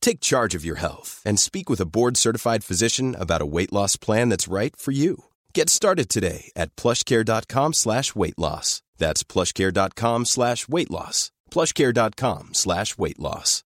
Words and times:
Take 0.00 0.20
charge 0.20 0.54
of 0.54 0.64
your 0.64 0.76
health 0.80 1.22
and 1.24 1.38
speak 1.38 1.70
with 1.70 1.80
a 1.80 1.86
board-certified 1.86 2.64
physician 2.64 3.14
about 3.14 3.42
a 3.42 3.46
weight 3.46 3.72
loss 3.72 3.96
plan 3.96 4.28
that's 4.30 4.52
right 4.52 4.76
for 4.76 4.92
you. 4.92 5.24
Get 5.54 5.70
started 5.70 6.08
today 6.08 6.50
at 6.56 6.74
plushcare.com 6.76 7.72
slash 7.72 8.14
weight 8.14 8.38
loss. 8.38 8.82
That's 8.98 9.24
plushcare.com 9.24 10.24
slash 10.26 10.68
weight 10.68 10.90
loss. 10.90 11.30
plushcare.com 11.50 12.50
slash 12.54 12.98
weight 12.98 13.18
loss. 13.18 13.62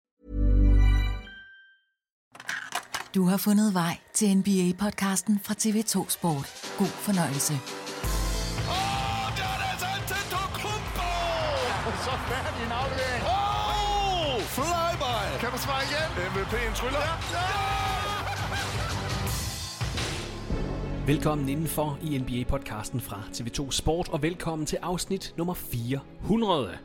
Du 3.14 3.22
har 3.22 3.36
fundet 3.36 3.74
vej 3.74 3.98
til 4.14 4.26
NBA-podcasten 4.34 5.40
fra 5.42 5.54
TV2 5.54 6.10
Sport. 6.10 6.72
God 6.78 6.86
fornøjelse. 6.86 7.81
Tryller. 16.82 17.00
Ja! 17.00 17.38
ja! 17.38 17.62
Velkommen 21.06 21.48
indenfor 21.48 21.98
i 22.02 22.18
NBA-podcasten 22.18 23.00
fra 23.00 23.22
TV2 23.32 23.70
Sport, 23.70 24.08
og 24.08 24.22
velkommen 24.22 24.66
til 24.66 24.78
afsnit 24.82 25.34
nummer 25.36 25.54
400. 25.54 26.78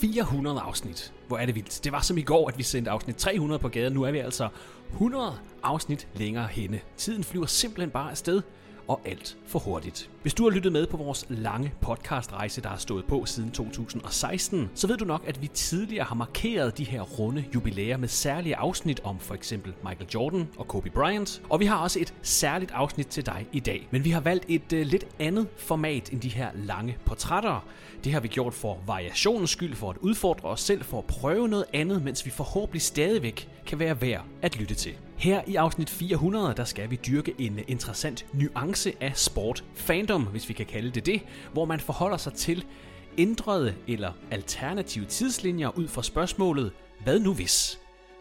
400 0.00 0.60
afsnit. 0.60 1.12
Hvor 1.28 1.38
er 1.38 1.46
det 1.46 1.54
vildt. 1.54 1.80
Det 1.84 1.92
var 1.92 2.00
som 2.00 2.18
i 2.18 2.22
går, 2.22 2.48
at 2.48 2.58
vi 2.58 2.62
sendte 2.62 2.90
afsnit 2.90 3.16
300 3.16 3.58
på 3.58 3.68
gaden. 3.68 3.92
Nu 3.92 4.02
er 4.02 4.10
vi 4.10 4.18
altså 4.18 4.48
100 4.92 5.38
afsnit 5.62 6.08
længere 6.14 6.46
henne. 6.46 6.80
Tiden 6.96 7.24
flyver 7.24 7.46
simpelthen 7.46 7.90
bare 7.90 8.10
afsted, 8.10 8.42
og 8.88 9.00
alt 9.04 9.36
for 9.46 9.58
hurtigt. 9.58 10.10
Hvis 10.22 10.34
du 10.34 10.42
har 10.42 10.50
lyttet 10.50 10.72
med 10.72 10.86
på 10.86 10.96
vores 10.96 11.26
lange 11.28 11.72
podcastrejse, 11.80 12.62
der 12.62 12.68
har 12.68 12.76
stået 12.76 13.04
på 13.04 13.26
siden 13.26 13.50
2016, 13.50 14.70
så 14.74 14.86
ved 14.86 14.96
du 14.96 15.04
nok, 15.04 15.22
at 15.26 15.42
vi 15.42 15.46
tidligere 15.46 16.04
har 16.04 16.14
markeret 16.14 16.78
de 16.78 16.84
her 16.84 17.02
runde 17.02 17.44
jubilæer 17.54 17.96
med 17.96 18.08
særlige 18.08 18.56
afsnit 18.56 19.00
om 19.04 19.18
for 19.18 19.34
eksempel 19.34 19.72
Michael 19.84 20.08
Jordan 20.14 20.48
og 20.56 20.68
Kobe 20.68 20.90
Bryant. 20.90 21.42
Og 21.50 21.60
vi 21.60 21.66
har 21.66 21.76
også 21.76 22.00
et 22.00 22.14
særligt 22.22 22.70
afsnit 22.70 23.06
til 23.06 23.26
dig 23.26 23.46
i 23.52 23.60
dag. 23.60 23.88
Men 23.90 24.04
vi 24.04 24.10
har 24.10 24.20
valgt 24.20 24.44
et 24.48 24.72
uh, 24.72 24.78
lidt 24.78 25.06
andet 25.18 25.48
format 25.56 26.12
end 26.12 26.20
de 26.20 26.28
her 26.28 26.50
lange 26.54 26.96
portrætter. 27.04 27.64
Det 28.04 28.12
har 28.12 28.20
vi 28.20 28.28
gjort 28.28 28.54
for 28.54 28.78
variationens 28.86 29.50
skyld, 29.50 29.74
for 29.74 29.90
at 29.90 29.96
udfordre 29.96 30.48
os 30.48 30.60
selv, 30.60 30.84
for 30.84 30.98
at 30.98 31.04
prøve 31.04 31.48
noget 31.48 31.64
andet, 31.72 32.02
mens 32.02 32.26
vi 32.26 32.30
forhåbentlig 32.30 32.82
stadigvæk 32.82 33.48
kan 33.66 33.78
være 33.78 34.00
værd 34.00 34.24
at 34.42 34.58
lytte 34.58 34.74
til. 34.74 34.92
Her 35.22 35.42
i 35.46 35.54
afsnit 35.54 35.90
400, 35.90 36.54
der 36.56 36.64
skal 36.64 36.90
vi 36.90 36.96
dyrke 36.96 37.34
en 37.38 37.60
interessant 37.68 38.26
nuance 38.32 38.92
af 39.00 39.16
sport 39.16 39.64
fandom, 39.74 40.22
hvis 40.22 40.48
vi 40.48 40.54
kan 40.54 40.66
kalde 40.66 40.90
det 40.90 41.06
det, 41.06 41.22
hvor 41.52 41.64
man 41.64 41.80
forholder 41.80 42.16
sig 42.16 42.32
til 42.32 42.64
ændrede 43.18 43.74
eller 43.88 44.12
alternative 44.30 45.04
tidslinjer 45.04 45.78
ud 45.78 45.88
fra 45.88 46.02
spørgsmålet, 46.02 46.72
hvad 47.04 47.20
nu 47.20 47.34
hvis? 47.34 47.78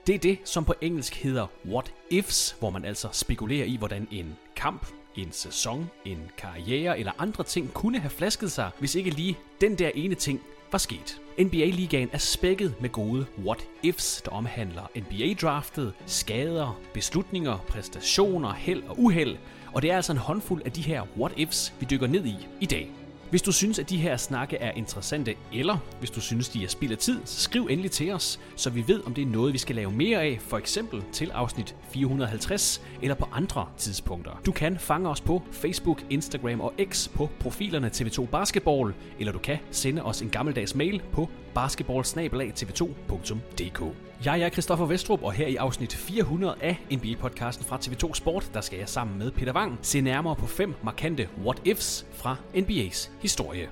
Det 0.07 0.15
er 0.15 0.19
det, 0.19 0.37
som 0.43 0.65
på 0.65 0.73
engelsk 0.81 1.15
hedder 1.15 1.47
what 1.65 1.93
ifs, 2.09 2.55
hvor 2.59 2.69
man 2.69 2.85
altså 2.85 3.07
spekulerer 3.11 3.65
i, 3.65 3.75
hvordan 3.75 4.07
en 4.11 4.35
kamp, 4.55 4.87
en 5.15 5.31
sæson, 5.31 5.89
en 6.05 6.31
karriere 6.37 6.99
eller 6.99 7.11
andre 7.17 7.43
ting 7.43 7.73
kunne 7.73 7.99
have 7.99 8.09
flasket 8.09 8.51
sig, 8.51 8.71
hvis 8.79 8.95
ikke 8.95 9.09
lige 9.09 9.37
den 9.61 9.75
der 9.75 9.91
ene 9.95 10.15
ting 10.15 10.41
var 10.71 10.77
sket. 10.77 11.21
NBA-ligaen 11.43 12.09
er 12.13 12.17
spækket 12.17 12.75
med 12.81 12.89
gode 12.89 13.25
what-ifs, 13.45 14.21
der 14.25 14.31
omhandler 14.31 14.89
NBA-draftet, 14.95 15.93
skader, 16.05 16.79
beslutninger, 16.93 17.57
præstationer, 17.67 18.53
held 18.53 18.83
og 18.83 18.99
uheld, 18.99 19.37
og 19.73 19.81
det 19.81 19.91
er 19.91 19.95
altså 19.95 20.11
en 20.11 20.17
håndfuld 20.17 20.61
af 20.65 20.71
de 20.71 20.81
her 20.81 21.03
what-ifs, 21.17 21.73
vi 21.79 21.87
dykker 21.89 22.07
ned 22.07 22.25
i 22.25 22.47
i 22.59 22.65
dag. 22.65 22.91
Hvis 23.31 23.41
du 23.41 23.51
synes, 23.51 23.79
at 23.79 23.89
de 23.89 23.97
her 23.97 24.17
snakke 24.17 24.57
er 24.57 24.71
interessante, 24.71 25.35
eller 25.53 25.77
hvis 25.99 26.11
du 26.11 26.21
synes, 26.21 26.49
de 26.49 26.63
er 26.63 26.67
spild 26.67 26.91
af 26.91 26.97
tid, 26.97 27.19
så 27.25 27.41
skriv 27.41 27.67
endelig 27.69 27.91
til 27.91 28.11
os, 28.11 28.39
så 28.55 28.69
vi 28.69 28.83
ved, 28.87 29.03
om 29.05 29.13
det 29.13 29.21
er 29.21 29.25
noget, 29.25 29.53
vi 29.53 29.57
skal 29.57 29.75
lave 29.75 29.91
mere 29.91 30.21
af, 30.21 30.39
for 30.41 30.57
eksempel 30.57 31.03
til 31.11 31.31
afsnit 31.31 31.75
450 31.89 32.81
eller 33.01 33.15
på 33.15 33.27
andre 33.31 33.67
tidspunkter. 33.77 34.41
Du 34.45 34.51
kan 34.51 34.79
fange 34.79 35.09
os 35.09 35.21
på 35.21 35.41
Facebook, 35.51 36.03
Instagram 36.09 36.61
og 36.61 36.73
X 36.89 37.09
på 37.09 37.29
profilerne 37.39 37.87
TV2 37.87 38.25
Basketball, 38.25 38.93
eller 39.19 39.33
du 39.33 39.39
kan 39.39 39.57
sende 39.71 40.03
os 40.03 40.21
en 40.21 40.29
gammeldags 40.29 40.75
mail 40.75 41.01
på 41.11 41.29
basketballsnabelag.tv2.dk. 41.55 43.95
Jeg 44.25 44.41
er 44.41 44.49
Christoffer 44.49 44.85
Vestrup, 44.85 45.23
og 45.23 45.33
her 45.33 45.47
i 45.47 45.55
afsnit 45.55 45.95
400 45.95 46.55
af 46.61 46.79
NBA-podcasten 46.91 47.63
fra 47.63 47.77
TV2 47.77 48.13
Sport, 48.13 48.51
der 48.53 48.61
skal 48.61 48.79
jeg 48.79 48.89
sammen 48.89 49.19
med 49.19 49.31
Peter 49.31 49.53
Wang 49.53 49.79
se 49.81 50.01
nærmere 50.01 50.35
på 50.35 50.47
fem 50.47 50.73
markante 50.83 51.29
what-ifs 51.45 52.05
fra 52.13 52.35
NBA's 52.53 53.09
historie. 53.21 53.69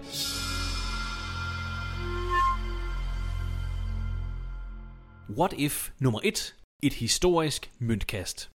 What 5.38 5.54
if 5.58 5.90
nummer 6.00 6.20
1. 6.24 6.56
Et 6.84 6.94
historisk 6.94 7.72
møntkast. 7.80 8.50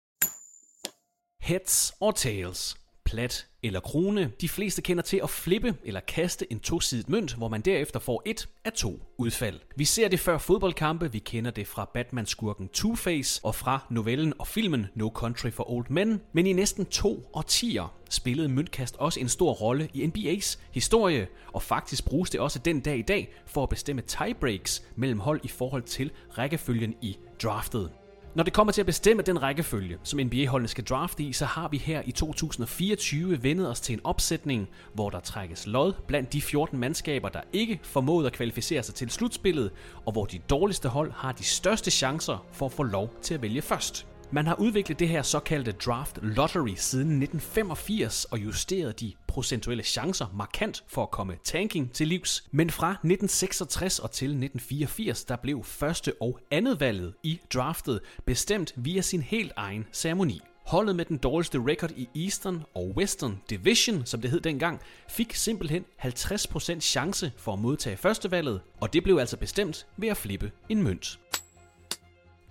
Heads 1.41 1.93
or 2.00 2.11
tails. 2.11 2.81
Plat 3.12 3.47
eller 3.62 3.81
krone. 3.81 4.32
De 4.41 4.49
fleste 4.49 4.82
kender 4.82 5.03
til 5.03 5.20
at 5.23 5.31
flippe 5.31 5.75
eller 5.85 6.00
kaste 6.00 6.53
en 6.53 6.61
tosidet 6.61 7.09
mønt, 7.09 7.35
hvor 7.35 7.49
man 7.49 7.61
derefter 7.61 8.00
får 8.00 8.23
et 8.26 8.49
af 8.64 8.73
to 8.73 9.00
udfald. 9.19 9.61
Vi 9.76 9.85
ser 9.85 10.09
det 10.09 10.20
før 10.20 10.38
fodboldkampe, 10.38 11.12
vi 11.12 11.19
kender 11.19 11.50
det 11.50 11.67
fra 11.67 11.91
Batman-skurken 11.94 12.70
Two-Face 12.76 13.41
og 13.43 13.55
fra 13.55 13.87
novellen 13.91 14.32
og 14.38 14.47
filmen 14.47 14.87
No 14.94 15.09
Country 15.14 15.50
for 15.50 15.70
Old 15.70 15.87
Men, 15.91 16.20
men 16.32 16.47
i 16.47 16.53
næsten 16.53 16.87
to 16.87 17.31
årtier 17.32 17.94
spillede 18.11 18.49
møntkast 18.49 18.97
også 18.99 19.20
en 19.20 19.29
stor 19.29 19.53
rolle 19.53 19.88
i 19.94 20.05
NBA's 20.05 20.59
historie, 20.70 21.26
og 21.53 21.62
faktisk 21.62 22.05
bruges 22.05 22.31
det 22.31 22.41
også 22.41 22.59
den 22.59 22.81
dag 22.81 22.99
i 22.99 23.03
dag 23.03 23.35
for 23.47 23.62
at 23.62 23.69
bestemme 23.69 24.03
tiebreaks 24.03 24.82
mellem 24.97 25.19
hold 25.19 25.41
i 25.43 25.49
forhold 25.49 25.82
til 25.82 26.11
rækkefølgen 26.38 26.94
i 27.03 27.17
draftet. 27.43 27.91
Når 28.34 28.44
det 28.44 28.52
kommer 28.52 28.73
til 28.73 28.82
at 28.82 28.87
bestemme 28.87 29.23
den 29.23 29.43
rækkefølge, 29.43 29.99
som 30.02 30.20
NBA-holdene 30.20 30.69
skal 30.69 30.84
drafte 30.84 31.23
i, 31.23 31.32
så 31.32 31.44
har 31.44 31.69
vi 31.69 31.76
her 31.76 32.02
i 32.05 32.12
2024 32.12 33.43
vendet 33.43 33.70
os 33.70 33.81
til 33.81 33.93
en 33.93 34.00
opsætning, 34.05 34.69
hvor 34.94 35.11
der 35.11 35.20
trækkes 35.20 35.67
lod 35.67 35.93
blandt 36.06 36.32
de 36.32 36.43
14 36.43 36.79
mandskaber, 36.79 37.29
der 37.29 37.40
ikke 37.52 37.81
formåede 37.82 38.26
at 38.26 38.32
kvalificere 38.32 38.82
sig 38.82 38.94
til 38.94 39.11
slutspillet, 39.11 39.70
og 40.06 40.12
hvor 40.12 40.25
de 40.25 40.38
dårligste 40.38 40.88
hold 40.88 41.12
har 41.12 41.32
de 41.32 41.44
største 41.44 41.90
chancer 41.90 42.46
for 42.52 42.67
at 42.67 42.73
få 42.73 42.82
lov 42.82 43.14
til 43.23 43.34
at 43.34 43.43
vælge 43.43 43.62
først. 43.62 44.06
Man 44.34 44.46
har 44.46 44.55
udviklet 44.61 44.99
det 44.99 45.08
her 45.08 45.23
såkaldte 45.23 45.73
draft 45.73 46.19
lottery 46.23 46.75
siden 46.76 47.23
1985 47.23 48.25
og 48.25 48.38
justeret 48.38 49.00
de 49.00 49.12
procentuelle 49.29 49.82
chancer 49.82 50.26
markant 50.34 50.84
for 50.88 51.02
at 51.02 51.11
komme 51.11 51.37
tanking 51.44 51.93
til 51.93 52.08
livs. 52.08 52.44
Men 52.50 52.70
fra 52.70 52.90
1966 52.90 53.99
og 53.99 54.11
til 54.11 54.26
1984, 54.26 55.25
der 55.25 55.37
blev 55.37 55.64
første 55.64 56.12
og 56.20 56.38
andet 56.50 56.81
valget 56.81 57.14
i 57.23 57.40
draftet 57.55 58.00
bestemt 58.25 58.73
via 58.76 59.00
sin 59.00 59.23
helt 59.23 59.52
egen 59.56 59.87
ceremoni. 59.93 60.40
Holdet 60.67 60.96
med 60.96 61.05
den 61.05 61.17
dårligste 61.17 61.58
record 61.58 61.90
i 61.96 62.08
Eastern 62.25 62.62
og 62.75 62.93
Western 62.96 63.40
Division, 63.50 64.06
som 64.06 64.20
det 64.20 64.31
hed 64.31 64.40
dengang, 64.40 64.81
fik 65.08 65.35
simpelthen 65.35 65.85
50% 66.05 66.81
chance 66.81 67.32
for 67.37 67.52
at 67.52 67.58
modtage 67.58 67.96
førstevalget, 67.96 68.61
og 68.81 68.93
det 68.93 69.02
blev 69.02 69.19
altså 69.19 69.37
bestemt 69.37 69.87
ved 69.96 70.08
at 70.08 70.17
flippe 70.17 70.50
en 70.69 70.82
mønt. 70.82 71.19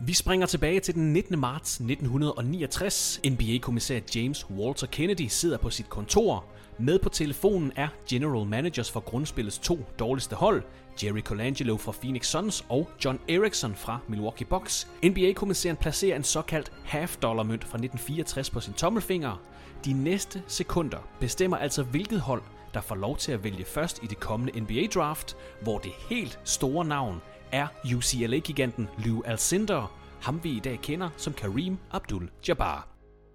Vi 0.06 0.14
springer 0.14 0.48
tilbage 0.48 0.80
til 0.80 0.96
den 0.96 1.14
19. 1.14 1.40
marts 1.40 1.76
1969. 1.76 3.22
NBA-kommissær 3.26 4.00
James 4.16 4.50
Walter 4.50 4.88
Kennedy 4.88 5.28
sidder 5.28 5.58
på 5.58 5.70
sit 5.70 5.90
kontor. 5.90 6.46
Med 6.80 7.00
på 7.00 7.10
telefonen 7.10 7.72
er 7.76 7.88
general 8.10 8.48
managers 8.48 8.92
for 8.92 9.00
grundspillets 9.00 9.60
to 9.60 9.80
dårligste 10.00 10.36
hold, 10.36 10.64
Jerry 11.04 11.22
Colangelo 11.22 11.78
fra 11.78 11.92
Phoenix 12.02 12.28
Suns 12.28 12.66
og 12.70 12.90
John 13.06 13.20
Erickson 13.28 13.76
fra 13.76 14.00
Milwaukee 14.08 14.48
Bucks. 14.48 14.88
NBA-kommissæren 15.06 15.76
placerer 15.76 16.16
en 16.16 16.24
såkaldt 16.24 16.72
half-dollar 16.86 17.44
mønt 17.44 17.64
fra 17.64 17.78
1964 17.78 18.50
på 18.50 18.60
sin 18.60 18.74
tommelfinger. 18.74 19.42
De 19.86 19.94
næste 19.94 20.44
sekunder 20.48 21.08
bestemmer 21.20 21.58
altså 21.58 21.84
hvilket 21.84 22.20
hold, 22.22 22.42
der 22.74 22.82
får 22.82 22.96
lov 22.96 23.18
til 23.18 23.32
at 23.32 23.44
vælge 23.44 23.66
først 23.66 24.04
i 24.04 24.08
det 24.08 24.20
kommende 24.20 24.60
NBA-draft, 24.62 25.38
hvor 25.62 25.78
det 25.78 25.92
helt 26.10 26.40
store 26.44 26.86
navn 26.86 27.22
er 27.52 27.68
UCLA-giganten 27.96 28.88
Lou 29.06 29.24
Alcindor, 29.24 29.92
ham 30.22 30.44
vi 30.44 30.50
i 30.50 30.60
dag 30.60 30.80
kender 30.82 31.10
som 31.18 31.34
Kareem 31.34 31.78
Abdul-Jabbar. 31.94 32.88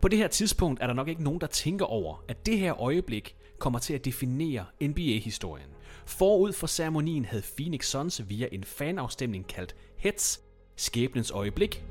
På 0.02 0.08
det 0.08 0.18
her 0.18 0.28
tidspunkt 0.28 0.82
er 0.82 0.86
der 0.86 0.94
nok 0.94 1.08
ikke 1.08 1.22
nogen, 1.22 1.40
der 1.40 1.46
tænker 1.46 1.84
over, 1.84 2.24
at 2.28 2.46
det 2.46 2.58
her 2.58 2.80
øjeblik 2.80 3.36
kommer 3.58 3.78
til 3.78 3.94
at 3.94 4.04
definere 4.04 4.64
NBA-historien. 4.82 5.68
Forud 6.06 6.52
for 6.52 6.66
ceremonien 6.66 7.24
havde 7.24 7.42
Phoenix 7.56 7.86
Suns 7.86 8.28
via 8.28 8.48
en 8.52 8.64
fanafstemning 8.64 9.46
kaldt 9.46 9.74
Heads, 9.98 10.40
skæbnens 10.76 11.30
øjeblik, 11.30 11.84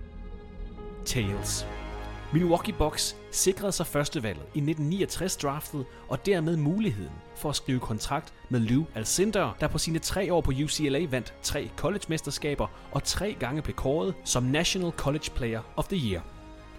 Tails. 1.05 1.65
Milwaukee 2.35 2.73
Bucks 2.73 3.15
sikrede 3.31 3.71
sig 3.71 3.87
førstevalget 3.87 4.43
i 4.43 4.59
1969 4.59 5.37
draftet 5.37 5.85
og 6.07 6.25
dermed 6.25 6.57
muligheden 6.57 7.11
for 7.35 7.49
at 7.49 7.55
skrive 7.55 7.79
kontrakt 7.79 8.33
med 8.49 8.59
Lou 8.59 8.85
Alcindor, 8.95 9.57
der 9.59 9.67
på 9.67 9.77
sine 9.77 9.99
tre 9.99 10.33
år 10.33 10.41
på 10.41 10.51
UCLA 10.63 11.05
vandt 11.09 11.33
tre 11.41 11.69
college-mesterskaber 11.77 12.67
og 12.91 13.03
tre 13.03 13.35
gange 13.39 13.61
blev 13.61 13.75
kåret 13.75 14.13
som 14.23 14.43
National 14.43 14.91
College 14.91 15.29
Player 15.35 15.61
of 15.75 15.87
the 15.87 16.11
Year. 16.11 16.23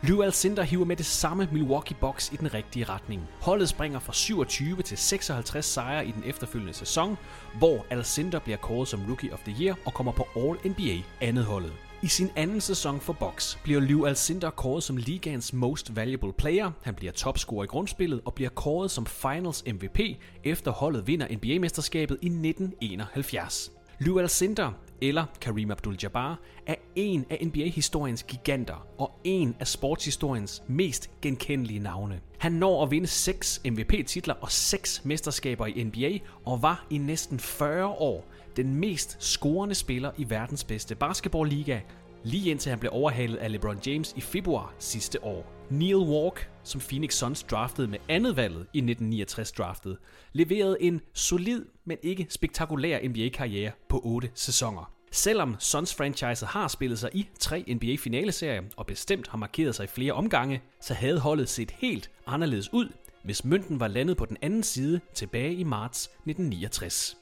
Lou 0.03 0.23
Alcindor 0.23 0.63
hiver 0.63 0.85
med 0.85 0.97
det 0.97 1.07
samme 1.07 1.49
Milwaukee 1.53 1.97
Bucks 2.01 2.33
i 2.33 2.37
den 2.37 2.55
rigtige 2.55 2.85
retning. 2.85 3.23
Holdet 3.41 3.69
springer 3.69 3.99
fra 3.99 4.13
27 4.13 4.83
til 4.83 4.99
56 4.99 5.65
sejre 5.65 6.07
i 6.07 6.11
den 6.11 6.23
efterfølgende 6.27 6.75
sæson, 6.75 7.19
hvor 7.59 7.87
Alcindor 7.91 8.39
bliver 8.39 8.59
kåret 8.59 8.89
som 8.89 9.01
Rookie 9.09 9.33
of 9.33 9.41
the 9.41 9.65
Year 9.65 9.77
og 9.85 9.95
kommer 9.95 10.13
på 10.13 10.27
All-NBA 10.37 11.03
andet 11.21 11.45
holdet. 11.45 11.73
I 12.07 12.09
sin 12.09 12.31
anden 12.37 12.61
sæson 12.61 13.01
for 13.01 13.13
Box 13.13 13.57
bliver 13.63 13.81
Liv 13.81 14.05
Alcindor 14.07 14.51
kåret 14.51 14.83
som 14.83 14.97
ligans 14.97 15.53
most 15.53 15.97
valuable 15.97 16.33
player. 16.33 16.71
Han 16.83 16.95
bliver 16.95 17.13
topscorer 17.13 17.65
i 17.65 17.67
grundspillet 17.67 18.21
og 18.25 18.35
bliver 18.35 18.51
kåret 18.51 18.91
som 18.91 19.07
Finals 19.07 19.65
MVP 19.67 20.01
efter 20.45 20.71
holdet 20.71 21.07
vinder 21.07 21.27
NBA-mesterskabet 21.37 22.19
i 22.23 22.27
1971. 22.27 23.73
Liv 23.99 24.17
Alcindor, 24.17 24.75
eller 25.01 25.25
Kareem 25.41 25.71
Abdul-Jabbar, 25.71 26.35
er 26.67 26.75
en 26.95 27.25
af 27.31 27.47
NBA-historiens 27.47 28.23
giganter 28.23 28.87
og 28.99 29.21
en 29.25 29.57
af 29.61 29.67
sportshistoriens 29.67 30.63
mest 30.69 31.11
genkendelige 31.23 31.81
navne. 31.81 32.21
Han 32.39 32.53
når 32.53 32.83
at 32.83 32.91
vinde 32.91 33.07
6 33.07 33.61
MVP-titler 33.65 34.35
og 34.35 34.53
6 34.53 35.05
mesterskaber 35.05 35.67
i 35.67 35.85
NBA 35.85 36.19
og 36.45 36.63
var 36.63 36.87
i 36.91 36.99
næsten 36.99 37.41
40 37.41 37.87
år 37.87 38.25
den 38.57 38.75
mest 38.75 39.17
scorende 39.23 39.75
spiller 39.75 40.11
i 40.17 40.31
verdens 40.31 40.65
bedste 40.65 40.95
basketballliga, 40.95 41.81
lige 42.25 42.51
indtil 42.51 42.71
han 42.71 42.79
blev 42.79 42.91
overhalet 42.95 43.37
af 43.37 43.53
LeBron 43.53 43.79
James 43.87 44.15
i 44.17 44.21
februar 44.21 44.75
sidste 44.79 45.25
år. 45.25 45.53
Neil 45.71 45.97
Walk, 45.97 46.51
som 46.63 46.81
Phoenix 46.81 47.15
Suns 47.15 47.43
draftede 47.43 47.89
med 47.89 47.99
andet 48.09 48.37
valget 48.37 48.61
i 48.73 48.79
1969 48.79 49.53
draftet, 49.53 49.97
leverede 50.33 50.83
en 50.83 51.01
solid, 51.13 51.65
men 51.85 51.99
ikke 52.03 52.27
spektakulær 52.31 53.09
NBA-karriere 53.09 53.73
på 53.89 54.01
8 54.05 54.31
sæsoner. 54.35 54.93
Selvom 55.11 55.57
Suns 55.59 55.95
franchise 55.95 56.47
har 56.47 56.69
spillet 56.69 56.99
sig 56.99 57.11
i 57.13 57.29
tre 57.39 57.65
NBA-finaleserier 57.69 58.63
og 58.77 58.87
bestemt 58.87 59.29
har 59.29 59.39
markeret 59.39 59.75
sig 59.75 59.85
i 59.85 59.87
flere 59.87 60.13
omgange, 60.13 60.63
så 60.81 60.95
havde 60.95 61.21
holdet 61.21 61.49
set 61.49 61.71
helt 61.71 62.11
anderledes 62.27 62.73
ud, 62.73 62.89
hvis 63.25 63.45
mønten 63.45 63.81
var 63.81 63.89
landet 63.89 64.17
på 64.17 64.25
den 64.25 64.37
anden 64.43 64.63
side 64.63 65.01
tilbage 65.15 65.55
i 65.55 65.65
marts 65.65 66.05
1969. 66.05 67.17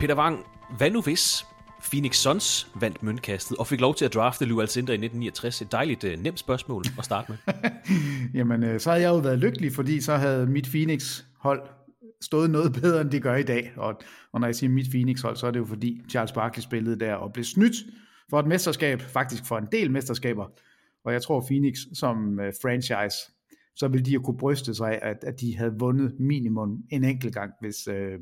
Peter 0.00 0.16
Wang, 0.16 0.46
hvad 0.76 0.90
nu 0.90 1.00
hvis 1.00 1.46
Phoenix 1.90 2.16
Suns 2.16 2.70
vandt 2.80 3.02
møntkastet 3.02 3.56
og 3.56 3.66
fik 3.66 3.80
lov 3.80 3.94
til 3.94 4.04
at 4.04 4.14
drafte 4.14 4.44
Lou 4.44 4.60
Alcindor 4.60 4.92
i 4.92 4.94
1969? 4.94 5.62
Et 5.62 5.72
dejligt 5.72 6.04
uh, 6.04 6.10
nemt 6.10 6.38
spørgsmål 6.38 6.84
at 6.98 7.04
starte 7.04 7.32
med. 7.32 7.38
Jamen, 8.38 8.64
øh, 8.64 8.80
så 8.80 8.90
havde 8.90 9.02
jeg 9.02 9.08
jo 9.08 9.16
været 9.16 9.38
lykkelig, 9.38 9.72
fordi 9.72 10.00
så 10.00 10.16
havde 10.16 10.46
mit 10.46 10.66
Phoenix-hold 10.66 11.62
stået 12.20 12.50
noget 12.50 12.72
bedre, 12.72 13.00
end 13.00 13.10
de 13.10 13.20
gør 13.20 13.36
i 13.36 13.42
dag. 13.42 13.72
Og, 13.76 14.00
og 14.32 14.40
når 14.40 14.48
jeg 14.48 14.54
siger 14.54 14.70
mit 14.70 14.86
Phoenix-hold, 14.90 15.36
så 15.36 15.46
er 15.46 15.50
det 15.50 15.58
jo 15.58 15.64
fordi 15.64 16.02
Charles 16.10 16.32
Barkley 16.32 16.62
spillede 16.62 17.00
der 17.00 17.14
og 17.14 17.32
blev 17.32 17.44
snydt 17.44 17.76
for 18.30 18.40
et 18.40 18.46
mesterskab, 18.46 19.00
faktisk 19.00 19.46
for 19.46 19.58
en 19.58 19.66
del 19.72 19.90
mesterskaber. 19.90 20.46
Og 21.04 21.12
jeg 21.12 21.22
tror 21.22 21.46
Phoenix 21.50 21.76
som 21.94 22.38
uh, 22.38 22.52
franchise, 22.62 23.16
så 23.76 23.88
ville 23.88 24.04
de 24.04 24.10
jo 24.10 24.20
kunne 24.20 24.38
bryste 24.38 24.74
sig 24.74 24.92
af, 24.92 24.98
at, 25.02 25.24
at 25.24 25.40
de 25.40 25.56
havde 25.56 25.74
vundet 25.78 26.14
minimum 26.20 26.78
en 26.90 27.04
enkelt 27.04 27.34
gang, 27.34 27.52
hvis, 27.60 27.88
øh, 27.88 28.18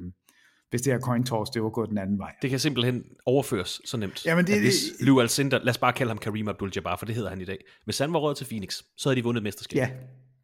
hvis 0.71 0.83
det 0.83 0.93
her 0.93 1.01
coin 1.01 1.25
toss, 1.25 1.51
det 1.51 1.63
var 1.63 1.71
gået 1.71 1.89
den 1.89 1.99
anden 1.99 2.19
vej. 2.19 2.35
Det 2.43 2.51
kan 2.51 2.59
simpelthen 2.59 3.05
overføres 3.27 3.81
så 3.85 3.97
nemt. 3.97 4.27
Jamen 4.27 4.47
det, 4.47 4.61
hvis 4.61 4.75
Lou 5.01 5.21
Alcindor, 5.21 5.59
lad 5.59 5.69
os 5.69 5.79
bare 5.79 5.93
kalde 5.93 6.11
ham 6.11 6.19
Kareem 6.19 6.49
Abdul-Jabbar, 6.49 6.97
for 6.99 7.07
det 7.07 7.15
hedder 7.15 7.31
han 7.31 7.41
i 7.41 7.45
dag. 7.45 7.59
Hvis 7.85 7.99
han 7.99 8.13
var 8.13 8.19
råd 8.19 8.35
til 8.35 8.45
Phoenix, 8.45 8.83
så 8.97 9.09
havde 9.09 9.17
de 9.17 9.25
vundet 9.25 9.43
mesterskab. 9.43 9.77
Ja, 9.77 9.91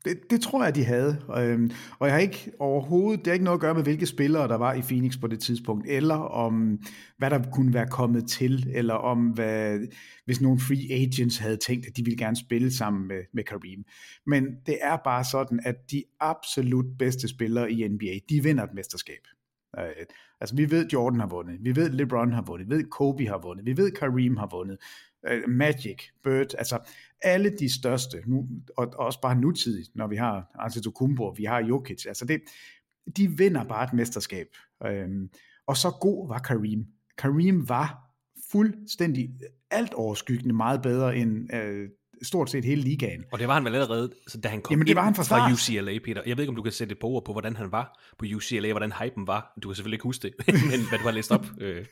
det, 0.04 0.18
det 0.30 0.40
tror 0.40 0.64
jeg, 0.64 0.74
de 0.74 0.84
havde. 0.84 1.22
Øhm, 1.38 1.70
og 1.98 2.06
jeg 2.06 2.14
har 2.14 2.20
ikke 2.20 2.52
overhovedet, 2.58 3.18
det 3.18 3.26
har 3.26 3.32
ikke 3.32 3.44
noget 3.44 3.56
at 3.56 3.60
gøre 3.60 3.74
med, 3.74 3.82
hvilke 3.82 4.06
spillere 4.06 4.48
der 4.48 4.54
var 4.54 4.74
i 4.74 4.80
Phoenix 4.80 5.20
på 5.20 5.26
det 5.26 5.40
tidspunkt, 5.40 5.86
eller 5.88 6.14
om, 6.14 6.78
hvad 7.18 7.30
der 7.30 7.42
kunne 7.52 7.74
være 7.74 7.86
kommet 7.86 8.28
til, 8.28 8.66
eller 8.74 8.94
om, 8.94 9.18
hvad, 9.18 9.78
hvis 10.24 10.40
nogle 10.40 10.60
free 10.60 10.92
agents 10.92 11.38
havde 11.38 11.56
tænkt, 11.56 11.86
at 11.86 11.96
de 11.96 12.04
ville 12.04 12.18
gerne 12.18 12.36
spille 12.36 12.72
sammen 12.72 13.08
med, 13.08 13.20
med 13.34 13.44
Kareem. 13.44 13.84
Men 14.26 14.44
det 14.66 14.78
er 14.82 14.96
bare 15.04 15.24
sådan, 15.24 15.60
at 15.64 15.74
de 15.90 16.02
absolut 16.20 16.86
bedste 16.98 17.28
spillere 17.28 17.72
i 17.72 17.88
NBA, 17.88 18.18
de 18.28 18.42
vinder 18.42 18.64
et 18.64 18.74
mesterskab. 18.74 19.20
Øh, 19.78 20.06
altså 20.40 20.56
vi 20.56 20.70
ved, 20.70 20.88
Jordan 20.92 21.20
har 21.20 21.26
vundet, 21.26 21.58
vi 21.60 21.76
ved, 21.76 21.90
LeBron 21.90 22.32
har 22.32 22.42
vundet, 22.42 22.68
vi 22.70 22.74
ved, 22.74 22.84
Kobe 22.84 23.26
har 23.26 23.38
vundet, 23.38 23.66
vi 23.66 23.76
ved, 23.76 23.90
Kareem 23.90 24.36
har 24.36 24.48
vundet, 24.52 24.78
øh, 25.26 25.48
Magic, 25.48 26.02
Bird, 26.22 26.54
altså 26.58 26.78
alle 27.22 27.50
de 27.50 27.74
største, 27.74 28.22
nu, 28.26 28.48
og, 28.76 28.86
og 28.86 29.06
også 29.06 29.20
bare 29.20 29.36
nutidigt, 29.36 29.96
når 29.96 30.06
vi 30.06 30.16
har 30.16 30.56
Antetokounmpo, 30.58 31.28
vi 31.28 31.44
har 31.44 31.60
Jokic, 31.60 32.06
altså 32.06 32.24
det, 32.24 32.40
de 33.16 33.28
vinder 33.38 33.64
bare 33.64 33.84
et 33.84 33.92
mesterskab. 33.92 34.46
Øhm, 34.86 35.30
og 35.66 35.76
så 35.76 35.90
god 35.90 36.28
var 36.28 36.38
Kareem. 36.38 36.86
Kareem 37.18 37.68
var 37.68 38.04
fuldstændig 38.50 39.30
øh, 39.42 39.48
alt 39.70 39.94
overskyggende 39.94 40.54
meget 40.54 40.82
bedre 40.82 41.16
end 41.16 41.54
øh, 41.54 41.88
stort 42.24 42.50
set 42.50 42.64
hele 42.64 42.82
ligaen. 42.82 43.24
Og 43.32 43.38
det 43.38 43.48
var 43.48 43.54
han 43.54 43.64
vel 43.64 43.74
allerede, 43.74 44.10
så 44.28 44.40
da 44.40 44.48
han 44.48 44.60
kom 44.60 44.72
Jamen, 44.72 44.86
det 44.86 44.96
var 44.96 45.02
han 45.02 45.14
fra, 45.14 45.22
fra 45.22 45.52
UCLA, 45.52 45.98
Peter. 46.04 46.22
Jeg 46.26 46.36
ved 46.36 46.44
ikke, 46.44 46.50
om 46.50 46.56
du 46.56 46.62
kan 46.62 46.72
sætte 46.72 46.92
et 46.92 46.98
på 46.98 47.06
ord 47.06 47.24
på, 47.24 47.32
hvordan 47.32 47.56
han 47.56 47.72
var 47.72 48.00
på 48.18 48.26
UCLA, 48.36 48.70
hvordan 48.70 48.92
hypen 48.92 49.26
var. 49.26 49.52
Du 49.62 49.68
kan 49.68 49.76
selvfølgelig 49.76 49.96
ikke 49.96 50.02
huske 50.02 50.22
det, 50.22 50.34
men 50.70 50.80
hvad 50.88 50.98
du 50.98 51.04
har 51.04 51.10
læst 51.10 51.32
op. 51.32 51.46
Øh, 51.60 51.84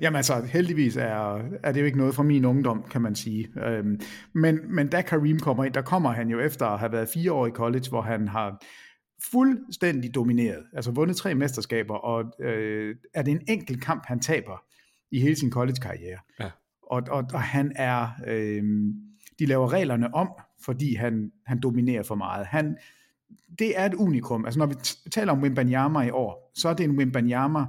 Jamen 0.00 0.16
altså, 0.16 0.42
heldigvis 0.52 0.96
er, 0.96 1.42
er 1.62 1.72
det 1.72 1.80
jo 1.80 1.86
ikke 1.86 1.98
noget 1.98 2.14
fra 2.14 2.22
min 2.22 2.44
ungdom, 2.44 2.84
kan 2.90 3.02
man 3.02 3.14
sige. 3.14 3.48
Øhm, 3.66 4.00
men, 4.34 4.58
men 4.74 4.88
da 4.88 5.00
Kareem 5.00 5.38
kommer 5.38 5.64
ind, 5.64 5.74
der 5.74 5.82
kommer 5.82 6.12
han 6.12 6.28
jo 6.28 6.40
efter 6.40 6.66
at 6.66 6.78
have 6.78 6.92
været 6.92 7.08
fire 7.14 7.32
år 7.32 7.46
i 7.46 7.50
college, 7.50 7.88
hvor 7.88 8.02
han 8.02 8.28
har 8.28 8.62
fuldstændig 9.30 10.14
domineret, 10.14 10.64
altså 10.72 10.90
vundet 10.90 11.16
tre 11.16 11.34
mesterskaber, 11.34 11.94
og 11.94 12.24
øh, 12.40 12.96
er 13.14 13.22
det 13.22 13.30
en 13.30 13.40
enkelt 13.48 13.82
kamp, 13.82 14.02
han 14.06 14.20
taber 14.20 14.64
i 15.12 15.20
hele 15.20 15.36
sin 15.36 15.50
college-karriere. 15.50 16.18
Ja. 16.40 16.50
Og, 16.82 17.02
og, 17.10 17.24
og 17.32 17.42
han 17.42 17.72
er... 17.76 18.08
Øh, 18.26 18.62
de 19.38 19.46
laver 19.46 19.72
reglerne 19.72 20.14
om, 20.14 20.28
fordi 20.64 20.94
han, 20.94 21.32
han 21.46 21.60
dominerer 21.60 22.02
for 22.02 22.14
meget. 22.14 22.46
Han, 22.46 22.76
det 23.58 23.78
er 23.78 23.86
et 23.86 23.94
unikum. 23.94 24.44
Altså 24.44 24.58
når 24.58 24.66
vi 24.66 24.74
taler 25.10 25.32
om 25.32 25.42
Wimbanyama 25.42 26.00
i 26.00 26.10
år, 26.10 26.52
så 26.54 26.68
er 26.68 26.74
det 26.74 26.84
en 26.84 26.98
Wimbanyama, 26.98 27.64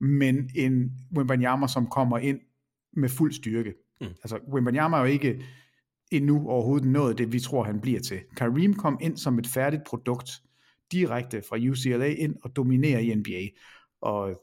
men 0.00 0.50
en 0.54 0.92
Wimbanyama, 1.16 1.66
som 1.66 1.86
kommer 1.86 2.18
ind 2.18 2.40
med 2.92 3.08
fuld 3.08 3.32
styrke. 3.32 3.74
Mm. 4.00 4.06
Altså, 4.06 4.38
Wimbanyama 4.52 4.96
er 4.96 5.00
jo 5.00 5.06
ikke 5.06 5.42
endnu 6.10 6.48
overhovedet 6.48 6.88
nået 6.88 7.18
det, 7.18 7.32
vi 7.32 7.40
tror, 7.40 7.64
han 7.64 7.80
bliver 7.80 8.00
til. 8.00 8.20
Kareem 8.36 8.74
kom 8.74 8.98
ind 9.00 9.16
som 9.16 9.38
et 9.38 9.46
færdigt 9.46 9.82
produkt, 9.86 10.30
direkte 10.92 11.42
fra 11.48 11.56
UCLA 11.70 12.06
ind 12.06 12.36
og 12.42 12.56
dominerer 12.56 12.98
i 12.98 13.14
NBA. 13.14 13.60
Og 14.00 14.42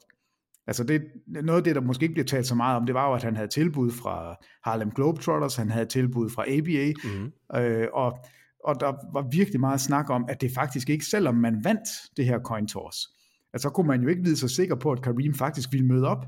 altså 0.68 0.84
det, 0.84 1.02
noget 1.26 1.58
af 1.58 1.64
det, 1.64 1.74
der 1.74 1.80
måske 1.80 2.02
ikke 2.02 2.12
bliver 2.12 2.26
talt 2.26 2.46
så 2.46 2.54
meget 2.54 2.76
om, 2.76 2.86
det 2.86 2.94
var 2.94 3.08
jo, 3.08 3.14
at 3.14 3.22
han 3.22 3.36
havde 3.36 3.48
tilbud 3.48 3.90
fra 3.90 4.36
Harlem 4.64 4.90
Globetrotters, 4.90 5.56
han 5.56 5.70
havde 5.70 5.86
tilbud 5.86 6.30
fra 6.30 6.44
ABA, 6.48 6.92
mm. 7.04 7.58
øh, 7.60 7.88
og, 7.92 8.18
og 8.64 8.80
der 8.80 8.92
var 9.12 9.28
virkelig 9.30 9.60
meget 9.60 9.80
snak 9.80 10.10
om, 10.10 10.24
at 10.28 10.40
det 10.40 10.50
faktisk 10.54 10.90
ikke, 10.90 11.04
selvom 11.04 11.34
man 11.34 11.64
vandt 11.64 11.88
det 12.16 12.24
her 12.24 12.38
coin 12.38 12.66
toss, 12.66 13.08
altså 13.52 13.68
så 13.68 13.70
kunne 13.70 13.86
man 13.86 14.02
jo 14.02 14.08
ikke 14.08 14.22
vide 14.22 14.36
sig 14.36 14.50
sikker 14.50 14.74
på, 14.74 14.92
at 14.92 15.02
Kareem 15.02 15.34
faktisk 15.34 15.72
ville 15.72 15.86
møde 15.86 16.06
op 16.08 16.26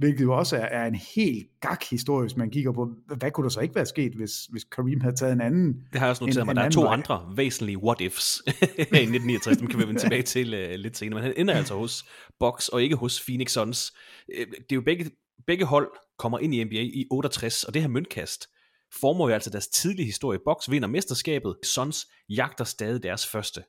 hvilket 0.00 0.24
jo 0.24 0.36
også 0.36 0.56
er, 0.56 0.64
er 0.64 0.86
en 0.86 0.94
helt 0.94 1.46
gak 1.60 1.84
historie, 1.90 2.22
hvis 2.22 2.36
man 2.36 2.50
kigger 2.50 2.72
på, 2.72 2.88
hvad 3.16 3.30
kunne 3.30 3.44
der 3.44 3.50
så 3.50 3.60
ikke 3.60 3.74
være 3.74 3.86
sket, 3.86 4.12
hvis, 4.12 4.32
hvis 4.44 4.64
Kareem 4.64 5.00
havde 5.00 5.16
taget 5.16 5.32
en 5.32 5.40
anden 5.40 5.66
Det 5.92 5.98
har 6.00 6.06
jeg 6.06 6.10
også 6.10 6.24
noteret 6.24 6.46
mig. 6.46 6.56
Der 6.56 6.62
er 6.62 6.70
to 6.70 6.82
vej. 6.82 6.92
andre 6.92 7.32
væsentlige 7.36 7.78
what-ifs 7.78 8.42
i 8.78 8.82
1969, 8.82 9.58
dem 9.58 9.66
kan 9.66 9.78
vi 9.78 9.86
vende 9.86 10.00
tilbage 10.00 10.22
til 10.22 10.54
uh, 10.54 10.70
lidt 10.74 10.96
senere, 10.96 11.14
men 11.14 11.22
han 11.22 11.34
ender 11.36 11.54
altså 11.54 11.74
hos 11.74 12.04
Box 12.38 12.68
og 12.68 12.82
ikke 12.82 12.96
hos 12.96 13.24
Phoenix 13.24 13.52
Suns. 13.52 13.92
Øh, 14.34 14.46
det 14.46 14.72
er 14.72 14.76
jo 14.76 14.80
begge, 14.80 15.10
begge 15.46 15.64
hold 15.64 15.90
kommer 16.18 16.38
ind 16.38 16.54
i 16.54 16.64
NBA 16.64 16.74
i 16.74 17.06
68, 17.10 17.64
og 17.64 17.74
det 17.74 17.82
her 17.82 17.88
møntkast 17.88 18.46
former 19.00 19.28
jo 19.28 19.34
altså 19.34 19.50
deres 19.50 19.68
tidlige 19.68 20.06
historie. 20.06 20.38
Box 20.44 20.70
vinder 20.70 20.88
mesterskabet, 20.88 21.56
Suns 21.62 22.06
jagter 22.28 22.64
stadig 22.64 23.02
deres 23.02 23.26
første. 23.26 23.62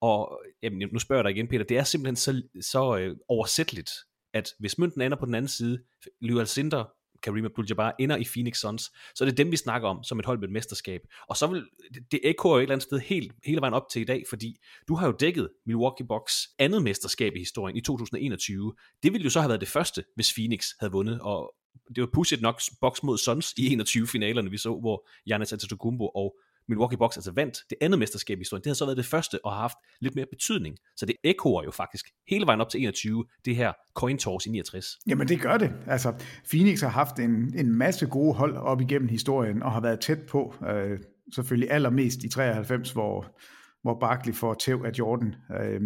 Og 0.00 0.40
jamen, 0.62 0.88
nu 0.92 0.98
spørger 0.98 1.22
jeg 1.22 1.24
dig 1.24 1.36
igen, 1.36 1.48
Peter, 1.48 1.64
det 1.64 1.78
er 1.78 1.84
simpelthen 1.84 2.16
så, 2.16 2.42
så 2.60 2.96
øh, 2.96 3.16
oversætteligt, 3.28 3.90
at 4.34 4.50
hvis 4.58 4.78
mønten 4.78 5.02
ender 5.02 5.16
på 5.16 5.26
den 5.26 5.34
anden 5.34 5.48
side, 5.48 5.78
Lyle 6.20 6.40
Alcindor, 6.40 6.94
Kareem 7.22 7.46
Abdul-Jabbar 7.46 7.94
ender 7.98 8.16
i 8.16 8.24
Phoenix 8.24 8.58
Suns, 8.58 8.82
så 9.14 9.24
er 9.24 9.28
det 9.28 9.38
dem, 9.38 9.50
vi 9.50 9.56
snakker 9.56 9.88
om 9.88 10.04
som 10.04 10.18
et 10.18 10.26
hold 10.26 10.38
med 10.38 10.48
et 10.48 10.52
mesterskab. 10.52 11.00
Og 11.28 11.36
så 11.36 11.46
vil 11.46 11.66
det 12.10 12.20
ekkoer 12.24 12.52
jo 12.52 12.58
et 12.58 12.62
eller 12.62 12.74
andet 12.74 12.82
sted 12.82 12.98
helt, 12.98 13.32
hele 13.44 13.60
vejen 13.60 13.74
op 13.74 13.88
til 13.92 14.02
i 14.02 14.04
dag, 14.04 14.24
fordi 14.28 14.56
du 14.88 14.94
har 14.94 15.06
jo 15.06 15.12
dækket 15.20 15.48
Milwaukee 15.66 16.06
Bucks 16.06 16.34
andet 16.58 16.82
mesterskab 16.82 17.32
i 17.36 17.38
historien 17.38 17.76
i 17.76 17.80
2021. 17.80 18.74
Det 19.02 19.12
ville 19.12 19.24
jo 19.24 19.30
så 19.30 19.40
have 19.40 19.48
været 19.48 19.60
det 19.60 19.68
første, 19.68 20.04
hvis 20.14 20.32
Phoenix 20.34 20.66
havde 20.80 20.92
vundet, 20.92 21.20
og 21.20 21.54
det 21.94 22.00
var 22.00 22.08
pushet 22.12 22.40
nok 22.40 22.60
Bucks 22.80 23.02
mod 23.02 23.18
Suns 23.18 23.52
i 23.56 23.72
21 23.72 24.06
finalerne, 24.06 24.50
vi 24.50 24.58
så, 24.58 24.78
hvor 24.80 25.08
Giannis 25.28 25.52
Antetokounmpo 25.52 26.08
og 26.08 26.36
Milwaukee 26.68 26.98
Bucks 26.98 27.16
altså 27.16 27.32
vandt 27.32 27.58
det 27.70 27.78
andet 27.80 27.98
mesterskab 27.98 28.38
i 28.38 28.40
historien, 28.40 28.64
det 28.64 28.70
har 28.70 28.74
så 28.74 28.84
været 28.84 28.96
det 28.96 29.06
første 29.06 29.44
og 29.44 29.52
har 29.52 29.60
haft 29.60 29.76
lidt 30.00 30.14
mere 30.14 30.26
betydning. 30.30 30.76
Så 30.96 31.06
det 31.06 31.16
ekoer 31.24 31.64
jo 31.64 31.70
faktisk 31.70 32.06
hele 32.28 32.46
vejen 32.46 32.60
op 32.60 32.70
til 32.70 32.80
21, 32.80 33.24
det 33.44 33.56
her 33.56 33.72
coin 33.94 34.18
toss 34.18 34.46
i 34.46 34.50
69. 34.50 34.86
Jamen 35.06 35.28
det 35.28 35.40
gør 35.40 35.56
det. 35.56 35.72
Altså 35.86 36.12
Phoenix 36.50 36.80
har 36.80 36.88
haft 36.88 37.18
en, 37.18 37.58
en 37.58 37.74
masse 37.74 38.06
gode 38.06 38.34
hold 38.34 38.56
op 38.56 38.80
igennem 38.80 39.08
historien 39.08 39.62
og 39.62 39.72
har 39.72 39.80
været 39.80 40.00
tæt 40.00 40.18
på, 40.28 40.54
øh, 40.68 40.98
selvfølgelig 41.34 41.70
allermest 41.70 42.24
i 42.24 42.28
93, 42.28 42.92
hvor, 42.92 43.38
hvor 43.82 43.98
Barkley 44.00 44.34
får 44.34 44.54
tæv 44.54 44.82
af 44.86 44.90
Jordan. 44.98 45.34
Øh, 45.60 45.80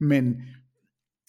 men 0.00 0.42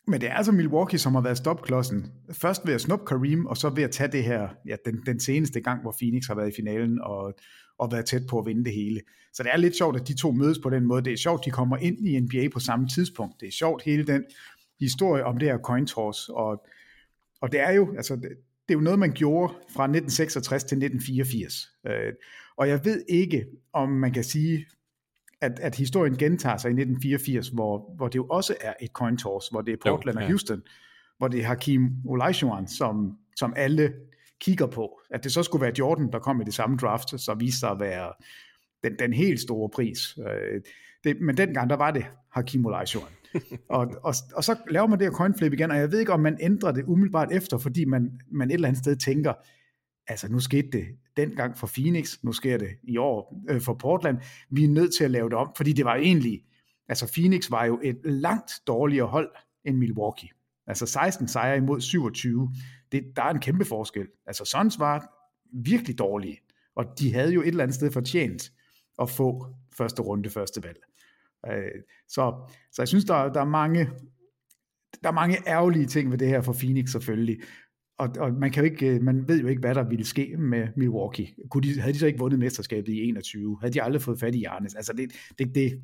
men 0.07 0.21
det 0.21 0.29
er 0.29 0.33
altså 0.33 0.51
Milwaukee, 0.51 0.99
som 0.99 1.15
har 1.15 1.21
været 1.21 1.37
stopklodsen. 1.37 2.11
Først 2.31 2.67
ved 2.67 2.73
at 2.73 2.81
snuppe 2.81 3.05
Kareem, 3.05 3.45
og 3.45 3.57
så 3.57 3.69
ved 3.69 3.83
at 3.83 3.91
tage 3.91 4.11
det 4.11 4.23
her, 4.23 4.49
ja, 4.67 4.75
den, 4.85 5.01
den 5.05 5.19
seneste 5.19 5.61
gang, 5.61 5.81
hvor 5.81 5.95
Phoenix 6.01 6.27
har 6.27 6.35
været 6.35 6.47
i 6.47 6.55
finalen, 6.55 7.01
og, 7.01 7.33
og 7.79 7.91
været 7.91 8.05
tæt 8.05 8.27
på 8.29 8.39
at 8.39 8.45
vinde 8.45 8.65
det 8.65 8.73
hele. 8.73 9.01
Så 9.33 9.43
det 9.43 9.51
er 9.53 9.57
lidt 9.57 9.77
sjovt, 9.77 9.95
at 9.95 10.07
de 10.07 10.13
to 10.13 10.31
mødes 10.31 10.59
på 10.59 10.69
den 10.69 10.85
måde. 10.85 11.03
Det 11.03 11.13
er 11.13 11.17
sjovt, 11.17 11.45
de 11.45 11.51
kommer 11.51 11.77
ind 11.77 12.07
i 12.07 12.19
NBA 12.19 12.47
på 12.53 12.59
samme 12.59 12.87
tidspunkt. 12.87 13.41
Det 13.41 13.47
er 13.47 13.51
sjovt, 13.51 13.83
hele 13.83 14.07
den 14.07 14.23
historie 14.79 15.25
om 15.25 15.37
det 15.37 15.47
her 15.47 15.57
coin 15.57 15.85
toss. 15.85 16.29
Og, 16.29 16.65
og 17.41 17.51
det 17.51 17.59
er 17.59 17.71
jo, 17.71 17.95
altså, 17.95 18.15
det, 18.15 18.29
det 18.67 18.73
er 18.73 18.73
jo 18.73 18.79
noget, 18.79 18.99
man 18.99 19.11
gjorde 19.11 19.53
fra 19.53 19.83
1966 19.83 20.63
til 20.63 20.75
1984. 20.75 21.71
Øh, 21.87 22.13
og 22.57 22.69
jeg 22.69 22.85
ved 22.85 23.03
ikke, 23.09 23.45
om 23.73 23.89
man 23.89 24.13
kan 24.13 24.23
sige, 24.23 24.65
at, 25.41 25.59
at 25.59 25.75
historien 25.75 26.17
gentager 26.17 26.57
sig 26.57 26.69
i 26.69 26.71
1984, 26.71 27.47
hvor, 27.47 27.93
hvor 27.95 28.07
det 28.07 28.15
jo 28.15 28.25
også 28.25 28.55
er 28.61 28.73
et 28.81 28.91
coin 28.91 29.17
toss, 29.17 29.47
hvor 29.47 29.61
det 29.61 29.73
er 29.73 29.77
Portland 29.81 30.17
jo, 30.17 30.19
ja. 30.19 30.25
og 30.25 30.31
Houston, 30.31 30.61
hvor 31.17 31.27
det 31.27 31.39
er 31.39 31.45
Hakim 31.45 31.89
Olajuwon, 32.05 32.67
som, 32.67 33.17
som 33.35 33.53
alle 33.55 33.93
kigger 34.41 34.67
på. 34.67 35.01
At 35.09 35.23
det 35.23 35.31
så 35.31 35.43
skulle 35.43 35.61
være 35.61 35.73
Jordan, 35.79 36.11
der 36.11 36.19
kom 36.19 36.41
i 36.41 36.43
det 36.43 36.53
samme 36.53 36.77
draft, 36.77 37.21
så 37.21 37.35
viste 37.39 37.59
sig 37.59 37.69
at 37.69 37.79
være 37.79 38.13
den, 38.83 38.95
den 38.99 39.13
helt 39.13 39.39
store 39.39 39.69
pris. 39.69 40.17
Øh, 40.17 40.61
det, 41.03 41.21
men 41.21 41.37
dengang, 41.37 41.69
der 41.69 41.75
var 41.75 41.91
det 41.91 42.05
Hakim 42.29 42.65
Olajuwon. 42.65 43.09
og, 43.69 43.87
og, 44.03 44.13
og 44.35 44.43
så 44.43 44.55
laver 44.69 44.87
man 44.87 44.99
det 44.99 45.07
her 45.07 45.11
coin 45.11 45.33
flip 45.37 45.53
igen, 45.53 45.71
og 45.71 45.77
jeg 45.77 45.91
ved 45.91 45.99
ikke, 45.99 46.13
om 46.13 46.19
man 46.19 46.37
ændrer 46.41 46.71
det 46.71 46.83
umiddelbart 46.87 47.31
efter, 47.31 47.57
fordi 47.57 47.85
man, 47.85 48.19
man 48.31 48.49
et 48.49 48.53
eller 48.53 48.67
andet 48.67 48.83
sted 48.83 48.95
tænker, 48.95 49.33
altså 50.07 50.27
nu 50.27 50.39
skete 50.39 50.69
det 50.71 50.85
dengang 51.17 51.57
for 51.57 51.69
Phoenix, 51.73 52.17
nu 52.23 52.31
sker 52.31 52.57
det 52.57 52.69
i 52.83 52.97
år 52.97 53.43
øh, 53.49 53.61
for 53.61 53.73
Portland, 53.73 54.17
vi 54.49 54.63
er 54.63 54.69
nødt 54.69 54.93
til 54.93 55.03
at 55.03 55.11
lave 55.11 55.29
det 55.29 55.37
om, 55.37 55.51
fordi 55.57 55.73
det 55.73 55.85
var 55.85 55.95
egentlig, 55.95 56.41
altså 56.87 57.11
Phoenix 57.13 57.51
var 57.51 57.65
jo 57.65 57.79
et 57.83 57.99
langt 58.03 58.51
dårligere 58.67 59.07
hold 59.07 59.29
end 59.65 59.77
Milwaukee. 59.77 60.29
Altså 60.67 60.85
16 60.85 61.27
sejre 61.27 61.57
imod 61.57 61.81
27, 61.81 62.49
det, 62.91 63.03
der 63.15 63.23
er 63.23 63.29
en 63.29 63.39
kæmpe 63.39 63.65
forskel. 63.65 64.07
Altså 64.25 64.45
Suns 64.45 64.79
var 64.79 65.13
virkelig 65.53 65.99
dårlige, 65.99 66.39
og 66.75 66.85
de 66.99 67.13
havde 67.13 67.33
jo 67.33 67.41
et 67.41 67.47
eller 67.47 67.63
andet 67.63 67.75
sted 67.75 67.91
fortjent 67.91 68.51
at 69.01 69.09
få 69.09 69.55
første 69.77 70.01
runde, 70.01 70.29
første 70.29 70.63
valg. 70.63 70.79
Øh, 71.47 71.81
så, 72.07 72.51
så 72.71 72.81
jeg 72.81 72.87
synes, 72.87 73.05
der, 73.05 73.33
der 73.33 73.41
er 73.41 73.45
mange 73.45 73.89
der 75.03 75.09
er 75.09 75.13
mange 75.13 75.47
ærgerlige 75.47 75.85
ting 75.85 76.11
ved 76.11 76.17
det 76.17 76.27
her 76.27 76.41
for 76.41 76.53
Phoenix 76.53 76.91
selvfølgelig 76.91 77.41
og, 77.99 78.09
og 78.19 78.33
man, 78.33 78.51
kan 78.51 78.65
jo 78.65 78.71
ikke, 78.71 78.87
øh, 78.87 79.01
man 79.01 79.27
ved 79.27 79.41
jo 79.41 79.47
ikke, 79.47 79.59
hvad 79.59 79.75
der 79.75 79.83
ville 79.83 80.05
ske 80.05 80.35
med 80.37 80.67
Milwaukee. 80.75 81.27
Kunne 81.49 81.63
de, 81.63 81.81
havde 81.81 81.93
de 81.93 81.99
så 81.99 82.07
ikke 82.07 82.19
vundet 82.19 82.39
mesterskabet 82.39 82.93
i 82.93 83.09
21? 83.09 83.57
Havde 83.61 83.73
de 83.73 83.83
aldrig 83.83 84.01
fået 84.01 84.19
fat 84.19 84.35
i 84.35 84.37
Giannis? 84.37 84.75
Altså 84.75 84.93
det, 84.93 85.11
det, 85.39 85.55
det, 85.55 85.81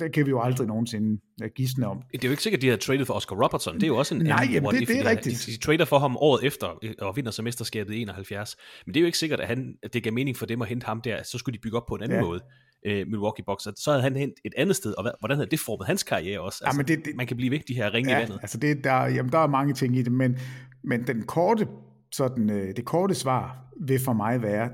det 0.00 0.12
kan 0.12 0.26
vi 0.26 0.30
jo 0.30 0.40
aldrig 0.40 0.66
nogensinde 0.66 1.20
gisne 1.54 1.86
om. 1.86 2.02
Det 2.12 2.24
er 2.24 2.28
jo 2.28 2.30
ikke 2.30 2.42
sikkert, 2.42 2.58
at 2.58 2.62
de 2.62 2.68
har 2.68 2.76
traded 2.76 3.04
for 3.04 3.14
Oscar 3.14 3.36
Robertson. 3.36 3.74
Det 3.74 3.82
er 3.82 3.86
jo 3.86 3.96
også 3.96 4.14
en 4.14 4.22
Nej, 4.22 4.48
jamen, 4.52 4.70
det, 4.70 4.88
det 4.88 4.98
er 4.98 5.10
rigtigt. 5.10 5.46
De, 5.46 5.52
de, 5.52 5.58
trader 5.58 5.84
for 5.84 5.98
ham 5.98 6.16
året 6.16 6.44
efter 6.44 6.78
øh, 6.82 6.94
og 6.98 7.16
vinder 7.16 7.30
så 7.30 7.42
mesterskabet 7.42 7.94
i 7.94 8.02
71. 8.02 8.56
Men 8.86 8.94
det 8.94 9.00
er 9.00 9.02
jo 9.02 9.06
ikke 9.06 9.18
sikkert, 9.18 9.40
at, 9.40 9.48
han, 9.48 9.74
at 9.82 9.94
det 9.94 10.02
gav 10.02 10.12
mening 10.12 10.36
for 10.36 10.46
dem 10.46 10.62
at 10.62 10.68
hente 10.68 10.86
ham 10.86 11.00
der. 11.00 11.22
Så 11.22 11.38
skulle 11.38 11.56
de 11.56 11.60
bygge 11.62 11.76
op 11.76 11.86
på 11.88 11.94
en 11.94 12.02
anden 12.02 12.18
ja. 12.18 12.24
måde. 12.24 12.40
Uh, 12.86 12.92
Milwaukee 12.92 13.44
Bucks. 13.44 13.62
Så 13.76 13.90
havde 13.90 14.02
han 14.02 14.16
hentet 14.16 14.38
et 14.44 14.52
andet 14.56 14.76
sted, 14.76 14.94
og 14.94 15.12
hvordan 15.20 15.36
havde 15.36 15.50
det 15.50 15.60
formet 15.60 15.86
hans 15.86 16.02
karriere 16.02 16.40
også? 16.40 16.64
Altså, 16.64 16.76
ja, 16.76 16.76
men 16.76 16.88
det, 16.88 17.04
det, 17.04 17.16
man 17.16 17.26
kan 17.26 17.36
blive 17.36 17.50
væk 17.50 17.68
de 17.68 17.74
her 17.74 17.94
ringe 17.94 18.10
ja, 18.10 18.18
i 18.18 18.20
vandet. 18.20 18.38
Altså 18.42 18.58
det, 18.58 18.84
der, 18.84 19.06
jamen, 19.06 19.32
der 19.32 19.38
er 19.38 19.46
mange 19.46 19.74
ting 19.74 19.96
i 19.96 20.02
det, 20.02 20.12
men, 20.12 20.38
men 20.84 21.06
den 21.06 21.22
korte 21.22 21.68
sådan, 22.12 22.50
øh, 22.50 22.76
det 22.76 22.84
korte 22.84 23.14
svar 23.14 23.70
vil 23.80 24.00
for 24.00 24.12
mig 24.12 24.42
være, 24.42 24.70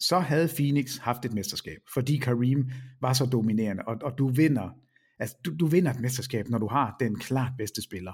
så 0.00 0.18
havde 0.18 0.48
Phoenix 0.48 0.98
haft 0.98 1.24
et 1.24 1.32
mesterskab, 1.32 1.78
fordi 1.94 2.16
Kareem 2.16 2.70
var 3.00 3.12
så 3.12 3.26
dominerende, 3.26 3.82
og, 3.86 3.96
og 4.02 4.18
du 4.18 4.28
vinder 4.28 4.68
altså, 5.18 5.36
du, 5.44 5.54
du 5.60 5.66
vinder 5.66 5.90
et 5.90 6.00
mesterskab, 6.00 6.48
når 6.48 6.58
du 6.58 6.66
har 6.66 6.96
den 7.00 7.18
klart 7.18 7.52
bedste 7.58 7.82
spiller. 7.82 8.12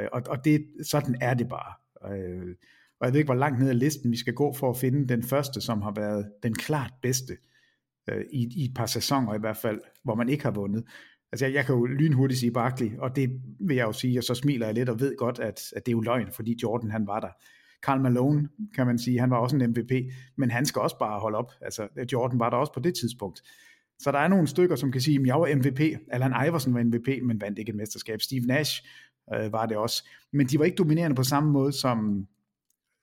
Øh, 0.00 0.08
og, 0.12 0.22
og 0.28 0.44
det, 0.44 0.66
sådan 0.82 1.16
er 1.20 1.34
det 1.34 1.48
bare. 1.48 1.72
Øh, 2.14 2.54
og 3.00 3.06
jeg 3.06 3.12
ved 3.12 3.20
ikke, 3.20 3.28
hvor 3.28 3.34
langt 3.34 3.60
ned 3.60 3.70
ad 3.70 3.74
listen 3.74 4.10
vi 4.10 4.16
skal 4.16 4.34
gå 4.34 4.52
for 4.52 4.70
at 4.70 4.76
finde 4.76 5.08
den 5.08 5.22
første, 5.22 5.60
som 5.60 5.82
har 5.82 5.92
været 5.96 6.30
den 6.42 6.54
klart 6.54 6.92
bedste 7.02 7.32
øh, 7.32 7.53
Øh, 8.10 8.24
i, 8.32 8.48
i 8.56 8.64
et 8.64 8.74
par 8.74 8.86
sæsoner 8.86 9.34
i 9.34 9.38
hvert 9.38 9.56
fald, 9.56 9.80
hvor 10.04 10.14
man 10.14 10.28
ikke 10.28 10.44
har 10.44 10.50
vundet. 10.50 10.84
Altså 11.32 11.46
jeg, 11.46 11.54
jeg 11.54 11.66
kan 11.66 11.74
jo 11.74 11.84
lynhurtigt 11.84 12.40
sige 12.40 12.52
Barkley, 12.52 12.90
og 12.98 13.16
det 13.16 13.30
vil 13.60 13.76
jeg 13.76 13.84
jo 13.84 13.92
sige, 13.92 14.18
og 14.18 14.24
så 14.24 14.34
smiler 14.34 14.66
jeg 14.66 14.74
lidt 14.74 14.88
og 14.88 15.00
ved 15.00 15.16
godt, 15.16 15.38
at, 15.38 15.60
at 15.76 15.86
det 15.86 15.92
er 15.92 15.96
jo 15.96 16.00
løgn, 16.00 16.32
fordi 16.32 16.58
Jordan 16.62 16.90
han 16.90 17.06
var 17.06 17.20
der. 17.20 17.28
Karl 17.82 18.00
Malone, 18.00 18.48
kan 18.74 18.86
man 18.86 18.98
sige, 18.98 19.20
han 19.20 19.30
var 19.30 19.36
også 19.36 19.56
en 19.56 19.70
MVP, 19.70 19.92
men 20.36 20.50
han 20.50 20.66
skal 20.66 20.82
også 20.82 20.98
bare 20.98 21.20
holde 21.20 21.38
op. 21.38 21.52
Altså, 21.60 21.88
Jordan 22.12 22.38
var 22.38 22.50
der 22.50 22.56
også 22.56 22.72
på 22.72 22.80
det 22.80 22.94
tidspunkt. 22.94 23.42
Så 23.98 24.12
der 24.12 24.18
er 24.18 24.28
nogle 24.28 24.46
stykker, 24.46 24.76
som 24.76 24.92
kan 24.92 25.00
sige, 25.00 25.20
at 25.20 25.26
jeg 25.26 25.40
var 25.40 25.56
MVP, 25.56 25.80
Allan 26.10 26.46
Iverson 26.48 26.74
var 26.74 26.82
MVP, 26.82 27.08
men 27.22 27.40
vandt 27.40 27.58
ikke 27.58 27.70
et 27.70 27.76
mesterskab. 27.76 28.20
Steve 28.20 28.46
Nash 28.46 28.82
øh, 29.34 29.52
var 29.52 29.66
det 29.66 29.76
også. 29.76 30.08
Men 30.32 30.46
de 30.46 30.58
var 30.58 30.64
ikke 30.64 30.76
dominerende 30.76 31.16
på 31.16 31.22
samme 31.22 31.52
måde, 31.52 31.72
som, 31.72 32.26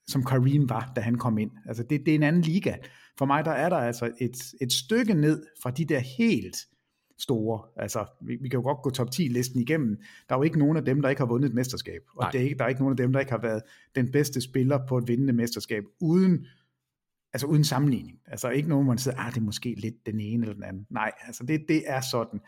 som 0.07 0.23
Kareem 0.23 0.69
var, 0.69 0.91
da 0.95 1.01
han 1.01 1.17
kom 1.17 1.37
ind. 1.37 1.51
Altså 1.65 1.83
det, 1.83 2.05
det 2.05 2.11
er 2.11 2.15
en 2.15 2.23
anden 2.23 2.41
liga. 2.41 2.75
For 3.17 3.25
mig 3.25 3.45
der 3.45 3.51
er 3.51 3.69
der 3.69 3.77
altså 3.77 4.11
et, 4.21 4.37
et 4.61 4.73
stykke 4.73 5.13
ned 5.13 5.43
fra 5.63 5.71
de 5.71 5.85
der 5.85 5.99
helt 5.99 6.55
store. 7.21 7.61
Altså, 7.75 8.05
vi, 8.21 8.37
vi 8.41 8.49
kan 8.49 8.57
jo 8.57 8.63
godt 8.63 8.81
gå 8.83 8.89
top 8.89 9.11
10 9.11 9.21
listen 9.21 9.61
igennem. 9.61 9.97
Der 10.29 10.35
er 10.35 10.39
jo 10.39 10.43
ikke 10.43 10.59
nogen 10.59 10.77
af 10.77 10.85
dem, 10.85 11.01
der 11.01 11.09
ikke 11.09 11.21
har 11.21 11.27
vundet 11.27 11.49
et 11.49 11.55
mesterskab. 11.55 12.01
Og 12.15 12.33
det 12.33 12.39
er 12.39 12.43
ikke, 12.43 12.57
der 12.57 12.63
er 12.63 12.69
ikke 12.69 12.81
nogen 12.81 12.93
af 12.93 12.97
dem, 12.97 13.13
der 13.13 13.19
ikke 13.19 13.31
har 13.31 13.41
været 13.41 13.61
den 13.95 14.11
bedste 14.11 14.41
spiller 14.41 14.79
på 14.87 14.97
et 14.97 15.07
vindende 15.07 15.33
mesterskab, 15.33 15.83
uden, 16.01 16.45
altså 17.33 17.47
uden 17.47 17.63
sammenligning. 17.63 18.19
Altså 18.27 18.49
ikke 18.49 18.69
nogen, 18.69 18.87
man 18.87 18.97
siger, 18.97 19.15
ah, 19.17 19.33
det 19.33 19.37
er 19.37 19.45
måske 19.45 19.75
lidt 19.77 20.05
den 20.05 20.19
ene 20.19 20.43
eller 20.43 20.53
den 20.53 20.63
anden. 20.63 20.87
Nej, 20.89 21.11
altså 21.27 21.43
det, 21.43 21.65
det 21.67 21.83
er 21.87 22.01
sådan. 22.01 22.39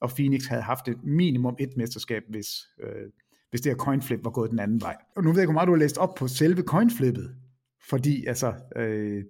Og 0.00 0.10
Phoenix 0.10 0.46
havde 0.46 0.62
haft 0.62 0.88
et 0.88 1.04
minimum 1.04 1.56
et 1.58 1.76
mesterskab, 1.76 2.22
hvis, 2.28 2.48
øh, 2.80 3.10
hvis 3.52 3.60
det 3.60 3.72
her 3.72 3.76
coinflip 3.76 4.20
var 4.24 4.30
gået 4.30 4.50
den 4.50 4.58
anden 4.58 4.80
vej. 4.80 4.96
Og 5.16 5.24
nu 5.24 5.30
ved 5.30 5.38
jeg 5.38 5.42
ikke, 5.42 5.52
hvor 5.52 5.60
meget 5.60 5.66
du 5.66 5.72
har 5.72 5.78
læst 5.78 5.98
op 5.98 6.14
på 6.14 6.28
selve 6.28 6.62
coinflippet. 6.62 7.34
Fordi 7.88 8.26
altså, 8.26 8.54
øh, 8.76 9.24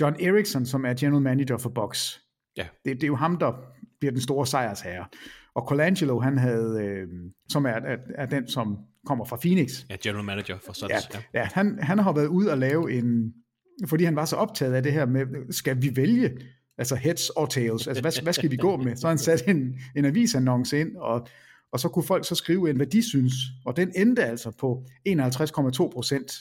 John 0.00 0.16
Erickson, 0.20 0.66
som 0.66 0.84
er 0.84 0.94
general 0.94 1.22
manager 1.22 1.58
for 1.58 1.70
Box, 1.70 2.18
Ja. 2.56 2.66
Det, 2.84 2.96
det 2.96 3.02
er 3.02 3.06
jo 3.06 3.16
ham, 3.16 3.36
der 3.36 3.52
bliver 4.00 4.12
den 4.12 4.20
store 4.20 4.46
sejrsherre. 4.46 5.06
Og 5.54 5.62
Colangelo, 5.68 6.20
han 6.20 6.38
havde, 6.38 6.84
øh, 6.84 7.08
som 7.48 7.64
er, 7.64 7.70
er, 7.70 7.96
er 8.14 8.26
den, 8.26 8.48
som 8.48 8.78
kommer 9.06 9.24
fra 9.24 9.36
Phoenix. 9.36 9.84
Ja, 9.90 9.96
general 10.02 10.24
manager 10.24 10.58
for 10.66 10.72
Suns. 10.72 10.90
Ja, 10.90 10.98
ja. 11.14 11.40
ja 11.40 11.48
han, 11.52 11.78
han 11.82 11.98
har 11.98 12.12
været 12.12 12.26
ude 12.26 12.50
og 12.50 12.58
lave 12.58 12.92
en, 12.92 13.34
fordi 13.86 14.04
han 14.04 14.16
var 14.16 14.24
så 14.24 14.36
optaget 14.36 14.74
af 14.74 14.82
det 14.82 14.92
her 14.92 15.06
med, 15.06 15.52
skal 15.52 15.82
vi 15.82 15.96
vælge 15.96 16.38
altså 16.78 16.96
heads 16.96 17.30
or 17.30 17.46
tails, 17.46 17.86
altså 17.86 18.02
hvad, 18.02 18.22
hvad 18.22 18.32
skal 18.32 18.50
vi 18.50 18.56
gå 18.56 18.76
med? 18.76 18.96
Så 18.96 19.08
han 19.08 19.18
satte 19.18 19.48
en, 19.48 19.78
en 19.96 20.04
avisannonce 20.04 20.80
ind, 20.80 20.96
og, 20.96 21.28
og 21.74 21.80
så 21.80 21.88
kunne 21.88 22.04
folk 22.04 22.26
så 22.26 22.34
skrive 22.34 22.68
ind, 22.68 22.76
hvad 22.76 22.86
de 22.86 23.08
synes, 23.08 23.34
og 23.66 23.76
den 23.76 23.92
endte 23.96 24.24
altså 24.24 24.50
på 24.50 24.84
51,2 25.08 25.90
procent 25.92 26.32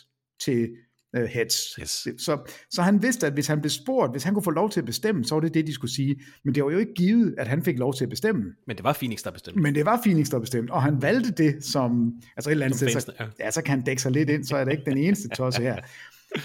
til 0.45 0.69
uh, 1.17 1.23
heads. 1.23 1.55
Yes. 1.81 2.07
Så, 2.17 2.53
så 2.71 2.81
han 2.81 3.01
vidste, 3.01 3.27
at 3.27 3.33
hvis 3.33 3.47
han 3.47 3.61
blev 3.61 3.69
spurgt, 3.69 4.13
hvis 4.13 4.23
han 4.23 4.33
kunne 4.33 4.43
få 4.43 4.51
lov 4.51 4.69
til 4.69 4.79
at 4.79 4.85
bestemme, 4.85 5.25
så 5.25 5.35
var 5.35 5.39
det 5.39 5.53
det, 5.53 5.67
de 5.67 5.73
skulle 5.73 5.93
sige. 5.93 6.21
Men 6.43 6.55
det 6.55 6.63
var 6.63 6.71
jo 6.71 6.77
ikke 6.77 6.93
givet, 6.93 7.35
at 7.37 7.47
han 7.47 7.63
fik 7.63 7.79
lov 7.79 7.93
til 7.93 8.03
at 8.03 8.09
bestemme. 8.09 8.43
Men 8.67 8.75
det 8.75 8.83
var 8.83 8.93
Phoenix, 8.93 9.23
der 9.23 9.31
bestemte. 9.31 9.61
Men 9.61 9.75
det 9.75 9.85
var 9.85 10.01
Phoenix, 10.05 10.29
der 10.29 10.39
bestemte, 10.39 10.71
og 10.71 10.83
han 10.83 11.01
valgte 11.01 11.31
det 11.43 11.63
som, 11.63 12.13
altså 12.37 12.49
et 12.49 12.51
eller 12.51 12.65
andet 12.65 12.79
Som 12.79 12.89
sted, 12.89 13.01
så, 13.01 13.13
fansene, 13.17 13.33
ja. 13.39 13.51
så 13.51 13.61
kan 13.61 13.69
han 13.69 13.85
dække 13.85 14.01
sig 14.01 14.11
lidt 14.11 14.29
ind, 14.29 14.43
så 14.43 14.57
er 14.57 14.63
det 14.63 14.71
ikke 14.71 14.85
den 14.85 14.97
eneste 14.97 15.29
tosse 15.29 15.61
her. 15.61 15.77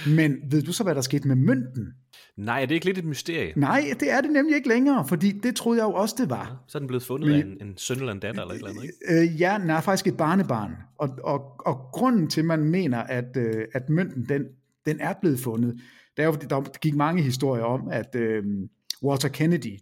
Men 0.07 0.37
ved 0.51 0.63
du 0.63 0.73
så, 0.73 0.83
hvad 0.85 0.95
der 0.95 1.01
skete 1.01 1.29
med 1.29 1.37
mønten? 1.37 1.93
Nej, 2.37 2.63
er 2.63 2.67
det 2.67 2.75
ikke 2.75 2.87
lidt 2.87 2.99
et 2.99 3.05
mysterie? 3.05 3.53
Nej, 3.57 3.85
det 4.01 4.11
er 4.13 4.21
det 4.21 4.31
nemlig 4.31 4.57
ikke 4.57 4.69
længere, 4.69 5.09
fordi 5.09 5.33
det 5.43 5.57
troede 5.57 5.79
jeg 5.81 5.85
jo 5.89 5.95
også, 5.95 6.15
det 6.19 6.31
var. 6.31 6.65
Så 6.69 6.79
er 6.79 6.81
den 6.81 6.87
blevet 6.87 7.03
fundet 7.03 7.29
Men- 7.31 7.37
af 7.41 7.45
en, 7.65 7.69
en 7.69 7.77
søn 7.77 7.99
eller 7.99 8.13
en 8.13 8.21
datter 8.21 8.43
eller 8.43 8.55
et 8.55 8.59
eller 8.59 8.71
andet, 8.71 8.83
ikke? 8.83 9.35
Øh, 9.35 9.41
ja, 9.41 9.59
den 9.61 9.71
er 9.71 9.81
faktisk 9.81 10.07
et 10.07 10.17
barnebarn. 10.17 10.73
Og, 10.99 11.09
og, 11.25 11.41
og 11.67 11.77
grunden 11.93 12.29
til, 12.29 12.41
at 12.41 12.45
man 12.47 12.65
mener, 12.65 12.99
at, 12.99 13.37
øh, 13.37 13.65
at 13.75 13.89
mønten 13.89 14.29
den, 14.29 14.45
den 14.87 15.01
er 15.01 15.15
blevet 15.21 15.41
fundet, 15.41 15.75
det 16.17 16.23
er 16.23 16.27
jo, 16.27 16.33
fordi 16.33 16.47
der 16.47 16.79
gik 16.79 16.95
mange 16.95 17.23
historier 17.23 17.63
om, 17.65 17.89
at 17.91 18.15
øh, 18.15 18.45
Walter 19.03 19.29
Kennedy, 19.29 19.79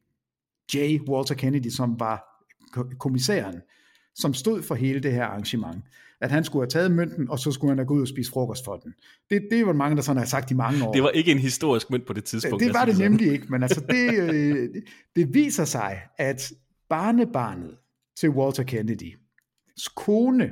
J. 0.74 0.78
Walter 1.08 1.34
Kennedy, 1.34 1.68
som 1.68 2.00
var 2.00 2.24
ko- 2.72 2.90
kommissæren, 2.98 3.54
som 4.14 4.34
stod 4.34 4.62
for 4.62 4.74
hele 4.74 5.00
det 5.00 5.12
her 5.12 5.24
arrangement, 5.24 5.84
at 6.20 6.30
han 6.30 6.44
skulle 6.44 6.62
have 6.62 6.68
taget 6.68 6.90
mønten, 6.90 7.30
og 7.30 7.38
så 7.38 7.52
skulle 7.52 7.70
han 7.70 7.78
have 7.78 7.86
gået 7.86 7.96
ud 7.96 8.02
og 8.02 8.08
spise 8.08 8.30
frokost 8.30 8.64
for 8.64 8.76
den. 8.76 8.94
Det, 9.30 9.48
det 9.50 9.66
var 9.66 9.72
mange, 9.72 9.96
der 9.96 10.02
sådan 10.02 10.18
har 10.18 10.26
sagt 10.26 10.50
i 10.50 10.54
mange 10.54 10.84
år. 10.84 10.92
Det 10.92 11.02
var 11.02 11.08
ikke 11.08 11.32
en 11.32 11.38
historisk 11.38 11.90
mønt 11.90 12.06
på 12.06 12.12
det 12.12 12.24
tidspunkt. 12.24 12.62
Det 12.62 12.70
os 12.70 12.74
var 12.74 12.84
det 12.84 12.96
sådan. 12.96 13.10
nemlig 13.10 13.32
ikke, 13.32 13.46
men 13.48 13.62
altså 13.62 13.80
det, 13.90 14.32
øh, 14.32 14.68
det 15.16 15.34
viser 15.34 15.64
sig, 15.64 16.00
at 16.18 16.52
barnebarnet 16.88 17.76
til 18.20 18.30
Walter 18.30 18.62
Kennedy, 18.62 19.16
kone, 19.96 20.50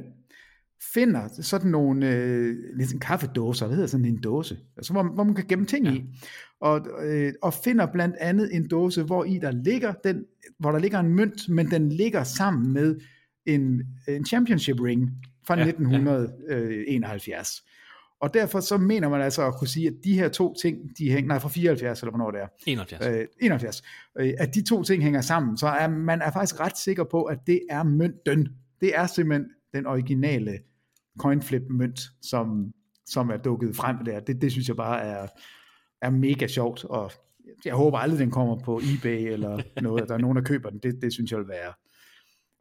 finder 0.95 1.29
sådan 1.29 1.71
nogle 1.71 2.11
øh, 2.11 2.57
sådan 2.85 3.01
kaffedåser, 3.01 3.67
hvad 3.67 3.77
hedder 3.77 3.89
sådan 3.89 4.07
en 4.07 4.21
dåse, 4.21 4.59
altså 4.77 4.93
hvor, 4.93 5.03
hvor 5.03 5.25
man 5.25 5.35
kan 5.35 5.45
gemme 5.49 5.67
ting 5.67 5.87
ja. 5.87 5.93
i, 5.93 6.05
og, 6.61 6.87
øh, 7.05 7.33
og 7.43 7.55
finder 7.55 7.87
blandt 7.93 8.17
andet 8.21 8.55
en 8.55 8.69
dåse, 8.69 9.03
hvor 9.03 9.25
i 9.25 9.39
der 9.39 9.51
ligger 9.51 9.93
den, 9.93 10.25
hvor 10.59 10.73
der 10.73 10.79
ligger 10.79 11.01
en 11.01 11.15
mønt, 11.15 11.49
men 11.49 11.71
den 11.71 11.89
ligger 11.89 12.25
sammen 12.25 12.73
med 12.73 13.01
en, 13.47 13.83
en 14.09 14.27
championship 14.27 14.81
ring 14.81 15.11
fra 15.47 15.55
Ja, 15.59 15.65
ja, 15.65 15.69
1971. 15.69 17.63
Og 18.21 18.35
derfor 18.35 18.61
så 18.61 18.77
mener 18.77 19.09
man 19.09 19.21
altså 19.21 19.47
at 19.47 19.55
kunne 19.59 19.69
sige, 19.69 19.89
at 19.89 19.95
de 20.05 20.15
her 20.15 20.29
to 20.29 20.55
ting, 20.63 20.79
de 20.99 21.11
hænger, 21.13 21.29
nej, 21.29 21.39
fra 21.39 21.49
74, 21.49 22.01
eller 22.01 22.11
hvornår 22.11 22.31
det 22.31 22.41
er, 22.41 22.47
71. 22.67 23.07
øh, 23.07 23.27
71, 23.41 23.83
øh, 24.19 24.33
at 24.39 24.55
de 24.55 24.63
to 24.63 24.83
ting 24.83 25.03
hænger 25.03 25.21
sammen, 25.21 25.59
så 25.59 25.67
er 25.67 25.89
man 25.89 26.23
er 26.23 26.31
faktisk 26.31 26.61
ret 26.61 26.79
sikker 26.79 27.05
på, 27.05 27.23
at 27.23 27.39
det 27.47 27.61
er 27.71 27.83
mønten. 27.83 28.49
Det 28.81 28.97
er 28.97 29.07
simpelthen 29.07 29.51
den 29.75 29.87
originale 29.87 30.59
coinflip 31.19 31.63
mønt, 31.71 32.01
som, 32.23 32.73
som 33.07 33.31
er 33.31 33.37
dukket 33.37 33.77
frem 33.77 34.05
der. 34.05 34.21
Det, 34.21 34.43
det 34.43 34.53
synes 34.53 34.69
jeg 34.69 34.77
bare 34.77 35.03
er, 35.03 35.27
er 36.03 36.11
mega 36.11 36.47
sjovt, 36.47 36.85
og 36.85 37.13
jeg 37.65 37.75
håber 37.75 37.99
aldrig, 37.99 38.21
den 38.21 38.31
kommer 38.31 38.59
på 38.59 38.81
eBay 38.95 39.33
eller 39.33 39.63
noget, 39.83 40.03
at 40.03 40.09
der 40.09 40.15
er 40.15 40.19
nogen, 40.19 40.37
der 40.37 40.43
køber 40.43 40.71
den. 40.71 40.79
Det, 40.79 41.03
det 41.03 41.13
synes 41.13 41.31
jeg 41.31 41.39
vil 41.39 41.49
være, 41.49 41.73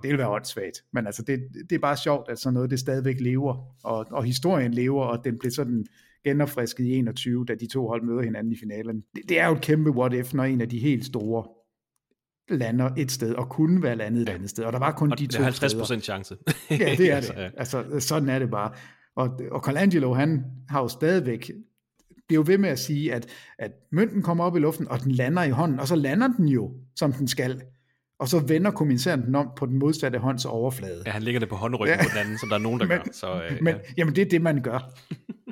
det 0.03 0.10
vil 0.10 0.17
være 0.17 0.29
åndssvagt. 0.29 0.83
Men 0.93 1.05
altså, 1.05 1.22
det, 1.22 1.39
det 1.69 1.75
er 1.75 1.79
bare 1.79 1.98
sjovt, 1.98 2.29
at 2.29 2.39
sådan 2.39 2.53
noget, 2.53 2.69
det 2.69 2.79
stadigvæk 2.79 3.19
lever, 3.19 3.75
og, 3.83 4.05
og 4.12 4.24
historien 4.24 4.74
lever, 4.74 5.03
og 5.03 5.25
den 5.25 5.39
blev 5.39 5.51
sådan 5.51 5.86
genopfrisket 6.25 6.83
i 6.83 6.93
21, 6.93 7.45
da 7.45 7.55
de 7.55 7.67
to 7.67 7.88
hold 7.88 8.03
møder 8.03 8.22
hinanden 8.22 8.53
i 8.53 8.57
finalen. 8.57 9.03
Det, 9.15 9.29
det 9.29 9.39
er 9.39 9.48
jo 9.48 9.53
et 9.53 9.62
kæmpe 9.62 9.91
what 9.91 10.13
if, 10.13 10.33
når 10.33 10.43
en 10.43 10.62
af 10.62 10.69
de 10.69 10.79
helt 10.79 11.05
store 11.05 11.45
lander 12.50 12.89
et 12.98 13.12
sted, 13.12 13.33
og 13.33 13.50
kunne 13.50 13.83
være 13.83 13.95
landet 13.95 14.22
et 14.22 14.29
andet 14.29 14.50
sted, 14.50 14.63
og 14.63 14.74
der 14.74 14.79
var 14.79 14.91
kun 14.91 15.12
Og 15.12 15.19
de 15.19 15.24
det 15.24 15.31
to 15.31 15.39
er 15.39 15.43
50 15.43 15.72
steder. 15.72 15.81
procent 15.81 16.03
chance. 16.03 16.38
Ja, 16.69 16.95
det 16.98 17.12
er 17.12 17.19
det. 17.19 17.31
Altså, 17.57 17.83
sådan 18.00 18.29
er 18.29 18.39
det 18.39 18.51
bare. 18.51 18.72
Og, 19.15 19.39
og 19.51 19.62
Colangelo, 19.62 20.13
han 20.13 20.43
har 20.69 20.81
jo 20.81 20.88
stadigvæk, 20.88 21.51
bliver 22.27 22.43
jo 22.43 22.43
ved 22.48 22.57
med 22.57 22.69
at 22.69 22.79
sige, 22.79 23.13
at, 23.13 23.27
at 23.60 23.72
mønten 23.91 24.22
kommer 24.22 24.43
op 24.43 24.55
i 24.55 24.60
luften, 24.60 24.88
og 24.88 25.04
den 25.04 25.12
lander 25.12 25.43
i 25.43 25.49
hånden, 25.49 25.80
og 25.80 25.88
så 25.88 25.95
lander 25.95 26.28
den 26.28 26.47
jo, 26.47 26.71
som 26.95 27.13
den 27.13 27.28
skal. 27.28 27.62
Og 28.23 28.29
så 28.29 28.39
vender 28.39 28.71
kommissæren 28.71 29.25
den 29.25 29.36
om 29.36 29.49
på 29.57 29.65
den 29.65 29.79
modsatte 29.79 30.19
hånds 30.19 30.45
overflade. 30.45 31.03
Ja, 31.05 31.12
han 31.12 31.23
ligger 31.23 31.39
det 31.39 31.49
på 31.49 31.55
håndryggen 31.55 31.97
ja. 31.99 32.03
på 32.03 32.09
den 32.09 32.17
anden, 32.17 32.38
som 32.39 32.49
der 32.49 32.55
er 32.55 32.59
nogen, 32.59 32.79
der 32.79 32.86
Men- 32.91 32.97
gør. 32.97 33.03
Så, 33.12 33.33
øh, 33.33 33.57
Men, 33.62 33.73
ja. 33.75 33.79
jamen, 33.97 34.15
det 34.15 34.21
er 34.21 34.25
det, 34.29 34.41
man 34.41 34.62
gør. 34.62 34.93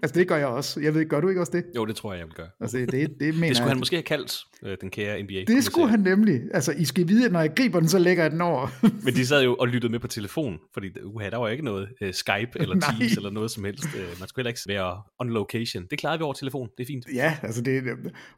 Altså, 0.04 0.20
det 0.20 0.28
gør 0.28 0.38
jeg 0.38 0.48
også. 0.48 0.80
Jeg 0.82 0.94
ved, 0.94 1.06
gør 1.10 1.22
du 1.22 1.30
ikke 1.30 1.42
også 1.42 1.52
det? 1.56 1.64
Jo, 1.76 1.86
det 1.86 1.96
tror 1.96 2.14
jeg, 2.14 2.20
jeg 2.20 2.28
vil 2.28 2.34
gøre. 2.36 2.48
Altså, 2.62 2.78
det, 2.78 2.92
det, 2.92 3.10
det 3.20 3.34
mener 3.34 3.48
det 3.48 3.56
skulle 3.58 3.66
jeg. 3.68 3.70
han 3.70 3.78
måske 3.80 3.96
have 3.96 4.04
kaldt, 4.04 4.38
øh, 4.66 4.78
den 4.82 4.90
kære 4.90 5.24
NBA. 5.24 5.44
Det 5.48 5.64
skulle 5.64 5.90
han 5.90 6.00
nemlig. 6.00 6.42
Altså, 6.54 6.72
I 6.78 6.86
skal 6.86 7.08
vide, 7.08 7.26
at 7.26 7.32
når 7.32 7.40
jeg 7.40 7.52
griber 7.56 7.80
den, 7.80 7.90
så 7.90 8.00
lægger 8.00 8.24
jeg 8.24 8.32
den 8.32 8.42
over. 8.42 8.68
Men 9.06 9.14
de 9.14 9.26
sad 9.26 9.44
jo 9.44 9.56
og 9.56 9.68
lyttede 9.68 9.92
med 9.92 10.00
på 10.00 10.08
telefon, 10.08 10.58
fordi 10.74 10.88
uha, 11.04 11.30
der 11.30 11.38
var 11.38 11.50
ikke 11.50 11.64
noget 11.66 11.88
øh, 12.02 12.14
Skype 12.14 12.50
eller 12.56 12.76
Nej. 12.86 12.90
Teams 13.00 13.14
eller 13.18 13.30
noget 13.30 13.52
som 13.52 13.64
helst. 13.64 13.86
Øh, 13.98 14.02
man 14.20 14.28
skulle 14.28 14.44
heller 14.44 14.50
ikke 14.50 14.62
være 14.68 15.02
on 15.20 15.30
location. 15.30 15.86
Det 15.92 16.00
klarede 16.00 16.20
vi 16.20 16.24
over 16.24 16.34
telefon, 16.34 16.70
det 16.78 16.84
er 16.84 16.88
fint. 16.88 17.06
Ja, 17.16 17.38
altså 17.44 17.62
det, 17.62 17.84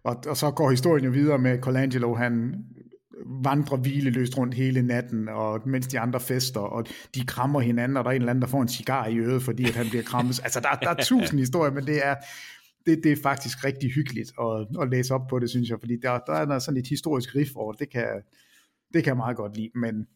og, 0.03 0.15
og 0.27 0.37
så 0.37 0.51
går 0.51 0.69
historien 0.71 1.05
jo 1.05 1.11
videre 1.11 1.37
med 1.37 1.59
Colangelo, 1.61 2.15
han 2.15 2.53
vandrer 3.25 3.77
hvileløst 3.77 4.38
rundt 4.38 4.53
hele 4.53 4.81
natten, 4.81 5.29
og 5.29 5.62
mens 5.65 5.88
de 5.88 5.99
andre 5.99 6.19
fester, 6.19 6.59
og 6.59 6.86
de 7.15 7.25
krammer 7.25 7.59
hinanden, 7.59 7.97
og 7.97 8.03
der 8.03 8.09
er 8.09 8.15
en 8.15 8.21
eller 8.21 8.29
anden, 8.29 8.41
der 8.41 8.47
får 8.47 8.62
en 8.62 8.67
cigar 8.67 9.07
i 9.07 9.17
øret, 9.17 9.43
fordi 9.43 9.63
at 9.63 9.75
han 9.75 9.89
bliver 9.89 10.03
krammet. 10.03 10.39
Altså, 10.43 10.59
der, 10.59 10.69
der 10.81 10.89
er 10.89 11.03
tusind 11.12 11.39
historier, 11.39 11.73
men 11.73 11.86
det 11.86 12.07
er, 12.07 12.15
det, 12.86 13.03
det 13.03 13.12
er 13.12 13.17
faktisk 13.23 13.63
rigtig 13.63 13.91
hyggeligt 13.91 14.31
at, 14.41 14.81
at 14.81 14.89
læse 14.89 15.13
op 15.13 15.27
på 15.29 15.39
det, 15.39 15.49
synes 15.49 15.69
jeg, 15.69 15.79
fordi 15.79 15.95
der, 16.01 16.19
der 16.19 16.33
er 16.33 16.59
sådan 16.59 16.79
et 16.79 16.88
historisk 16.88 17.36
riff 17.36 17.51
over 17.55 17.73
det, 17.73 17.89
kan, 17.89 18.07
det 18.93 19.03
kan 19.03 19.12
jeg 19.12 19.17
meget 19.17 19.38
godt 19.38 19.57
lide, 19.57 19.71
men, 19.75 20.07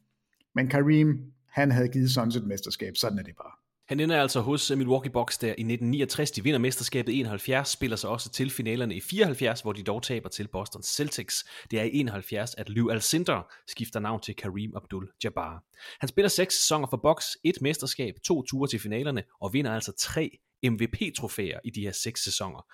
men 0.56 0.68
Kareem, 0.68 1.22
han 1.50 1.72
havde 1.72 1.88
givet 1.88 2.12
Suns 2.12 2.36
et 2.36 2.48
mesterskab, 2.48 2.94
sådan 2.96 3.20
er 3.20 3.24
det 3.24 3.36
bare. 3.36 3.67
Han 3.88 4.00
ender 4.00 4.22
altså 4.22 4.42
hos 4.42 4.72
øh, 4.72 4.78
Milwaukee 4.78 5.12
Bucks 5.12 5.38
der 5.38 5.48
i 5.48 5.52
1969. 5.52 6.32
De 6.32 6.44
vinder 6.44 6.60
mesterskabet 6.60 7.12
i 7.14 7.20
71, 7.20 7.70
spiller 7.70 7.98
sig 7.98 8.10
også 8.10 8.30
til 8.30 8.50
finalerne 8.50 8.96
i 8.96 9.00
74, 9.00 9.62
hvor 9.62 9.74
de 9.74 9.84
dog 9.84 10.04
taber 10.04 10.30
til 10.30 10.48
Boston 10.48 10.84
Celtics. 10.84 11.46
Det 11.72 11.80
er 11.80 11.84
i 11.84 11.90
71, 11.94 12.56
at 12.56 12.70
Lew 12.70 12.90
Alcindor 12.90 13.52
skifter 13.68 14.00
navn 14.00 14.22
til 14.22 14.36
Kareem 14.36 14.72
Abdul-Jabbar. 14.76 15.78
Han 16.00 16.10
spiller 16.10 16.30
seks 16.30 16.56
sæsoner 16.56 16.88
for 16.90 16.98
Bucks, 16.98 17.38
et 17.44 17.62
mesterskab, 17.62 18.14
to 18.26 18.44
ture 18.44 18.68
til 18.68 18.80
finalerne 18.80 19.24
og 19.42 19.54
vinder 19.54 19.74
altså 19.74 19.92
tre 20.00 20.38
MVP-trofæer 20.64 21.60
i 21.66 21.70
de 21.70 21.82
her 21.82 21.92
seks 21.92 22.24
sæsoner. 22.24 22.66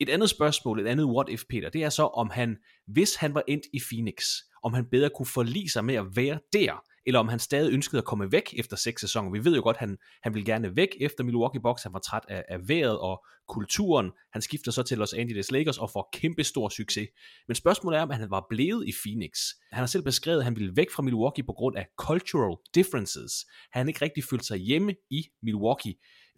Et 0.00 0.08
andet 0.08 0.30
spørgsmål, 0.30 0.80
et 0.80 0.86
andet 0.86 1.06
what 1.06 1.28
if, 1.28 1.42
Peter, 1.48 1.70
det 1.70 1.84
er 1.84 1.90
så, 1.90 2.06
om 2.06 2.30
han, 2.30 2.56
hvis 2.86 3.14
han 3.14 3.34
var 3.34 3.42
endt 3.48 3.66
i 3.72 3.80
Phoenix, 3.90 4.24
om 4.62 4.74
han 4.74 4.84
bedre 4.90 5.10
kunne 5.16 5.26
forlige 5.26 5.70
sig 5.70 5.84
med 5.84 5.94
at 5.94 6.06
være 6.16 6.38
der, 6.52 6.82
eller 7.06 7.20
om 7.20 7.28
han 7.28 7.38
stadig 7.38 7.72
ønskede 7.72 7.98
at 7.98 8.04
komme 8.04 8.32
væk 8.32 8.54
efter 8.56 8.76
seks 8.76 9.00
sæsoner. 9.00 9.30
Vi 9.30 9.44
ved 9.44 9.56
jo 9.56 9.62
godt, 9.62 9.76
at 9.76 9.80
han, 9.80 9.96
han 10.22 10.34
ville 10.34 10.46
gerne 10.46 10.76
væk 10.76 10.88
efter 11.00 11.24
Milwaukee 11.24 11.60
Bucks. 11.60 11.82
Han 11.82 11.92
var 11.92 11.98
træt 11.98 12.22
af, 12.28 12.44
af 12.48 12.68
vejret 12.68 12.98
og 12.98 13.24
kulturen. 13.48 14.10
Han 14.32 14.42
skifter 14.42 14.72
så 14.72 14.82
til 14.82 14.98
Los 14.98 15.12
Angeles 15.12 15.50
Lakers 15.50 15.78
og 15.78 15.90
får 15.90 16.08
kæmpe 16.12 16.44
stor 16.44 16.68
succes. 16.68 17.08
Men 17.48 17.54
spørgsmålet 17.54 17.98
er, 17.98 18.02
om 18.02 18.10
han 18.10 18.30
var 18.30 18.46
blevet 18.50 18.88
i 18.88 18.92
Phoenix. 19.04 19.30
Han 19.72 19.78
har 19.78 19.86
selv 19.86 20.02
beskrevet, 20.02 20.38
at 20.38 20.44
han 20.44 20.56
ville 20.56 20.76
væk 20.76 20.90
fra 20.90 21.02
Milwaukee 21.02 21.44
på 21.44 21.52
grund 21.52 21.76
af 21.76 21.86
cultural 21.98 22.56
differences. 22.74 23.32
Han 23.72 23.88
ikke 23.88 24.04
rigtig 24.04 24.24
følt 24.24 24.44
sig 24.44 24.58
hjemme 24.58 24.94
i 25.10 25.22
Milwaukee. 25.42 25.94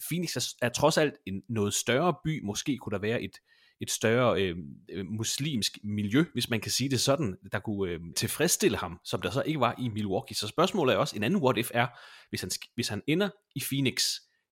Phoenix 0.09 0.37
er, 0.37 0.67
er 0.67 0.69
trods 0.69 0.99
alt 0.99 1.15
en 1.27 1.43
noget 1.49 1.75
større 1.75 2.15
by. 2.25 2.45
Måske 2.45 2.77
kunne 2.77 2.93
der 2.93 3.01
være 3.01 3.23
et, 3.23 3.37
et 3.81 3.91
større 3.91 4.43
øh, 4.43 4.57
øh, 4.91 5.07
muslimsk 5.07 5.79
miljø, 5.85 6.25
hvis 6.33 6.51
man 6.51 6.61
kan 6.61 6.71
sige 6.71 6.91
det 6.91 7.01
sådan, 7.01 7.37
der 7.53 7.59
kunne 7.59 7.91
øh, 7.91 8.01
tilfredsstille 8.17 8.77
ham, 8.77 9.01
som 9.05 9.23
der 9.23 9.31
så 9.31 9.43
ikke 9.43 9.61
var 9.61 9.75
i 9.79 9.89
Milwaukee. 9.89 10.37
Så 10.37 10.49
spørgsmålet 10.49 10.95
er 10.95 10.99
også, 10.99 11.17
en 11.17 11.23
anden 11.23 11.43
what 11.43 11.59
if 11.59 11.71
er, 11.75 11.87
hvis 12.29 12.41
han, 12.41 12.51
hvis 12.75 12.89
han 12.89 13.03
ender 13.07 13.29
i 13.55 13.61
Phoenix 13.61 14.05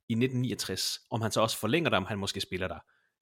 i 0.08 0.12
1969, 0.12 0.98
om 1.10 1.20
han 1.20 1.32
så 1.32 1.40
også 1.40 1.58
forlænger 1.58 1.90
det, 1.90 1.96
om 1.96 2.04
han 2.04 2.18
måske 2.18 2.40
spiller 2.40 2.68
der 2.68 2.78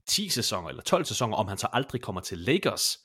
10 0.06 0.28
sæsoner 0.28 0.68
eller 0.68 0.82
12 0.82 1.04
sæsoner, 1.04 1.36
om 1.36 1.48
han 1.48 1.58
så 1.58 1.68
aldrig 1.72 2.00
kommer 2.00 2.20
til 2.20 2.38
Lakers 2.38 2.98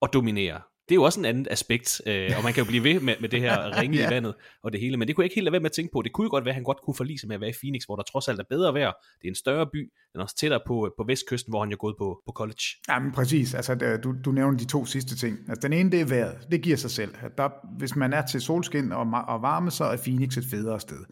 og 0.00 0.12
dominerer. 0.12 0.60
Det 0.88 0.92
er 0.92 0.94
jo 0.94 1.02
også 1.02 1.20
en 1.20 1.24
anden 1.26 1.46
aspekt, 1.50 2.00
øh, 2.06 2.30
og 2.36 2.44
man 2.44 2.52
kan 2.52 2.64
jo 2.64 2.68
blive 2.68 2.84
ved 2.84 3.00
med, 3.00 3.14
med 3.20 3.28
det 3.28 3.40
her 3.40 3.56
ringe 3.80 3.98
Ja. 3.98 4.06
i 4.08 4.10
vandet 4.10 4.34
og 4.62 4.72
det 4.72 4.80
hele, 4.80 4.96
men 4.96 5.08
det 5.08 5.16
kunne 5.16 5.22
jeg 5.22 5.26
ikke 5.26 5.34
helt 5.34 5.44
lade 5.44 5.52
være 5.52 5.60
med 5.60 5.70
at 5.70 5.72
tænke 5.74 5.92
på. 5.92 6.02
Det 6.02 6.12
kunne 6.12 6.24
jo 6.24 6.30
godt 6.30 6.44
være, 6.44 6.50
at 6.50 6.54
han 6.54 6.64
godt 6.64 6.78
kunne 6.84 6.94
forlige 6.94 7.18
sig 7.18 7.28
med 7.28 7.34
at 7.34 7.40
være 7.40 7.50
i 7.50 7.54
Phoenix, 7.62 7.82
hvor 7.84 7.96
der 7.96 8.02
trods 8.02 8.28
alt 8.28 8.40
er 8.40 8.44
bedre 8.50 8.74
vejr. 8.74 8.92
Det 9.20 9.24
er 9.24 9.28
en 9.28 9.34
større 9.34 9.66
by, 9.72 9.78
den 10.12 10.18
er 10.20 10.22
også 10.22 10.36
tættere 10.36 10.60
på, 10.66 10.94
på 10.98 11.04
vestkysten, 11.04 11.52
hvor 11.52 11.60
han 11.60 11.70
jo 11.70 11.74
er 11.74 11.78
gået 11.78 11.94
på, 11.98 12.22
på 12.26 12.32
college. 12.32 12.62
Jamen 12.88 13.12
præcis, 13.12 13.54
altså 13.54 13.74
det- 13.74 14.04
du, 14.04 14.14
du 14.24 14.32
nævner 14.32 14.58
de 14.58 14.64
to 14.64 14.84
sidste 14.84 15.16
ting. 15.16 15.38
Altså 15.48 15.68
den 15.68 15.72
ene, 15.72 15.90
det 15.90 16.00
er 16.00 16.04
vejret, 16.04 16.36
det 16.50 16.62
giver 16.62 16.76
sig 16.76 16.90
selv. 16.90 17.14
Der, 17.38 17.48
hvis 17.78 17.96
man 17.96 18.12
er 18.12 18.26
til 18.26 18.40
solskin 18.40 18.92
og, 18.92 19.06
og 19.28 19.42
varme, 19.42 19.70
så 19.70 19.84
er 19.84 19.96
Phoenix 19.96 20.36
et 20.36 20.44
federe 20.50 20.80
sted. 20.80 21.04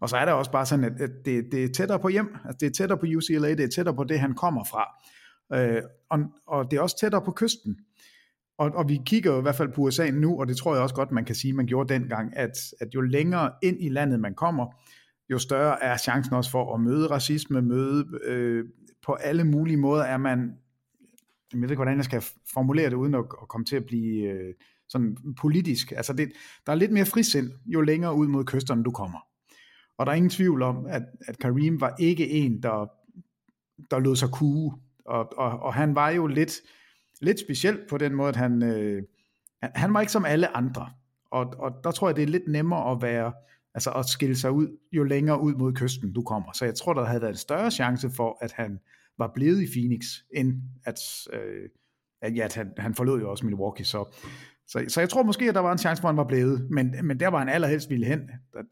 Og 0.00 0.08
så 0.08 0.16
er 0.16 0.24
der 0.24 0.32
også 0.32 0.50
bare 0.50 0.66
sådan, 0.66 0.84
at, 0.84 1.00
at 1.00 1.10
det, 1.24 1.44
det 1.52 1.64
er 1.64 1.68
tættere 1.68 1.98
på 1.98 2.08
hjem, 2.08 2.28
altså 2.44 2.56
det 2.60 2.66
er 2.66 2.70
tættere 2.70 2.98
på 2.98 3.06
UCLA, 3.16 3.48
det 3.50 3.60
er 3.60 3.68
tættere 3.68 3.94
på 3.96 4.04
det, 4.04 4.20
han 4.20 4.34
kommer 4.34 4.64
fra. 4.64 4.84
Øh, 5.54 5.82
og, 6.10 6.18
og 6.46 6.70
det 6.70 6.76
er 6.76 6.80
også 6.80 6.98
tættere 7.00 7.22
på 7.24 7.32
kysten. 7.36 7.76
Og, 8.60 8.70
og 8.74 8.88
vi 8.88 9.00
kigger 9.06 9.32
jo 9.32 9.38
i 9.38 9.42
hvert 9.42 9.54
fald 9.54 9.72
på 9.72 9.80
USA 9.80 10.10
nu, 10.10 10.40
og 10.40 10.48
det 10.48 10.56
tror 10.56 10.74
jeg 10.74 10.82
også 10.82 10.94
godt, 10.94 11.12
man 11.12 11.24
kan 11.24 11.34
sige, 11.34 11.52
man 11.52 11.66
gjorde 11.66 11.94
dengang, 11.94 12.36
at, 12.36 12.58
at 12.80 12.94
jo 12.94 13.00
længere 13.00 13.52
ind 13.62 13.76
i 13.80 13.88
landet 13.88 14.20
man 14.20 14.34
kommer, 14.34 14.66
jo 15.30 15.38
større 15.38 15.82
er 15.82 15.96
chancen 15.96 16.34
også 16.34 16.50
for 16.50 16.74
at 16.74 16.80
møde 16.80 17.06
racisme, 17.06 17.62
møde 17.62 18.06
øh, 18.24 18.64
på 19.06 19.12
alle 19.12 19.44
mulige 19.44 19.76
måder 19.76 20.02
er 20.02 20.16
man 20.16 20.52
jeg 21.52 21.60
ved 21.60 21.70
ikke, 21.70 21.76
hvordan 21.76 21.96
jeg 21.96 22.04
skal 22.04 22.24
formulere 22.54 22.90
det, 22.90 22.96
uden 22.96 23.14
at, 23.14 23.24
at 23.42 23.48
komme 23.48 23.64
til 23.64 23.76
at 23.76 23.84
blive 23.84 24.30
øh, 24.30 24.54
sådan 24.88 25.16
politisk. 25.40 25.92
Altså 25.92 26.12
det, 26.12 26.32
der 26.66 26.72
er 26.72 26.76
lidt 26.76 26.92
mere 26.92 27.06
frisind, 27.06 27.50
jo 27.66 27.80
længere 27.80 28.14
ud 28.14 28.26
mod 28.26 28.44
kysterne 28.44 28.84
du 28.84 28.90
kommer. 28.90 29.18
Og 29.98 30.06
der 30.06 30.12
er 30.12 30.16
ingen 30.16 30.30
tvivl 30.30 30.62
om, 30.62 30.86
at, 30.86 31.02
at 31.26 31.38
Karim 31.38 31.80
var 31.80 31.94
ikke 31.98 32.30
en, 32.30 32.62
der, 32.62 32.90
der 33.90 33.98
lod 33.98 34.16
sig 34.16 34.28
kue. 34.30 34.72
Og, 35.04 35.38
og, 35.38 35.50
og 35.60 35.74
han 35.74 35.94
var 35.94 36.10
jo 36.10 36.26
lidt, 36.26 36.60
lidt 37.20 37.40
speciel 37.40 37.78
på 37.88 37.98
den 37.98 38.14
måde, 38.14 38.28
at 38.28 38.36
han, 38.36 38.62
øh, 38.62 39.02
han 39.62 39.94
var 39.94 40.00
ikke 40.00 40.12
som 40.12 40.24
alle 40.24 40.56
andre. 40.56 40.90
Og, 41.30 41.54
og 41.58 41.72
der 41.84 41.90
tror 41.90 42.08
jeg, 42.08 42.16
det 42.16 42.22
er 42.22 42.26
lidt 42.26 42.48
nemmere 42.48 42.92
at 42.92 43.02
være, 43.02 43.32
altså 43.74 43.90
at 43.90 44.06
skille 44.06 44.36
sig 44.36 44.50
ud, 44.52 44.78
jo 44.92 45.04
længere 45.04 45.40
ud 45.40 45.54
mod 45.54 45.72
kysten 45.72 46.12
du 46.12 46.22
kommer. 46.22 46.52
Så 46.52 46.64
jeg 46.64 46.74
tror, 46.74 46.92
der 46.92 47.04
havde 47.04 47.20
været 47.20 47.32
en 47.32 47.36
større 47.36 47.70
chance 47.70 48.10
for, 48.10 48.38
at 48.40 48.52
han 48.52 48.78
var 49.18 49.30
blevet 49.34 49.62
i 49.62 49.66
Phoenix, 49.72 50.04
end 50.34 50.62
at, 50.84 50.98
øh, 51.32 51.68
at 52.22 52.36
ja, 52.36 52.44
at 52.44 52.54
han, 52.54 52.72
han 52.78 52.94
forlod 52.94 53.20
jo 53.20 53.30
også 53.30 53.46
Milwaukee. 53.46 53.84
Så, 53.84 54.16
så, 54.66 54.84
så 54.88 55.00
jeg 55.00 55.08
tror 55.08 55.22
måske, 55.22 55.48
at 55.48 55.54
der 55.54 55.60
var 55.60 55.72
en 55.72 55.78
chance 55.78 56.00
for, 56.00 56.08
at 56.08 56.12
han 56.12 56.16
var 56.16 56.28
blevet, 56.28 56.70
men, 56.70 56.94
men 57.02 57.20
der 57.20 57.28
var 57.28 57.38
han 57.38 57.48
allerhelst 57.48 57.90
ville 57.90 58.06
hen. 58.06 58.20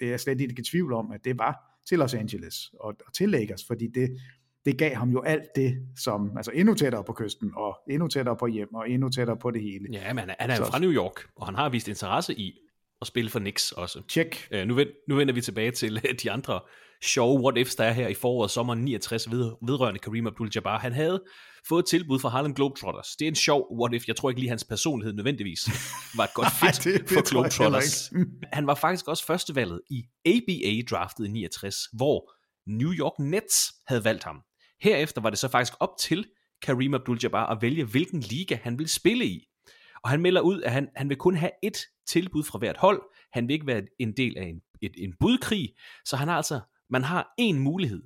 Det 0.00 0.12
er 0.12 0.16
slet 0.16 0.40
ikke 0.40 0.62
tvivl 0.70 0.92
om, 0.92 1.12
at 1.12 1.24
det 1.24 1.38
var 1.38 1.80
til 1.88 1.98
Los 1.98 2.14
Angeles 2.14 2.74
og, 2.80 2.94
og 3.06 3.14
til 3.14 3.28
Lakers, 3.28 3.66
fordi 3.66 3.86
det, 3.94 4.16
det 4.64 4.78
gav 4.78 4.94
ham 4.94 5.10
jo 5.10 5.22
alt 5.22 5.48
det, 5.56 5.74
som, 5.96 6.36
altså 6.36 6.50
endnu 6.54 6.74
tættere 6.74 7.04
på 7.04 7.12
kysten, 7.12 7.52
og 7.56 7.76
endnu 7.90 8.08
tættere 8.08 8.36
på 8.36 8.46
hjem, 8.46 8.74
og 8.74 8.90
endnu 8.90 9.08
tættere 9.08 9.36
på 9.36 9.50
det 9.50 9.62
hele. 9.62 9.88
Ja, 9.92 10.12
men 10.12 10.24
han 10.38 10.50
er 10.50 10.56
jo 10.56 10.64
fra 10.64 10.78
New 10.78 10.92
York, 10.92 11.20
og 11.36 11.46
han 11.46 11.54
har 11.54 11.68
vist 11.68 11.88
interesse 11.88 12.34
i 12.34 12.52
at 13.00 13.06
spille 13.06 13.30
for 13.30 13.38
Knicks 13.38 13.72
også. 13.72 14.02
Check. 14.10 14.48
Uh, 14.54 14.60
nu, 14.60 14.74
vend, 14.74 14.88
nu 15.08 15.16
vender 15.16 15.34
vi 15.34 15.40
tilbage 15.40 15.70
til 15.70 16.02
de 16.22 16.30
andre 16.30 16.60
sjove 17.04 17.40
what-ifs, 17.40 17.76
der 17.76 17.84
er 17.84 17.92
her 17.92 18.08
i 18.08 18.14
foråret 18.14 18.50
sommeren 18.50 18.84
69 18.84 19.30
ved, 19.30 19.52
vedrørende 19.66 20.00
Kareem 20.00 20.26
Abdul-Jabbar. 20.26 20.78
Han 20.78 20.92
havde 20.92 21.22
fået 21.68 21.82
et 21.82 21.88
tilbud 21.88 22.18
fra 22.18 22.28
Harlem 22.28 22.54
Globetrotters. 22.54 23.08
Det 23.18 23.24
er 23.24 23.28
en 23.28 23.34
sjov 23.34 23.66
what-if. 23.80 24.08
Jeg 24.08 24.16
tror 24.16 24.30
ikke 24.30 24.40
lige, 24.40 24.48
hans 24.48 24.64
personlighed 24.64 25.14
nødvendigvis 25.14 25.60
var 26.16 26.24
et 26.24 26.34
godt 26.34 26.48
fit 26.60 26.84
det, 26.84 27.00
det 27.00 27.08
for 27.08 27.30
Globetrotters. 27.30 28.12
Han 28.52 28.66
var 28.66 28.74
faktisk 28.74 29.08
også 29.08 29.26
førstevalget 29.26 29.80
i 29.90 30.02
ABA-draftet 30.26 31.26
i 31.26 31.28
69, 31.28 31.76
hvor 31.92 32.32
New 32.66 32.92
York 32.92 33.18
Nets 33.18 33.56
havde 33.86 34.04
valgt 34.04 34.24
ham. 34.24 34.36
Herefter 34.80 35.20
var 35.20 35.30
det 35.30 35.38
så 35.38 35.48
faktisk 35.48 35.74
op 35.80 35.96
til 36.00 36.26
Kareem 36.62 36.94
Abdul-Jabbar 36.94 37.52
at 37.52 37.58
vælge, 37.62 37.84
hvilken 37.84 38.20
liga 38.20 38.58
han 38.62 38.78
ville 38.78 38.90
spille 38.90 39.24
i. 39.24 39.44
Og 40.04 40.10
han 40.10 40.20
melder 40.20 40.40
ud, 40.40 40.62
at 40.62 40.72
han, 40.72 40.88
han 40.96 41.08
vil 41.08 41.16
kun 41.16 41.36
have 41.36 41.50
et 41.62 41.78
tilbud 42.08 42.44
fra 42.44 42.58
hvert 42.58 42.76
hold. 42.76 43.02
Han 43.32 43.48
vil 43.48 43.54
ikke 43.54 43.66
være 43.66 43.82
en 43.98 44.16
del 44.16 44.38
af 44.38 44.44
en, 44.44 44.60
et, 44.82 44.92
en 44.98 45.14
budkrig. 45.20 45.74
Så 46.04 46.16
han 46.16 46.28
har 46.28 46.36
altså, 46.36 46.60
man 46.90 47.04
har 47.04 47.34
én 47.40 47.54
mulighed 47.54 48.02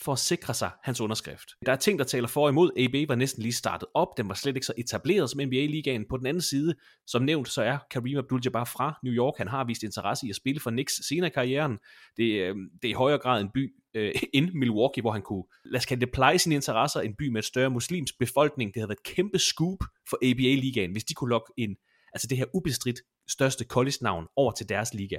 for 0.00 0.12
at 0.12 0.18
sikre 0.18 0.54
sig 0.54 0.70
hans 0.82 1.00
underskrift. 1.00 1.48
Der 1.66 1.72
er 1.72 1.76
ting, 1.76 1.98
der 1.98 2.04
taler 2.04 2.28
for 2.28 2.44
og 2.44 2.50
imod. 2.50 2.70
AB 2.76 3.08
var 3.08 3.14
næsten 3.14 3.42
lige 3.42 3.52
startet 3.52 3.88
op. 3.94 4.08
Den 4.16 4.28
var 4.28 4.34
slet 4.34 4.56
ikke 4.56 4.66
så 4.66 4.72
etableret 4.78 5.30
som 5.30 5.40
NBA-ligaen. 5.40 6.04
På 6.08 6.16
den 6.16 6.26
anden 6.26 6.40
side, 6.40 6.74
som 7.06 7.22
nævnt, 7.22 7.48
så 7.48 7.62
er 7.62 7.78
Kareem 7.90 8.18
Abdul-Jabbar 8.18 8.64
fra 8.64 8.98
New 9.04 9.14
York. 9.14 9.34
Han 9.38 9.48
har 9.48 9.64
vist 9.64 9.82
interesse 9.82 10.26
i 10.26 10.30
at 10.30 10.36
spille 10.36 10.60
for 10.60 10.70
Knicks 10.70 11.08
senere 11.08 11.26
i 11.26 11.32
karrieren. 11.32 11.78
Det, 12.16 12.24
øh, 12.24 12.56
det 12.82 12.84
er 12.84 12.88
i 12.88 12.92
højere 12.92 13.18
grad 13.18 13.40
en 13.40 13.50
by 13.54 13.74
øh, 13.94 14.14
end 14.34 14.50
Milwaukee, 14.54 15.00
hvor 15.00 15.12
han 15.12 15.22
kunne, 15.22 15.44
lad 15.64 15.78
os 15.78 15.86
kalde 15.86 16.00
det, 16.00 16.12
pleje 16.12 16.38
sine 16.38 16.54
interesser. 16.54 17.00
En 17.00 17.14
by 17.18 17.28
med 17.28 17.38
et 17.38 17.44
større 17.44 17.70
muslimsk 17.70 18.18
befolkning. 18.18 18.74
Det 18.74 18.80
havde 18.80 18.88
været 18.88 18.98
et 19.06 19.14
kæmpe 19.14 19.38
scoop 19.38 19.78
for 20.10 20.18
ABA-ligaen, 20.22 20.92
hvis 20.92 21.04
de 21.04 21.14
kunne 21.14 21.30
lokke 21.30 21.52
en, 21.56 21.76
altså 22.12 22.26
det 22.26 22.38
her 22.38 22.44
ubestridt 22.54 23.00
største 23.28 23.64
college-navn 23.64 24.26
over 24.36 24.52
til 24.52 24.68
deres 24.68 24.94
liga. 24.94 25.16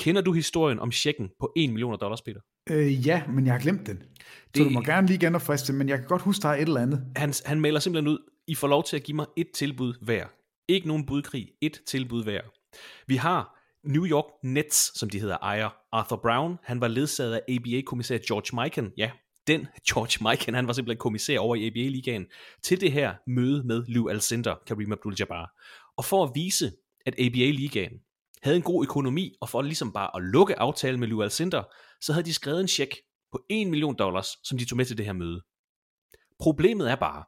Kender 0.00 0.22
du 0.22 0.32
historien 0.32 0.78
om 0.78 0.92
checken 0.92 1.30
på 1.40 1.52
1 1.56 1.70
million 1.70 1.98
dollars, 2.00 2.22
Peter? 2.22 2.40
Øh, 2.70 3.06
ja, 3.06 3.22
men 3.26 3.46
jeg 3.46 3.54
har 3.54 3.60
glemt 3.60 3.86
den. 3.86 3.96
Det, 3.96 4.06
så 4.56 4.64
du 4.64 4.70
må 4.70 4.80
gerne 4.80 5.06
lige 5.06 5.18
genopfriske 5.18 5.72
men 5.72 5.88
jeg 5.88 5.98
kan 5.98 6.06
godt 6.06 6.22
huske, 6.22 6.42
der 6.42 6.48
er 6.48 6.54
et 6.54 6.60
eller 6.60 6.80
andet. 6.80 7.06
Han, 7.16 7.34
han 7.44 7.60
melder 7.60 7.80
simpelthen 7.80 8.08
ud, 8.08 8.18
I 8.46 8.54
får 8.54 8.68
lov 8.68 8.84
til 8.84 8.96
at 8.96 9.02
give 9.02 9.16
mig 9.16 9.26
et 9.36 9.50
tilbud 9.54 9.94
hver. 10.02 10.26
Ikke 10.68 10.88
nogen 10.88 11.06
budkrig, 11.06 11.48
et 11.60 11.80
tilbud 11.86 12.24
hver. 12.24 12.40
Vi 13.06 13.16
har 13.16 13.59
New 13.84 14.06
York 14.06 14.24
Nets, 14.42 14.98
som 14.98 15.10
de 15.10 15.20
hedder, 15.20 15.36
ejer 15.36 15.70
Arthur 15.92 16.16
Brown. 16.22 16.58
Han 16.62 16.80
var 16.80 16.88
ledsaget 16.88 17.34
af 17.34 17.40
ABA-kommissær 17.48 18.18
George 18.18 18.62
Mikan. 18.62 18.92
Ja, 18.96 19.10
den 19.46 19.66
George 19.88 20.30
Mikan, 20.30 20.54
han 20.54 20.66
var 20.66 20.72
simpelthen 20.72 20.98
kommissær 20.98 21.38
over 21.38 21.56
i 21.56 21.66
ABA-ligaen 21.66 22.26
til 22.62 22.80
det 22.80 22.92
her 22.92 23.14
møde 23.26 23.64
med 23.64 23.84
Lou 23.86 24.08
Alcindor, 24.08 24.62
Kareem 24.66 24.92
Abdul-Jabbar. 24.92 25.60
Og 25.96 26.04
for 26.04 26.24
at 26.24 26.30
vise, 26.34 26.72
at 27.06 27.14
ABA-ligaen 27.18 27.92
havde 28.42 28.56
en 28.56 28.62
god 28.62 28.84
økonomi, 28.84 29.34
og 29.40 29.48
for 29.48 29.62
ligesom 29.62 29.92
bare 29.92 30.10
at 30.16 30.22
lukke 30.22 30.58
aftalen 30.58 31.00
med 31.00 31.08
Lou 31.08 31.22
Alcindor, 31.22 31.72
så 32.00 32.12
havde 32.12 32.26
de 32.26 32.34
skrevet 32.34 32.60
en 32.60 32.68
check 32.68 32.94
på 33.32 33.44
1 33.50 33.66
million 33.66 33.96
dollars, 33.96 34.26
som 34.44 34.58
de 34.58 34.64
tog 34.64 34.76
med 34.76 34.84
til 34.84 34.98
det 34.98 35.06
her 35.06 35.12
møde. 35.12 35.42
Problemet 36.40 36.90
er 36.90 36.96
bare, 36.96 37.24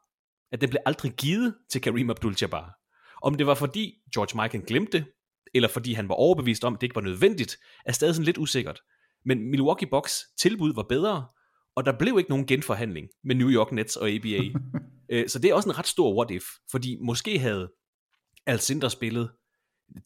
at 0.52 0.60
den 0.60 0.70
blev 0.70 0.80
aldrig 0.86 1.12
givet 1.12 1.54
til 1.70 1.80
Kareem 1.80 2.10
Abdul-Jabbar. 2.10 2.78
Om 3.22 3.34
det 3.34 3.46
var 3.46 3.54
fordi 3.54 3.94
George 4.14 4.42
Mikan 4.42 4.60
glemte 4.60 4.98
det, 4.98 5.06
eller 5.54 5.68
fordi 5.68 5.92
han 5.92 6.08
var 6.08 6.14
overbevist 6.14 6.64
om, 6.64 6.74
at 6.74 6.80
det 6.80 6.86
ikke 6.86 6.96
var 6.96 7.02
nødvendigt, 7.02 7.56
er 7.86 7.92
stadig 7.92 8.14
sådan 8.14 8.24
lidt 8.24 8.38
usikkert. 8.38 8.80
Men 9.24 9.50
Milwaukee 9.50 9.88
Bucks 9.90 10.22
tilbud 10.38 10.74
var 10.74 10.86
bedre, 10.88 11.26
og 11.76 11.86
der 11.86 11.98
blev 11.98 12.18
ikke 12.18 12.30
nogen 12.30 12.46
genforhandling 12.46 13.08
med 13.24 13.34
New 13.34 13.50
York 13.50 13.72
Nets 13.72 13.96
og 13.96 14.08
ABA. 14.08 14.42
Øh, 15.10 15.28
så 15.28 15.38
det 15.38 15.50
er 15.50 15.54
også 15.54 15.68
en 15.68 15.78
ret 15.78 15.86
stor 15.86 16.16
what 16.16 16.30
if, 16.30 16.44
fordi 16.70 16.98
måske 17.00 17.38
havde 17.38 17.72
Alcindor 18.46 18.88
spillet 18.88 19.30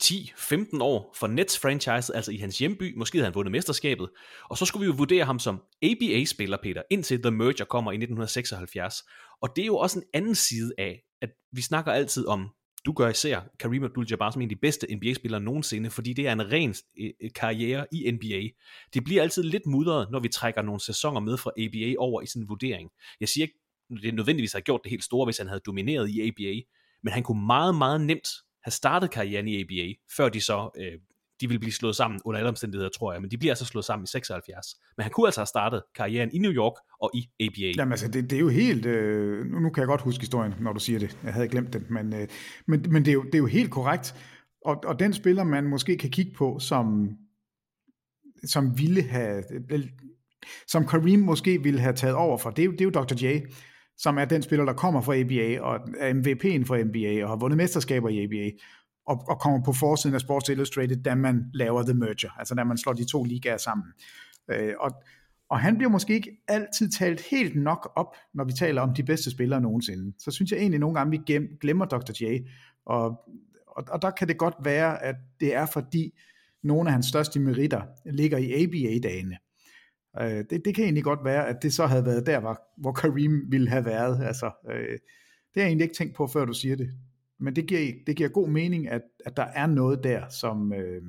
10-15 0.05 0.79
år 0.81 1.14
for 1.18 1.27
Nets 1.27 1.59
franchise, 1.59 2.16
altså 2.16 2.33
i 2.33 2.37
hans 2.37 2.59
hjemby. 2.59 2.96
Måske 2.96 3.18
havde 3.18 3.27
han 3.27 3.35
vundet 3.35 3.53
mesterskabet. 3.53 4.09
Og 4.51 4.59
så 4.59 4.64
skulle 4.64 4.81
vi 4.81 4.87
jo 4.87 4.96
vurdere 4.96 5.25
ham 5.25 5.38
som 5.38 5.62
ABA-spiller, 5.83 6.57
Peter, 6.62 6.83
indtil 6.90 7.22
The 7.22 7.31
Merger 7.31 7.64
kommer 7.64 7.92
i 7.92 7.94
1976. 7.94 8.94
Og 9.42 9.49
det 9.57 9.62
er 9.62 9.66
jo 9.66 9.77
også 9.77 9.99
en 9.99 10.05
anden 10.14 10.35
side 10.35 10.72
af, 10.79 11.01
at 11.22 11.31
vi 11.53 11.62
snakker 11.62 11.92
altid 11.92 12.27
om, 12.27 12.49
du 12.87 12.92
gør 12.92 13.09
især 13.09 13.40
Kareem 13.59 13.85
Abdul-Jabbar 13.85 14.31
som 14.31 14.42
en 14.42 14.46
af 14.46 14.49
de 14.49 14.57
bedste 14.57 14.96
NBA-spillere 14.96 15.40
nogensinde, 15.40 15.90
fordi 15.90 16.12
det 16.12 16.27
er 16.27 16.33
en 16.33 16.53
ren 16.53 16.75
øh, 17.01 17.11
øh, 17.20 17.31
karriere 17.35 17.87
i 17.92 18.11
NBA. 18.11 18.49
Det 18.94 19.05
bliver 19.05 19.22
altid 19.22 19.42
lidt 19.42 19.66
mudret, 19.66 20.11
når 20.11 20.20
vi 20.20 20.29
trækker 20.29 20.62
nogle 20.62 20.81
sæsoner 20.81 21.20
med 21.20 21.37
fra 21.37 21.51
ABA 21.59 21.94
over 21.99 22.22
i 22.22 22.27
sådan 22.27 22.42
en 22.42 22.49
vurdering. 22.49 22.90
Jeg 23.20 23.29
siger 23.29 23.44
ikke, 23.44 23.59
det 24.03 24.14
nødvendigvis 24.14 24.53
har 24.53 24.61
gjort 24.61 24.81
det 24.85 24.90
helt 24.90 25.05
store, 25.05 25.25
hvis 25.25 25.38
han 25.38 25.46
havde 25.46 25.61
domineret 25.66 26.09
i 26.09 26.29
ABA, 26.29 26.61
men 27.03 27.12
han 27.12 27.22
kunne 27.22 27.46
meget, 27.46 27.75
meget 27.75 28.01
nemt 28.01 28.29
have 28.64 28.72
startet 28.72 29.11
karrieren 29.11 29.49
i 29.49 29.61
ABA, 29.61 29.92
før 30.16 30.29
de 30.29 30.40
så 30.40 30.70
øh, 30.77 30.99
de 31.40 31.49
vil 31.49 31.59
blive 31.59 31.72
slået 31.72 31.96
sammen 31.96 32.20
under 32.25 32.38
alle 32.38 32.49
omstændigheder, 32.49 32.90
tror 32.90 33.12
jeg, 33.12 33.22
men 33.22 33.31
de 33.31 33.38
bliver 33.38 33.53
altså 33.53 33.64
slået 33.64 33.85
sammen 33.85 34.05
i 34.05 34.07
76. 34.07 34.66
Men 34.96 35.03
han 35.03 35.12
kunne 35.12 35.27
altså 35.27 35.40
have 35.40 35.46
startet 35.46 35.83
karrieren 35.94 36.31
i 36.33 36.38
New 36.38 36.53
York 36.53 36.72
og 37.01 37.11
i 37.14 37.29
ABA. 37.40 37.72
Jamen 37.77 37.92
altså, 37.92 38.09
det, 38.09 38.31
det 38.31 38.37
er 38.37 38.40
jo 38.40 38.49
helt, 38.49 38.87
øh, 38.87 39.46
nu 39.46 39.70
kan 39.70 39.81
jeg 39.81 39.87
godt 39.87 40.01
huske 40.01 40.20
historien, 40.20 40.55
når 40.61 40.72
du 40.72 40.81
siger 40.81 40.99
det, 40.99 41.18
jeg 41.25 41.33
havde 41.33 41.49
glemt 41.49 41.72
den, 41.72 41.87
men, 41.90 42.14
øh, 42.14 42.29
men, 42.66 42.87
men 42.90 43.05
det, 43.05 43.09
er 43.09 43.14
jo, 43.14 43.22
det 43.22 43.35
er 43.35 43.38
jo 43.38 43.46
helt 43.46 43.70
korrekt, 43.70 44.14
og, 44.64 44.77
og 44.85 44.99
den 44.99 45.12
spiller, 45.12 45.44
man 45.44 45.64
måske 45.64 45.96
kan 45.96 46.11
kigge 46.11 46.33
på, 46.37 46.59
som, 46.59 47.09
som 48.44 48.79
ville 48.79 49.03
have, 49.03 49.44
øh, 49.70 49.81
som 50.66 50.87
Kareem 50.87 51.18
måske 51.18 51.62
ville 51.62 51.81
have 51.81 51.94
taget 51.94 52.16
over 52.16 52.38
for, 52.38 52.51
det 52.51 52.64
er 52.64 52.70
det 52.70 52.81
er 52.81 52.85
jo 52.85 52.90
Dr. 52.90 53.25
J, 53.25 53.40
som 53.99 54.18
er 54.18 54.25
den 54.25 54.42
spiller, 54.42 54.64
der 54.64 54.72
kommer 54.72 55.01
fra 55.01 55.16
ABA, 55.16 55.61
og 55.61 55.81
er 55.99 56.12
MVP'en 56.12 56.66
fra 56.66 56.83
NBA, 56.83 57.25
og 57.25 57.29
har 57.29 57.37
vundet 57.37 57.57
mesterskaber 57.57 58.09
i 58.09 58.25
ABA, 58.25 58.51
og, 59.06 59.24
og 59.28 59.40
kommer 59.40 59.62
på 59.64 59.72
forsiden 59.72 60.14
af 60.14 60.20
Sports 60.20 60.48
Illustrated, 60.48 60.96
da 60.96 61.14
man 61.14 61.44
laver 61.54 61.82
The 61.82 61.94
Merger, 61.94 62.38
altså 62.38 62.54
da 62.54 62.64
man 62.64 62.78
slår 62.78 62.92
de 62.92 63.04
to 63.04 63.24
ligaer 63.24 63.56
sammen. 63.56 63.86
Øh, 64.48 64.74
og, 64.80 64.90
og 65.48 65.60
han 65.60 65.76
bliver 65.76 65.90
måske 65.90 66.14
ikke 66.14 66.30
altid 66.48 66.90
talt 66.90 67.20
helt 67.20 67.62
nok 67.62 67.92
op, 67.96 68.16
når 68.34 68.44
vi 68.44 68.52
taler 68.52 68.82
om 68.82 68.94
de 68.94 69.02
bedste 69.02 69.30
spillere 69.30 69.60
nogensinde. 69.60 70.12
Så 70.18 70.30
synes 70.30 70.50
jeg 70.50 70.58
egentlig 70.58 70.80
nogle 70.80 70.98
gange, 70.98 71.10
vi 71.10 71.40
glemmer 71.60 71.84
Dr. 71.84 72.12
J, 72.20 72.38
og, 72.86 73.04
og, 73.66 73.84
og 73.88 74.02
der 74.02 74.10
kan 74.10 74.28
det 74.28 74.38
godt 74.38 74.54
være, 74.64 75.02
at 75.02 75.16
det 75.40 75.54
er 75.54 75.66
fordi 75.66 76.18
nogle 76.62 76.88
af 76.88 76.92
hans 76.92 77.06
største 77.06 77.40
meritter 77.40 77.82
ligger 78.04 78.38
i 78.38 78.62
ABA-dagene. 78.62 79.36
Øh, 80.20 80.44
det, 80.50 80.64
det 80.64 80.74
kan 80.74 80.84
egentlig 80.84 81.04
godt 81.04 81.24
være, 81.24 81.48
at 81.48 81.62
det 81.62 81.74
så 81.74 81.86
havde 81.86 82.04
været 82.04 82.26
der, 82.26 82.40
hvor, 82.40 82.60
hvor 82.76 82.92
Kareem 82.92 83.46
ville 83.48 83.68
have 83.68 83.84
været. 83.84 84.24
Altså, 84.24 84.50
øh, 84.70 84.98
det 85.54 85.62
har 85.62 85.62
jeg 85.62 85.66
egentlig 85.66 85.84
ikke 85.84 85.96
tænkt 85.96 86.16
på, 86.16 86.26
før 86.26 86.44
du 86.44 86.52
siger 86.52 86.76
det. 86.76 86.90
Men 87.40 87.57
det 87.57 87.66
giver, 87.66 87.92
det 88.07 88.16
giver 88.16 88.29
god 88.29 88.49
mening, 88.49 88.88
at, 88.88 89.03
at 89.27 89.37
der 89.37 89.44
er 89.44 89.66
noget 89.66 90.05
der, 90.05 90.29
som, 90.29 90.72
øh, 90.72 91.03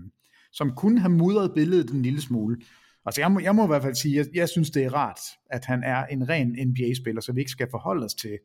som 0.52 0.72
kunne 0.76 1.00
have 1.00 1.12
mudret 1.12 1.52
billedet 1.56 1.90
en 1.90 2.02
lille 2.02 2.22
smule. 2.22 2.58
Altså 3.06 3.22
jeg 3.22 3.32
må, 3.32 3.40
jeg 3.40 3.56
må 3.56 3.64
i 3.64 3.68
hvert 3.68 3.82
fald 3.82 3.96
sige, 3.96 4.20
at 4.20 4.26
jeg, 4.26 4.36
jeg 4.36 4.50
synes, 4.50 4.70
det 4.70 4.84
er 4.84 4.94
rart, 4.94 5.20
at 5.52 5.66
han 5.66 5.84
er 5.84 6.06
en 6.06 6.30
ren 6.30 6.48
NBA-spiller, 6.68 7.22
så 7.22 7.34
vi 7.34 7.42
ikke 7.42 7.52
skal 7.52 7.68
forholde 7.72 8.06
os 8.06 8.14
til, 8.14 8.38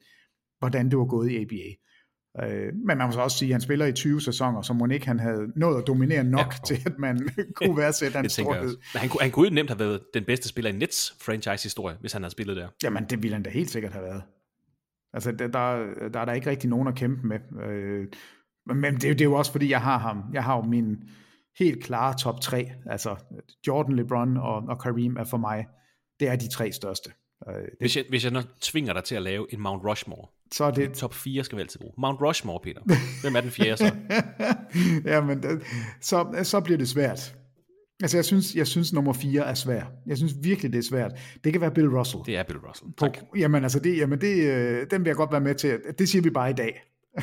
hvordan 0.58 0.90
det 0.90 0.98
var 0.98 1.04
gået 1.04 1.30
i 1.30 1.42
ABA. 1.42 1.74
Øh, 2.40 2.74
men 2.74 2.98
man 2.98 3.06
må 3.06 3.12
så 3.12 3.20
også 3.20 3.38
sige, 3.38 3.48
at 3.48 3.54
han 3.54 3.60
spiller 3.60 3.86
i 3.86 3.92
20 3.92 4.20
sæsoner, 4.20 4.62
så 4.62 4.72
må 4.72 4.86
ikke 4.86 5.06
han 5.06 5.20
havde 5.20 5.46
nået 5.56 5.80
at 5.80 5.86
dominere 5.86 6.24
nok 6.24 6.54
ja. 6.54 6.66
til, 6.66 6.82
at 6.86 6.98
man 6.98 7.28
kunne 7.56 7.76
værdsætte 7.76 8.16
hans 8.16 8.32
storhed. 8.32 8.76
Han, 8.94 9.10
han 9.20 9.30
kunne 9.30 9.48
jo 9.48 9.54
nemt 9.54 9.70
have 9.70 9.78
været 9.78 10.00
den 10.14 10.24
bedste 10.24 10.48
spiller 10.48 10.70
i 10.70 10.74
Nets 10.74 11.16
franchise-historie, 11.20 11.96
hvis 12.00 12.12
han 12.12 12.22
havde 12.22 12.32
spillet 12.32 12.56
der. 12.56 12.68
Jamen, 12.82 13.04
det 13.10 13.22
ville 13.22 13.34
han 13.34 13.42
da 13.42 13.50
helt 13.50 13.70
sikkert 13.70 13.92
have 13.92 14.04
været. 14.04 14.22
Altså, 15.14 15.32
der, 15.32 15.46
der, 15.46 15.94
der 16.08 16.20
er 16.20 16.24
der 16.24 16.32
ikke 16.32 16.50
rigtig 16.50 16.70
nogen 16.70 16.88
at 16.88 16.94
kæmpe 16.94 17.26
med. 17.26 17.64
Øh, 17.64 18.06
men 18.66 18.94
det, 18.94 19.02
det 19.02 19.20
er 19.20 19.24
jo 19.24 19.34
også, 19.34 19.52
fordi 19.52 19.70
jeg 19.70 19.80
har 19.80 19.98
ham. 19.98 20.24
Jeg 20.32 20.44
har 20.44 20.56
jo 20.56 20.62
min 20.62 20.96
helt 21.58 21.84
klare 21.84 22.14
top 22.18 22.40
3. 22.40 22.70
Altså, 22.86 23.16
Jordan, 23.66 23.96
LeBron 23.96 24.36
og, 24.36 24.62
og 24.68 24.80
Kareem 24.80 25.16
er 25.16 25.24
for 25.24 25.36
mig, 25.36 25.66
det 26.20 26.28
er 26.28 26.36
de 26.36 26.48
tre 26.48 26.72
største. 26.72 27.10
Øh, 27.48 27.54
det, 27.54 27.70
Hvis 27.80 27.96
jeg, 27.96 28.04
hvis 28.08 28.24
jeg 28.24 28.32
nu 28.32 28.40
tvinger 28.60 28.92
dig 28.92 29.04
til 29.04 29.14
at 29.14 29.22
lave 29.22 29.54
en 29.54 29.60
Mount 29.60 29.84
Rushmore, 29.84 30.28
så 30.52 30.64
er 30.64 30.70
det... 30.70 30.92
top 30.92 31.14
4 31.14 31.44
skal 31.44 31.56
vi 31.56 31.62
altid 31.62 31.80
bruge. 31.80 31.94
Mount 31.98 32.20
Rushmore, 32.20 32.60
Peter. 32.62 32.80
Hvem 33.22 33.36
er 33.36 33.40
den 33.40 33.50
fjerde 33.50 33.76
så? 33.76 33.94
Jamen, 35.12 35.44
så, 36.00 36.40
så 36.42 36.60
bliver 36.60 36.78
det 36.78 36.88
svært. 36.88 37.36
Altså, 38.02 38.16
jeg 38.16 38.24
synes, 38.24 38.54
jeg 38.54 38.66
synes 38.66 38.92
nummer 38.92 39.12
4 39.12 39.42
er 39.50 39.54
svær. 39.54 39.82
Jeg 40.06 40.16
synes 40.16 40.32
virkelig, 40.42 40.72
det 40.72 40.78
er 40.78 40.82
svært. 40.82 41.12
Det 41.44 41.52
kan 41.52 41.60
være 41.60 41.70
Bill 41.70 41.88
Russell. 41.88 42.22
Det 42.26 42.36
er 42.36 42.42
Bill 42.42 42.58
Russell. 42.58 42.90
På, 42.96 43.06
Tak. 43.06 43.18
jamen, 43.36 43.62
altså, 43.62 43.78
det, 43.78 43.96
jamen 43.96 44.20
det, 44.20 44.44
øh, 44.52 44.86
den 44.90 45.00
vil 45.00 45.08
jeg 45.08 45.16
godt 45.16 45.32
være 45.32 45.40
med 45.40 45.54
til. 45.54 45.78
Det 45.98 46.08
siger 46.08 46.22
vi 46.22 46.30
bare 46.30 46.50
i 46.50 46.52
dag. 46.52 46.82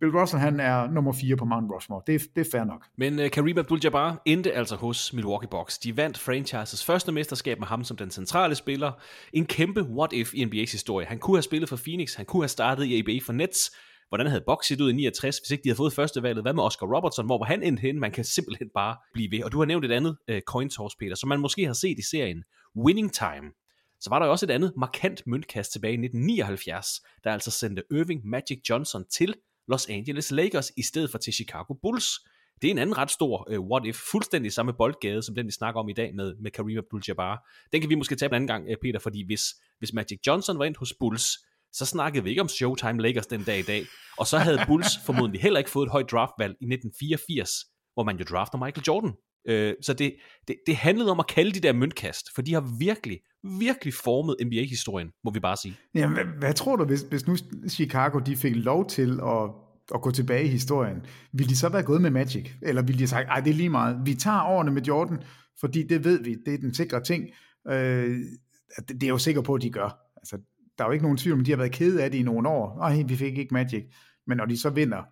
Bill 0.00 0.12
Russell, 0.18 0.40
han 0.40 0.60
er 0.60 0.90
nummer 0.90 1.12
4 1.12 1.36
på 1.36 1.44
Mount 1.44 1.70
Rushmore. 1.72 2.02
Det, 2.06 2.14
er- 2.14 2.26
det 2.36 2.46
er 2.46 2.50
fair 2.52 2.64
nok. 2.64 2.84
Men 2.98 3.18
uh, 3.18 3.26
Kareem 3.32 3.58
Abdul-Jabbar 3.58 4.22
endte 4.26 4.52
altså 4.52 4.76
hos 4.76 5.12
Milwaukee 5.12 5.48
Bucks. 5.50 5.78
De 5.78 5.96
vandt 5.96 6.18
franchises 6.18 6.84
første 6.84 7.12
mesterskab 7.12 7.58
med 7.58 7.66
ham 7.66 7.84
som 7.84 7.96
den 7.96 8.10
centrale 8.10 8.54
spiller. 8.54 8.92
En 9.32 9.46
kæmpe 9.46 9.82
what-if 9.82 10.34
i 10.34 10.44
NBA's 10.44 10.72
historie. 10.72 11.06
Han 11.06 11.18
kunne 11.18 11.36
have 11.36 11.42
spillet 11.42 11.68
for 11.68 11.76
Phoenix, 11.76 12.14
han 12.14 12.26
kunne 12.26 12.42
have 12.42 12.48
startet 12.48 12.84
i 12.84 13.02
NBA 13.02 13.18
for 13.26 13.32
Nets. 13.32 13.76
Hvordan 14.08 14.26
havde 14.26 14.44
Bucks 14.46 14.66
set 14.66 14.80
ud 14.80 14.90
i 14.90 14.92
69, 14.92 15.38
hvis 15.38 15.50
ikke 15.50 15.64
de 15.64 15.68
havde 15.68 15.76
fået 15.76 15.92
førstevalget? 15.92 16.44
Hvad 16.44 16.52
med 16.52 16.62
Oscar 16.62 16.86
Robertson? 16.96 17.26
Hvor 17.26 17.38
var 17.38 17.44
han 17.44 17.62
endte 17.62 17.80
hen? 17.80 18.00
Man 18.00 18.12
kan 18.12 18.24
simpelthen 18.24 18.68
bare 18.74 18.96
blive 19.12 19.30
ved. 19.30 19.44
Og 19.44 19.52
du 19.52 19.58
har 19.58 19.64
nævnt 19.64 19.84
et 19.84 19.92
andet 19.92 20.16
uh, 20.32 20.38
coin 20.40 20.70
toss, 20.70 20.96
Peter, 20.96 21.14
som 21.14 21.28
man 21.28 21.40
måske 21.40 21.66
har 21.66 21.72
set 21.72 21.98
i 21.98 22.02
serien. 22.02 22.44
Winning 22.76 23.12
Time. 23.12 23.46
Så 24.00 24.10
var 24.10 24.18
der 24.18 24.26
jo 24.26 24.32
også 24.32 24.46
et 24.46 24.50
andet 24.50 24.72
markant 24.76 25.26
møntkast 25.26 25.72
tilbage 25.72 25.92
i 25.92 26.00
1979, 26.04 26.88
der 27.24 27.32
altså 27.32 27.50
sendte 27.50 27.82
Irving 27.90 28.26
Magic 28.26 28.60
Johnson 28.70 29.04
til 29.10 29.34
Los 29.68 29.86
Angeles 29.88 30.30
Lakers 30.30 30.72
i 30.76 30.82
stedet 30.82 31.10
for 31.10 31.18
til 31.18 31.32
Chicago 31.32 31.74
Bulls. 31.82 32.08
Det 32.62 32.68
er 32.68 32.72
en 32.72 32.78
anden 32.78 32.98
ret 32.98 33.10
stor 33.10 33.48
uh, 33.50 33.70
what 33.70 33.86
if, 33.86 33.96
fuldstændig 34.10 34.52
samme 34.52 34.72
boldgade, 34.72 35.22
som 35.22 35.34
den 35.34 35.46
vi 35.46 35.50
snakker 35.50 35.80
om 35.80 35.88
i 35.88 35.92
dag 35.92 36.14
med, 36.14 36.34
med 36.40 36.50
Kareem 36.50 36.78
Abdul-Jabbar. 36.78 37.68
Den 37.72 37.80
kan 37.80 37.90
vi 37.90 37.94
måske 37.94 38.16
tage 38.16 38.28
en 38.28 38.34
anden 38.34 38.46
gang, 38.48 38.66
øh, 38.70 38.76
Peter, 38.82 38.98
fordi 38.98 39.26
hvis, 39.26 39.42
hvis 39.78 39.92
Magic 39.92 40.18
Johnson 40.26 40.58
var 40.58 40.64
endt 40.64 40.78
hos 40.78 40.94
Bulls, 41.00 41.26
så 41.76 41.86
snakkede 41.86 42.24
vi 42.24 42.30
ikke 42.30 42.42
om 42.42 42.48
Showtime 42.48 43.02
Lakers 43.02 43.26
den 43.26 43.42
dag 43.42 43.58
i 43.58 43.62
dag. 43.62 43.86
Og 44.18 44.26
så 44.26 44.38
havde 44.38 44.58
Bulls 44.66 44.98
formodentlig 45.06 45.42
heller 45.42 45.58
ikke 45.58 45.70
fået 45.70 45.86
et 45.86 45.92
højt 45.92 46.10
draftvalg 46.10 46.50
i 46.60 46.64
1984, 46.64 47.50
hvor 47.94 48.04
man 48.04 48.16
jo 48.16 48.24
drafter 48.24 48.58
Michael 48.58 48.84
Jordan. 48.88 49.12
Øh, 49.48 49.74
så 49.82 49.94
det, 49.94 50.14
det, 50.48 50.56
det 50.66 50.76
handlede 50.76 51.10
om 51.10 51.20
at 51.20 51.26
kalde 51.26 51.52
de 51.52 51.60
der 51.60 51.72
møntkast, 51.72 52.26
for 52.34 52.42
de 52.42 52.54
har 52.54 52.78
virkelig, 52.78 53.18
virkelig 53.58 53.94
formet 53.94 54.36
NBA-historien, 54.46 55.08
må 55.24 55.30
vi 55.30 55.40
bare 55.40 55.56
sige. 55.56 55.76
Jamen, 55.94 56.14
hvad, 56.14 56.24
hvad 56.24 56.54
tror 56.54 56.76
du, 56.76 56.84
hvis, 56.84 57.00
hvis 57.00 57.26
nu 57.26 57.36
Chicago 57.68 58.18
de 58.18 58.36
fik 58.36 58.56
lov 58.56 58.88
til 58.88 59.20
at, 59.22 59.50
at 59.94 60.02
gå 60.02 60.10
tilbage 60.10 60.44
i 60.44 60.48
historien? 60.48 60.96
Ville 61.32 61.50
de 61.50 61.56
så 61.56 61.68
være 61.68 61.82
gået 61.82 62.02
med 62.02 62.10
Magic? 62.10 62.50
Eller 62.62 62.82
ville 62.82 62.98
de 62.98 63.02
have 63.02 63.08
sagt, 63.08 63.28
ej, 63.28 63.40
det 63.40 63.50
er 63.50 63.54
lige 63.54 63.70
meget. 63.70 64.00
Vi 64.04 64.14
tager 64.14 64.42
årene 64.42 64.70
med 64.70 64.82
Jordan, 64.82 65.18
fordi 65.60 65.82
det 65.82 66.04
ved 66.04 66.22
vi, 66.22 66.36
det 66.46 66.54
er 66.54 66.58
den 66.58 66.74
sikre 66.74 67.02
ting. 67.02 67.24
Øh, 67.68 68.18
det, 68.78 68.88
det 68.88 69.02
er 69.02 69.06
jeg 69.06 69.08
jo 69.08 69.18
sikker 69.18 69.40
på, 69.40 69.54
at 69.54 69.62
de 69.62 69.70
gør. 69.70 69.98
Altså, 70.16 70.38
der 70.78 70.84
er 70.84 70.88
jo 70.88 70.92
ikke 70.92 71.04
nogen 71.04 71.18
tvivl 71.18 71.38
om, 71.38 71.44
de 71.44 71.50
har 71.50 71.58
været 71.58 71.72
kede 71.72 72.04
af 72.04 72.10
det 72.10 72.18
i 72.18 72.22
nogle 72.22 72.48
år. 72.48 72.78
Nej, 72.78 73.02
vi 73.02 73.16
fik 73.16 73.38
ikke 73.38 73.54
Magic. 73.54 73.84
Men 74.26 74.36
når 74.36 74.44
de 74.44 74.58
så 74.58 74.70
vinder 74.70 75.02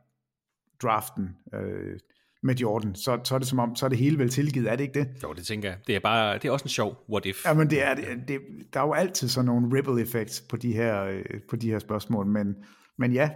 draften 0.83 1.29
øh, 1.55 1.99
med 2.43 2.55
Jordan, 2.55 2.95
så, 2.95 3.21
så 3.25 3.35
er 3.35 3.39
det 3.39 3.49
som 3.49 3.59
om, 3.59 3.77
så 3.77 3.87
er 3.87 3.89
det 3.89 3.99
hele 3.99 4.19
vel 4.19 4.29
tilgivet, 4.29 4.73
er 4.73 4.77
det 4.77 4.85
ikke 4.85 5.01
det? 5.01 5.09
Jo, 5.23 5.33
det 5.33 5.47
tænker 5.47 5.69
jeg. 5.69 5.79
Det 5.87 5.97
er, 5.97 6.01
bare, 6.01 6.35
det 6.35 6.45
er 6.45 6.51
også 6.51 6.65
en 6.65 6.69
sjov 6.69 7.05
what 7.11 7.27
if. 7.27 7.47
Ja, 7.47 7.55
men 7.55 7.71
det 7.71 7.83
er, 7.83 7.95
det, 7.95 8.07
det, 8.29 8.41
der 8.73 8.81
er 8.81 8.85
jo 8.85 8.93
altid 8.93 9.29
sådan 9.29 9.47
nogle 9.47 9.79
ripple 9.79 10.03
effects 10.03 10.41
på 10.41 10.57
de 10.57 10.73
her, 10.73 11.05
øh, 11.05 11.25
på 11.51 11.57
de 11.57 11.71
her 11.71 11.79
spørgsmål, 11.79 12.27
men, 12.27 12.55
men 12.99 13.13
ja, 13.13 13.31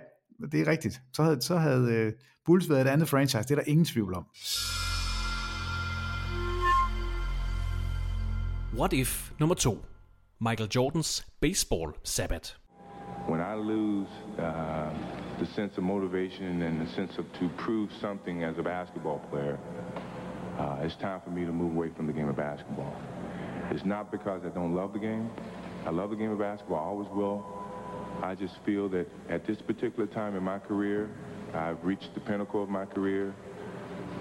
det 0.52 0.60
er 0.60 0.66
rigtigt. 0.66 1.00
Så 1.12 1.22
havde, 1.22 1.42
så 1.42 1.56
havde 1.56 1.92
øh, 1.92 2.12
Bulls 2.46 2.70
været 2.70 2.80
et 2.80 2.86
andet 2.86 3.08
franchise, 3.08 3.42
det 3.42 3.50
er 3.50 3.54
der 3.54 3.62
ingen 3.66 3.84
tvivl 3.84 4.14
om. 4.14 4.26
What 8.78 8.92
if 8.92 9.30
nummer 9.38 9.54
to. 9.54 9.84
Michael 10.40 10.68
Jordans 10.68 11.22
baseball 11.40 11.94
sabbat. 12.04 12.54
When 13.26 13.40
I 13.40 13.54
lose 13.54 14.06
uh, 14.38 14.88
the 15.40 15.46
sense 15.46 15.76
of 15.76 15.82
motivation 15.82 16.62
and 16.62 16.80
the 16.80 16.88
sense 16.92 17.18
of 17.18 17.26
to 17.40 17.48
prove 17.56 17.90
something 18.00 18.44
as 18.44 18.56
a 18.56 18.62
basketball 18.62 19.18
player, 19.30 19.58
uh, 20.56 20.76
it's 20.82 20.94
time 20.94 21.20
for 21.22 21.30
me 21.30 21.44
to 21.44 21.50
move 21.50 21.74
away 21.74 21.90
from 21.96 22.06
the 22.06 22.12
game 22.12 22.28
of 22.28 22.36
basketball. 22.36 22.94
It's 23.72 23.84
not 23.84 24.12
because 24.12 24.42
I 24.44 24.50
don't 24.50 24.76
love 24.76 24.92
the 24.92 25.00
game. 25.00 25.28
I 25.84 25.90
love 25.90 26.10
the 26.10 26.16
game 26.16 26.30
of 26.30 26.38
basketball, 26.38 26.78
I 26.78 26.86
always 26.86 27.08
will. 27.08 27.44
I 28.22 28.36
just 28.36 28.58
feel 28.64 28.88
that 28.90 29.08
at 29.28 29.44
this 29.44 29.58
particular 29.60 30.06
time 30.06 30.36
in 30.36 30.44
my 30.44 30.60
career, 30.60 31.10
I've 31.52 31.84
reached 31.84 32.14
the 32.14 32.20
pinnacle 32.20 32.62
of 32.62 32.68
my 32.68 32.84
career. 32.84 33.34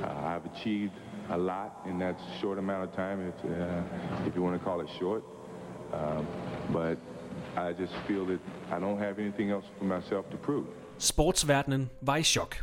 Uh, 0.02 0.08
I've 0.08 0.46
achieved 0.48 0.94
a 1.30 1.38
lot 1.38 1.86
in 1.86 2.00
that 2.00 2.20
short 2.42 2.58
amount 2.58 2.90
of 2.90 2.96
time, 2.96 3.22
if, 3.22 3.52
uh, 3.52 4.28
if 4.28 4.36
you 4.36 4.42
want 4.42 4.58
to 4.58 4.66
call 4.66 4.82
it 4.82 4.88
short. 4.98 5.24
Um, 5.94 6.26
but 6.74 6.98
I 7.58 7.82
just 7.82 7.94
feel 8.08 8.26
that 8.26 8.40
I 8.70 8.80
don't 8.84 8.98
have 8.98 9.20
anything 9.20 9.52
else 9.52 9.68
for 9.78 9.86
myself 9.86 10.26
to 10.32 10.38
prove. 10.38 10.66
Sportsverdenen 10.98 11.90
var 12.02 12.16
i 12.16 12.24
chok. 12.24 12.56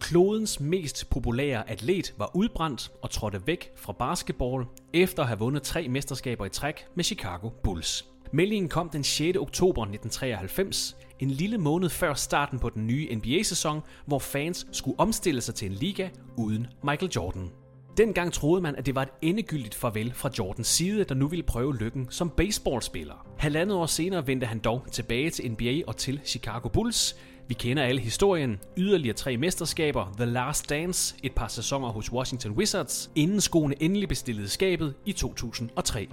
Klodens 0.00 0.60
mest 0.60 1.10
populære 1.10 1.70
atlet 1.70 2.14
var 2.18 2.30
udbrændt 2.34 2.92
og 3.02 3.10
trådte 3.10 3.46
væk 3.46 3.72
fra 3.76 3.92
basketball 3.92 4.64
efter 4.92 5.22
at 5.22 5.28
have 5.28 5.38
vundet 5.38 5.62
tre 5.62 5.88
mesterskaber 5.88 6.46
i 6.46 6.48
træk 6.48 6.86
med 6.94 7.04
Chicago 7.04 7.48
Bulls. 7.48 8.06
Meldingen 8.32 8.68
kom 8.68 8.88
den 8.88 9.04
6. 9.04 9.38
oktober 9.38 9.82
1993, 9.82 10.96
en 11.18 11.30
lille 11.30 11.58
måned 11.58 11.88
før 11.88 12.14
starten 12.14 12.58
på 12.58 12.68
den 12.68 12.86
nye 12.86 13.14
NBA-sæson, 13.14 13.80
hvor 14.06 14.18
fans 14.18 14.66
skulle 14.72 15.00
omstille 15.00 15.40
sig 15.40 15.54
til 15.54 15.66
en 15.70 15.74
liga 15.74 16.08
uden 16.36 16.66
Michael 16.84 17.12
Jordan. 17.16 17.50
Dengang 17.96 18.32
troede 18.32 18.62
man, 18.62 18.76
at 18.76 18.86
det 18.86 18.94
var 18.94 19.02
et 19.02 19.08
endegyldigt 19.22 19.74
farvel 19.74 20.12
fra 20.14 20.30
Jordans 20.38 20.66
side, 20.66 21.04
der 21.04 21.14
nu 21.14 21.28
ville 21.28 21.42
prøve 21.42 21.76
lykken 21.76 22.06
som 22.10 22.30
baseballspiller. 22.30 23.26
Halvandet 23.38 23.76
år 23.76 23.86
senere 23.86 24.26
vendte 24.26 24.46
han 24.46 24.58
dog 24.58 24.86
tilbage 24.92 25.30
til 25.30 25.50
NBA 25.50 25.82
og 25.86 25.96
til 25.96 26.20
Chicago 26.24 26.68
Bulls. 26.68 27.16
Vi 27.48 27.54
kender 27.54 27.82
alle 27.82 28.00
historien. 28.00 28.60
Yderligere 28.76 29.16
tre 29.16 29.36
mesterskaber, 29.36 30.14
The 30.16 30.26
Last 30.26 30.70
Dance, 30.70 31.16
et 31.22 31.32
par 31.32 31.48
sæsoner 31.48 31.88
hos 31.88 32.12
Washington 32.12 32.52
Wizards, 32.52 33.10
inden 33.14 33.40
skoene 33.40 33.82
endelig 33.82 34.08
bestillede 34.08 34.48
skabet 34.48 34.94
i 35.06 35.12
2003. 35.12 36.08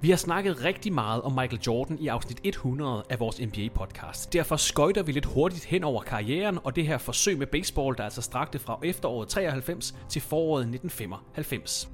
Vi 0.00 0.10
har 0.10 0.16
snakket 0.16 0.64
rigtig 0.64 0.92
meget 0.92 1.22
om 1.22 1.32
Michael 1.32 1.60
Jordan 1.66 1.98
i 1.98 2.08
afsnit 2.08 2.40
100 2.44 3.04
af 3.10 3.20
vores 3.20 3.40
NBA-podcast. 3.40 4.28
Derfor 4.32 4.56
skøjter 4.56 5.02
vi 5.02 5.12
lidt 5.12 5.24
hurtigt 5.24 5.64
hen 5.64 5.84
over 5.84 6.02
karrieren 6.02 6.58
og 6.64 6.76
det 6.76 6.86
her 6.86 6.98
forsøg 6.98 7.38
med 7.38 7.46
baseball, 7.46 7.96
der 7.96 8.04
altså 8.04 8.22
strakte 8.22 8.58
fra 8.58 8.78
efteråret 8.82 9.28
93 9.28 9.94
til 10.08 10.22
foråret 10.22 10.60
1995. 10.60 11.88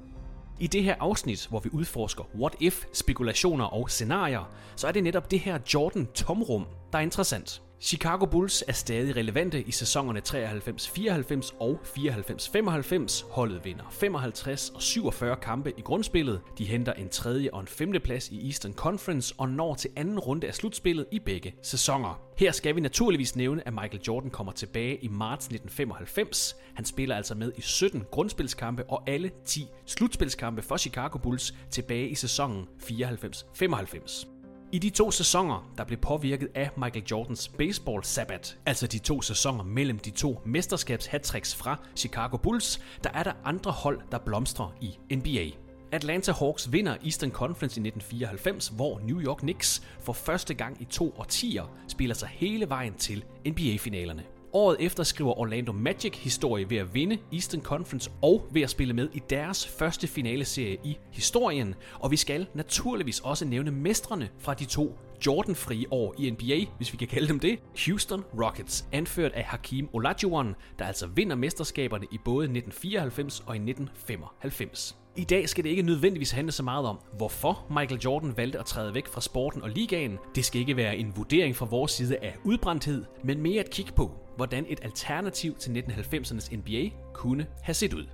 I 0.59 0.67
det 0.67 0.83
her 0.83 0.95
afsnit, 0.99 1.47
hvor 1.49 1.59
vi 1.59 1.69
udforsker 1.73 2.23
what-if, 2.39 2.85
spekulationer 2.93 3.65
og 3.65 3.89
scenarier, 3.89 4.51
så 4.75 4.87
er 4.87 4.91
det 4.91 5.03
netop 5.03 5.31
det 5.31 5.39
her 5.39 5.59
Jordan-tomrum, 5.73 6.65
der 6.91 6.97
er 6.97 7.03
interessant. 7.03 7.61
Chicago 7.81 8.25
Bulls 8.25 8.63
er 8.67 8.73
stadig 8.73 9.15
relevante 9.15 9.61
i 9.61 9.71
sæsonerne 9.71 10.21
93-94 10.27 11.55
og 11.59 11.79
94-95. 11.85 13.31
Holdet 13.31 13.65
vinder 13.65 13.83
55 13.89 14.69
og 14.69 14.81
47 14.81 15.35
kampe 15.35 15.73
i 15.77 15.81
grundspillet. 15.81 16.41
De 16.57 16.65
henter 16.65 16.93
en 16.93 17.09
tredje 17.09 17.49
og 17.53 17.59
en 17.59 17.67
femte 17.67 17.99
plads 17.99 18.29
i 18.29 18.45
Eastern 18.45 18.73
Conference 18.73 19.35
og 19.37 19.49
når 19.49 19.75
til 19.75 19.89
anden 19.95 20.19
runde 20.19 20.47
af 20.47 20.55
slutspillet 20.55 21.05
i 21.11 21.19
begge 21.19 21.55
sæsoner. 21.61 22.21
Her 22.37 22.51
skal 22.51 22.75
vi 22.75 22.81
naturligvis 22.81 23.35
nævne, 23.35 23.67
at 23.67 23.73
Michael 23.73 24.01
Jordan 24.07 24.29
kommer 24.29 24.53
tilbage 24.53 24.97
i 24.97 25.07
marts 25.07 25.45
1995. 25.45 26.55
Han 26.73 26.85
spiller 26.85 27.15
altså 27.15 27.35
med 27.35 27.51
i 27.57 27.61
17 27.61 28.03
grundspilskampe 28.11 28.83
og 28.89 29.03
alle 29.07 29.31
10 29.45 29.67
slutspilskampe 29.85 30.61
for 30.61 30.77
Chicago 30.77 31.17
Bulls 31.17 31.53
tilbage 31.71 32.09
i 32.09 32.15
sæsonen 32.15 32.67
94-95. 32.83 34.34
I 34.75 34.79
de 34.79 34.89
to 34.89 35.11
sæsoner, 35.11 35.71
der 35.77 35.83
blev 35.83 35.99
påvirket 35.99 36.49
af 36.55 36.69
Michael 36.77 37.05
Jordans 37.11 37.47
baseball 37.47 38.03
sabbat, 38.03 38.57
altså 38.65 38.87
de 38.87 38.99
to 38.99 39.21
sæsoner 39.21 39.63
mellem 39.63 39.99
de 39.99 40.09
to 40.09 40.41
mesterskabs 40.45 41.55
fra 41.55 41.79
Chicago 41.95 42.37
Bulls, 42.37 42.81
der 43.03 43.09
er 43.13 43.23
der 43.23 43.33
andre 43.43 43.71
hold, 43.71 44.01
der 44.11 44.17
blomstrer 44.17 44.75
i 44.81 45.15
NBA. 45.15 45.45
Atlanta 45.91 46.31
Hawks 46.31 46.71
vinder 46.71 46.97
Eastern 47.03 47.31
Conference 47.31 47.81
i 47.81 47.87
1994, 47.87 48.67
hvor 48.67 48.99
New 48.99 49.21
York 49.21 49.37
Knicks 49.37 49.81
for 49.99 50.13
første 50.13 50.53
gang 50.53 50.81
i 50.81 50.85
to 50.85 51.15
årtier 51.17 51.75
spiller 51.87 52.15
sig 52.15 52.29
hele 52.31 52.69
vejen 52.69 52.93
til 52.93 53.23
NBA-finalerne. 53.47 54.23
Året 54.55 54.77
efter 54.79 55.03
skriver 55.03 55.39
Orlando 55.39 55.71
Magic 55.71 56.17
historie 56.17 56.69
ved 56.69 56.77
at 56.77 56.93
vinde 56.93 57.17
Eastern 57.33 57.61
Conference 57.61 58.11
og 58.21 58.47
ved 58.51 58.61
at 58.61 58.69
spille 58.69 58.93
med 58.93 59.09
i 59.13 59.21
deres 59.29 59.67
første 59.67 60.07
finaleserie 60.07 60.77
i 60.83 60.97
historien. 61.11 61.75
Og 61.99 62.11
vi 62.11 62.17
skal 62.17 62.47
naturligvis 62.53 63.19
også 63.19 63.45
nævne 63.45 63.71
mestrene 63.71 64.29
fra 64.39 64.53
de 64.53 64.65
to 64.65 64.97
Jordan-frie 65.25 65.85
år 65.91 66.15
i 66.17 66.29
NBA, 66.29 66.71
hvis 66.77 66.91
vi 66.91 66.97
kan 66.97 67.07
kalde 67.07 67.27
dem 67.27 67.39
det. 67.39 67.59
Houston 67.85 68.23
Rockets, 68.41 68.85
anført 68.91 69.31
af 69.31 69.43
Hakim 69.43 69.89
Olajuwon, 69.93 70.55
der 70.79 70.85
altså 70.85 71.07
vinder 71.07 71.35
mesterskaberne 71.35 72.05
i 72.11 72.17
både 72.25 72.43
1994 72.43 73.39
og 73.39 73.55
i 73.55 73.59
1995. 73.59 74.97
I 75.15 75.23
dag 75.23 75.49
skal 75.49 75.63
det 75.63 75.69
ikke 75.69 75.81
nødvendigvis 75.81 76.31
handle 76.31 76.51
så 76.51 76.63
meget 76.63 76.85
om, 76.85 76.99
hvorfor 77.17 77.65
Michael 77.69 78.01
Jordan 78.01 78.37
valgte 78.37 78.59
at 78.59 78.65
træde 78.65 78.93
væk 78.93 79.07
fra 79.07 79.21
sporten 79.21 79.61
og 79.61 79.69
ligaen. 79.69 80.17
Det 80.35 80.45
skal 80.45 80.61
ikke 80.61 80.77
være 80.77 80.97
en 80.97 81.13
vurdering 81.15 81.55
fra 81.55 81.65
vores 81.65 81.91
side 81.91 82.17
af 82.17 82.35
udbrændthed, 82.43 83.05
men 83.23 83.41
mere 83.41 83.61
et 83.61 83.69
kigge 83.69 83.91
på, 83.91 84.24
hvordan 84.35 84.65
et 84.69 84.79
alternativ 84.83 85.55
til 85.55 85.69
1990'ernes 85.69 86.55
NBA 86.55 86.89
kunne 87.13 87.47
have 87.63 87.73
set 87.73 87.93
ud. 87.93 88.05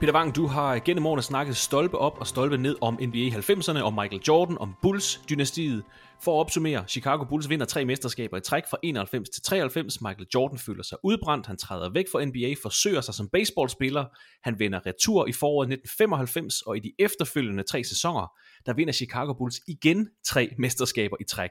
Peter 0.00 0.14
Wang, 0.14 0.36
du 0.36 0.46
har 0.46 0.78
gennem 0.78 1.06
årene 1.06 1.22
snakket 1.22 1.56
stolpe 1.56 1.98
op 1.98 2.18
og 2.20 2.26
stolpe 2.26 2.56
ned 2.58 2.76
om 2.80 2.94
NBA 2.94 3.28
90'erne, 3.28 3.80
om 3.80 3.92
Michael 3.92 4.22
Jordan, 4.28 4.58
om 4.58 4.74
Bulls-dynastiet. 4.82 5.82
For 6.22 6.36
at 6.36 6.40
opsummere, 6.40 6.84
Chicago 6.88 7.24
Bulls 7.24 7.48
vinder 7.48 7.66
tre 7.66 7.84
mesterskaber 7.84 8.36
i 8.36 8.40
træk 8.40 8.62
fra 8.70 8.76
91 8.82 9.28
til 9.28 9.42
93. 9.42 10.00
Michael 10.00 10.26
Jordan 10.34 10.58
føler 10.58 10.82
sig 10.82 10.98
udbrændt, 11.04 11.46
han 11.46 11.56
træder 11.56 11.92
væk 11.92 12.04
fra 12.12 12.24
NBA, 12.24 12.54
forsøger 12.62 13.00
sig 13.00 13.14
som 13.14 13.28
baseballspiller. 13.28 14.04
Han 14.42 14.58
vender 14.58 14.86
retur 14.86 15.26
i 15.26 15.32
foråret 15.32 15.66
1995, 15.66 16.62
og 16.62 16.76
i 16.76 16.80
de 16.80 16.92
efterfølgende 16.98 17.62
tre 17.62 17.84
sæsoner, 17.84 18.32
der 18.66 18.74
vinder 18.74 18.92
Chicago 18.92 19.32
Bulls 19.32 19.60
igen 19.68 20.08
tre 20.26 20.50
mesterskaber 20.58 21.16
i 21.20 21.24
træk. 21.24 21.50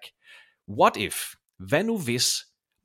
What 0.70 0.98
if? 0.98 1.16
Hvad 1.60 1.84
nu 1.84 1.98
hvis 1.98 2.36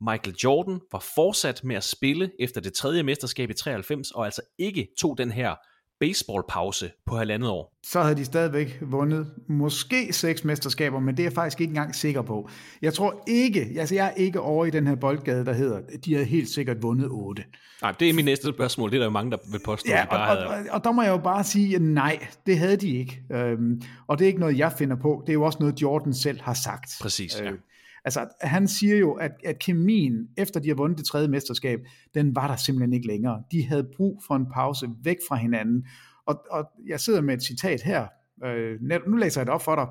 Michael 0.01 0.35
Jordan 0.43 0.79
var 0.91 1.05
fortsat 1.15 1.63
med 1.63 1.75
at 1.75 1.83
spille 1.83 2.31
efter 2.39 2.61
det 2.61 2.73
tredje 2.73 3.03
mesterskab 3.03 3.49
i 3.49 3.53
93, 3.53 4.11
og 4.11 4.25
altså 4.25 4.41
ikke 4.59 4.87
tog 4.99 5.17
den 5.17 5.31
her 5.31 5.55
baseballpause 5.99 6.91
på 7.05 7.17
halvandet 7.17 7.49
år. 7.49 7.73
Så 7.85 8.01
havde 8.01 8.15
de 8.15 8.25
stadigvæk 8.25 8.77
vundet 8.81 9.31
måske 9.49 10.13
seks 10.13 10.43
mesterskaber, 10.43 10.99
men 10.99 11.17
det 11.17 11.23
er 11.23 11.25
jeg 11.25 11.33
faktisk 11.33 11.61
ikke 11.61 11.71
engang 11.71 11.95
sikker 11.95 12.21
på. 12.21 12.49
Jeg 12.81 12.93
tror 12.93 13.23
ikke, 13.27 13.67
altså 13.77 13.95
jeg 13.95 14.05
er 14.05 14.11
ikke 14.11 14.39
over 14.39 14.65
i 14.65 14.69
den 14.69 14.87
her 14.87 14.95
boldgade, 14.95 15.45
der 15.45 15.53
hedder, 15.53 15.81
de 16.05 16.13
havde 16.13 16.25
helt 16.25 16.49
sikkert 16.49 16.81
vundet 16.81 17.07
otte. 17.11 17.43
Nej, 17.81 17.91
det 17.91 18.09
er 18.09 18.13
min 18.13 18.25
næste 18.25 18.47
spørgsmål. 18.47 18.89
Det 18.89 18.95
er 18.95 18.99
der 18.99 19.05
jo 19.05 19.11
mange, 19.11 19.31
der 19.31 19.37
vil 19.51 19.59
påstå, 19.65 19.91
ja, 19.91 20.01
de 20.01 20.07
bare 20.09 20.21
og, 20.21 20.27
havde. 20.27 20.47
og, 20.47 20.75
og, 20.75 20.83
der 20.83 20.91
må 20.91 21.01
jeg 21.01 21.11
jo 21.11 21.17
bare 21.17 21.43
sige, 21.43 21.75
at 21.75 21.81
nej, 21.81 22.27
det 22.45 22.57
havde 22.57 22.77
de 22.77 22.97
ikke. 22.97 23.21
Øhm, 23.31 23.81
og 24.07 24.19
det 24.19 24.25
er 24.25 24.27
ikke 24.27 24.39
noget, 24.39 24.57
jeg 24.57 24.71
finder 24.77 24.95
på. 24.95 25.23
Det 25.25 25.29
er 25.29 25.33
jo 25.33 25.43
også 25.43 25.57
noget, 25.59 25.81
Jordan 25.81 26.13
selv 26.13 26.41
har 26.41 26.53
sagt. 26.53 26.91
Præcis, 27.01 27.39
ja. 27.39 27.51
Altså, 28.05 28.27
han 28.41 28.67
siger 28.67 28.97
jo, 28.97 29.13
at, 29.13 29.31
at 29.45 29.59
kemien, 29.59 30.27
efter 30.37 30.59
de 30.59 30.67
har 30.67 30.75
vundet 30.75 30.97
det 30.97 31.05
tredje 31.05 31.27
mesterskab, 31.27 31.79
den 32.13 32.35
var 32.35 32.47
der 32.47 32.55
simpelthen 32.55 32.93
ikke 32.93 33.07
længere. 33.07 33.43
De 33.51 33.63
havde 33.63 33.89
brug 33.95 34.21
for 34.27 34.35
en 34.35 34.45
pause 34.53 34.89
væk 35.03 35.17
fra 35.27 35.35
hinanden. 35.35 35.85
Og, 36.25 36.45
og 36.51 36.65
jeg 36.87 36.99
sidder 36.99 37.21
med 37.21 37.33
et 37.33 37.43
citat 37.43 37.81
her. 37.81 38.07
Øh, 38.45 38.81
nu 39.07 39.17
læser 39.17 39.41
jeg 39.41 39.45
det 39.45 39.53
op 39.53 39.61
for 39.61 39.75
dig. 39.75 39.87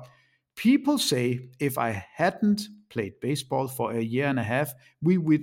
People 0.63 0.99
say, 0.99 1.39
if 1.59 1.77
I 1.77 1.91
hadn't 2.21 2.71
played 2.91 3.11
baseball 3.21 3.67
for 3.77 3.89
a 3.89 4.01
year 4.01 4.29
and 4.29 4.39
a 4.39 4.43
half, 4.43 4.67
we 5.05 5.17
would, 5.17 5.41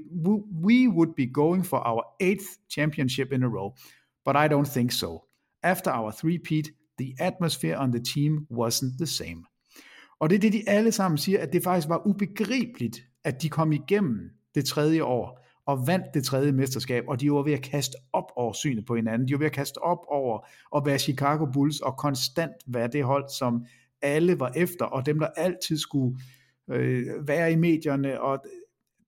we 0.64 0.88
would 0.88 1.14
be 1.16 1.26
going 1.26 1.66
for 1.66 1.78
our 1.78 2.04
eighth 2.20 2.46
championship 2.74 3.32
in 3.32 3.42
a 3.42 3.48
row. 3.48 3.74
But 4.24 4.36
I 4.36 4.48
don't 4.48 4.72
think 4.74 4.92
so. 4.92 5.24
After 5.62 5.90
our 5.90 6.12
three-peat, 6.12 6.70
the 6.98 7.14
atmosphere 7.18 7.76
on 7.76 7.90
the 7.90 8.00
team 8.00 8.46
wasn't 8.50 8.98
the 8.98 9.06
same. 9.06 9.44
Og 10.20 10.30
det 10.30 10.36
er 10.36 10.40
det, 10.40 10.52
de 10.52 10.62
alle 10.66 10.92
sammen 10.92 11.18
siger, 11.18 11.40
at 11.40 11.52
det 11.52 11.62
faktisk 11.62 11.88
var 11.88 12.06
ubegribeligt, 12.06 13.02
at 13.24 13.42
de 13.42 13.48
kom 13.48 13.72
igennem 13.72 14.30
det 14.54 14.64
tredje 14.64 15.02
år 15.02 15.40
og 15.66 15.86
vandt 15.86 16.06
det 16.14 16.24
tredje 16.24 16.52
mesterskab, 16.52 17.04
og 17.08 17.20
de 17.20 17.32
var 17.32 17.42
ved 17.42 17.52
at 17.52 17.62
kaste 17.62 17.94
op 18.12 18.32
over 18.36 18.52
synet 18.52 18.86
på 18.86 18.96
hinanden. 18.96 19.28
De 19.28 19.32
var 19.32 19.38
ved 19.38 19.46
at 19.46 19.52
kaste 19.52 19.78
op 19.78 19.98
over 20.08 20.46
at 20.76 20.82
være 20.86 20.98
Chicago 20.98 21.46
Bulls 21.52 21.80
og 21.80 21.96
konstant 21.96 22.52
være 22.66 22.88
det 22.88 23.04
hold, 23.04 23.28
som 23.38 23.64
alle 24.02 24.40
var 24.40 24.52
efter, 24.56 24.84
og 24.84 25.06
dem, 25.06 25.18
der 25.18 25.26
altid 25.26 25.76
skulle 25.76 26.18
øh, 26.70 27.28
være 27.28 27.52
i 27.52 27.56
medierne, 27.56 28.20
og 28.20 28.38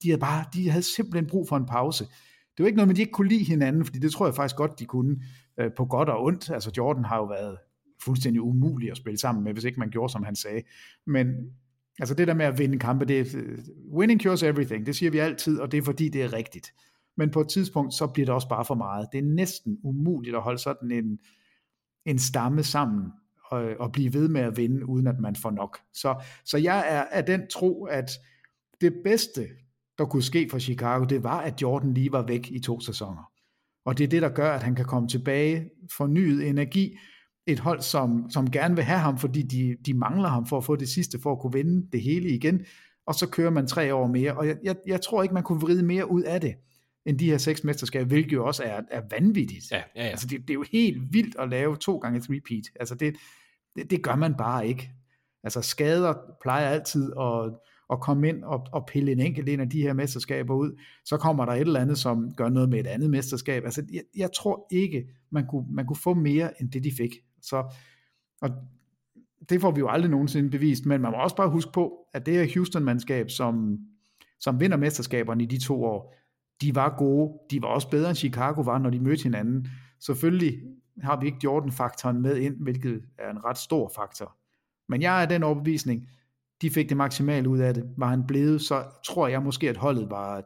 de 0.03 0.09
havde, 0.09 0.21
bare, 0.21 0.45
de 0.55 0.71
havde 0.71 0.83
simpelthen 0.83 1.27
brug 1.27 1.49
for 1.49 1.57
en 1.57 1.67
pause. 1.67 2.05
Det 2.57 2.63
var 2.63 2.67
ikke 2.67 2.77
noget 2.77 2.89
med, 2.89 2.95
at 2.95 2.97
de 2.97 3.03
ikke 3.03 3.13
kunne 3.13 3.29
lide 3.29 3.45
hinanden, 3.45 3.85
fordi 3.85 3.99
det 3.99 4.13
tror 4.13 4.27
jeg 4.27 4.35
faktisk 4.35 4.57
godt, 4.57 4.79
de 4.79 4.85
kunne 4.85 5.17
øh, 5.61 5.71
på 5.77 5.85
godt 5.85 6.09
og 6.09 6.25
ondt. 6.25 6.51
Altså 6.51 6.71
Jordan 6.77 7.05
har 7.05 7.17
jo 7.17 7.25
været 7.25 7.59
fuldstændig 8.05 8.43
umulig 8.43 8.91
at 8.91 8.97
spille 8.97 9.19
sammen 9.19 9.45
med, 9.45 9.53
hvis 9.53 9.65
ikke 9.65 9.81
man 9.81 9.91
gjorde, 9.91 10.13
som 10.13 10.23
han 10.23 10.37
sagde. 10.37 10.63
Men 11.07 11.27
altså 11.99 12.15
det 12.15 12.29
der 12.29 12.35
med 12.35 12.47
at 12.47 12.59
vinde 12.59 12.79
kampe, 12.79 13.05
det 13.05 13.21
er, 13.21 13.25
øh, 13.35 13.59
winning 13.93 14.23
cures 14.23 14.43
everything, 14.43 14.87
det 14.87 14.97
siger 14.97 15.11
vi 15.11 15.19
altid, 15.19 15.61
og 15.61 15.73
det 15.73 15.79
er 15.79 15.83
fordi, 15.83 16.09
det 16.09 16.23
er 16.23 16.33
rigtigt. 16.33 16.73
Men 17.17 17.31
på 17.31 17.41
et 17.41 17.49
tidspunkt, 17.49 17.95
så 17.95 18.07
bliver 18.07 18.27
det 18.27 18.35
også 18.35 18.49
bare 18.49 18.65
for 18.65 18.75
meget. 18.75 19.09
Det 19.13 19.19
er 19.19 19.23
næsten 19.23 19.79
umuligt 19.85 20.37
at 20.37 20.43
holde 20.43 20.59
sådan 20.59 20.91
en, 20.91 21.19
en 22.07 22.19
stamme 22.19 22.63
sammen, 22.63 23.13
og, 23.51 23.65
og 23.79 23.93
blive 23.93 24.13
ved 24.13 24.29
med 24.29 24.41
at 24.41 24.57
vinde, 24.57 24.89
uden 24.89 25.07
at 25.07 25.19
man 25.21 25.37
får 25.37 25.51
nok. 25.51 25.79
Så, 25.95 26.23
så 26.45 26.59
jeg 26.59 26.85
er 26.89 27.05
af 27.05 27.25
den 27.25 27.49
tro, 27.49 27.85
at 27.85 28.11
det 28.81 28.95
bedste, 29.05 29.49
der 29.99 30.05
kunne 30.05 30.23
ske 30.23 30.49
for 30.51 30.59
Chicago, 30.59 31.05
det 31.05 31.23
var, 31.23 31.41
at 31.41 31.63
Jordan 31.63 31.95
lige 31.95 32.13
var 32.13 32.27
væk 32.27 32.51
i 32.51 32.59
to 32.59 32.81
sæsoner. 32.81 33.33
Og 33.85 33.99
det 33.99 34.05
er 34.05 34.09
det, 34.09 34.23
der 34.23 34.29
gør, 34.29 34.53
at 34.53 34.63
han 34.63 34.75
kan 34.75 34.85
komme 34.85 35.09
tilbage, 35.09 35.71
fornyet 35.97 36.49
energi, 36.49 36.99
et 37.47 37.59
hold, 37.59 37.81
som, 37.81 38.31
som 38.31 38.51
gerne 38.51 38.75
vil 38.75 38.85
have 38.85 38.99
ham, 38.99 39.19
fordi 39.19 39.43
de, 39.43 39.77
de 39.87 39.95
mangler 39.95 40.29
ham 40.29 40.47
for 40.47 40.59
at 40.59 40.65
få 40.65 40.77
det 40.77 40.89
sidste, 40.89 41.19
for 41.23 41.33
at 41.33 41.39
kunne 41.39 41.53
vinde 41.53 41.89
det 41.93 42.03
hele 42.03 42.29
igen, 42.29 42.65
og 43.07 43.15
så 43.15 43.29
kører 43.29 43.51
man 43.51 43.67
tre 43.67 43.95
år 43.95 44.07
mere, 44.07 44.35
og 44.35 44.47
jeg, 44.47 44.57
jeg, 44.63 44.77
jeg 44.87 45.01
tror 45.01 45.23
ikke, 45.23 45.35
man 45.35 45.43
kunne 45.43 45.61
vride 45.61 45.83
mere 45.83 46.11
ud 46.11 46.23
af 46.23 46.41
det, 46.41 46.55
end 47.07 47.19
de 47.19 47.31
her 47.31 47.39
seks 47.39 47.65
mesterskaber, 47.65 48.07
hvilket 48.07 48.33
jo 48.33 48.47
også 48.47 48.63
er, 48.63 48.81
er 48.91 49.03
vanvittigt. 49.11 49.71
Ja, 49.71 49.77
ja, 49.77 50.05
ja. 50.05 50.09
Altså 50.09 50.27
det, 50.27 50.41
det 50.41 50.51
er 50.51 50.55
jo 50.55 50.65
helt 50.73 51.13
vildt 51.13 51.37
at 51.39 51.49
lave 51.49 51.77
to 51.77 51.99
gange 51.99 52.21
repeat. 52.21 52.65
Altså 52.81 52.95
det, 52.95 53.15
det, 53.77 53.91
det 53.91 54.03
gør 54.03 54.17
man 54.17 54.35
bare 54.35 54.69
ikke. 54.69 54.91
Altså 55.45 55.63
skader 55.63 56.15
plejer 56.43 56.69
altid 56.69 57.13
at, 57.21 57.53
at 57.93 58.01
komme 58.01 58.29
ind 58.29 58.45
og, 58.45 58.67
og 58.73 58.87
pille 58.87 59.13
en 59.13 59.21
enkelt 59.21 59.49
en 59.49 59.61
af 59.61 59.71
de 59.71 59.83
her 59.83 59.93
mesterskaber 59.93 60.55
ud. 60.55 60.81
Så 61.05 61.17
kommer 61.17 61.45
der 61.45 61.53
et 61.53 61.61
eller 61.61 61.81
andet, 61.81 61.99
som 61.99 62.35
gør 62.35 62.49
noget 62.49 62.69
med 62.69 62.81
et 62.81 62.87
andet 62.87 63.11
mesterskab. 63.11 63.65
Altså 63.65 63.83
jeg, 63.93 64.03
jeg 64.17 64.31
tror 64.33 64.67
ikke, 64.71 65.07
man 65.31 65.47
kunne, 65.47 65.67
man 65.71 65.87
kunne 65.87 65.97
få 65.97 66.15
mere 66.15 66.61
end 66.61 66.71
det, 66.71 66.85
de 66.85 66.93
fik. 66.97 67.11
Så, 67.43 67.75
og 68.41 68.51
det 69.49 69.61
får 69.61 69.71
vi 69.71 69.79
jo 69.79 69.89
aldrig 69.89 70.11
nogensinde 70.11 70.51
bevist, 70.51 70.87
men 70.87 71.01
man 71.01 71.13
må 71.13 71.17
også 71.17 71.37
bare 71.37 71.51
huske 71.51 71.73
på, 71.73 72.07
at 72.15 72.27
det 72.27 72.35
her 72.35 72.55
Houston-mandskab, 72.55 73.31
som, 73.31 73.79
som 74.41 74.61
vinder 74.61 74.77
mesterskaberne 74.77 75.43
i 75.43 75.47
de 75.47 75.59
to 75.59 75.85
år, 75.85 76.15
de 76.61 76.75
var 76.75 76.97
gode, 76.99 77.39
de 77.51 77.63
var 77.63 77.69
også 77.69 77.91
bedre 77.91 78.09
end 78.09 78.17
Chicago 78.17 78.61
var, 78.61 78.79
når 78.79 78.91
de 78.91 79.01
mødte 79.01 79.23
hinanden. 79.23 79.69
Selvfølgelig 80.01 80.63
har 81.03 81.21
vi 81.21 81.27
ikke 81.27 81.39
Jordan-faktoren 81.45 82.23
med 82.23 82.37
ind, 82.37 82.57
hvilket 82.63 83.03
er 83.19 83.31
en 83.31 83.45
ret 83.45 83.59
stor 83.59 83.93
faktor. 83.95 84.37
Men 84.89 85.03
jeg 85.03 85.23
er 85.23 85.27
den 85.27 85.43
overbevisning, 85.43 86.09
de 86.63 86.71
fik 86.71 86.89
det 86.89 86.97
maksimale 86.97 87.49
ud 87.49 87.59
af 87.59 87.75
det. 87.75 87.85
Var 87.97 88.09
han 88.09 88.27
blevet, 88.27 88.61
så 88.61 88.85
tror 89.05 89.29
jeg 89.29 89.43
måske, 89.43 89.71
at 89.71 89.77
holdet 89.77 90.11
var, 90.11 90.43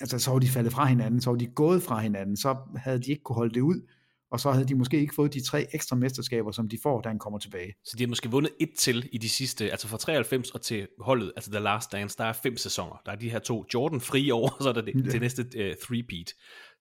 altså 0.00 0.18
så 0.18 0.30
var 0.30 0.38
de 0.38 0.48
faldet 0.48 0.72
fra 0.72 0.84
hinanden, 0.84 1.20
så 1.20 1.30
var 1.30 1.36
de 1.36 1.46
gået 1.46 1.82
fra 1.82 2.00
hinanden, 2.00 2.36
så 2.36 2.56
havde 2.76 3.02
de 3.02 3.10
ikke 3.10 3.22
kunne 3.22 3.36
holde 3.36 3.54
det 3.54 3.60
ud 3.60 3.82
og 4.30 4.40
så 4.40 4.52
havde 4.52 4.68
de 4.68 4.74
måske 4.74 5.00
ikke 5.00 5.14
fået 5.14 5.34
de 5.34 5.44
tre 5.44 5.66
ekstra 5.74 5.96
mesterskaber, 5.96 6.50
som 6.50 6.68
de 6.68 6.78
får, 6.82 7.00
da 7.00 7.08
han 7.08 7.18
kommer 7.18 7.38
tilbage. 7.38 7.74
Så 7.84 7.96
de 7.98 8.02
har 8.02 8.08
måske 8.08 8.30
vundet 8.30 8.52
et 8.60 8.70
til 8.78 9.08
i 9.12 9.18
de 9.18 9.28
sidste, 9.28 9.70
altså 9.70 9.88
fra 9.88 9.98
93 9.98 10.50
og 10.50 10.62
til 10.62 10.88
holdet, 11.00 11.32
altså 11.36 11.50
The 11.50 11.60
Last 11.60 11.92
Dance, 11.92 12.16
der 12.18 12.24
er 12.24 12.32
fem 12.32 12.56
sæsoner. 12.56 13.02
Der 13.06 13.12
er 13.12 13.16
de 13.16 13.30
her 13.30 13.38
to 13.38 13.64
Jordan 13.74 14.00
frie 14.00 14.34
år, 14.34 14.48
og 14.48 14.56
så 14.62 14.68
er 14.68 14.72
der 14.72 14.82
det, 14.82 15.04
ja. 15.04 15.10
til 15.10 15.20
næste 15.20 15.42
uh, 15.42 15.60
three-peat. 15.60 16.32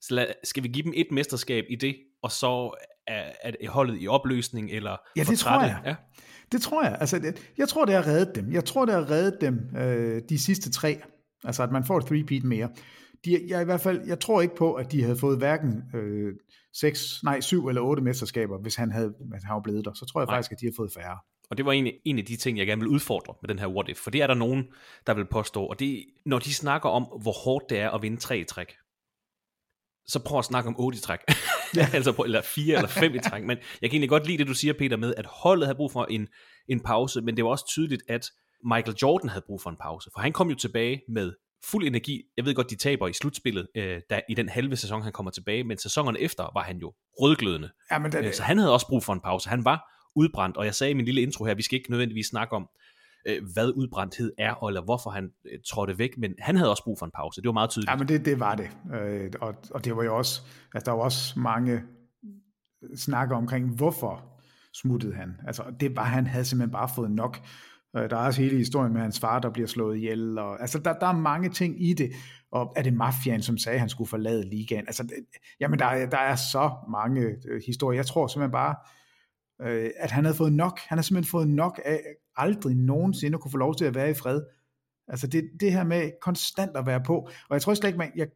Så 0.01 0.13
lad, 0.15 0.27
skal 0.43 0.63
vi 0.63 0.67
give 0.67 0.83
dem 0.83 0.93
et 0.95 1.07
mesterskab 1.12 1.65
i 1.69 1.75
det, 1.75 1.95
og 2.23 2.31
så 2.31 2.83
er, 3.07 3.31
er 3.43 3.69
holdet 3.69 4.01
i 4.01 4.07
opløsning, 4.07 4.71
eller 4.71 4.97
Ja, 5.15 5.23
det 5.23 5.39
tror 5.39 5.63
jeg. 5.63 5.81
Ja. 5.86 5.95
Det 6.51 6.62
tror 6.62 6.83
jeg. 6.83 6.97
Altså, 6.99 7.19
det, 7.19 7.51
jeg 7.57 7.69
tror, 7.69 7.86
det 7.86 7.95
har 7.95 8.07
reddet 8.07 8.36
dem. 8.36 8.51
Jeg 8.51 8.65
tror, 8.65 8.86
det 8.86 8.93
har 8.93 9.12
reddet 9.12 9.41
dem 9.41 9.60
øh, 9.77 10.21
de 10.29 10.39
sidste 10.39 10.71
tre. 10.71 11.01
Altså, 11.43 11.63
at 11.63 11.71
man 11.71 11.86
får 11.86 11.97
et 11.97 12.05
three-peat 12.05 12.43
mere. 12.43 12.69
De, 13.27 13.45
jeg, 13.47 13.61
i 13.61 13.65
hvert 13.65 13.81
fald, 13.81 14.01
jeg 14.07 14.19
tror 14.19 14.41
ikke 14.41 14.55
på, 14.55 14.73
at 14.73 14.91
de 14.91 15.03
havde 15.03 15.17
fået 15.17 15.37
hverken 15.37 15.83
øh, 15.95 16.33
seks, 16.73 17.23
nej, 17.23 17.41
syv 17.41 17.67
eller 17.67 17.81
otte 17.81 18.03
mesterskaber, 18.03 18.57
hvis 18.57 18.75
han 18.75 18.91
havde, 18.91 19.13
hvis 19.19 19.43
han 19.43 19.53
var 19.53 19.61
blevet 19.61 19.85
der. 19.85 19.93
Så 19.93 20.05
tror 20.05 20.21
jeg 20.21 20.25
nej. 20.25 20.35
faktisk, 20.35 20.51
at 20.51 20.59
de 20.61 20.65
har 20.65 20.73
fået 20.77 20.91
færre. 20.93 21.17
Og 21.49 21.57
det 21.57 21.65
var 21.65 21.71
en, 21.71 21.87
en 22.05 22.19
af 22.19 22.25
de 22.25 22.35
ting, 22.35 22.57
jeg 22.57 22.67
gerne 22.67 22.81
vil 22.81 22.89
udfordre 22.89 23.33
med 23.41 23.47
den 23.47 23.59
her 23.59 23.67
what 23.67 23.89
if. 23.89 23.97
For 23.97 24.11
det 24.11 24.21
er 24.21 24.27
der 24.27 24.33
nogen, 24.33 24.65
der 25.07 25.13
vil 25.13 25.25
påstå. 25.25 25.65
Og 25.65 25.79
det, 25.79 26.05
når 26.25 26.39
de 26.39 26.53
snakker 26.53 26.89
om, 26.89 27.03
hvor 27.21 27.31
hårdt 27.31 27.69
det 27.69 27.79
er 27.79 27.89
at 27.89 28.01
vinde 28.01 28.17
tre 28.17 28.39
i 28.39 28.43
træk, 28.43 28.73
så 30.07 30.19
prøv 30.25 30.39
at 30.39 30.45
snakke 30.45 30.67
om 30.67 30.75
otte 30.79 30.97
i 30.97 31.01
træk. 31.01 31.19
Ja. 31.75 31.89
altså 31.97 32.11
på, 32.11 32.23
eller 32.23 32.41
fire 32.41 32.75
eller 32.75 32.89
fem 32.89 33.15
i 33.15 33.19
træk. 33.19 33.43
Men 33.43 33.57
jeg 33.81 33.89
kan 33.89 33.95
egentlig 33.95 34.09
godt 34.09 34.27
lide 34.27 34.37
det, 34.37 34.47
du 34.47 34.53
siger, 34.53 34.73
Peter, 34.73 34.97
med, 34.97 35.13
at 35.17 35.25
holdet 35.25 35.67
havde 35.67 35.75
brug 35.75 35.91
for 35.91 36.05
en, 36.05 36.27
en 36.67 36.79
pause, 36.79 37.21
men 37.21 37.37
det 37.37 37.43
var 37.43 37.51
også 37.51 37.67
tydeligt, 37.67 38.03
at 38.09 38.31
Michael 38.63 38.97
Jordan 39.01 39.29
havde 39.29 39.45
brug 39.47 39.61
for 39.61 39.69
en 39.69 39.77
pause. 39.81 40.09
For 40.13 40.21
han 40.21 40.33
kom 40.33 40.49
jo 40.49 40.55
tilbage 40.55 41.01
med 41.09 41.33
fuld 41.65 41.88
energi. 41.88 42.24
Jeg 42.38 42.46
ved 42.46 42.56
godt, 42.56 42.70
de 42.70 42.76
taber 42.76 43.08
i 43.08 43.13
slutspillet 43.13 43.67
øh, 43.76 44.02
der, 44.10 44.20
i 44.30 44.34
den 44.34 44.50
halve 44.50 44.76
sæson, 44.76 45.02
han 45.02 45.12
kommer 45.12 45.32
tilbage, 45.32 45.63
men 45.63 45.78
sæsonerne 45.78 46.20
efter 46.20 46.43
var 46.54 46.63
han 46.63 46.78
jo 46.78 46.93
rødglødende. 47.20 47.70
Ja, 47.91 48.00
men 48.00 48.12
det, 48.12 48.26
øh, 48.26 48.34
så 48.34 48.43
han 48.43 48.58
havde 48.58 48.74
også 48.74 48.88
brug 48.88 49.04
for 49.04 49.13
en 49.13 49.22
pause. 49.22 49.50
Han 49.50 49.65
var 49.65 49.93
udbrændt, 50.15 50.58
og 50.58 50.65
jeg 50.65 50.76
sagde 50.76 50.91
i 50.91 50.93
min 50.93 51.06
lille 51.06 51.22
intro 51.22 51.46
her, 51.46 51.56
vi 51.56 51.62
skal 51.62 51.78
ikke 51.80 51.91
nødvendigvis 51.91 52.28
snakke 52.28 52.56
om, 52.56 52.70
øh, 53.28 53.41
hvad 53.54 53.72
udbrændthed 53.76 54.34
er, 54.38 54.67
eller 54.67 54.82
hvorfor 54.82 55.10
han 55.10 55.32
øh, 55.52 55.60
trådte 55.70 55.98
væk, 55.98 56.17
men 56.17 56.34
han 56.39 56.56
havde 56.56 56.70
også 56.70 56.84
brug 56.84 57.00
for 57.00 57.06
en 57.06 57.12
pause. 57.15 57.41
Det 57.41 57.48
var 57.48 57.54
meget 57.54 57.70
tydeligt. 57.70 57.91
Ja, 57.91 57.96
men 57.96 58.08
det, 58.08 58.26
det 58.26 58.39
var 58.39 58.56
det. 58.56 58.70
Øh, 58.96 59.32
og, 59.41 59.56
og 59.72 59.86
det 59.86 59.96
var 59.96 60.04
jo 60.04 60.17
også, 60.17 60.41
altså 60.74 60.91
der 60.91 60.98
var 60.98 61.04
også 61.04 61.39
mange 61.39 61.82
snakker 62.95 63.36
omkring, 63.36 63.76
hvorfor 63.76 64.41
smuttede 64.74 65.14
han. 65.14 65.36
Altså 65.47 65.64
det 65.80 65.95
var, 65.95 66.03
han 66.03 66.28
havde 66.28 66.45
simpelthen 66.45 66.72
bare 66.72 66.89
fået 66.95 67.12
nok. 67.12 67.39
Øh, 67.95 68.09
der 68.09 68.17
er 68.17 68.25
også 68.25 68.41
hele 68.41 68.57
historien 68.57 68.93
med 68.93 69.01
hans 69.01 69.19
far, 69.19 69.39
der 69.39 69.49
bliver 69.49 69.67
slået 69.67 69.97
ihjel. 69.97 70.38
Og, 70.38 70.61
altså, 70.61 70.79
der, 70.79 70.93
der 70.93 71.07
er 71.07 71.17
mange 71.17 71.49
ting 71.49 71.89
i 71.89 71.93
det. 71.93 72.11
Og 72.51 72.73
er 72.75 72.83
det 72.83 72.93
mafiaen, 72.93 73.41
som 73.41 73.57
sagde, 73.57 73.75
at 73.75 73.79
han 73.79 73.89
skulle 73.89 74.09
forlade 74.09 74.49
ligaen? 74.49 74.88
Altså, 74.88 75.03
det, 75.03 75.13
jamen, 75.59 75.79
der, 75.79 76.09
der 76.09 76.17
er 76.17 76.35
så 76.35 76.71
mange 76.91 77.21
øh, 77.21 77.61
historier. 77.65 77.97
Jeg 77.97 78.05
tror 78.05 78.27
simpelthen 78.27 78.51
bare, 78.51 78.75
øh, 79.61 79.89
at 79.97 80.11
han 80.11 80.25
havde 80.25 80.38
fået 80.38 80.53
nok. 80.53 80.79
Han 80.79 80.97
har 80.97 81.03
simpelthen 81.03 81.31
fået 81.31 81.47
nok 81.47 81.81
af 81.85 82.01
aldrig 82.35 82.75
nogensinde 82.75 83.35
at 83.35 83.41
kunne 83.41 83.51
få 83.51 83.57
lov 83.57 83.75
til 83.75 83.85
at 83.85 83.95
være 83.95 84.09
i 84.09 84.13
fred. 84.13 84.41
Altså 85.07 85.27
det, 85.27 85.49
det 85.59 85.71
her 85.71 85.83
med 85.83 86.11
konstant 86.21 86.77
at 86.77 86.85
være 86.85 87.03
på. 87.03 87.15
Og 87.49 87.53
jeg 87.53 87.61
tror 87.61 87.73
slet 87.73 87.89
ikke, 87.89 87.97
man, 87.97 88.11
jeg, 88.15 88.27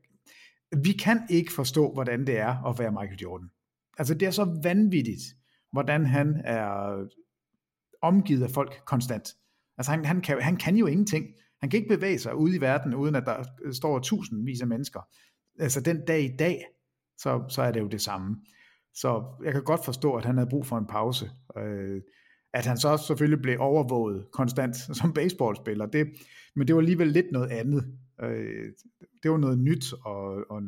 vi 0.83 0.91
kan 0.91 1.21
ikke 1.29 1.53
forstå, 1.53 1.93
hvordan 1.93 2.27
det 2.27 2.39
er 2.39 2.63
at 2.63 2.79
være 2.79 2.91
Michael 2.91 3.19
Jordan. 3.19 3.49
Altså 3.97 4.13
det 4.13 4.25
er 4.27 4.31
så 4.31 4.59
vanvittigt, 4.63 5.21
hvordan 5.71 6.05
han 6.05 6.41
er 6.45 6.95
omgivet 8.01 8.43
af 8.43 8.49
folk 8.49 8.81
konstant. 8.85 9.35
Altså 9.77 9.91
han, 9.91 10.05
han, 10.05 10.21
kan, 10.21 10.41
han 10.41 10.57
kan 10.57 10.75
jo 10.75 10.85
ingenting. 10.85 11.25
Han 11.61 11.69
kan 11.69 11.77
ikke 11.77 11.95
bevæge 11.95 12.19
sig 12.19 12.35
ude 12.35 12.55
i 12.55 12.61
verden, 12.61 12.95
uden 12.95 13.15
at 13.15 13.23
der 13.25 13.43
øh, 13.65 13.73
står 13.73 13.99
tusindvis 13.99 14.61
af 14.61 14.67
mennesker. 14.67 14.99
Altså 15.59 15.81
den 15.81 16.05
dag 16.05 16.23
i 16.23 16.35
dag, 16.39 16.65
så, 17.17 17.43
så 17.49 17.61
er 17.61 17.71
det 17.71 17.79
jo 17.79 17.87
det 17.87 18.01
samme. 18.01 18.37
Så 18.93 19.23
jeg 19.43 19.53
kan 19.53 19.63
godt 19.63 19.85
forstå, 19.85 20.15
at 20.15 20.25
han 20.25 20.37
havde 20.37 20.49
brug 20.49 20.65
for 20.65 20.77
en 20.77 20.87
pause. 20.87 21.31
Øh, 21.57 22.01
at 22.53 22.65
han 22.65 22.77
så 22.77 22.97
selvfølgelig 23.07 23.41
blev 23.41 23.57
overvåget 23.59 24.27
konstant 24.31 24.75
som 24.99 25.13
baseballspiller, 25.13 25.85
det, 25.85 26.07
men 26.55 26.67
det 26.67 26.75
var 26.75 26.81
alligevel 26.81 27.07
lidt 27.07 27.31
noget 27.31 27.49
andet. 27.49 27.97
Øh, 28.21 28.65
det 29.23 29.31
var 29.31 29.37
noget 29.37 29.59
nyt 29.59 29.93
og, 30.05 30.51
og, 30.51 30.61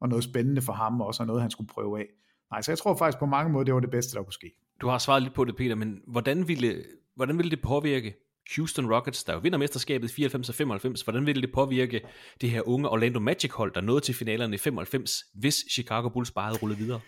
og 0.00 0.08
noget 0.08 0.24
spændende 0.24 0.62
for 0.62 0.72
ham, 0.72 1.00
også, 1.00 1.22
og 1.22 1.26
noget, 1.26 1.42
han 1.42 1.50
skulle 1.50 1.68
prøve 1.68 1.98
af. 1.98 2.06
Nej, 2.50 2.62
så 2.62 2.70
jeg 2.70 2.78
tror 2.78 2.96
faktisk 2.96 3.18
på 3.18 3.26
mange 3.26 3.52
måder, 3.52 3.64
det 3.64 3.74
var 3.74 3.80
det 3.80 3.90
bedste, 3.90 4.16
der 4.16 4.22
kunne 4.22 4.32
ske. 4.32 4.52
Du 4.80 4.88
har 4.88 4.98
svaret 4.98 5.22
lidt 5.22 5.34
på 5.34 5.44
det, 5.44 5.56
Peter, 5.56 5.74
men 5.74 6.00
hvordan 6.06 6.48
ville, 6.48 6.84
hvordan 7.16 7.38
ville 7.38 7.50
det 7.50 7.62
påvirke 7.62 8.14
Houston 8.56 8.92
Rockets, 8.92 9.24
der 9.24 9.32
jo 9.32 9.38
vinder 9.38 9.58
mesterskabet 9.58 10.10
94 10.10 10.48
og 10.48 10.54
95, 10.54 11.02
hvordan 11.02 11.26
ville 11.26 11.42
det 11.42 11.52
påvirke 11.52 12.00
det 12.40 12.50
her 12.50 12.68
unge 12.68 12.88
Orlando 12.88 13.20
Magic 13.20 13.50
hold, 13.50 13.74
der 13.74 13.80
nåede 13.80 14.00
til 14.00 14.14
finalerne 14.14 14.54
i 14.54 14.58
95, 14.58 15.24
hvis 15.34 15.64
Chicago 15.70 16.08
Bulls 16.08 16.30
bare 16.30 16.46
havde 16.46 16.58
rullet 16.58 16.78
videre? 16.78 17.00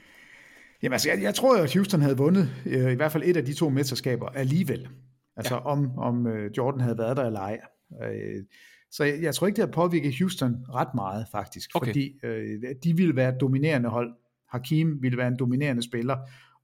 Jamen 0.83 0.93
altså, 0.93 1.11
jeg, 1.11 1.23
jeg 1.23 1.35
tror 1.35 1.57
at 1.57 1.75
Houston 1.75 2.01
havde 2.01 2.17
vundet 2.17 2.51
øh, 2.67 2.93
i 2.93 2.95
hvert 2.95 3.13
fald 3.13 3.23
et 3.27 3.37
af 3.37 3.45
de 3.45 3.55
to 3.55 3.69
mesterskaber 3.69 4.29
alligevel. 4.29 4.89
Altså 5.37 5.55
ja. 5.55 5.61
om, 5.61 5.99
om 5.99 6.27
øh, 6.27 6.51
Jordan 6.57 6.81
havde 6.81 6.99
været 6.99 7.17
der 7.17 7.25
eller 7.25 7.41
ej. 7.41 7.61
Øh, 8.03 8.45
så 8.91 9.05
jeg, 9.05 9.23
jeg 9.23 9.35
tror 9.35 9.47
ikke, 9.47 9.57
det 9.57 9.65
har 9.65 9.73
påvirket 9.73 10.19
Houston 10.19 10.57
ret 10.75 10.95
meget 10.95 11.27
faktisk, 11.33 11.71
okay. 11.75 11.87
fordi 11.87 12.19
øh, 12.23 12.63
de 12.85 12.97
ville 12.97 13.17
være 13.17 13.29
et 13.29 13.41
dominerende 13.41 13.89
hold. 13.89 14.15
Hakim 14.49 15.03
ville 15.03 15.19
være 15.19 15.29
en 15.29 15.39
dominerende 15.39 15.83
spiller, 15.83 16.17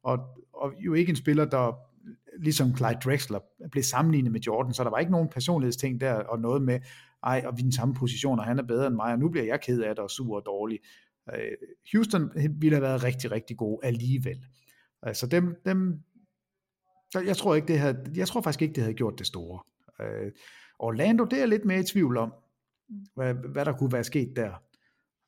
og, 0.03 0.18
og 0.55 0.72
jo 0.79 0.95
ikke 0.95 1.11
en 1.11 1.16
spiller, 1.16 1.45
der 1.45 1.79
ligesom 2.41 2.77
Clyde 2.77 2.99
Drexler 3.05 3.39
blev 3.77 3.83
sammenlignet 3.83 4.33
med 4.33 4.41
Jordan, 4.41 4.74
så 4.74 4.85
der 4.85 4.91
var 4.91 4.99
ikke 4.99 5.12
nogen 5.12 5.29
personlighedsting 5.29 6.01
der, 6.01 6.14
og 6.14 6.41
noget 6.41 6.62
med, 6.62 6.81
ej, 7.22 7.43
og 7.47 7.57
vi 7.57 7.61
er 7.61 7.64
den 7.64 7.72
samme 7.72 7.95
position, 7.95 8.39
og 8.39 8.45
han 8.45 8.59
er 8.59 8.62
bedre 8.62 8.87
end 8.87 8.95
mig, 8.95 9.12
og 9.12 9.18
nu 9.18 9.29
bliver 9.29 9.47
jeg 9.47 9.61
ked 9.61 9.83
af 9.83 9.95
det, 9.95 10.05
og 10.05 10.11
sur 10.11 10.37
og 10.37 10.43
dårlig. 10.47 10.79
Øh, 11.35 11.53
Houston 11.93 12.31
ville 12.35 12.77
have 12.77 12.83
været 12.83 13.05
rigtig, 13.05 13.31
rigtig 13.31 13.57
god 13.57 13.81
alligevel. 13.83 14.45
Altså 15.03 15.27
dem, 15.27 15.55
dem 15.64 16.01
jeg 17.14 17.37
tror 17.37 17.55
ikke, 17.55 17.68
det 17.68 17.79
havde, 17.79 18.12
jeg 18.16 18.29
tror 18.29 18.41
faktisk 18.41 18.62
ikke, 18.62 18.74
det 18.74 18.83
havde 18.83 18.95
gjort 18.95 19.18
det 19.18 19.27
store. 19.27 19.61
Øh, 20.01 20.33
Orlando, 20.79 21.24
det 21.24 21.43
er 21.43 21.47
lidt 21.47 21.64
mere 21.64 21.81
i 21.81 21.83
tvivl 21.83 22.16
om, 22.16 22.33
hvad, 23.14 23.35
hvad 23.35 23.64
der 23.64 23.72
kunne 23.72 23.93
være 23.93 24.05
sket 24.05 24.37
der. 24.37 24.53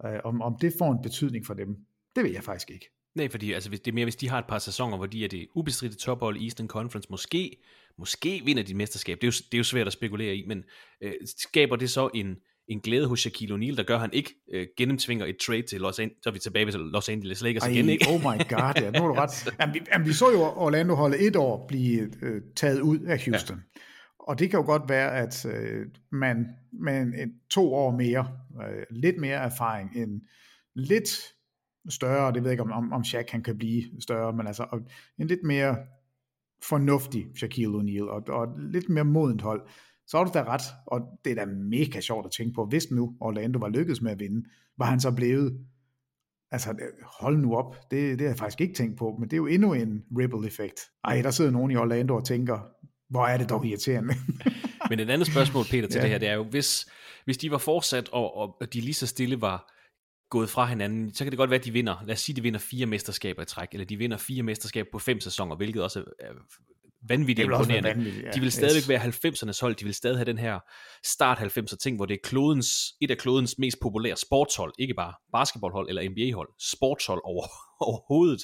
Øh, 0.04 0.20
om, 0.24 0.42
om 0.42 0.56
det 0.60 0.72
får 0.78 0.92
en 0.92 1.02
betydning 1.02 1.46
for 1.46 1.54
dem. 1.54 1.76
Det 2.16 2.24
ved 2.24 2.30
jeg 2.30 2.44
faktisk 2.44 2.70
ikke. 2.70 2.90
Nej, 3.14 3.28
fordi 3.28 3.52
altså, 3.52 3.70
det 3.70 3.88
er 3.88 3.92
mere, 3.92 4.04
hvis 4.04 4.16
de 4.16 4.28
har 4.28 4.38
et 4.38 4.46
par 4.48 4.58
sæsoner, 4.58 4.96
hvor 4.96 5.06
de 5.06 5.24
er 5.24 5.28
det 5.28 5.48
ubestridte 5.54 5.96
tophold 5.96 6.36
i 6.36 6.44
Eastern 6.44 6.68
Conference, 6.68 7.08
måske, 7.10 7.62
måske 7.98 8.42
vinder 8.44 8.62
de 8.62 8.74
mesterskab. 8.74 9.18
Det 9.20 9.24
er 9.24 9.28
jo, 9.28 9.44
det 9.50 9.54
er 9.54 9.58
jo 9.58 9.64
svært 9.64 9.86
at 9.86 9.92
spekulere 9.92 10.36
i, 10.36 10.46
men 10.46 10.64
øh, 11.02 11.12
skaber 11.38 11.76
det 11.76 11.90
så 11.90 12.10
en, 12.14 12.36
en 12.68 12.80
glæde 12.80 13.06
hos 13.06 13.20
Shaquille 13.20 13.54
O'Neal, 13.54 13.76
der 13.76 13.82
gør, 13.82 13.94
at 13.94 14.00
han 14.00 14.10
ikke 14.12 14.34
øh, 14.52 14.66
gennemtvinger 14.76 15.26
et 15.26 15.36
trade 15.46 15.62
til 15.62 15.80
Los 15.80 15.98
Angeles, 15.98 16.22
så 16.22 16.30
er 16.30 16.32
vi 16.32 16.38
tilbage 16.38 16.66
ved 16.66 16.72
Los 16.72 17.08
Angeles 17.08 17.42
Lakers 17.42 17.62
Ej, 17.62 17.70
igen, 17.70 17.88
ikke? 17.88 18.06
oh 18.08 18.20
my 18.20 18.24
god, 18.24 18.82
ja, 18.82 18.90
nu 18.90 19.04
er 19.04 19.08
du 19.08 19.12
ret. 19.14 19.48
Jamen, 19.60 19.74
vi, 19.74 19.80
jamen, 19.92 20.06
vi 20.06 20.12
så 20.12 20.30
jo 20.30 20.40
Orlando 20.40 20.94
holde 20.94 21.18
et 21.18 21.36
år 21.36 21.66
blive 21.68 22.10
øh, 22.22 22.42
taget 22.56 22.80
ud 22.80 22.98
af 22.98 23.24
Houston. 23.24 23.56
Ja. 23.56 23.80
Og 24.18 24.38
det 24.38 24.50
kan 24.50 24.60
jo 24.60 24.66
godt 24.66 24.82
være, 24.88 25.16
at 25.16 25.46
øh, 25.46 25.86
man 26.12 26.46
med 26.72 27.00
en, 27.00 27.32
to 27.50 27.74
år 27.74 27.90
mere, 27.90 28.28
øh, 28.68 28.82
lidt 28.90 29.18
mere 29.18 29.36
erfaring, 29.36 29.96
en 29.96 30.22
lidt 30.74 31.08
større, 31.88 32.32
det 32.32 32.42
ved 32.42 32.50
jeg 32.50 32.52
ikke, 32.52 32.62
om, 32.62 32.72
om, 32.72 32.92
om 32.92 33.04
Shaq 33.04 33.30
han 33.30 33.42
kan 33.42 33.58
blive 33.58 33.82
større, 34.00 34.32
men 34.32 34.46
altså 34.46 34.82
en 35.18 35.26
lidt 35.26 35.42
mere 35.42 35.76
fornuftig 36.62 37.26
Shaquille 37.36 37.78
O'Neal, 37.78 38.10
og, 38.10 38.22
og 38.28 38.48
lidt 38.58 38.88
mere 38.88 39.04
modent 39.04 39.42
hold, 39.42 39.68
så 40.06 40.18
er 40.18 40.24
du 40.24 40.30
da 40.34 40.42
ret, 40.42 40.62
og 40.86 41.00
det 41.24 41.30
er 41.30 41.34
da 41.34 41.46
mega 41.46 42.00
sjovt 42.00 42.26
at 42.26 42.32
tænke 42.32 42.54
på, 42.54 42.66
hvis 42.66 42.90
nu 42.90 43.16
Orlando 43.20 43.58
var 43.58 43.68
lykkedes 43.68 44.02
med 44.02 44.12
at 44.12 44.18
vinde, 44.18 44.48
var 44.78 44.86
han 44.86 45.00
så 45.00 45.12
blevet, 45.12 45.60
altså 46.50 46.74
hold 47.20 47.38
nu 47.38 47.56
op, 47.56 47.76
det, 47.90 48.18
det 48.18 48.20
har 48.20 48.28
jeg 48.28 48.38
faktisk 48.38 48.60
ikke 48.60 48.74
tænkt 48.74 48.98
på, 48.98 49.16
men 49.18 49.30
det 49.30 49.32
er 49.32 49.36
jo 49.36 49.46
endnu 49.46 49.72
en 49.72 50.02
ripple 50.18 50.46
effekt. 50.46 50.80
Ej, 51.04 51.22
der 51.22 51.30
sidder 51.30 51.50
nogen 51.50 51.70
i 51.70 51.76
Orlando 51.76 52.16
og 52.16 52.24
tænker, 52.24 52.58
hvor 53.10 53.26
er 53.26 53.38
det 53.38 53.50
dog 53.50 53.66
irriterende. 53.66 54.14
men 54.90 55.00
et 55.00 55.10
andet 55.10 55.26
spørgsmål, 55.26 55.64
Peter, 55.70 55.88
til 55.88 55.98
ja. 55.98 56.02
det 56.02 56.10
her, 56.10 56.18
det 56.18 56.28
er 56.28 56.34
jo, 56.34 56.44
hvis, 56.44 56.86
hvis 57.24 57.38
de 57.38 57.50
var 57.50 57.58
fortsat, 57.58 58.08
og, 58.08 58.36
og 58.36 58.72
de 58.72 58.80
lige 58.80 58.94
så 58.94 59.06
stille 59.06 59.40
var 59.40 59.77
gået 60.30 60.50
fra 60.50 60.66
hinanden, 60.66 61.14
så 61.14 61.24
kan 61.24 61.30
det 61.30 61.38
godt 61.38 61.50
være, 61.50 61.58
at 61.58 61.64
de 61.64 61.72
vinder, 61.72 61.96
lad 62.06 62.14
os 62.14 62.20
sige, 62.20 62.32
at 62.32 62.36
de 62.36 62.42
vinder 62.42 62.58
fire 62.58 62.86
mesterskaber 62.86 63.42
i 63.42 63.44
træk, 63.44 63.68
eller 63.72 63.84
de 63.84 63.96
vinder 63.96 64.16
fire 64.16 64.42
mesterskaber 64.42 64.88
på 64.92 64.98
fem 64.98 65.20
sæsoner, 65.20 65.56
hvilket 65.56 65.82
også 65.82 66.04
er 66.20 66.32
vanvittigt 67.02 67.44
imponerende. 67.44 67.88
Vanvittigt, 67.88 68.26
ja. 68.26 68.30
De 68.30 68.40
vil 68.40 68.52
stadigvæk 68.52 68.82
yes. 68.82 68.88
være 68.88 69.00
90'ernes 69.00 69.60
hold, 69.60 69.74
de 69.74 69.84
vil 69.84 69.94
stadig 69.94 70.16
have 70.16 70.24
den 70.24 70.38
her 70.38 70.58
start 71.04 71.38
90'er 71.38 71.76
ting, 71.76 71.96
hvor 71.96 72.06
det 72.06 72.14
er 72.14 72.18
klodens, 72.22 72.68
et 73.00 73.10
af 73.10 73.18
klodens 73.18 73.58
mest 73.58 73.78
populære 73.82 74.16
sportshold, 74.16 74.72
ikke 74.78 74.94
bare 74.94 75.14
basketballhold 75.32 75.88
eller 75.88 76.10
NBA-hold, 76.10 76.48
sportshold 76.60 77.20
over, 77.24 77.46
overhovedet. 77.88 78.40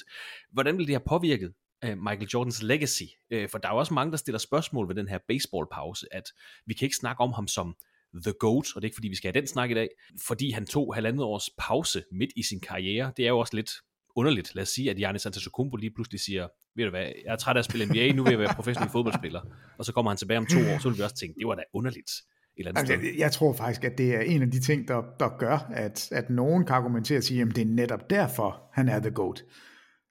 Hvordan 0.51 0.77
vil 0.77 0.87
det 0.87 0.93
have 0.93 1.03
påvirket 1.07 1.53
uh, 1.85 1.97
Michael 1.97 2.29
Jordans 2.33 2.63
legacy? 2.63 3.03
Uh, 3.35 3.49
for 3.51 3.57
der 3.57 3.69
er 3.69 3.73
jo 3.73 3.79
også 3.79 3.93
mange, 3.93 4.11
der 4.11 4.17
stiller 4.17 4.39
spørgsmål 4.39 4.87
ved 4.87 4.95
den 4.95 5.07
her 5.07 5.19
baseballpause, 5.27 6.07
at 6.11 6.23
vi 6.65 6.73
kan 6.73 6.85
ikke 6.85 6.95
snakke 6.95 7.21
om 7.21 7.33
ham 7.33 7.47
som 7.47 7.75
The 8.23 8.33
GOAT, 8.39 8.65
og 8.75 8.81
det 8.81 8.85
er 8.85 8.89
ikke 8.89 8.95
fordi, 8.95 9.07
vi 9.07 9.15
skal 9.15 9.31
have 9.33 9.41
den 9.41 9.47
snak 9.47 9.71
i 9.71 9.73
dag, 9.73 9.89
fordi 10.27 10.51
han 10.51 10.65
tog 10.65 10.95
halvandet 10.95 11.23
års 11.23 11.49
pause 11.57 12.03
midt 12.11 12.31
i 12.35 12.43
sin 12.43 12.59
karriere. 12.59 13.13
Det 13.17 13.25
er 13.25 13.29
jo 13.29 13.39
også 13.39 13.55
lidt 13.55 13.71
underligt. 14.15 14.55
Lad 14.55 14.61
os 14.61 14.69
sige, 14.69 14.89
at 14.89 14.97
Giannis 14.97 15.25
Antetokounmpo 15.25 15.75
lige 15.75 15.91
pludselig 15.95 16.21
siger, 16.21 16.47
ved 16.75 16.83
du 16.83 16.89
hvad, 16.89 17.01
jeg 17.01 17.33
er 17.33 17.35
træt 17.35 17.55
af 17.55 17.59
at 17.59 17.65
spille 17.65 17.85
NBA, 17.85 18.11
nu 18.11 18.23
vil 18.23 18.31
jeg 18.31 18.39
være 18.39 18.53
professionel 18.55 18.91
fodboldspiller. 18.91 19.41
Og 19.77 19.85
så 19.85 19.93
kommer 19.93 20.11
han 20.11 20.17
tilbage 20.17 20.37
om 20.37 20.45
to 20.45 20.59
år, 20.59 20.79
så 20.81 20.89
vil 20.89 20.97
vi 20.97 21.03
også 21.03 21.15
tænke, 21.15 21.39
det 21.39 21.47
var 21.47 21.55
da 21.55 21.63
underligt. 21.73 22.11
eller 22.57 22.71
andet 22.71 22.79
altså, 22.79 22.93
jeg, 22.93 23.13
jeg 23.17 23.31
tror 23.31 23.53
faktisk, 23.53 23.83
at 23.83 23.97
det 23.97 24.15
er 24.15 24.21
en 24.21 24.41
af 24.41 24.51
de 24.51 24.59
ting, 24.59 24.87
der, 24.87 25.01
der 25.19 25.37
gør, 25.37 25.57
at, 25.57 26.11
at 26.11 26.29
nogen 26.29 26.65
kan 26.65 26.75
argumentere 26.75 27.17
og 27.17 27.23
sige, 27.23 27.41
at 27.41 27.55
det 27.55 27.61
er 27.61 27.65
netop 27.65 28.09
derfor, 28.09 28.69
han 28.73 28.89
er 28.89 28.99
the 28.99 29.11
GOAT. 29.11 29.43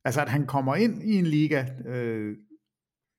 Altså, 0.05 0.21
at 0.21 0.29
han 0.29 0.47
kommer 0.47 0.77
ind 0.77 1.03
i 1.03 1.15
en 1.15 1.27
liga 1.27 1.67
øh, 1.87 2.37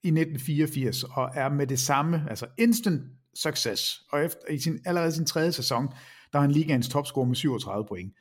i 0.04 0.08
1984 0.08 1.04
og 1.04 1.30
er 1.36 1.50
med 1.50 1.68
det 1.68 1.80
samme, 1.80 2.26
altså 2.30 2.46
instant 2.58 3.02
success, 3.36 4.02
og 4.12 4.26
efter, 4.26 4.40
i 4.50 4.60
sin, 4.60 4.80
allerede 4.86 5.12
sin 5.12 5.26
tredje 5.26 5.52
sæson, 5.52 5.88
der 6.32 6.40
er 6.40 6.42
han 6.42 6.52
ligaens 6.52 6.90
topscorer 6.90 7.26
med 7.26 7.36
37 7.36 7.86
point. 7.86 8.14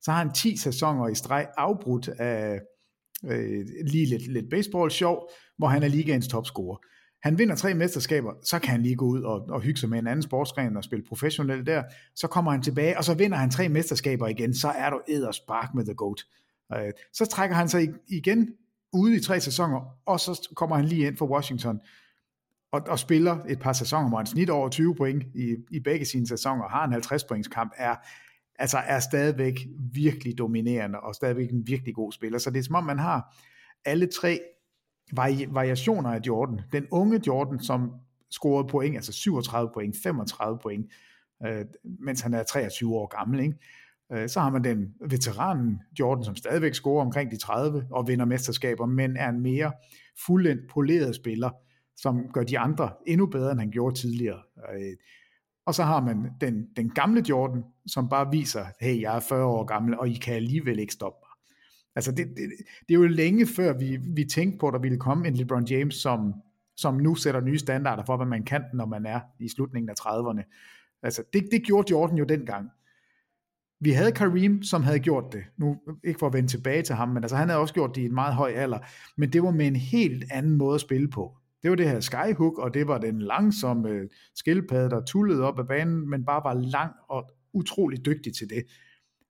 Så 0.00 0.10
har 0.10 0.18
han 0.18 0.34
10 0.34 0.56
sæsoner 0.56 1.08
i 1.08 1.14
streg 1.14 1.46
afbrudt 1.56 2.08
af 2.08 2.60
øh, 3.24 3.66
lige 3.86 4.06
lidt, 4.06 4.32
lidt 4.32 4.50
baseball-sjov, 4.50 5.30
hvor 5.58 5.66
han 5.66 5.82
er 5.82 5.88
ligaens 5.88 6.28
topscorer. 6.28 6.76
Han 7.22 7.38
vinder 7.38 7.54
tre 7.54 7.74
mesterskaber, 7.74 8.32
så 8.44 8.58
kan 8.58 8.70
han 8.70 8.82
lige 8.82 8.96
gå 8.96 9.04
ud 9.04 9.22
og, 9.22 9.40
og 9.48 9.60
hygge 9.60 9.80
sig 9.80 9.88
med 9.88 9.98
en 9.98 10.06
anden 10.06 10.22
sportsgren 10.22 10.76
og 10.76 10.84
spille 10.84 11.04
professionelt 11.08 11.66
der. 11.66 11.82
Så 12.14 12.26
kommer 12.26 12.50
han 12.50 12.62
tilbage, 12.62 12.98
og 12.98 13.04
så 13.04 13.14
vinder 13.14 13.36
han 13.36 13.50
tre 13.50 13.68
mesterskaber 13.68 14.26
igen. 14.28 14.54
Så 14.54 14.68
er 14.68 14.90
du 14.90 15.00
spark 15.32 15.74
med 15.74 15.84
The 15.84 15.94
GOAT. 15.94 16.24
Øh, 16.74 16.92
så 17.12 17.26
trækker 17.26 17.56
han 17.56 17.68
sig 17.68 17.88
igen 18.08 18.48
ude 18.92 19.16
i 19.16 19.20
tre 19.20 19.40
sæsoner, 19.40 19.80
og 20.06 20.20
så 20.20 20.48
kommer 20.54 20.76
han 20.76 20.84
lige 20.84 21.06
ind 21.06 21.16
for 21.16 21.26
Washington 21.26 21.80
og, 22.72 22.82
og 22.88 22.98
spiller 22.98 23.38
et 23.48 23.58
par 23.58 23.72
sæsoner, 23.72 24.08
hvor 24.08 24.18
han 24.18 24.26
snit 24.26 24.50
over 24.50 24.68
20 24.68 24.94
point 24.94 25.24
i, 25.34 25.56
i 25.70 25.80
begge 25.80 26.04
sine 26.04 26.26
sæsoner, 26.26 26.68
har 26.68 26.84
en 26.84 26.92
50 26.92 27.24
points 27.24 27.48
kamp, 27.48 27.72
er, 27.76 27.96
altså 28.58 28.78
er 28.78 29.00
stadigvæk 29.00 29.66
virkelig 29.92 30.38
dominerende, 30.38 31.00
og 31.00 31.14
stadigvæk 31.14 31.50
en 31.50 31.66
virkelig 31.66 31.94
god 31.94 32.12
spiller. 32.12 32.38
Så 32.38 32.50
det 32.50 32.58
er 32.58 32.62
som 32.62 32.74
om, 32.74 32.84
man 32.84 32.98
har 32.98 33.36
alle 33.84 34.06
tre 34.06 34.40
vari- 35.12 35.54
variationer 35.54 36.10
af 36.10 36.20
Jordan. 36.26 36.60
Den 36.72 36.86
unge 36.90 37.20
Jordan, 37.26 37.60
som 37.60 37.92
scorede 38.30 38.68
point, 38.68 38.96
altså 38.96 39.12
37 39.12 39.70
point, 39.74 39.96
35 40.02 40.58
point, 40.58 40.86
øh, 41.46 41.64
mens 41.84 42.20
han 42.20 42.34
er 42.34 42.42
23 42.42 42.94
år 42.94 43.06
gammel, 43.18 43.40
ikke? 43.40 43.54
Øh, 44.12 44.28
så 44.28 44.40
har 44.40 44.50
man 44.50 44.64
den 44.64 44.94
veteranen 45.08 45.80
Jordan, 45.98 46.24
som 46.24 46.36
stadigvæk 46.36 46.74
scorer 46.74 47.04
omkring 47.04 47.30
de 47.30 47.36
30 47.36 47.86
og 47.90 48.08
vinder 48.08 48.24
mesterskaber, 48.24 48.86
men 48.86 49.16
er 49.16 49.28
en 49.28 49.40
mere 49.40 49.72
fuldendt 50.26 50.62
poleret 50.70 51.14
spiller, 51.14 51.50
som 51.96 52.32
gør 52.32 52.42
de 52.42 52.58
andre 52.58 52.90
endnu 53.06 53.26
bedre, 53.26 53.50
end 53.50 53.60
han 53.60 53.70
gjorde 53.70 53.98
tidligere. 53.98 54.42
Øh, 54.74 54.96
og 55.66 55.74
så 55.74 55.82
har 55.82 56.00
man 56.00 56.30
den, 56.40 56.66
den 56.76 56.90
gamle 56.90 57.24
Jordan, 57.28 57.64
som 57.86 58.08
bare 58.08 58.30
viser, 58.30 58.66
hey, 58.80 59.00
jeg 59.00 59.16
er 59.16 59.20
40 59.20 59.44
år 59.44 59.64
gammel, 59.64 59.98
og 59.98 60.08
I 60.08 60.14
kan 60.14 60.34
alligevel 60.34 60.78
ikke 60.78 60.92
stoppe 60.92 61.18
mig. 61.22 61.28
Altså 61.96 62.12
det, 62.12 62.26
det, 62.28 62.50
det 62.88 62.94
er 62.94 62.98
jo 62.98 63.06
længe 63.06 63.46
før 63.46 63.78
vi, 63.78 63.96
vi 63.96 64.24
tænkte 64.24 64.58
på, 64.58 64.68
at 64.68 64.72
der 64.72 64.78
ville 64.78 64.98
komme 64.98 65.28
en 65.28 65.34
LeBron 65.34 65.64
James, 65.64 65.94
som, 65.94 66.34
som 66.76 66.94
nu 66.94 67.14
sætter 67.14 67.40
nye 67.40 67.58
standarder 67.58 68.04
for, 68.04 68.16
hvad 68.16 68.26
man 68.26 68.44
kan, 68.44 68.64
når 68.74 68.86
man 68.86 69.06
er 69.06 69.20
i 69.40 69.48
slutningen 69.48 69.90
af 69.90 69.94
30'erne. 70.00 70.42
Altså 71.02 71.22
det, 71.32 71.48
det 71.52 71.62
gjorde 71.62 71.90
Jordan 71.90 72.18
jo 72.18 72.24
dengang. 72.24 72.70
Vi 73.80 73.90
havde 73.90 74.12
Kareem, 74.12 74.62
som 74.62 74.82
havde 74.82 74.98
gjort 74.98 75.32
det. 75.32 75.44
Nu 75.56 75.76
ikke 76.04 76.18
for 76.18 76.26
at 76.26 76.32
vende 76.32 76.48
tilbage 76.48 76.82
til 76.82 76.94
ham, 76.94 77.08
men 77.08 77.24
altså 77.24 77.36
han 77.36 77.48
havde 77.48 77.60
også 77.60 77.74
gjort 77.74 77.94
det 77.94 78.02
i 78.02 78.04
en 78.04 78.14
meget 78.14 78.34
høj 78.34 78.50
alder. 78.50 78.78
Men 79.16 79.32
det 79.32 79.42
var 79.42 79.50
med 79.50 79.66
en 79.66 79.76
helt 79.76 80.24
anden 80.30 80.56
måde 80.56 80.74
at 80.74 80.80
spille 80.80 81.08
på. 81.08 81.36
Det 81.62 81.70
var 81.70 81.76
det 81.76 81.88
her 81.88 82.00
skyhook, 82.00 82.58
og 82.58 82.74
det 82.74 82.88
var 82.88 82.98
den 82.98 83.22
langsomme 83.22 84.08
skildpadde, 84.34 84.90
der 84.90 85.04
tullede 85.04 85.42
op 85.42 85.58
ad 85.58 85.64
banen, 85.64 86.10
men 86.10 86.24
bare 86.24 86.44
var 86.44 86.54
lang 86.54 86.92
og 87.08 87.30
utrolig 87.52 88.06
dygtig 88.06 88.34
til 88.34 88.50
det. 88.50 88.64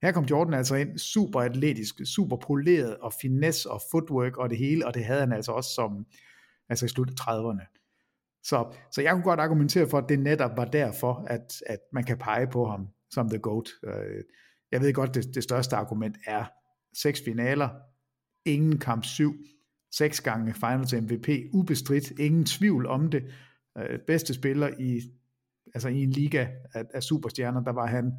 Her 0.03 0.13
kom 0.13 0.25
Jordan 0.25 0.55
altså 0.55 0.75
ind 0.75 0.99
super 0.99 1.41
atletisk, 1.41 2.01
super 2.05 2.37
poleret 2.37 2.97
og 2.97 3.13
finesse 3.21 3.71
og 3.71 3.81
footwork 3.91 4.37
og 4.37 4.51
det 4.51 4.59
hele, 4.59 4.87
og 4.87 4.95
det 4.95 5.05
havde 5.05 5.21
han 5.21 5.33
altså 5.33 5.53
også 5.53 5.71
som 5.75 6.07
altså 6.69 6.85
i 6.85 6.89
slut 6.89 7.11
af 7.11 7.15
30'erne. 7.21 7.79
Så, 8.45 8.75
så 8.93 9.03
jeg 9.03 9.13
kunne 9.13 9.25
godt 9.25 9.41
argumentere 9.41 9.89
for, 9.89 9.99
at 9.99 10.09
det 10.09 10.21
netop 10.21 10.57
var 10.57 10.65
derfor, 10.65 11.27
at, 11.27 11.63
at 11.67 11.79
man 11.93 12.05
kan 12.05 12.19
pege 12.19 12.47
på 12.47 12.67
ham 12.67 12.89
som 13.11 13.29
the 13.29 13.39
GOAT. 13.39 13.69
Øh, 13.85 14.25
jeg 14.73 14.81
ved 14.81 14.93
godt, 14.95 15.15
det, 15.15 15.35
det 15.35 15.43
største 15.43 15.77
argument 15.77 16.17
er 16.27 16.45
seks 16.97 17.23
finaler, 17.25 17.69
ingen 18.45 18.79
kamp 18.79 19.05
syv, 19.05 19.35
seks 19.93 20.21
gange 20.21 20.55
finals 20.55 20.95
MVP, 20.95 21.29
ubestridt, 21.53 22.11
ingen 22.11 22.45
tvivl 22.45 22.87
om 22.87 23.11
det. 23.11 23.25
Øh, 23.79 23.99
bedste 24.07 24.35
spiller 24.35 24.71
i, 24.79 25.01
altså 25.75 25.89
i 25.89 26.03
en 26.03 26.11
liga 26.11 26.47
af, 26.75 26.85
af 26.95 27.03
superstjerner, 27.03 27.61
der 27.61 27.73
var 27.73 27.87
han 27.87 28.13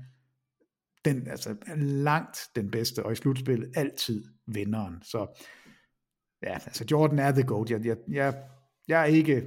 den, 1.05 1.27
altså 1.27 1.55
langt 1.77 2.39
den 2.55 2.71
bedste, 2.71 3.05
og 3.05 3.11
i 3.11 3.15
slutspillet 3.15 3.71
altid 3.75 4.23
vinderen. 4.47 5.01
Så 5.01 5.41
ja, 6.43 6.53
altså 6.53 6.85
Jordan 6.91 7.19
er 7.19 7.31
the 7.31 7.43
GOAT. 7.43 7.69
Jeg, 7.69 7.85
jeg, 7.85 7.97
jeg, 8.07 8.43
jeg, 8.87 9.01
er 9.01 9.05
ikke, 9.05 9.43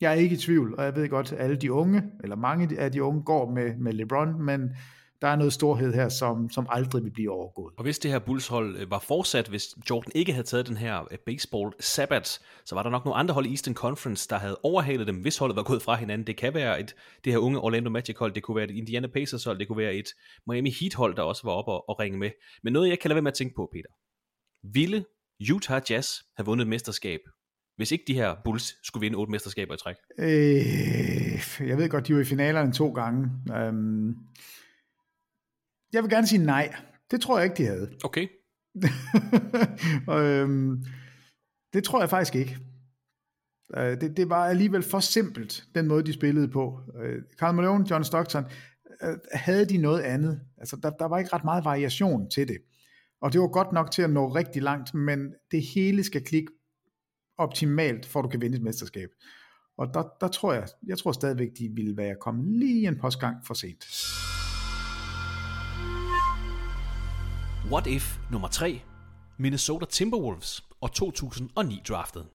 jeg 0.00 0.10
er 0.10 0.16
ikke 0.16 0.34
i 0.34 0.38
tvivl, 0.38 0.74
og 0.78 0.84
jeg 0.84 0.96
ved 0.96 1.08
godt, 1.08 1.32
at 1.32 1.40
alle 1.40 1.56
de 1.56 1.72
unge, 1.72 2.02
eller 2.22 2.36
mange 2.36 2.78
af 2.78 2.92
de 2.92 3.02
unge, 3.02 3.22
går 3.22 3.50
med, 3.50 3.76
med 3.76 3.92
LeBron, 3.92 4.42
men 4.42 4.70
der 5.22 5.28
er 5.28 5.36
noget 5.36 5.52
storhed 5.52 5.94
her, 5.94 6.08
som, 6.08 6.50
som 6.50 6.66
aldrig 6.70 7.04
vil 7.04 7.10
blive 7.10 7.30
overgået. 7.30 7.74
Og 7.76 7.82
hvis 7.82 7.98
det 7.98 8.10
her 8.10 8.18
Bulls-hold 8.18 8.76
øh, 8.76 8.90
var 8.90 8.98
fortsat, 8.98 9.48
hvis 9.48 9.68
Jordan 9.90 10.12
ikke 10.14 10.32
havde 10.32 10.46
taget 10.46 10.68
den 10.68 10.76
her 10.76 11.08
øh, 11.10 11.18
baseball 11.26 11.72
sabbat, 11.80 12.40
så 12.64 12.74
var 12.74 12.82
der 12.82 12.90
nok 12.90 13.04
nogle 13.04 13.16
andre 13.16 13.34
hold 13.34 13.46
i 13.46 13.50
Eastern 13.50 13.74
Conference, 13.74 14.28
der 14.28 14.36
havde 14.36 14.58
overhalet 14.62 15.06
dem, 15.06 15.16
hvis 15.16 15.38
holdet 15.38 15.56
var 15.56 15.62
gået 15.62 15.82
fra 15.82 15.94
hinanden. 15.94 16.26
Det 16.26 16.36
kan 16.36 16.54
være 16.54 16.80
et, 16.80 16.94
det 17.24 17.32
her 17.32 17.38
unge 17.38 17.60
Orlando 17.60 17.90
Magic-hold, 17.90 18.32
det 18.32 18.42
kunne 18.42 18.56
være 18.56 18.64
et 18.64 18.70
Indiana 18.70 19.06
Pacers-hold, 19.06 19.58
det 19.58 19.68
kunne 19.68 19.78
være 19.78 19.94
et 19.94 20.08
Miami 20.46 20.70
Heat-hold, 20.80 21.16
der 21.16 21.22
også 21.22 21.42
var 21.44 21.52
oppe 21.52 21.72
og, 21.72 21.88
og 21.88 22.00
ringe 22.00 22.18
med. 22.18 22.30
Men 22.62 22.72
noget, 22.72 22.88
jeg 22.88 22.98
kan 22.98 23.08
lade 23.08 23.16
være 23.16 23.22
med 23.22 23.32
at 23.32 23.36
tænke 23.36 23.54
på, 23.56 23.68
Peter. 23.72 23.88
Ville 24.74 25.04
Utah 25.54 25.82
Jazz 25.90 26.08
have 26.36 26.46
vundet 26.46 26.64
et 26.64 26.68
mesterskab, 26.68 27.20
hvis 27.76 27.92
ikke 27.92 28.04
de 28.06 28.14
her 28.14 28.34
Bulls 28.44 28.86
skulle 28.86 29.00
vinde 29.00 29.16
otte 29.16 29.30
mesterskaber 29.30 29.74
i 29.74 29.76
træk? 29.76 29.96
Øh, 30.18 31.68
jeg 31.68 31.78
ved 31.78 31.88
godt, 31.88 32.06
de 32.06 32.14
var 32.14 32.20
i 32.20 32.24
finalerne 32.24 32.72
to 32.72 32.92
gange. 32.92 33.30
Um, 33.68 34.16
jeg 35.92 36.02
vil 36.02 36.10
gerne 36.10 36.26
sige 36.26 36.44
nej. 36.44 36.74
Det 37.10 37.20
tror 37.20 37.38
jeg 37.38 37.44
ikke, 37.44 37.56
de 37.56 37.66
havde. 37.66 37.90
Okay. 38.04 38.28
og, 40.12 40.24
øhm, 40.24 40.84
det 41.72 41.84
tror 41.84 42.00
jeg 42.00 42.10
faktisk 42.10 42.34
ikke. 42.34 42.58
Øh, 43.76 44.00
det, 44.00 44.16
det 44.16 44.30
var 44.30 44.46
alligevel 44.46 44.82
for 44.82 45.00
simpelt, 45.00 45.64
den 45.74 45.88
måde, 45.88 46.02
de 46.02 46.12
spillede 46.12 46.48
på. 46.48 46.80
Øh, 47.02 47.22
Carl 47.38 47.54
Malone, 47.54 47.86
John 47.90 48.04
Stockton, 48.04 48.44
øh, 49.02 49.18
havde 49.32 49.64
de 49.64 49.76
noget 49.76 50.00
andet. 50.00 50.40
Altså, 50.58 50.76
der, 50.82 50.90
der 50.90 51.04
var 51.04 51.18
ikke 51.18 51.32
ret 51.32 51.44
meget 51.44 51.64
variation 51.64 52.30
til 52.30 52.48
det. 52.48 52.58
Og 53.20 53.32
det 53.32 53.40
var 53.40 53.48
godt 53.48 53.72
nok 53.72 53.90
til 53.90 54.02
at 54.02 54.10
nå 54.10 54.28
rigtig 54.28 54.62
langt, 54.62 54.94
men 54.94 55.34
det 55.50 55.62
hele 55.74 56.04
skal 56.04 56.24
klikke 56.24 56.52
optimalt, 57.38 58.06
for 58.06 58.20
at 58.20 58.24
du 58.24 58.28
kan 58.28 58.40
vinde 58.40 58.56
et 58.56 58.62
mesterskab. 58.62 59.08
Og 59.78 59.94
der, 59.94 60.02
der 60.20 60.28
tror 60.28 60.52
jeg, 60.52 60.66
jeg 60.86 60.98
tror 60.98 61.12
stadigvæk, 61.12 61.48
de 61.58 61.70
ville 61.74 61.96
være 61.96 62.16
kommet 62.20 62.58
lige 62.58 62.88
en 62.88 62.98
postgang 62.98 63.36
for 63.46 63.54
sent. 63.54 63.84
What 67.70 67.86
If 67.86 68.18
nummer 68.30 68.48
3, 68.48 68.82
Minnesota 69.38 69.86
Timberwolves 69.86 70.64
og 70.80 70.92
2009 70.92 71.82
draftet. 71.88 72.26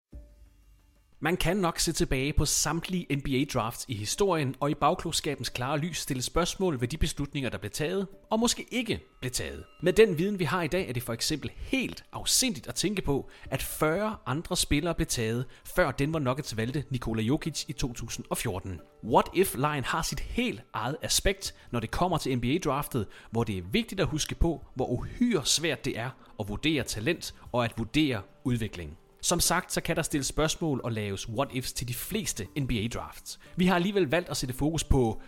Man 1.23 1.37
kan 1.37 1.57
nok 1.57 1.79
se 1.79 1.93
tilbage 1.93 2.33
på 2.33 2.45
samtlige 2.45 3.15
NBA-drafts 3.15 3.85
i 3.87 3.95
historien, 3.95 4.55
og 4.59 4.71
i 4.71 4.73
bagklogskabens 4.73 5.49
klare 5.49 5.77
lys 5.77 5.97
stille 5.97 6.21
spørgsmål 6.23 6.81
ved 6.81 6.87
de 6.87 6.97
beslutninger, 6.97 7.49
der 7.49 7.57
blev 7.57 7.71
taget, 7.71 8.07
og 8.29 8.39
måske 8.39 8.65
ikke 8.71 8.99
blev 9.19 9.31
taget. 9.31 9.63
Med 9.81 9.93
den 9.93 10.17
viden, 10.17 10.39
vi 10.39 10.43
har 10.43 10.63
i 10.63 10.67
dag, 10.67 10.89
er 10.89 10.93
det 10.93 11.03
for 11.03 11.13
eksempel 11.13 11.51
helt 11.55 12.03
afsindigt 12.11 12.67
at 12.67 12.75
tænke 12.75 13.01
på, 13.01 13.29
at 13.45 13.63
40 13.63 14.15
andre 14.25 14.57
spillere 14.57 14.95
blev 14.95 15.07
taget, 15.07 15.45
før 15.75 15.91
Denver 15.91 16.19
Nuggets 16.19 16.57
valgte 16.57 16.83
Nikola 16.89 17.21
Jokic 17.21 17.65
i 17.67 17.73
2014. 17.73 18.79
What 19.03 19.25
If-line 19.33 19.83
har 19.83 20.01
sit 20.01 20.19
helt 20.19 20.61
eget 20.73 20.97
aspekt, 21.01 21.55
når 21.71 21.79
det 21.79 21.91
kommer 21.91 22.17
til 22.17 22.37
NBA-draftet, 22.37 23.07
hvor 23.31 23.43
det 23.43 23.57
er 23.57 23.63
vigtigt 23.71 24.01
at 24.01 24.07
huske 24.07 24.35
på, 24.35 24.65
hvor 24.75 24.85
uhyre 24.85 25.45
svært 25.45 25.85
det 25.85 25.99
er 25.99 26.09
at 26.39 26.49
vurdere 26.49 26.83
talent 26.83 27.33
og 27.51 27.65
at 27.65 27.73
vurdere 27.77 28.21
udvikling. 28.43 28.97
Som 29.23 29.39
sagt, 29.39 29.73
så 29.73 29.81
kan 29.81 29.95
der 29.95 30.01
stilles 30.01 30.27
spørgsmål 30.27 30.81
og 30.83 30.91
laves 30.91 31.29
what-ifs 31.29 31.73
til 31.73 31.87
de 31.87 31.93
fleste 31.93 32.47
NBA-drafts. 32.59 33.39
Vi 33.55 33.65
har 33.65 33.75
alligevel 33.75 34.09
valgt 34.09 34.29
at 34.29 34.37
sætte 34.37 34.55
fokus 34.55 34.83
på, 34.83 35.21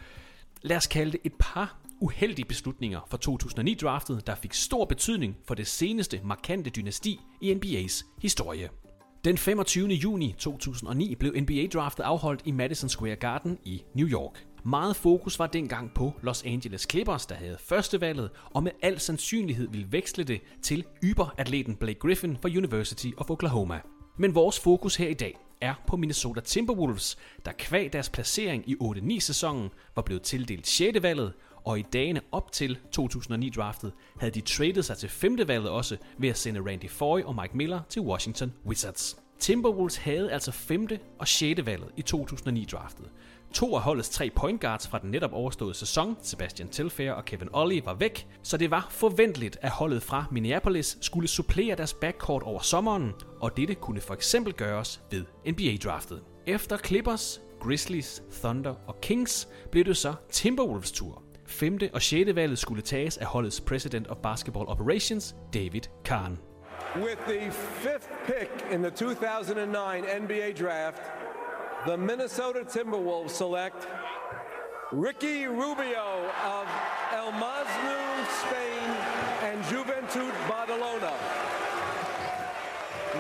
lad 0.62 0.78
os 0.78 0.88
kalde 0.88 1.12
det 1.12 1.20
et 1.24 1.34
par 1.40 1.78
uheldige 2.00 2.46
beslutninger 2.46 3.00
fra 3.10 3.18
2009-draftet, 3.30 4.28
der 4.28 4.36
fik 4.36 4.54
stor 4.54 4.86
betydning 4.86 5.38
for 5.48 5.56
det 5.56 5.68
seneste 5.68 6.22
markante 6.24 6.70
dynasti 6.70 7.20
i 7.42 7.54
NBA's 7.54 8.06
historie. 8.22 8.70
Den 9.26 9.38
25. 9.38 9.88
juni 9.88 10.36
2009 10.38 11.16
blev 11.16 11.34
NBA-draftet 11.42 12.04
afholdt 12.04 12.42
i 12.46 12.52
Madison 12.52 12.90
Square 12.90 13.16
Garden 13.16 13.58
i 13.64 13.84
New 13.94 14.08
York. 14.08 14.46
Meget 14.68 14.96
fokus 14.96 15.40
var 15.40 15.48
dengang 15.48 15.94
på 15.94 16.14
Los 16.22 16.44
Angeles 16.44 16.88
Clippers, 16.90 17.26
der 17.26 17.36
havde 17.36 17.58
førstevalget, 17.60 18.30
og 18.54 18.64
med 18.64 18.72
al 18.82 19.00
sandsynlighed 19.00 19.68
ville 19.68 19.92
veksle 19.92 20.24
det 20.24 20.42
til 20.62 20.86
yberatleten 21.04 21.76
Blake 21.76 22.00
Griffin 22.00 22.38
fra 22.42 22.50
University 22.50 23.08
of 23.18 23.30
Oklahoma. 23.30 23.80
Men 24.18 24.36
vores 24.36 24.60
fokus 24.60 24.96
her 24.96 25.08
i 25.08 25.14
dag 25.14 25.38
er 25.62 25.74
på 25.88 25.98
Minnesota 25.98 26.42
Timberwolves, 26.42 27.18
der 27.46 27.52
kvæg 27.58 27.94
deres 27.94 28.10
placering 28.10 28.70
i 28.70 28.76
8-9 28.82 29.20
sæsonen 29.20 29.70
var 29.96 30.02
blevet 30.02 30.22
tildelt 30.22 30.68
6. 30.68 31.02
valget, 31.02 31.34
og 31.66 31.80
i 31.80 31.86
dagene 31.94 32.22
op 32.32 32.52
til 32.52 32.78
2009-draftet 32.98 33.94
havde 34.20 34.34
de 34.34 34.42
traded 34.42 34.84
sig 34.84 34.98
til 34.98 35.10
5. 35.10 35.38
valget 35.48 35.70
også 35.70 35.98
ved 36.18 36.30
at 36.30 36.38
sende 36.38 36.70
Randy 36.70 36.90
Foy 36.90 37.22
og 37.22 37.36
Mike 37.36 37.58
Miller 37.58 37.82
til 37.90 38.02
Washington 38.02 38.54
Wizards. 38.66 39.18
Timberwolves 39.40 39.98
havde 39.98 40.32
altså 40.32 40.52
5. 40.52 40.88
og 41.20 41.28
6. 41.28 41.66
valget 41.66 41.90
i 41.98 42.04
2009-draftet, 42.10 43.06
To 43.56 43.76
af 43.76 43.82
holdets 43.82 44.10
tre 44.10 44.30
point 44.36 44.62
guards 44.62 44.88
fra 44.88 45.00
den 45.00 45.12
netop 45.12 45.34
overståede 45.34 45.74
sæson, 45.74 46.18
Sebastian 46.22 46.70
Telfair 46.70 47.12
og 47.12 47.26
Kevin 47.26 47.50
Ollie, 47.54 47.86
var 47.86 47.94
væk, 47.94 48.28
så 48.44 48.58
det 48.58 48.72
var 48.72 48.88
forventeligt, 48.90 49.58
at 49.62 49.70
holdet 49.70 50.04
fra 50.04 50.26
Minneapolis 50.32 50.98
skulle 51.02 51.28
supplere 51.28 51.76
deres 51.76 51.94
backcourt 51.94 52.44
over 52.44 52.60
sommeren, 52.60 53.14
og 53.42 53.58
dette 53.58 53.76
kunne 53.76 54.02
for 54.02 54.14
eksempel 54.14 54.54
gøres 54.54 55.02
ved 55.12 55.26
NBA-draftet. 55.48 56.22
Efter 56.46 56.78
Clippers, 56.78 57.42
Grizzlies, 57.60 58.24
Thunder 58.44 58.76
og 58.88 59.02
Kings 59.02 59.48
blev 59.72 59.86
det 59.86 59.98
så 59.98 60.14
Timberwolves 60.32 60.92
tur. 60.92 61.24
5. 61.46 61.80
og 61.94 62.02
6. 62.02 62.36
valget 62.36 62.60
skulle 62.60 62.82
tages 62.82 63.18
af 63.18 63.26
holdets 63.26 63.62
President 63.62 64.08
of 64.08 64.18
Basketball 64.18 64.66
Operations, 64.68 65.36
David 65.54 65.82
Kahn. 66.06 66.40
With 66.96 67.18
the 67.28 67.52
fifth 67.52 68.10
pick 68.26 68.74
in 68.74 68.80
the 68.80 68.92
2009 68.92 70.02
NBA 70.22 70.52
draft, 70.52 71.02
the 71.86 71.96
Minnesota 71.96 72.62
Timberwolves 72.62 73.30
select 73.30 73.88
Ricky 74.92 75.46
Rubio 75.46 76.32
of 76.44 76.68
El 77.14 77.32
Masnu, 77.34 78.26
Spain, 78.42 78.90
and 79.44 79.64
Juventud 79.66 80.32
Badalona. 80.48 81.14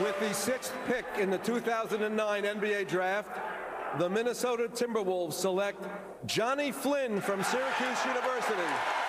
With 0.02 0.20
the 0.20 0.34
sixth 0.34 0.74
pick 0.88 1.06
in 1.20 1.30
the 1.30 1.38
2009 1.38 2.44
NBA 2.44 2.88
draft, 2.88 3.30
the 4.00 4.10
Minnesota 4.10 4.68
Timberwolves 4.68 5.34
select 5.34 5.86
Johnny 6.26 6.72
Flynn 6.72 7.22
from 7.22 7.44
Syracuse 7.44 8.06
University. 8.06 9.05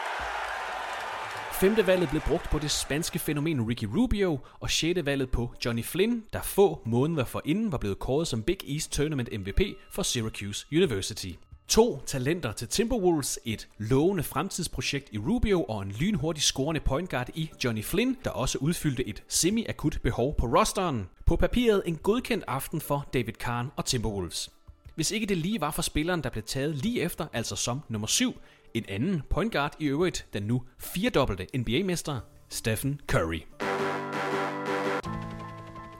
Femte 1.60 1.86
valget 1.86 2.08
blev 2.08 2.22
brugt 2.22 2.50
på 2.50 2.58
det 2.58 2.70
spanske 2.70 3.18
fænomen 3.18 3.68
Ricky 3.68 3.84
Rubio, 3.84 4.38
og 4.60 4.70
sjette 4.70 5.06
valget 5.06 5.30
på 5.30 5.54
Johnny 5.64 5.84
Flynn, 5.84 6.24
der 6.32 6.42
få 6.42 6.82
måneder 6.84 7.24
forinden 7.24 7.72
var 7.72 7.78
blevet 7.78 7.98
kåret 7.98 8.28
som 8.28 8.42
Big 8.42 8.58
East 8.68 8.92
Tournament 8.92 9.28
MVP 9.40 9.60
for 9.92 10.02
Syracuse 10.02 10.66
University. 10.72 11.30
To 11.68 12.02
talenter 12.06 12.52
til 12.52 12.68
Timberwolves, 12.68 13.38
et 13.44 13.68
lovende 13.78 14.22
fremtidsprojekt 14.22 15.08
i 15.12 15.18
Rubio 15.18 15.64
og 15.64 15.82
en 15.82 15.92
lynhurtig 16.00 16.42
scorende 16.42 16.80
point 16.80 17.10
guard 17.10 17.28
i 17.34 17.50
Johnny 17.64 17.84
Flynn, 17.84 18.16
der 18.24 18.30
også 18.30 18.58
udfyldte 18.58 19.08
et 19.08 19.22
semi-akut 19.28 19.98
behov 20.02 20.36
på 20.36 20.46
rosteren. 20.46 21.08
På 21.26 21.36
papiret 21.36 21.82
en 21.86 21.96
godkendt 21.96 22.44
aften 22.46 22.80
for 22.80 23.08
David 23.14 23.32
Kahn 23.32 23.70
og 23.76 23.84
Timberwolves. 23.84 24.50
Hvis 24.94 25.10
ikke 25.10 25.26
det 25.26 25.36
lige 25.36 25.60
var 25.60 25.70
for 25.70 25.82
spilleren, 25.82 26.22
der 26.22 26.30
blev 26.30 26.44
taget 26.44 26.74
lige 26.76 27.00
efter, 27.00 27.26
altså 27.32 27.56
som 27.56 27.80
nummer 27.88 28.06
7, 28.06 28.34
en 28.74 28.84
anden 28.88 29.22
point 29.30 29.52
guard 29.52 29.76
i 29.78 29.86
øvrigt, 29.86 30.26
den 30.32 30.42
nu 30.42 30.62
firedobbelte 30.78 31.46
NBA-mester, 31.58 32.20
Stephen 32.48 33.00
Curry. 33.08 33.40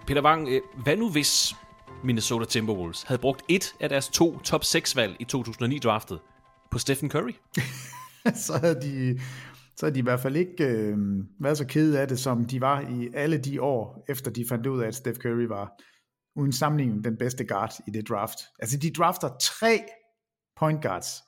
Peter 0.07 0.23
Wang, 0.23 0.49
øh, 0.49 0.61
hvad 0.83 0.97
nu 0.97 1.11
hvis 1.11 1.55
Minnesota 2.05 2.45
Timberwolves 2.45 3.03
havde 3.03 3.21
brugt 3.21 3.43
et 3.49 3.75
af 3.81 3.89
deres 3.89 4.09
to 4.09 4.39
top 4.39 4.65
6 4.65 4.97
valg 4.97 5.17
i 5.21 5.27
2009-draftet 5.37 6.19
på 6.71 6.79
Stephen 6.79 7.11
Curry? 7.11 7.35
så 8.47 8.59
havde 8.59 8.81
de 8.81 9.21
så 9.77 9.87
havde 9.87 9.95
de 9.95 9.99
i 9.99 10.03
hvert 10.03 10.21
fald 10.21 10.37
ikke 10.37 10.65
øh, 10.65 10.99
været 11.41 11.59
så 11.59 11.67
kede 11.67 12.01
af 12.01 12.09
det, 12.09 12.19
som 12.19 12.45
de 12.45 12.61
var 12.61 12.81
i 12.81 13.09
alle 13.15 13.39
de 13.39 13.63
år, 13.63 14.05
efter 14.09 14.31
de 14.31 14.45
fandt 14.49 14.67
ud 14.67 14.83
af, 14.83 14.87
at 14.87 14.95
Steph 14.95 15.19
Curry 15.19 15.47
var 15.49 15.73
uden 16.37 16.53
sammenligning 16.53 17.05
den 17.05 17.17
bedste 17.17 17.45
guard 17.45 17.73
i 17.87 17.91
det 17.91 18.09
draft. 18.09 18.39
Altså 18.59 18.79
de 18.79 18.91
drafter 18.91 19.29
tre 19.41 19.81
point 20.57 20.83
guards. 20.83 21.23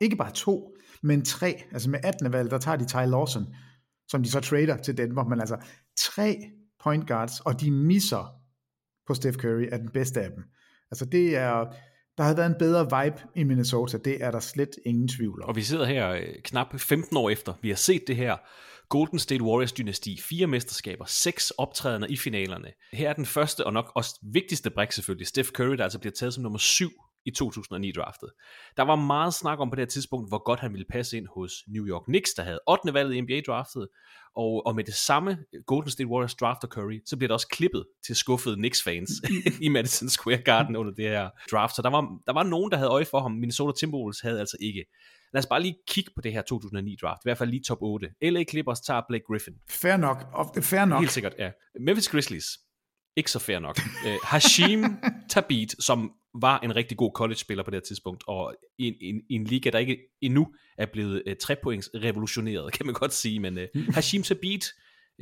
Ikke 0.00 0.16
bare 0.16 0.32
to, 0.32 0.73
men 1.04 1.24
tre. 1.24 1.64
Altså 1.72 1.90
med 1.90 1.98
18. 2.02 2.32
valg, 2.32 2.50
der 2.50 2.58
tager 2.58 2.76
de 2.76 2.84
Ty 2.84 2.94
Lawson, 2.94 3.46
som 4.08 4.22
de 4.22 4.30
så 4.30 4.40
trader 4.40 4.76
til 4.76 4.96
Denver, 4.96 5.24
men 5.24 5.40
altså 5.40 5.56
tre 5.98 6.36
point 6.82 7.08
guards, 7.08 7.40
og 7.40 7.60
de 7.60 7.70
misser 7.70 8.34
på 9.06 9.14
Steph 9.14 9.36
Curry 9.36 9.68
er 9.72 9.76
den 9.76 9.88
bedste 9.88 10.20
af 10.20 10.30
dem. 10.30 10.44
Altså 10.90 11.04
det 11.04 11.36
er, 11.36 11.64
der 12.18 12.22
havde 12.22 12.36
været 12.36 12.50
en 12.50 12.58
bedre 12.58 13.04
vibe 13.04 13.22
i 13.34 13.42
Minnesota, 13.42 13.98
det 13.98 14.24
er 14.24 14.30
der 14.30 14.40
slet 14.40 14.70
ingen 14.86 15.08
tvivl 15.08 15.42
om. 15.42 15.48
Og 15.48 15.56
vi 15.56 15.62
sidder 15.62 15.84
her 15.84 16.10
øh, 16.10 16.28
knap 16.44 16.80
15 16.80 17.16
år 17.16 17.30
efter. 17.30 17.54
Vi 17.62 17.68
har 17.68 17.76
set 17.76 18.02
det 18.06 18.16
her 18.16 18.36
Golden 18.88 19.18
State 19.18 19.42
Warriors 19.42 19.72
dynasti, 19.72 20.20
fire 20.20 20.46
mesterskaber, 20.46 21.04
seks 21.04 21.50
optrædener 21.50 22.06
i 22.06 22.16
finalerne. 22.16 22.68
Her 22.92 23.08
er 23.08 23.12
den 23.12 23.26
første 23.26 23.66
og 23.66 23.72
nok 23.72 23.92
også 23.94 24.18
vigtigste 24.32 24.70
brik 24.70 24.92
selvfølgelig, 24.92 25.26
Steph 25.26 25.48
Curry, 25.48 25.76
der 25.76 25.84
altså 25.84 25.98
bliver 25.98 26.12
taget 26.12 26.34
som 26.34 26.42
nummer 26.42 26.58
syv 26.58 26.90
i 27.26 27.32
2009-draftet. 27.42 28.30
Der 28.76 28.82
var 28.82 28.96
meget 28.96 29.34
snak 29.34 29.58
om 29.58 29.70
på 29.70 29.76
det 29.76 29.80
her 29.80 29.86
tidspunkt, 29.86 30.30
hvor 30.30 30.44
godt 30.44 30.60
han 30.60 30.72
ville 30.72 30.86
passe 30.90 31.16
ind 31.16 31.26
hos 31.34 31.52
New 31.68 31.86
York 31.86 32.04
Knicks, 32.04 32.34
der 32.34 32.42
havde 32.42 32.60
8. 32.68 32.94
valget 32.94 33.14
i 33.14 33.20
NBA-draftet, 33.20 33.88
og, 34.36 34.66
og 34.66 34.74
med 34.76 34.84
det 34.84 34.94
samme 34.94 35.38
Golden 35.66 35.90
State 35.90 36.08
Warriors 36.08 36.34
drafter 36.34 36.68
Curry, 36.68 37.00
så 37.06 37.16
bliver 37.16 37.28
der 37.28 37.34
også 37.34 37.48
klippet 37.48 37.86
til 38.06 38.16
skuffede 38.16 38.56
Knicks-fans 38.56 39.10
i 39.64 39.68
Madison 39.68 40.08
Square 40.08 40.42
Garden 40.42 40.76
under 40.76 40.92
det 40.92 41.04
her 41.08 41.30
draft. 41.50 41.76
Så 41.76 41.82
der 41.82 41.90
var, 41.90 42.18
der 42.26 42.32
var 42.32 42.42
nogen, 42.42 42.70
der 42.70 42.76
havde 42.76 42.90
øje 42.90 43.04
for 43.04 43.20
ham. 43.20 43.32
Minnesota 43.32 43.78
Timberwolves 43.78 44.20
havde 44.20 44.40
altså 44.40 44.56
ikke. 44.60 44.84
Lad 45.32 45.38
os 45.38 45.46
bare 45.46 45.62
lige 45.62 45.76
kigge 45.88 46.10
på 46.14 46.20
det 46.20 46.32
her 46.32 46.42
2009-draft, 46.52 47.18
i 47.18 47.24
hvert 47.24 47.38
fald 47.38 47.50
lige 47.50 47.62
top 47.62 47.78
8. 47.80 48.08
LA 48.22 48.44
Clippers 48.44 48.80
tager 48.80 49.02
Blake 49.08 49.24
Griffin. 49.26 49.54
Fair 49.70 49.96
nok, 49.96 50.18
fair 50.62 50.84
nok. 50.84 51.00
Helt 51.00 51.12
sikkert, 51.12 51.34
ja. 51.38 51.50
Memphis 51.80 52.08
Grizzlies, 52.08 52.44
ikke 53.16 53.30
så 53.30 53.38
fair 53.38 53.58
nok. 53.58 53.78
Uh, 54.06 54.12
Hashim 54.24 54.84
Tabit, 55.30 55.74
som 55.78 56.12
var 56.40 56.58
en 56.58 56.76
rigtig 56.76 56.96
god 56.96 57.10
college-spiller 57.14 57.64
på 57.64 57.70
det 57.70 57.76
her 57.76 57.82
tidspunkt, 57.82 58.24
og 58.26 58.54
i 58.78 58.96
en, 59.00 59.20
i 59.30 59.34
en 59.34 59.44
liga, 59.44 59.70
der 59.70 59.78
ikke 59.78 59.98
endnu 60.20 60.46
er 60.78 60.86
blevet 60.86 61.22
uh, 61.26 61.32
tre 61.40 61.56
points 61.62 61.90
revolutioneret, 61.94 62.72
kan 62.72 62.86
man 62.86 62.94
godt 62.94 63.12
sige, 63.12 63.40
men 63.40 63.58
uh, 63.58 63.94
Hashim 63.94 64.22
Tabit, 64.22 64.66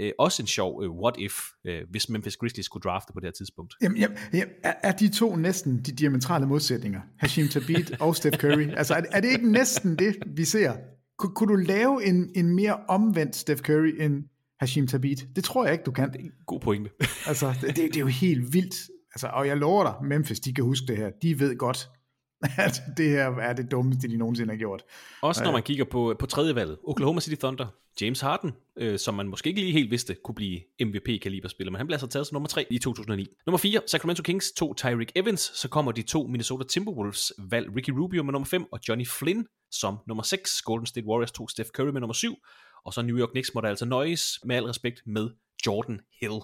uh, 0.02 0.08
også 0.18 0.42
en 0.42 0.46
sjov 0.46 0.82
uh, 0.82 1.02
what 1.02 1.14
if, 1.18 1.34
uh, 1.68 1.90
hvis 1.90 2.08
Memphis 2.08 2.36
Grizzlies 2.36 2.66
skulle 2.66 2.82
drafte 2.82 3.12
på 3.12 3.20
det 3.20 3.26
her 3.26 3.32
tidspunkt. 3.32 3.74
Jamen, 3.82 3.98
jamen, 3.98 4.18
jamen, 4.32 4.54
er, 4.62 4.74
er 4.82 4.92
de 4.92 5.08
to 5.08 5.36
næsten 5.36 5.82
de 5.82 5.92
diametrale 5.92 6.46
modsætninger? 6.46 7.00
Hashim 7.18 7.48
Tabit 7.48 7.96
og 8.00 8.16
Steph 8.16 8.38
Curry? 8.38 8.68
Altså, 8.76 8.94
er, 8.94 9.02
er 9.10 9.20
det 9.20 9.32
ikke 9.32 9.52
næsten 9.52 9.98
det, 9.98 10.16
vi 10.26 10.44
ser? 10.44 10.72
Kun, 11.18 11.34
kunne 11.34 11.52
du 11.52 11.56
lave 11.56 12.04
en, 12.04 12.30
en 12.34 12.54
mere 12.54 12.76
omvendt 12.88 13.36
Steph 13.36 13.62
Curry 13.62 13.92
end 14.00 14.24
Hashim 14.62 14.86
Tabit? 14.86 15.26
Det 15.36 15.44
tror 15.44 15.64
jeg 15.64 15.72
ikke, 15.72 15.84
du 15.84 15.90
kan. 15.90 16.32
God 16.46 16.60
pointe. 16.60 16.90
altså, 17.30 17.54
det, 17.60 17.76
det 17.76 17.96
er 17.96 18.00
jo 18.00 18.06
helt 18.06 18.52
vildt. 18.52 18.74
Altså, 19.14 19.26
og 19.32 19.46
jeg 19.46 19.56
lover 19.56 19.84
dig, 19.84 19.94
Memphis, 20.08 20.40
de 20.40 20.54
kan 20.54 20.64
huske 20.64 20.86
det 20.86 20.96
her. 20.96 21.10
De 21.22 21.40
ved 21.40 21.56
godt, 21.56 21.88
at 22.66 22.82
det 22.96 23.10
her 23.10 23.30
er 23.30 23.52
det 23.52 23.70
dummeste, 23.70 24.08
de 24.08 24.16
nogensinde 24.16 24.52
har 24.52 24.58
gjort. 24.58 24.82
Også 25.22 25.44
når 25.44 25.52
man 25.52 25.62
kigger 25.62 25.84
på, 25.84 26.16
på 26.18 26.26
tredje 26.26 26.54
valget, 26.54 26.78
Oklahoma 26.84 27.20
City 27.20 27.40
Thunder, 27.40 27.66
James 28.00 28.20
Harden, 28.20 28.52
øh, 28.76 28.98
som 28.98 29.14
man 29.14 29.28
måske 29.28 29.48
ikke 29.48 29.60
lige 29.60 29.72
helt 29.72 29.90
vidste 29.90 30.16
kunne 30.24 30.34
blive 30.34 30.60
MVP-kaliberspiller, 30.80 31.70
men 31.70 31.76
han 31.76 31.86
blev 31.86 31.94
altså 31.94 32.06
taget 32.06 32.26
som 32.26 32.34
nummer 32.34 32.48
3 32.48 32.66
i 32.70 32.78
2009. 32.78 33.26
Nummer 33.46 33.58
4, 33.58 33.80
Sacramento 33.86 34.22
Kings 34.22 34.52
tog 34.52 34.76
Tyreek 34.76 35.12
Evans, 35.16 35.40
så 35.54 35.68
kommer 35.68 35.92
de 35.92 36.02
to 36.02 36.26
Minnesota 36.26 36.64
Timberwolves 36.64 37.32
valg 37.38 37.76
Ricky 37.76 37.90
Rubio 37.90 38.22
med 38.22 38.32
nummer 38.32 38.46
5 38.46 38.66
og 38.72 38.80
Johnny 38.88 39.06
Flynn 39.06 39.46
som 39.72 39.98
nummer 40.06 40.22
6. 40.22 40.62
Golden 40.62 40.86
State 40.86 41.06
Warriors 41.06 41.32
tog 41.32 41.50
Steph 41.50 41.70
Curry 41.70 41.90
med 41.90 42.00
nummer 42.00 42.14
7, 42.14 42.36
og 42.84 42.94
så 42.94 43.02
New 43.02 43.18
York 43.18 43.30
Knicks 43.30 43.54
måtte 43.54 43.68
altså 43.68 43.84
nøjes 43.84 44.38
med 44.44 44.56
al 44.56 44.64
respekt 44.64 45.02
med 45.06 45.30
Jordan 45.66 46.00
Hill. 46.20 46.40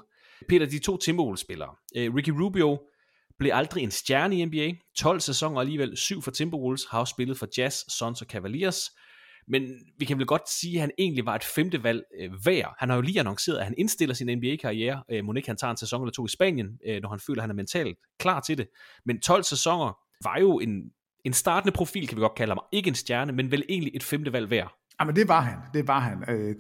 Peter, 0.48 0.66
de 0.66 0.78
to 0.78 0.96
Timberwolves-spillere. 0.96 1.74
Øh, 1.96 2.14
Ricky 2.14 2.30
Rubio 2.30 2.78
blev 3.38 3.50
aldrig 3.54 3.82
en 3.82 3.90
stjerne 3.90 4.38
i 4.38 4.44
NBA. 4.44 4.72
12 4.96 5.20
sæsoner 5.20 5.60
alligevel, 5.60 5.96
7 5.96 6.22
for 6.22 6.30
Timberwolves, 6.30 6.86
har 6.90 7.00
også 7.00 7.10
spillet 7.10 7.38
for 7.38 7.48
Jazz, 7.58 7.76
Suns 7.98 8.22
og 8.22 8.26
Cavaliers. 8.26 8.90
Men 9.48 9.62
vi 9.98 10.04
kan 10.04 10.18
vel 10.18 10.26
godt 10.26 10.50
sige, 10.50 10.74
at 10.74 10.80
han 10.80 10.90
egentlig 10.98 11.26
var 11.26 11.34
et 11.34 11.44
femte 11.44 11.82
valg 11.82 12.02
øh, 12.20 12.46
værd. 12.46 12.74
Han 12.78 12.88
har 12.88 12.96
jo 12.96 13.02
lige 13.02 13.20
annonceret, 13.20 13.58
at 13.58 13.64
han 13.64 13.74
indstiller 13.78 14.14
sin 14.14 14.38
NBA-karriere. 14.38 15.02
Øh, 15.10 15.24
Monique 15.24 15.48
han 15.48 15.56
tager 15.56 15.70
en 15.70 15.76
sæson 15.76 16.02
eller 16.02 16.12
to 16.12 16.26
i 16.26 16.28
Spanien, 16.28 16.78
øh, 16.86 17.02
når 17.02 17.08
han 17.08 17.20
føler, 17.26 17.40
at 17.40 17.42
han 17.42 17.50
er 17.50 17.54
mentalt 17.54 17.98
klar 18.18 18.40
til 18.40 18.58
det. 18.58 18.68
Men 19.06 19.20
12 19.20 19.42
sæsoner 19.42 19.98
var 20.24 20.38
jo 20.40 20.58
en, 20.58 20.70
en 21.24 21.32
startende 21.32 21.72
profil, 21.72 22.08
kan 22.08 22.16
vi 22.16 22.20
godt 22.20 22.34
kalde 22.34 22.50
ham. 22.50 22.60
Ikke 22.72 22.88
en 22.88 22.94
stjerne, 22.94 23.32
men 23.32 23.50
vel 23.50 23.64
egentlig 23.68 23.92
et 23.94 24.02
femte 24.02 24.32
valg 24.32 24.50
værd. 24.50 24.77
Ah, 24.98 25.04
Jamen 25.04 25.16
det 25.16 25.28
var 25.28 25.40
han, 25.40 25.58
det 25.74 25.88
var 25.88 26.00
han. 26.00 26.24
Øh, 26.28 26.54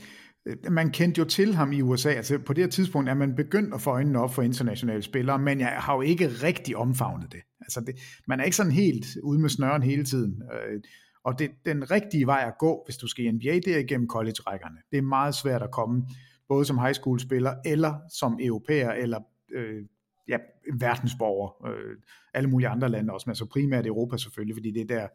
man 0.70 0.90
kendte 0.90 1.18
jo 1.18 1.24
til 1.24 1.54
ham 1.54 1.72
i 1.72 1.82
USA, 1.82 2.10
altså 2.10 2.38
på 2.38 2.52
det 2.52 2.64
her 2.64 2.70
tidspunkt 2.70 3.10
er 3.10 3.14
man 3.14 3.34
begyndt 3.34 3.74
at 3.74 3.80
få 3.80 3.90
øjnene 3.90 4.20
op 4.20 4.34
for 4.34 4.42
internationale 4.42 5.02
spillere, 5.02 5.38
men 5.38 5.60
jeg 5.60 5.68
har 5.68 5.94
jo 5.94 6.00
ikke 6.00 6.28
rigtig 6.28 6.76
omfavnet 6.76 7.32
det. 7.32 7.40
Altså 7.60 7.80
det, 7.80 7.94
man 8.26 8.40
er 8.40 8.44
ikke 8.44 8.56
sådan 8.56 8.72
helt 8.72 9.06
ude 9.22 9.40
med 9.40 9.48
snøren 9.48 9.82
hele 9.82 10.04
tiden. 10.04 10.42
Øh, 10.52 10.80
og 11.24 11.38
det, 11.38 11.50
den 11.66 11.90
rigtige 11.90 12.26
vej 12.26 12.44
at 12.46 12.58
gå, 12.58 12.82
hvis 12.86 12.96
du 12.96 13.08
skal 13.08 13.24
i 13.24 13.30
NBA, 13.30 13.54
det 13.54 13.74
er 13.74 13.78
igennem 13.78 14.08
college-rækkerne. 14.08 14.78
Det 14.90 14.98
er 14.98 15.02
meget 15.02 15.34
svært 15.34 15.62
at 15.62 15.70
komme, 15.70 16.06
både 16.48 16.64
som 16.64 16.78
high 16.78 16.94
school 16.94 17.20
spiller, 17.20 17.54
eller 17.64 17.94
som 18.12 18.38
europæer, 18.40 18.90
eller 18.90 19.20
øh, 19.54 19.84
ja, 20.28 20.36
verdensborger. 20.80 21.66
Øh, 21.66 21.96
alle 22.34 22.50
mulige 22.50 22.68
andre 22.68 22.88
lande 22.88 23.12
også, 23.12 23.24
men 23.26 23.30
altså 23.30 23.46
primært 23.46 23.86
Europa 23.86 24.16
selvfølgelig, 24.16 24.56
fordi 24.56 24.70
det 24.70 24.80
er 24.80 25.00
der, 25.00 25.08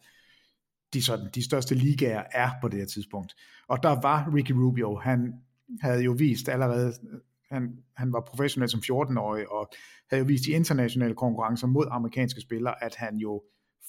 de, 0.94 1.04
sådan, 1.04 1.30
de 1.36 1.44
største 1.44 1.76
ligaer 1.76 2.24
er 2.32 2.50
på 2.62 2.68
det 2.68 2.80
her 2.80 2.86
tidspunkt. 2.86 3.36
Og 3.68 3.84
der 3.84 4.02
var 4.02 4.34
Ricky 4.36 4.52
Rubio, 4.52 5.00
han 5.00 5.34
havde 5.82 6.04
jo 6.04 6.12
vist 6.12 6.50
allerede, 6.50 6.94
han, 7.52 7.78
han 7.96 8.14
var 8.14 8.22
professionel 8.28 8.70
som 8.70 8.82
14-årig, 8.86 9.52
og 9.52 9.70
havde 10.10 10.22
jo 10.22 10.28
vist 10.28 10.46
i 10.46 10.52
internationale 10.52 11.16
konkurrencer 11.16 11.68
mod 11.68 11.88
amerikanske 11.91 12.41
spillere, 12.41 12.84
at 12.84 12.96
han 12.96 13.16
jo 13.16 13.44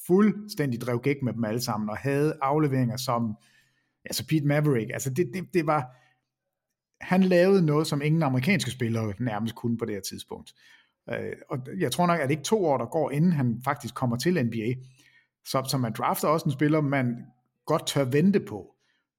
fuldstændig 0.07 0.81
drev 0.81 1.01
gæk 1.01 1.17
med 1.23 1.33
dem 1.33 1.45
alle 1.45 1.61
sammen, 1.61 1.91
og 1.91 1.97
havde 1.97 2.39
afleveringer 2.43 2.97
som, 2.97 3.37
altså 4.05 4.27
Pete 4.27 4.47
Maverick, 4.47 4.91
altså 4.93 5.11
det, 5.11 5.31
det, 5.35 5.55
det 5.55 5.67
var, 5.67 5.97
han 7.01 7.23
lavede 7.23 7.67
noget, 7.67 7.87
som 7.87 8.03
ingen 8.03 8.23
amerikanske 8.23 8.71
spillere 8.71 9.15
nærmest 9.21 9.55
kunne 9.55 9.79
på 9.79 9.85
det 9.85 9.95
her 9.95 10.01
tidspunkt. 10.01 10.55
Øh, 11.11 11.33
og 11.51 11.59
jeg 11.79 11.93
tror 11.93 12.07
nok, 12.07 12.21
at 12.21 12.29
det 12.29 12.31
ikke 12.31 12.43
to 12.43 12.65
år, 12.67 12.79
der 12.79 12.87
går, 12.87 13.11
inden 13.11 13.33
han 13.33 13.61
faktisk 13.65 13.95
kommer 13.95 14.17
til 14.17 14.47
NBA. 14.47 14.75
Så, 15.45 15.67
så 15.71 15.79
man 15.79 15.93
drafter 15.93 16.29
også 16.29 16.45
en 16.45 16.53
spiller, 16.53 16.81
man 16.81 17.17
godt 17.67 17.87
tør 17.87 18.05
vente 18.05 18.41
på, 18.41 18.75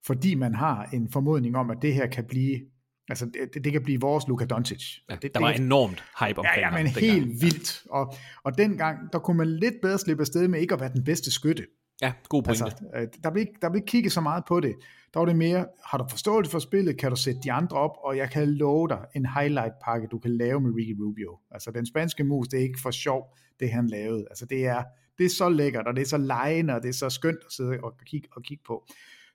fordi 0.06 0.34
man 0.34 0.54
har 0.54 0.88
en 0.92 1.08
formodning 1.12 1.56
om, 1.56 1.70
at 1.70 1.78
det 1.82 1.94
her 1.94 2.06
kan 2.06 2.24
blive 2.24 2.60
Altså, 3.08 3.30
det, 3.54 3.64
det 3.64 3.72
kan 3.72 3.82
blive 3.82 4.00
vores 4.00 4.28
Luka 4.28 4.44
Doncic. 4.44 4.98
Ja, 5.10 5.16
det, 5.22 5.34
der 5.34 5.40
var 5.40 5.52
det, 5.52 5.60
enormt 5.60 6.04
hype 6.20 6.38
omkring 6.38 6.60
ja, 6.60 6.68
ja, 6.68 6.82
men 6.82 6.86
helt 6.86 7.14
dengang. 7.14 7.42
vildt. 7.42 7.82
Og, 7.90 8.14
og 8.42 8.58
dengang, 8.58 9.12
der 9.12 9.18
kunne 9.18 9.36
man 9.36 9.48
lidt 9.48 9.74
bedre 9.82 9.98
slippe 9.98 10.20
afsted 10.20 10.48
med 10.48 10.60
ikke 10.60 10.74
at 10.74 10.80
være 10.80 10.92
den 10.92 11.04
bedste 11.04 11.30
skytte. 11.30 11.66
Ja, 12.02 12.12
god 12.28 12.42
pointe. 12.42 12.64
Altså, 12.64 12.84
øh, 12.96 13.08
der, 13.22 13.30
blev 13.30 13.40
ikke, 13.40 13.52
der 13.62 13.70
blev 13.70 13.78
ikke 13.78 13.86
kigget 13.86 14.12
så 14.12 14.20
meget 14.20 14.44
på 14.48 14.60
det. 14.60 14.74
Der 15.14 15.20
var 15.20 15.26
det 15.26 15.36
mere, 15.36 15.66
har 15.84 15.98
du 15.98 16.06
forståelse 16.10 16.50
for 16.50 16.58
spillet, 16.58 16.98
kan 16.98 17.10
du 17.10 17.16
sætte 17.16 17.40
de 17.44 17.52
andre 17.52 17.76
op, 17.76 17.96
og 18.04 18.16
jeg 18.16 18.30
kan 18.30 18.48
love 18.48 18.88
dig 18.88 19.04
en 19.14 19.26
highlight-pakke, 19.26 20.08
du 20.10 20.18
kan 20.18 20.36
lave 20.36 20.60
med 20.60 20.70
Ricky 20.76 21.00
Rubio. 21.00 21.38
Altså, 21.50 21.70
den 21.70 21.86
spanske 21.86 22.24
mus, 22.24 22.48
det 22.48 22.58
er 22.58 22.62
ikke 22.62 22.80
for 22.82 22.90
sjov, 22.90 23.36
det 23.60 23.70
han 23.70 23.86
lavede. 23.86 24.26
Altså, 24.30 24.46
det 24.46 24.66
er, 24.66 24.82
det 25.18 25.24
er 25.24 25.30
så 25.30 25.48
lækkert, 25.48 25.86
og 25.86 25.96
det 25.96 26.02
er 26.02 26.06
så 26.06 26.18
lejende, 26.18 26.74
og 26.74 26.82
det 26.82 26.88
er 26.88 26.92
så 26.92 27.10
skønt 27.10 27.38
at 27.46 27.52
sidde 27.52 27.78
og 27.82 27.94
kigge, 28.06 28.28
og 28.32 28.42
kigge 28.42 28.62
på. 28.66 28.84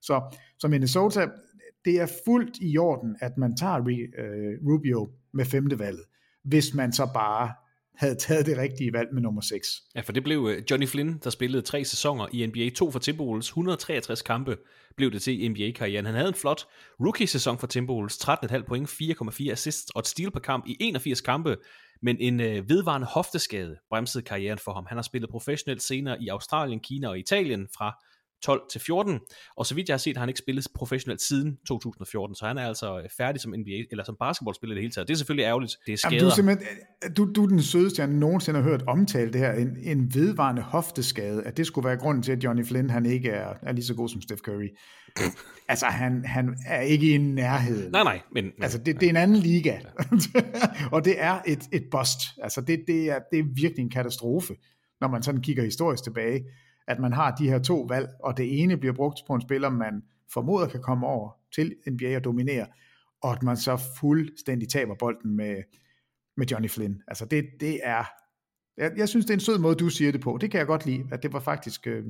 Så, 0.02 0.38
så 0.60 0.68
Minnesota, 0.68 1.28
det 1.86 2.00
er 2.02 2.08
fuldt 2.26 2.58
i 2.62 2.78
orden, 2.78 3.16
at 3.20 3.38
man 3.38 3.58
tager 3.58 3.78
øh, 3.78 4.74
Rubio 4.74 5.10
med 5.34 5.46
femte 5.46 5.80
valget, 5.80 6.04
hvis 6.44 6.74
man 6.74 6.94
så 6.94 7.10
bare 7.14 7.52
havde 7.96 8.16
taget 8.16 8.46
det 8.46 8.58
rigtige 8.58 8.94
valg 8.94 9.14
med 9.14 9.22
nummer 9.22 9.42
6. 9.42 9.68
Ja, 9.96 10.02
for 10.02 10.12
det 10.12 10.24
blev 10.24 10.50
øh, 10.52 10.64
Johnny 10.72 10.88
Flynn, 10.88 11.20
der 11.24 11.30
spillede 11.30 11.62
tre 11.62 11.86
sæsoner 11.86 12.28
i 12.32 12.46
NBA, 12.46 12.70
to 12.70 12.92
for 12.92 13.00
Timberwolves, 13.00 13.48
163 13.48 14.22
kampe 14.22 14.58
blev 14.98 15.12
det 15.12 15.22
til 15.22 15.52
NBA-karrieren. 15.52 16.06
Han 16.06 16.16
havde 16.16 16.28
en 16.28 16.34
flot 16.34 16.68
rookie-sæson 17.00 17.58
for 17.58 17.68
Timberwolves, 17.68 18.18
13,5 18.18 18.62
point, 18.68 18.90
4,4 18.90 19.52
assists 19.52 19.90
og 19.90 20.00
et 20.00 20.08
steal 20.08 20.32
per 20.32 20.40
kamp 20.40 20.66
i 20.68 20.78
81 20.80 21.22
kampe, 21.22 21.58
men 22.02 22.18
en 22.20 22.40
øh, 22.40 22.70
vedvarende 22.70 23.08
hofteskade 23.08 23.78
bremsede 23.90 24.24
karrieren 24.24 24.60
for 24.60 24.74
ham. 24.74 24.86
Han 24.86 24.98
har 24.98 25.02
spillet 25.02 25.30
professionelt 25.30 25.82
senere 25.82 26.22
i 26.24 26.28
Australien, 26.28 26.80
Kina 26.80 27.10
og 27.10 27.20
Italien 27.20 27.68
fra 27.78 28.04
12 28.44 28.62
til 28.72 28.82
14, 28.82 29.20
og 29.58 29.66
så 29.66 29.76
vidt 29.76 29.90
jeg 29.90 29.94
har 29.94 29.98
set, 29.98 30.18
har 30.18 30.22
han 30.22 30.30
ikke 30.30 30.40
spillet 30.40 30.68
professionelt 30.76 31.22
siden 31.22 31.58
2014, 31.68 32.36
så 32.36 32.46
han 32.46 32.58
er 32.58 32.68
altså 32.68 33.00
øh, 33.00 33.10
færdig 33.18 33.42
som 33.42 33.52
NBA, 33.58 33.84
eller 33.92 34.04
som 34.04 34.16
basketballspiller 34.20 34.74
i 34.74 34.76
det 34.76 34.84
hele 34.84 34.94
taget. 34.94 35.08
Det 35.08 35.14
er 35.14 35.18
selvfølgelig 35.18 35.44
ærgerligt, 35.44 35.78
det 35.86 35.94
er 35.94 35.98
skader. 35.98 36.16
Jamen, 36.16 36.26
du, 36.26 36.30
er 36.30 36.36
simpelthen, 36.36 37.14
du, 37.18 37.32
du 37.36 37.44
er 37.44 37.48
den 37.48 37.62
sødeste, 37.62 38.02
jeg 38.02 38.10
nogensinde 38.10 38.62
har 38.62 38.70
hørt 38.70 38.84
omtale 38.88 39.34
det 39.34 39.42
her, 39.42 39.54
en, 39.54 39.78
en 39.84 40.16
vedvarende 40.16 40.62
hofteskade, 40.62 41.44
at 41.44 41.58
det 41.58 41.68
skulle 41.68 41.88
være 41.88 41.98
grunden 41.98 42.24
til, 42.24 42.32
at 42.32 42.44
Johnny 42.44 42.66
Flynn, 42.66 42.90
han 42.90 43.06
ikke 43.06 43.30
er, 43.30 43.54
er 43.62 43.72
lige 43.72 43.86
så 43.86 43.94
god 43.94 44.10
som 44.10 44.22
Steph 44.22 44.42
Curry. 44.42 44.70
altså, 45.68 45.86
han, 45.86 46.26
han 46.26 46.56
er 46.68 46.82
ikke 46.82 47.14
i 47.14 47.18
nærheden. 47.18 47.92
Nej, 47.92 48.04
nej, 48.04 48.22
men... 48.32 48.52
Altså, 48.62 48.78
det, 48.78 49.00
det 49.00 49.06
er 49.06 49.10
en 49.10 49.18
anden 49.18 49.38
liga. 49.38 49.80
og 50.94 51.06
det 51.06 51.22
er 51.22 51.42
et, 51.48 51.64
et 51.72 51.84
bust. 51.92 52.20
Altså, 52.44 52.62
det, 52.62 52.84
det, 52.88 53.10
er, 53.10 53.20
det 53.32 53.40
er 53.40 53.44
virkelig 53.56 53.84
en 53.84 53.90
katastrofe, 53.90 54.54
når 55.02 55.08
man 55.08 55.24
sådan 55.24 55.42
kigger 55.42 55.64
historisk 55.64 56.04
tilbage 56.04 56.42
at 56.92 57.00
man 57.00 57.14
har 57.14 57.36
de 57.36 57.50
her 57.50 57.60
to 57.60 57.86
valg, 57.90 58.10
og 58.24 58.38
det 58.38 58.62
ene 58.62 58.78
bliver 58.78 58.94
brugt 58.94 59.20
på 59.28 59.34
en 59.34 59.42
spiller, 59.42 59.70
man 59.70 60.04
formoder 60.34 60.68
kan 60.68 60.82
komme 60.82 61.08
over 61.08 61.30
til 61.56 61.76
NBA 61.92 62.16
og 62.16 62.24
dominere, 62.24 62.68
og 63.24 63.32
at 63.32 63.44
man 63.44 63.58
så 63.58 63.82
fuldstændig 64.00 64.70
taber 64.70 64.96
bolden 65.00 65.36
med, 65.36 65.64
med 66.38 66.48
Johnny 66.48 66.70
Flynn. 66.70 67.02
Altså 67.08 67.26
det, 67.26 67.46
det 67.60 67.80
er, 67.84 68.04
jeg, 68.78 68.92
jeg 68.98 69.10
synes 69.10 69.26
det 69.26 69.34
er 69.34 69.38
en 69.38 69.40
sød 69.40 69.58
måde, 69.58 69.76
du 69.76 69.90
siger 69.90 70.12
det 70.12 70.22
på. 70.22 70.38
Det 70.42 70.52
kan 70.52 70.58
jeg 70.58 70.68
godt 70.68 70.86
lide, 70.86 71.04
at 71.12 71.24
det 71.24 71.34
var 71.34 71.40
faktisk, 71.40 71.88
øh, 71.88 72.04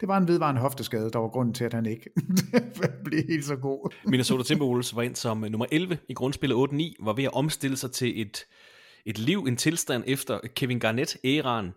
det 0.00 0.08
var 0.08 0.18
en 0.18 0.28
vedvarende 0.28 0.60
hofteskade, 0.60 1.10
der 1.10 1.18
var 1.18 1.28
grunden 1.28 1.54
til, 1.54 1.64
at 1.64 1.74
han 1.74 1.86
ikke 1.86 2.10
blev 3.04 3.22
helt 3.28 3.44
så 3.44 3.56
god. 3.56 3.94
Minnesota 4.06 4.42
Timberwolves 4.42 4.96
var 4.96 5.02
ind 5.02 5.16
som 5.16 5.38
nummer 5.38 5.66
11 5.72 5.98
i 6.08 6.14
grundspillet 6.14 6.56
8-9, 6.56 7.04
var 7.04 7.12
ved 7.12 7.24
at 7.24 7.32
omstille 7.32 7.76
sig 7.76 7.92
til 7.92 8.20
et, 8.20 8.46
et 9.06 9.18
liv, 9.18 9.38
en 9.38 9.56
tilstand 9.56 10.04
efter 10.06 10.40
Kevin 10.56 10.78
Garnett-æraen. 10.78 11.72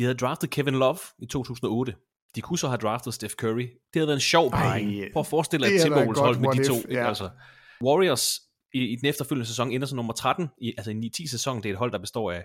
De 0.00 0.04
havde 0.04 0.16
draftet 0.16 0.50
Kevin 0.50 0.74
Love 0.74 0.98
i 1.18 1.26
2008. 1.26 1.94
De 2.34 2.40
kunne 2.40 2.58
så 2.58 2.68
have 2.68 2.78
draftet 2.78 3.14
Steph 3.14 3.34
Curry. 3.34 3.62
Det 3.62 3.94
havde 3.94 4.06
været 4.06 4.16
en 4.16 4.20
sjov 4.20 4.50
parring. 4.50 5.12
Prøv 5.12 5.20
at 5.20 5.26
forestille 5.26 5.66
dig 5.66 5.74
et 5.74 5.82
Timberwolves 5.82 6.18
hold 6.18 6.38
med 6.38 6.48
de 6.50 6.68
to. 6.68 6.74
If, 6.74 6.84
ja. 6.90 7.08
altså. 7.08 7.30
Warriors 7.84 8.40
i, 8.74 8.78
i 8.78 8.96
den 8.96 9.06
efterfølgende 9.06 9.46
sæson 9.46 9.70
ender 9.70 9.86
som 9.86 9.96
nummer 9.96 10.12
13, 10.12 10.48
i, 10.60 10.74
altså 10.78 10.90
i 10.90 11.10
9-10 11.22 11.30
sæson. 11.30 11.56
Det 11.56 11.66
er 11.66 11.72
et 11.72 11.78
hold, 11.78 11.92
der 11.92 11.98
består 11.98 12.32
af 12.32 12.44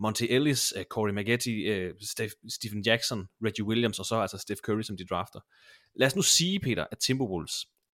Monty 0.00 0.22
Ellis, 0.30 0.76
uh, 0.76 0.82
Corey 0.82 1.12
Maggette, 1.12 1.50
uh, 1.50 1.94
Steph, 2.10 2.32
Stephen 2.48 2.82
Jackson, 2.82 3.26
Reggie 3.44 3.64
Williams, 3.64 3.98
og 3.98 4.04
så 4.04 4.20
altså 4.20 4.38
Steph 4.38 4.60
Curry, 4.60 4.82
som 4.82 4.96
de 4.96 5.06
drafter. 5.06 5.40
Lad 5.96 6.06
os 6.06 6.16
nu 6.16 6.22
sige, 6.22 6.60
Peter, 6.60 6.86
at 6.92 6.98
Timberwolves 6.98 7.54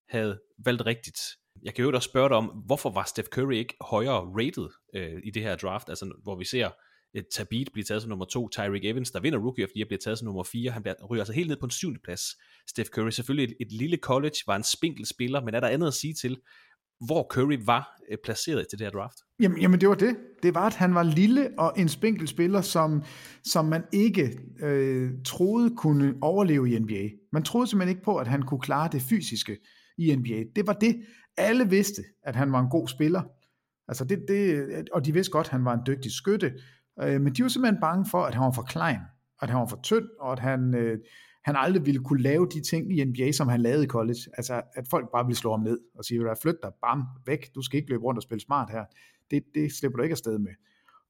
havde 0.09 0.39
valgt 0.65 0.85
rigtigt. 0.85 1.19
Jeg 1.63 1.73
kan 1.73 1.85
jo 1.85 1.91
også 1.95 2.09
spørge 2.09 2.29
dig 2.29 2.37
om, 2.37 2.45
hvorfor 2.65 2.89
var 2.89 3.03
Steph 3.03 3.27
Curry 3.27 3.53
ikke 3.55 3.75
højere 3.81 4.19
rated 4.19 4.69
uh, 4.95 5.19
i 5.23 5.31
det 5.31 5.41
her 5.41 5.55
draft, 5.55 5.89
altså 5.89 6.13
hvor 6.23 6.35
vi 6.35 6.45
ser 6.45 6.69
Tabit 7.23 7.69
bliver 7.73 7.85
taget 7.85 8.01
som 8.01 8.09
nummer 8.09 8.25
to, 8.25 8.49
Tyreek 8.49 8.85
Evans, 8.85 9.11
der 9.11 9.19
vinder 9.19 9.39
Rookie 9.39 9.65
of 9.65 9.69
the 9.69 9.79
Year, 9.79 9.87
bliver 9.87 9.99
taget 9.99 10.17
som 10.19 10.25
nummer 10.25 10.43
fire, 10.43 10.71
han 10.71 10.81
bliver, 10.81 10.95
ryger 11.09 11.21
altså 11.21 11.33
helt 11.33 11.47
ned 11.47 11.57
på 11.57 11.65
en 11.65 11.71
syvende 11.71 11.99
plads. 12.03 12.21
Steph 12.67 12.89
Curry, 12.89 13.09
selvfølgelig 13.09 13.55
et, 13.59 13.67
et 13.67 13.71
lille 13.71 13.97
college, 13.97 14.35
var 14.47 14.55
en 14.55 14.63
spinkel 14.63 15.05
spiller, 15.05 15.41
men 15.41 15.55
er 15.55 15.59
der 15.59 15.67
andet 15.67 15.87
at 15.87 15.93
sige 15.93 16.13
til, 16.13 16.37
hvor 17.05 17.27
Curry 17.29 17.57
var 17.65 18.01
øh, 18.11 18.17
placeret 18.23 18.67
til 18.67 18.79
det 18.79 18.85
her 18.85 18.91
draft? 18.91 19.17
Jamen, 19.39 19.61
jamen 19.61 19.81
det 19.81 19.89
var 19.89 19.95
det. 19.95 20.15
Det 20.43 20.55
var, 20.55 20.65
at 20.67 20.73
han 20.73 20.95
var 20.95 21.03
lille 21.03 21.49
og 21.57 21.73
en 21.77 21.89
spinkel 21.89 22.27
spiller, 22.27 22.61
som, 22.61 23.03
som 23.43 23.65
man 23.65 23.83
ikke 23.93 24.39
øh, 24.63 25.11
troede 25.25 25.75
kunne 25.77 26.15
overleve 26.21 26.69
i 26.69 26.79
NBA. 26.79 27.09
Man 27.33 27.43
troede 27.43 27.67
simpelthen 27.67 27.95
ikke 27.95 28.05
på, 28.05 28.17
at 28.17 28.27
han 28.27 28.41
kunne 28.41 28.59
klare 28.59 28.89
det 28.91 29.01
fysiske 29.01 29.57
i 29.97 30.15
NBA. 30.15 30.43
Det 30.55 30.67
var 30.67 30.73
det. 30.73 30.95
Alle 31.37 31.69
vidste, 31.69 32.03
at 32.23 32.35
han 32.35 32.51
var 32.51 32.59
en 32.59 32.69
god 32.69 32.87
spiller. 32.87 33.21
Altså 33.87 34.05
det, 34.05 34.25
det, 34.27 34.89
og 34.93 35.05
de 35.05 35.13
vidste 35.13 35.31
godt, 35.31 35.47
at 35.47 35.51
han 35.51 35.65
var 35.65 35.73
en 35.73 35.83
dygtig 35.87 36.11
skytte. 36.11 36.53
Øh, 37.01 37.21
men 37.21 37.33
de 37.33 37.43
var 37.43 37.49
simpelthen 37.49 37.81
bange 37.81 38.05
for, 38.11 38.23
at 38.23 38.35
han 38.35 38.43
var 38.43 38.51
for 38.51 38.61
klein, 38.61 38.99
at 39.41 39.49
han 39.49 39.59
var 39.59 39.65
for 39.65 39.79
tynd, 39.83 40.05
og 40.19 40.31
at 40.31 40.39
han, 40.39 40.75
øh, 40.75 40.99
han 41.43 41.55
aldrig 41.57 41.85
ville 41.85 42.03
kunne 42.03 42.21
lave 42.21 42.47
de 42.53 42.61
ting 42.61 42.97
i 42.97 43.03
NBA, 43.03 43.31
som 43.31 43.47
han 43.47 43.61
lavede 43.61 43.83
i 43.83 43.87
college. 43.87 44.19
Altså, 44.37 44.61
at 44.75 44.87
folk 44.89 45.11
bare 45.11 45.25
ville 45.25 45.37
slå 45.37 45.51
ham 45.51 45.59
ned 45.59 45.79
og 45.97 46.05
sige, 46.05 46.21
flyt 46.41 46.55
dig, 46.63 46.71
bam, 46.81 47.03
væk, 47.25 47.55
du 47.55 47.61
skal 47.61 47.77
ikke 47.77 47.89
løbe 47.89 48.03
rundt 48.03 48.17
og 48.17 48.23
spille 48.23 48.41
smart 48.41 48.69
her. 48.69 48.85
Det, 49.31 49.43
det 49.55 49.71
slipper 49.73 49.97
du 49.97 50.03
ikke 50.03 50.13
afsted 50.13 50.39
med. 50.39 50.51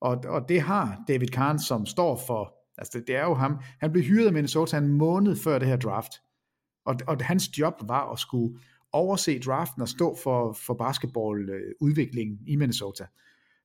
Og, 0.02 0.24
og 0.28 0.50
det 0.50 0.62
har 0.62 1.04
David 1.08 1.28
Kahn, 1.28 1.60
som 1.60 1.86
står 1.86 2.22
for, 2.28 2.54
altså 2.78 3.00
det, 3.00 3.08
det 3.08 3.16
er 3.16 3.24
jo 3.24 3.34
ham, 3.34 3.60
han 3.80 3.92
blev 3.92 4.04
hyret 4.04 4.28
af 4.28 4.34
Minnesota 4.34 4.78
en 4.78 4.88
måned 4.88 5.36
før 5.36 5.60
det 5.60 5.68
her 5.68 5.78
draft. 5.78 6.12
Og, 6.86 6.96
og 7.08 7.18
hans 7.22 7.60
job 7.60 7.74
var 7.88 8.12
at 8.12 8.20
skulle 8.20 8.60
overse 8.92 9.40
draften 9.40 9.82
og 9.82 9.90
stå 9.90 10.18
for, 10.24 10.54
for 10.54 10.74
basketballudviklingen 10.74 12.40
i 12.48 12.56
Minnesota. 12.56 13.06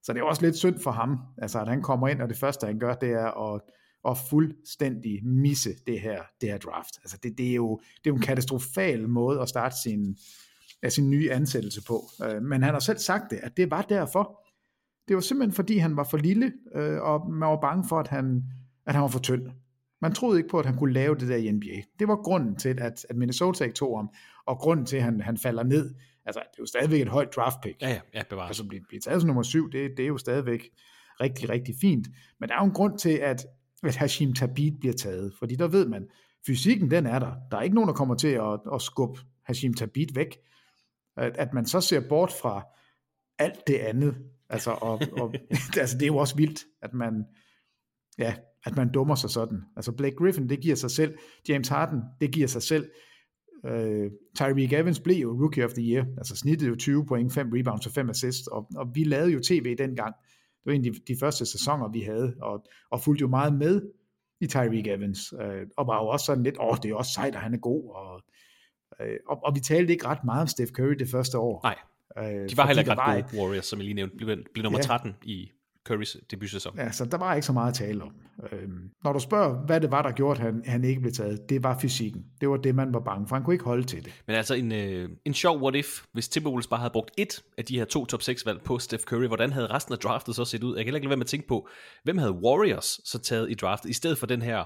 Så 0.03 0.13
det 0.13 0.21
er 0.21 0.25
også 0.25 0.43
lidt 0.43 0.57
synd 0.57 0.79
for 0.79 0.91
ham, 0.91 1.19
altså 1.39 1.61
at 1.61 1.69
han 1.69 1.83
kommer 1.83 2.09
ind, 2.09 2.23
og 2.23 2.29
det 2.29 2.37
første 2.37 2.67
han 2.67 2.79
gør, 2.79 2.95
det 2.95 3.11
er 3.11 3.55
at 3.55 3.61
og 4.03 4.19
fuldstændig 4.31 5.27
misse 5.27 5.71
det 5.87 6.01
her, 6.01 6.23
det 6.41 6.49
her 6.49 6.59
draft. 6.59 6.99
Altså 7.03 7.19
det, 7.23 7.39
det, 7.39 7.51
er 7.51 7.55
jo, 7.55 7.77
det 7.79 8.07
er 8.07 8.11
jo 8.11 8.15
en 8.15 8.23
katastrofal 8.23 9.09
måde 9.09 9.41
at 9.41 9.49
starte 9.49 9.77
sin, 9.83 10.17
af 10.83 10.93
sin 10.93 11.11
nye 11.11 11.33
ansættelse 11.33 11.85
på. 11.85 12.09
Øh, 12.25 12.43
men 12.43 12.63
han 12.63 12.73
har 12.73 12.81
selv 12.81 12.99
sagt 12.99 13.31
det, 13.31 13.37
at 13.37 13.57
det 13.57 13.71
var 13.71 13.83
derfor. 13.83 14.47
Det 15.09 15.15
var 15.15 15.21
simpelthen 15.21 15.55
fordi, 15.55 15.79
han 15.79 15.97
var 15.97 16.05
for 16.05 16.17
lille, 16.17 16.53
øh, 16.75 17.01
og 17.01 17.31
man 17.31 17.49
var 17.49 17.61
bange 17.61 17.89
for, 17.89 17.99
at 17.99 18.09
han, 18.09 18.43
at 18.87 18.95
han 18.95 19.03
var 19.03 19.09
for 19.09 19.19
tynd. 19.19 19.47
Man 20.03 20.13
troede 20.13 20.39
ikke 20.39 20.51
på, 20.51 20.59
at 20.59 20.67
han 20.67 20.77
kunne 20.77 20.93
lave 20.93 21.15
det 21.15 21.29
der 21.29 21.37
i 21.37 21.53
NBA. 21.53 21.83
Det 21.99 22.09
var 22.09 22.17
grunden 22.17 22.57
til, 22.57 22.79
at, 22.81 23.07
at 23.11 23.17
Minnesota 23.17 23.65
ikke 23.65 23.75
tog 23.75 23.99
ham, 23.99 24.11
og 24.47 24.59
grunden 24.59 24.87
til, 24.87 24.97
at 24.97 25.03
han, 25.03 25.21
han 25.21 25.39
falder 25.39 25.63
ned. 25.63 25.95
Altså, 26.31 26.41
det 26.51 26.59
er 26.59 26.63
jo 26.63 26.67
stadigvæk 26.67 27.01
et 27.01 27.09
højt 27.09 27.37
draft 27.37 27.57
pick. 27.63 27.83
Ja, 27.83 27.89
ja, 27.89 28.01
ja 28.15 28.23
bevares. 28.31 28.49
Altså, 28.49 28.69
blive, 28.69 28.83
blive 28.89 29.01
taget 29.01 29.21
som 29.21 29.27
nummer 29.27 29.43
syv, 29.43 29.73
det, 29.73 29.91
det 29.97 30.03
er 30.03 30.07
jo 30.09 30.19
stadigvæk 30.19 30.71
rigtig, 31.21 31.51
rigtig 31.51 31.75
fint. 31.81 32.09
Men 32.41 32.49
der 32.49 32.55
er 32.55 32.59
jo 32.59 32.65
en 32.65 32.73
grund 32.73 32.99
til, 32.99 33.13
at 33.13 33.47
at 33.83 33.97
Hashim 33.97 34.33
Tabit 34.33 34.81
bliver 34.81 34.93
taget, 34.95 35.33
fordi 35.39 35.55
der 35.55 35.69
ved 35.69 35.87
man, 35.89 36.09
fysikken 36.47 36.91
den 36.91 37.07
er 37.07 37.19
der. 37.19 37.35
Der 37.51 37.57
er 37.57 37.63
ikke 37.63 37.75
nogen, 37.75 37.89
der 37.89 37.95
kommer 37.95 38.15
til 38.15 38.29
at, 38.29 38.61
at 38.75 38.83
skubbe 38.83 39.21
Hashim 39.45 39.75
Tabit 39.75 40.17
væk. 40.17 40.39
At, 41.17 41.37
at 41.37 41.55
man 41.55 41.67
så 41.67 41.81
ser 41.81 42.09
bort 42.09 42.33
fra 42.43 42.67
alt 43.39 43.67
det 43.67 43.75
andet, 43.75 44.17
altså, 44.49 44.71
og, 44.71 45.01
og, 45.21 45.35
altså 45.81 45.97
det 45.97 46.03
er 46.03 46.07
jo 46.07 46.17
også 46.17 46.37
vildt, 46.37 46.65
at 46.83 46.95
man, 46.95 47.25
ja, 48.19 48.35
at 48.65 48.77
man 48.77 48.93
dummer 48.93 49.15
sig 49.15 49.31
sådan. 49.31 49.63
Altså 49.77 49.93
Blake 49.93 50.17
Griffin, 50.17 50.49
det 50.49 50.61
giver 50.61 50.77
sig 50.77 50.91
selv. 50.91 51.19
James 51.49 51.69
Harden, 51.69 52.01
det 52.21 52.33
giver 52.33 52.49
sig 52.49 52.63
selv. 52.63 52.91
Uh, 53.65 54.11
Tyreek 54.35 54.73
Evans 54.73 55.01
blev 55.01 55.17
jo 55.17 55.31
Rookie 55.33 55.65
of 55.65 55.73
the 55.73 55.83
Year, 55.83 56.05
altså 56.19 56.37
snittet 56.37 56.69
jo 56.69 56.77
20 56.77 57.07
point, 57.07 57.33
5 57.33 57.53
rebounds 57.53 57.87
og 57.87 57.93
5 57.93 58.11
assists, 58.11 58.47
og, 58.47 58.67
og 58.77 58.87
vi 58.95 59.05
lavede 59.05 59.33
jo 59.33 59.41
tv 59.41 59.77
dengang, 59.79 60.15
det 60.65 60.67
var 60.67 60.73
en 60.73 60.87
af 60.87 60.93
de, 60.93 61.15
de 61.15 61.19
første 61.21 61.47
sæsoner, 61.47 61.89
vi 61.89 62.01
havde, 62.01 62.35
og, 62.43 62.65
og 62.91 63.01
fulgte 63.01 63.23
jo 63.23 63.29
meget 63.29 63.55
med 63.55 63.83
i 64.41 64.47
Tyreek 64.47 64.87
Evans, 64.87 65.35
øh, 65.41 65.67
og 65.77 65.87
var 65.87 66.03
jo 66.03 66.09
også 66.09 66.27
sådan 66.27 66.43
lidt, 66.43 66.57
åh, 66.61 66.77
det 66.83 66.91
er 66.91 66.95
også 66.95 67.13
sejt, 67.13 67.35
at 67.35 67.41
han 67.41 67.55
er 67.55 67.59
god, 67.59 67.95
og, 67.95 68.23
øh, 69.01 69.17
og, 69.29 69.45
og 69.45 69.55
vi 69.55 69.61
talte 69.61 69.93
ikke 69.93 70.07
ret 70.07 70.25
meget 70.25 70.41
om 70.41 70.49
Steph 70.49 70.73
Curry 70.73 70.95
det 70.99 71.09
første 71.09 71.39
år. 71.39 71.61
Nej, 71.65 71.79
øh, 72.19 72.51
de 72.51 72.57
var 72.57 72.67
heller 72.67 72.83
ikke 72.83 72.95
ret 72.95 73.31
gode, 73.31 73.43
Warriors, 73.43 73.67
som 73.67 73.79
jeg 73.79 73.85
lige 73.85 73.95
nævnte, 73.95 74.17
blev, 74.17 74.39
blev 74.55 74.63
nummer 74.63 74.79
ja, 74.79 74.83
13 74.83 75.15
i 75.23 75.51
Currys 75.91 76.17
debutsæson. 76.31 76.79
Ja, 76.79 76.93
så 76.93 77.05
der 77.05 77.19
var 77.19 77.35
ikke 77.35 77.47
så 77.47 77.53
meget 77.53 77.69
at 77.69 77.75
tale 77.75 78.03
om. 78.03 78.13
Øhm, 78.53 78.91
når 79.05 79.13
du 79.13 79.19
spørger, 79.19 79.67
hvad 79.67 79.81
det 79.81 79.91
var, 79.91 80.03
der 80.03 80.11
gjorde, 80.11 80.41
at 80.41 80.47
han, 80.47 80.63
han 80.67 80.85
ikke 80.85 81.01
blev 81.01 81.13
taget, 81.13 81.49
det 81.49 81.63
var 81.63 81.79
fysikken. 81.79 82.25
Det 82.41 82.49
var 82.49 82.57
det, 82.57 82.75
man 82.75 82.95
var 82.95 83.01
bange 83.01 83.29
for. 83.29 83.37
Han 83.37 83.45
kunne 83.45 83.55
ikke 83.55 83.65
holde 83.65 83.85
til 83.85 84.05
det. 84.05 84.23
Men 84.27 84.37
altså 84.37 84.55
en, 84.55 84.73
øh, 84.73 85.09
en 85.25 85.35
sjov 85.35 85.63
what 85.63 85.75
if, 85.75 86.05
hvis 86.13 86.29
Timberwolves 86.29 86.67
bare 86.67 86.81
havde 86.81 86.93
brugt 86.93 87.11
et 87.19 87.43
af 87.59 87.65
de 87.65 87.79
her 87.79 87.85
to 87.85 88.05
top 88.05 88.23
6 88.23 88.47
valg 88.47 88.61
på 88.65 88.79
Steph 88.79 89.05
Curry, 89.05 89.27
hvordan 89.27 89.53
havde 89.53 89.67
resten 89.67 89.93
af 89.93 89.99
draftet 89.99 90.37
så 90.37 90.45
set 90.45 90.63
ud? 90.63 90.77
Jeg 90.77 90.85
kan 90.85 90.95
ikke 90.95 91.05
lade 91.05 91.11
være 91.11 91.17
med 91.17 91.25
at 91.25 91.31
tænke 91.31 91.49
på, 91.49 91.69
hvem 92.05 92.19
havde 92.19 92.33
Warriors 92.33 93.01
så 93.05 93.19
taget 93.19 93.51
i 93.51 93.55
draftet, 93.55 93.91
i 93.91 93.93
stedet 93.93 94.19
for 94.19 94.27
den 94.27 94.43
her 94.43 94.65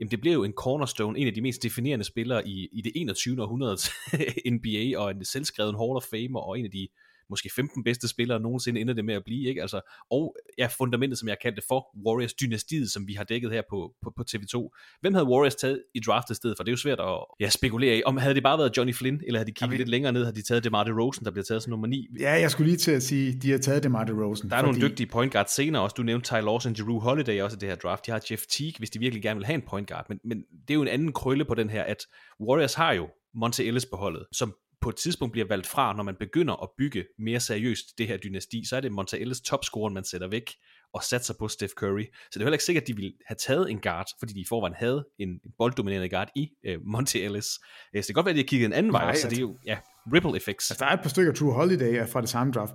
jamen 0.00 0.10
det 0.10 0.20
blev 0.20 0.32
jo 0.32 0.44
en 0.44 0.52
cornerstone, 0.52 1.18
en 1.18 1.26
af 1.26 1.34
de 1.34 1.40
mest 1.40 1.62
definerende 1.62 2.04
spillere 2.04 2.48
i, 2.48 2.68
i 2.72 2.80
det 2.80 2.92
21. 2.94 3.42
århundredes 3.42 3.90
NBA, 4.54 4.98
og 4.98 5.10
en 5.10 5.24
selvskreven 5.24 5.74
Hall 5.74 5.96
of 5.96 6.02
Fame, 6.10 6.40
og 6.40 6.58
en 6.58 6.64
af 6.64 6.70
de 6.70 6.88
måske 7.30 7.50
15 7.56 7.84
bedste 7.84 8.08
spillere 8.08 8.40
nogensinde 8.40 8.80
ender 8.80 8.94
det 8.94 9.04
med 9.04 9.14
at 9.14 9.22
blive, 9.24 9.48
ikke? 9.48 9.62
Altså, 9.62 9.80
og 10.10 10.36
ja, 10.58 10.66
fundamentet, 10.66 11.18
som 11.18 11.28
jeg 11.28 11.36
kaldte 11.42 11.62
for 11.68 11.96
Warriors-dynastiet, 12.06 12.90
som 12.90 13.06
vi 13.06 13.12
har 13.14 13.24
dækket 13.24 13.52
her 13.52 13.62
på, 13.70 13.94
på, 14.02 14.12
på 14.16 14.24
TV2. 14.30 14.78
Hvem 15.00 15.14
havde 15.14 15.26
Warriors 15.26 15.54
taget 15.54 15.82
i 15.94 16.00
draftet 16.00 16.36
stedet 16.36 16.56
for? 16.58 16.64
Det 16.64 16.70
er 16.70 16.72
jo 16.72 16.76
svært 16.76 17.00
at 17.00 17.24
ja, 17.40 17.48
spekulere 17.48 17.96
i. 17.96 18.02
Om 18.04 18.16
havde 18.16 18.34
det 18.34 18.42
bare 18.42 18.58
været 18.58 18.76
Johnny 18.76 18.94
Flynn, 18.94 19.20
eller 19.26 19.38
havde 19.38 19.50
de 19.50 19.54
kigget 19.54 19.78
lidt 19.78 19.88
længere 19.88 20.12
ned, 20.12 20.24
havde 20.24 20.36
de 20.36 20.42
taget 20.42 20.64
DeMar 20.64 20.84
DeRozan, 20.84 21.24
der 21.24 21.30
bliver 21.30 21.44
taget 21.44 21.62
som 21.62 21.70
nummer 21.70 21.86
9? 21.86 22.08
Ja, 22.20 22.32
jeg 22.32 22.50
skulle 22.50 22.70
lige 22.70 22.78
til 22.78 22.90
at 22.90 23.02
sige, 23.02 23.38
de 23.42 23.50
har 23.50 23.58
taget 23.58 23.82
DeMar 23.82 24.04
DeRozan. 24.04 24.50
Der 24.50 24.56
er 24.56 24.60
fordi... 24.60 24.78
nogle 24.78 24.90
dygtige 24.90 25.06
point 25.06 25.32
guards 25.32 25.54
senere 25.54 25.82
også. 25.82 25.94
Du 25.94 26.02
nævnte 26.02 26.28
Ty 26.28 26.32
Lawson, 26.32 26.74
Drew 26.74 26.98
Holiday 26.98 27.42
også 27.42 27.56
i 27.56 27.58
det 27.58 27.68
her 27.68 27.76
draft. 27.76 28.06
De 28.06 28.10
har 28.10 28.26
Jeff 28.30 28.42
Teague, 28.46 28.74
hvis 28.78 28.90
de 28.90 28.98
virkelig 28.98 29.22
gerne 29.22 29.38
vil 29.38 29.46
have 29.46 29.54
en 29.54 29.62
point 29.68 29.88
guard. 29.88 30.06
Men, 30.08 30.20
men 30.24 30.38
det 30.38 30.70
er 30.70 30.74
jo 30.74 30.82
en 30.82 30.88
anden 30.88 31.12
krølle 31.12 31.44
på 31.44 31.54
den 31.54 31.70
her, 31.70 31.82
at 31.82 32.06
Warriors 32.40 32.74
har 32.74 32.92
jo 32.92 33.08
Monte 33.34 33.64
Ellis 33.64 33.86
på 33.86 33.96
holdet, 33.96 34.26
som 34.32 34.54
på 34.84 34.90
et 34.90 34.96
tidspunkt 34.96 35.32
bliver 35.32 35.48
valgt 35.48 35.66
fra, 35.66 35.96
når 35.96 36.02
man 36.02 36.16
begynder 36.20 36.62
at 36.62 36.68
bygge 36.78 37.04
mere 37.18 37.40
seriøst 37.40 37.98
det 37.98 38.06
her 38.06 38.16
dynasti, 38.16 38.64
så 38.68 38.76
er 38.76 38.80
det 38.80 38.92
Monta 38.92 39.16
Ellis 39.16 39.40
topscorer, 39.40 39.90
man 39.90 40.04
sætter 40.04 40.28
væk 40.28 40.50
og 40.94 41.02
satser 41.02 41.34
på 41.38 41.48
Steph 41.48 41.72
Curry. 41.72 42.02
Så 42.02 42.30
det 42.32 42.36
er 42.36 42.44
heller 42.44 42.54
ikke 42.54 42.64
sikkert, 42.64 42.82
at 42.82 42.88
de 42.88 42.96
ville 42.96 43.12
have 43.26 43.36
taget 43.40 43.70
en 43.70 43.80
guard, 43.80 44.06
fordi 44.18 44.32
de 44.32 44.40
i 44.40 44.44
forvejen 44.48 44.74
havde 44.74 45.06
en 45.18 45.40
bolddominerende 45.58 46.08
guard 46.08 46.28
i 46.36 46.50
uh, 46.68 46.86
Monte 46.86 47.22
Ellis. 47.22 47.44
Så 47.44 47.60
det 47.92 48.06
kan 48.06 48.14
godt 48.14 48.26
være, 48.26 48.30
at 48.30 48.36
de 48.36 48.40
har 48.40 48.46
kigget 48.46 48.66
en 48.66 48.72
anden 48.72 48.92
Nej, 48.92 49.04
vej, 49.04 49.14
så 49.14 49.28
det 49.28 49.36
er 49.36 49.40
jo 49.40 49.56
ja, 49.66 49.78
ripple 50.12 50.36
effects. 50.36 50.70
Altså, 50.70 50.84
der 50.84 50.90
er 50.90 50.94
et 50.94 51.02
par 51.02 51.08
stykker 51.08 51.32
True 51.32 51.52
Holiday 51.52 52.08
fra 52.08 52.20
det 52.20 52.28
samme 52.28 52.52
draft. 52.52 52.74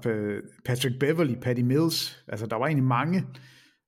Patrick 0.66 1.00
Beverly, 1.00 1.36
Patty 1.42 1.62
Mills. 1.62 2.24
Altså, 2.28 2.46
der 2.46 2.56
var 2.56 2.66
egentlig 2.66 2.88
mange, 2.88 3.24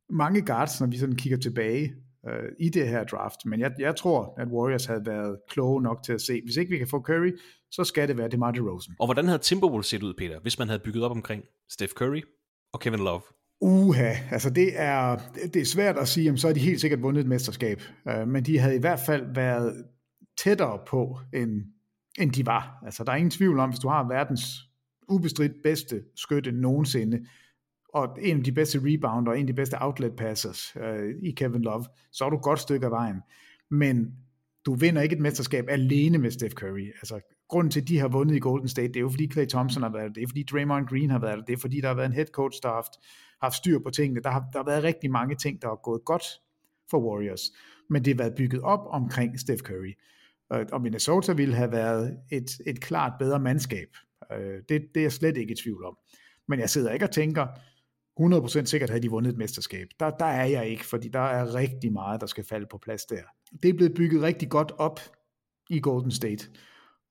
mange 0.10 0.42
guards, 0.42 0.80
når 0.80 0.88
vi 0.88 0.98
sådan 0.98 1.16
kigger 1.16 1.38
tilbage 1.38 1.94
øh, 2.30 2.50
i 2.60 2.70
det 2.70 2.88
her 2.88 3.04
draft. 3.04 3.46
Men 3.46 3.60
jeg, 3.60 3.72
jeg 3.80 3.96
tror, 3.96 4.34
at 4.38 4.48
Warriors 4.48 4.86
havde 4.86 5.06
været 5.06 5.38
kloge 5.50 5.82
nok 5.82 6.04
til 6.06 6.14
at 6.14 6.22
se, 6.22 6.42
hvis 6.46 6.58
ikke 6.58 6.72
vi 6.72 6.78
kan 6.78 6.88
få 6.88 7.02
Curry, 7.02 7.32
så 7.72 7.84
skal 7.84 8.08
det 8.08 8.18
være 8.18 8.28
DeMar 8.28 8.52
DeRozan. 8.52 8.96
Og 9.00 9.08
hvordan 9.08 9.26
havde 9.26 9.40
Timberwolves 9.40 9.88
set 9.88 10.04
ud, 10.04 10.14
Peter, 10.14 10.40
hvis 10.40 10.60
man 10.60 10.68
havde 10.68 10.80
bygget 10.80 11.04
op 11.04 11.12
omkring 11.12 11.44
Steph 11.70 11.94
Curry 11.94 12.22
og 12.74 12.80
Kevin 12.80 13.00
Love? 13.00 13.22
Uha, 13.62 14.14
altså 14.32 14.50
det 14.50 14.80
er, 14.80 15.18
det 15.54 15.62
er 15.62 15.66
svært 15.66 15.98
at 15.98 16.08
sige, 16.08 16.30
om 16.30 16.38
så 16.38 16.48
er 16.48 16.54
de 16.54 16.60
helt 16.60 16.82
sikkert 16.82 17.02
vundet 17.02 17.22
et 17.22 17.28
mesterskab. 17.28 17.82
Uh, 18.06 18.28
men 18.28 18.44
de 18.44 18.60
havde 18.60 18.76
i 18.76 18.80
hvert 18.80 19.00
fald 19.06 19.34
været 19.36 19.86
tættere 20.38 20.80
på, 20.88 21.20
end, 21.34 21.62
end 22.20 22.32
de 22.32 22.46
var. 22.46 22.84
Altså 22.86 23.04
der 23.04 23.12
er 23.12 23.16
ingen 23.16 23.32
tvivl 23.32 23.60
om, 23.60 23.70
hvis 23.70 23.80
du 23.80 23.90
har 23.90 24.08
verdens 24.08 24.44
ubestridt 25.10 25.52
bedste 25.64 26.04
skytte 26.16 26.52
nogensinde, 26.52 27.26
og 27.94 28.18
en 28.22 28.38
af 28.38 28.44
de 28.44 28.52
bedste 28.52 28.80
rebounder, 28.84 29.34
en 29.34 29.40
af 29.40 29.48
de 29.48 29.54
bedste 29.54 29.78
outlet 29.82 30.16
passers 30.16 30.76
øh, 30.76 31.16
i 31.24 31.32
Kevin 31.32 31.62
Love, 31.62 31.86
så 32.12 32.26
er 32.26 32.30
du 32.30 32.36
et 32.36 32.44
godt 32.44 32.60
stykke 32.60 32.86
af 32.86 32.92
vejen. 32.92 33.22
Men 33.72 34.16
du 34.66 34.74
vinder 34.74 35.02
ikke 35.02 35.16
et 35.16 35.22
mesterskab 35.22 35.66
alene 35.70 36.18
med 36.18 36.32
Steph 36.32 36.54
Curry. 36.54 36.88
Altså, 37.02 37.20
grunden 37.52 37.72
til, 37.72 37.82
at 37.82 37.88
de 37.88 38.00
har 38.00 38.08
vundet 38.08 38.36
i 38.36 38.40
Golden 38.40 38.68
State, 38.68 38.88
det 38.88 38.96
er 38.96 39.02
jo 39.02 39.10
fordi 39.10 39.32
Clay 39.32 39.46
Thompson 39.46 39.84
har 39.84 39.90
været 39.90 40.08
der, 40.08 40.14
det 40.14 40.24
er 40.24 40.28
fordi 40.28 40.44
Draymond 40.44 40.88
Green 40.88 41.10
har 41.10 41.20
været 41.20 41.38
der, 41.38 41.46
det 41.46 41.54
er 41.54 41.58
fordi 41.58 41.82
der 41.82 41.88
har 41.88 41.96
været 41.96 42.06
en 42.06 42.14
head 42.14 42.26
coach, 42.26 42.60
der 42.64 42.70
har 42.70 42.76
haft, 42.76 42.94
haft 43.42 43.56
styr 43.56 43.80
på 43.80 43.90
tingene. 43.90 44.22
Der 44.22 44.30
har, 44.30 44.44
der 44.54 44.60
har 44.60 44.66
været 44.66 44.84
rigtig 44.84 45.12
mange 45.12 45.36
ting, 45.36 45.62
der 45.62 45.68
har 45.68 45.80
gået 45.84 46.06
godt 46.06 46.24
for 46.90 47.00
Warriors, 47.00 47.42
men 47.90 48.06
det 48.06 48.14
har 48.14 48.24
været 48.24 48.36
bygget 48.36 48.62
op 48.62 48.80
omkring 48.88 49.40
Steph 49.40 49.62
Curry. 49.62 49.94
Og 50.72 50.82
Minnesota 50.82 51.34
ville 51.34 51.56
have 51.56 51.72
været 51.72 52.18
et, 52.32 52.52
et 52.68 52.82
klart 52.82 53.14
bedre 53.20 53.40
mandskab. 53.40 53.88
Øh, 54.32 54.60
det, 54.70 54.82
det 54.94 54.98
er 54.98 55.02
jeg 55.02 55.12
slet 55.12 55.38
ikke 55.38 55.52
i 55.52 55.56
tvivl 55.56 55.86
om. 55.86 55.98
Men 56.48 56.60
jeg 56.60 56.70
sidder 56.70 56.92
ikke 56.92 57.06
og 57.06 57.12
tænker, 57.12 57.48
100% 58.20 58.66
sikkert 58.66 58.90
havde 58.90 59.02
de 59.02 59.10
vundet 59.10 59.32
et 59.32 59.38
mesterskab. 59.38 59.88
Der, 60.00 60.10
der 60.10 60.26
er 60.26 60.46
jeg 60.46 60.68
ikke, 60.68 60.86
fordi 60.86 61.10
der 61.10 61.20
er 61.20 61.56
rigtig 61.56 61.94
meget, 61.94 62.22
der 62.22 62.28
skal 62.28 62.44
falde 62.44 62.66
på 62.72 62.78
plads 62.78 63.06
der. 63.06 63.22
Det 63.64 63.70
er 63.70 63.74
blevet 63.74 63.94
bygget 63.94 64.22
rigtig 64.22 64.50
godt 64.50 64.72
op 64.78 65.00
i 65.70 65.80
Golden 65.80 66.12
State. 66.12 66.50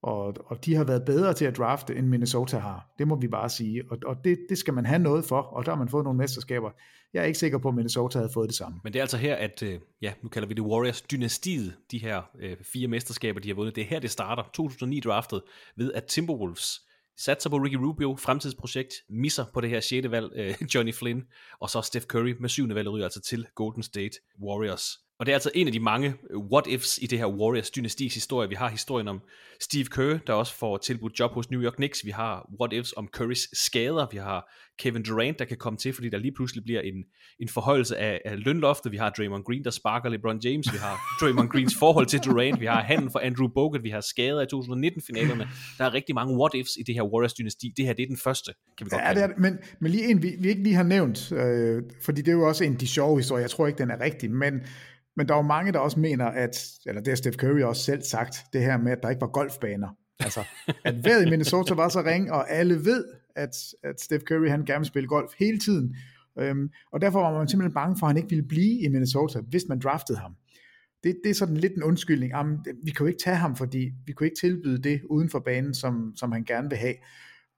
Og, 0.02 0.34
og 0.46 0.64
de 0.64 0.74
har 0.74 0.84
været 0.84 1.04
bedre 1.04 1.34
til 1.34 1.44
at 1.44 1.56
drafte, 1.56 1.96
end 1.96 2.06
Minnesota 2.06 2.58
har. 2.58 2.94
Det 2.98 3.08
må 3.08 3.16
vi 3.20 3.28
bare 3.28 3.48
sige. 3.48 3.82
Og, 3.90 3.98
og 4.06 4.16
det, 4.24 4.38
det 4.48 4.58
skal 4.58 4.74
man 4.74 4.86
have 4.86 4.98
noget 4.98 5.24
for, 5.24 5.40
og 5.40 5.66
der 5.66 5.70
har 5.72 5.78
man 5.78 5.88
fået 5.88 6.04
nogle 6.04 6.18
mesterskaber. 6.18 6.70
Jeg 7.12 7.20
er 7.20 7.24
ikke 7.24 7.38
sikker 7.38 7.58
på, 7.58 7.68
at 7.68 7.74
Minnesota 7.74 8.18
havde 8.18 8.32
fået 8.32 8.48
det 8.48 8.56
samme. 8.56 8.80
Men 8.84 8.92
det 8.92 8.98
er 8.98 9.02
altså 9.02 9.16
her, 9.16 9.36
at 9.36 9.62
øh, 9.62 9.80
ja, 10.02 10.12
nu 10.22 10.28
kalder 10.28 10.48
vi 10.48 10.54
det 10.54 10.62
Warriors-dynastiet, 10.62 11.72
de 11.90 11.98
her 11.98 12.22
øh, 12.40 12.56
fire 12.72 12.88
mesterskaber, 12.88 13.40
de 13.40 13.48
har 13.48 13.54
vundet. 13.54 13.76
Det 13.76 13.82
er 13.82 13.86
her, 13.86 13.98
det 13.98 14.10
starter. 14.10 14.42
2009 14.54 15.00
draftet 15.00 15.42
ved, 15.76 15.92
at 15.92 16.04
Timberwolves 16.04 16.80
satser 17.18 17.50
på 17.50 17.56
Ricky 17.56 17.74
Rubio, 17.74 18.16
fremtidsprojekt, 18.16 18.94
misser 19.10 19.44
på 19.54 19.60
det 19.60 19.70
her 19.70 19.80
6. 19.80 20.10
valg, 20.10 20.30
øh, 20.34 20.54
Johnny 20.74 20.94
Flynn, 20.94 21.22
og 21.60 21.70
så 21.70 21.82
Steph 21.82 22.06
Curry 22.06 22.34
med 22.40 22.48
7. 22.48 22.68
valg 22.74 22.88
ryger 22.88 23.04
altså 23.04 23.20
til 23.20 23.46
Golden 23.54 23.82
State 23.82 24.18
Warriors. 24.42 25.09
Og 25.20 25.26
det 25.26 25.32
er 25.32 25.36
altså 25.36 25.50
en 25.54 25.66
af 25.66 25.72
de 25.72 25.80
mange 25.80 26.14
øh, 26.30 26.38
what-ifs 26.38 26.98
i 27.02 27.06
det 27.06 27.18
her 27.18 27.26
Warriors 27.26 27.70
dynastis 27.70 28.14
historie. 28.14 28.48
Vi 28.48 28.54
har 28.54 28.68
historien 28.68 29.08
om 29.08 29.20
Steve 29.60 29.84
Kerr, 29.84 30.18
der 30.26 30.32
også 30.32 30.54
får 30.54 30.76
tilbudt 30.76 31.18
job 31.18 31.32
hos 31.32 31.50
New 31.50 31.62
York 31.62 31.72
Knicks. 31.72 32.04
Vi 32.04 32.10
har 32.10 32.50
what-ifs 32.60 32.92
om 32.96 33.08
Currys 33.08 33.58
skader. 33.58 34.06
Vi 34.10 34.16
har 34.16 34.52
Kevin 34.80 35.02
Durant, 35.02 35.38
der 35.38 35.44
kan 35.44 35.56
komme 35.56 35.76
til, 35.76 35.92
fordi 35.92 36.08
der 36.08 36.18
lige 36.18 36.32
pludselig 36.32 36.64
bliver 36.64 36.80
en, 36.80 36.94
en 37.40 37.48
forhøjelse 37.48 37.96
af, 37.96 38.20
af 38.24 38.44
lønloftet. 38.44 38.92
Vi 38.92 38.96
har 38.96 39.10
Draymond 39.10 39.44
Green, 39.44 39.64
der 39.64 39.70
sparker 39.70 40.08
LeBron 40.08 40.40
James. 40.44 40.72
Vi 40.72 40.78
har 40.78 41.00
Draymond 41.20 41.48
Greens 41.48 41.74
forhold 41.78 42.06
til 42.06 42.20
Durant. 42.20 42.60
Vi 42.60 42.66
har 42.66 42.82
handel 42.82 43.10
for 43.10 43.18
Andrew 43.18 43.48
Bogut. 43.48 43.82
Vi 43.82 43.90
har 43.90 44.00
skader 44.00 44.42
i 44.42 44.46
2019-finalerne. 44.54 45.48
Der 45.78 45.84
er 45.84 45.94
rigtig 45.94 46.14
mange 46.14 46.34
what-ifs 46.40 46.80
i 46.80 46.82
det 46.86 46.94
her 46.94 47.02
Warriors 47.02 47.34
dynasti. 47.34 47.72
Det 47.76 47.86
her, 47.86 47.92
det 47.92 48.02
er 48.02 48.06
den 48.06 48.20
første, 48.24 48.52
kan 48.78 48.84
vi 48.84 48.90
godt 48.90 49.02
ja, 49.02 49.14
det 49.14 49.22
er, 49.22 49.28
men, 49.38 49.58
men 49.80 49.90
lige 49.90 50.10
en, 50.10 50.22
vi, 50.22 50.36
vi 50.40 50.48
ikke 50.48 50.62
lige 50.62 50.74
har 50.74 50.82
nævnt, 50.82 51.32
øh, 51.32 51.82
fordi 52.04 52.22
det 52.22 52.28
er 52.28 52.36
jo 52.36 52.48
også 52.48 52.64
en 52.64 52.74
de 52.74 52.86
sjove 52.86 53.18
historier. 53.18 53.42
Jeg 53.42 53.50
tror 53.50 53.66
ikke, 53.66 53.78
den 53.78 53.90
er 53.90 54.00
rigtig, 54.00 54.30
men 54.30 54.60
men 55.16 55.28
der 55.28 55.34
er 55.34 55.38
jo 55.38 55.42
mange, 55.42 55.72
der 55.72 55.78
også 55.78 56.00
mener, 56.00 56.26
at, 56.26 56.64
eller 56.86 57.00
det 57.00 57.08
har 57.08 57.16
Steph 57.16 57.36
Curry 57.36 57.62
også 57.62 57.82
selv 57.82 58.02
sagt, 58.02 58.36
det 58.52 58.60
her 58.60 58.78
med, 58.78 58.92
at 58.92 58.98
der 59.02 59.10
ikke 59.10 59.20
var 59.20 59.26
golfbaner. 59.26 59.88
Altså, 60.20 60.44
at 60.84 61.04
vejret 61.04 61.26
i 61.26 61.30
Minnesota 61.30 61.74
var 61.74 61.88
så 61.88 62.02
ring, 62.02 62.32
og 62.32 62.50
alle 62.50 62.74
ved, 62.84 63.04
at, 63.40 63.56
at 63.82 64.00
Steph 64.00 64.24
Curry 64.24 64.48
han 64.48 64.64
gerne 64.64 64.80
vil 64.80 64.86
spille 64.86 65.08
golf 65.08 65.32
hele 65.38 65.58
tiden. 65.58 65.96
Øhm, 66.38 66.70
og 66.92 67.00
derfor 67.00 67.20
var 67.20 67.38
man 67.38 67.48
simpelthen 67.48 67.74
bange 67.74 67.96
for, 67.98 68.06
at 68.06 68.10
han 68.10 68.16
ikke 68.16 68.30
ville 68.30 68.48
blive 68.48 68.80
i 68.80 68.88
Minnesota, 68.88 69.40
hvis 69.40 69.64
man 69.68 69.78
draftede 69.78 70.18
ham. 70.18 70.36
Det, 71.04 71.20
det 71.24 71.30
er 71.30 71.34
sådan 71.34 71.56
lidt 71.56 71.72
en 71.72 71.82
undskyldning. 71.82 72.32
Jamen, 72.32 72.58
vi 72.84 72.90
kan 72.90 73.04
jo 73.04 73.06
ikke 73.06 73.22
tage 73.24 73.36
ham, 73.36 73.56
fordi 73.56 73.90
vi 74.06 74.12
kunne 74.12 74.26
ikke 74.26 74.40
tilbyde 74.40 74.82
det 74.82 75.02
uden 75.10 75.30
for 75.30 75.38
banen, 75.38 75.74
som, 75.74 76.12
som 76.16 76.32
han 76.32 76.44
gerne 76.44 76.68
vil 76.68 76.78
have. 76.78 76.94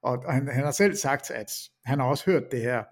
Og, 0.03 0.19
og 0.27 0.33
han, 0.33 0.49
han 0.49 0.65
har 0.65 0.71
selv 0.71 0.95
sagt, 0.95 1.31
at 1.31 1.53
han 1.85 1.99
har 1.99 2.07
også 2.07 2.25
hørt 2.31 2.43
det 2.51 2.61
her 2.61 2.83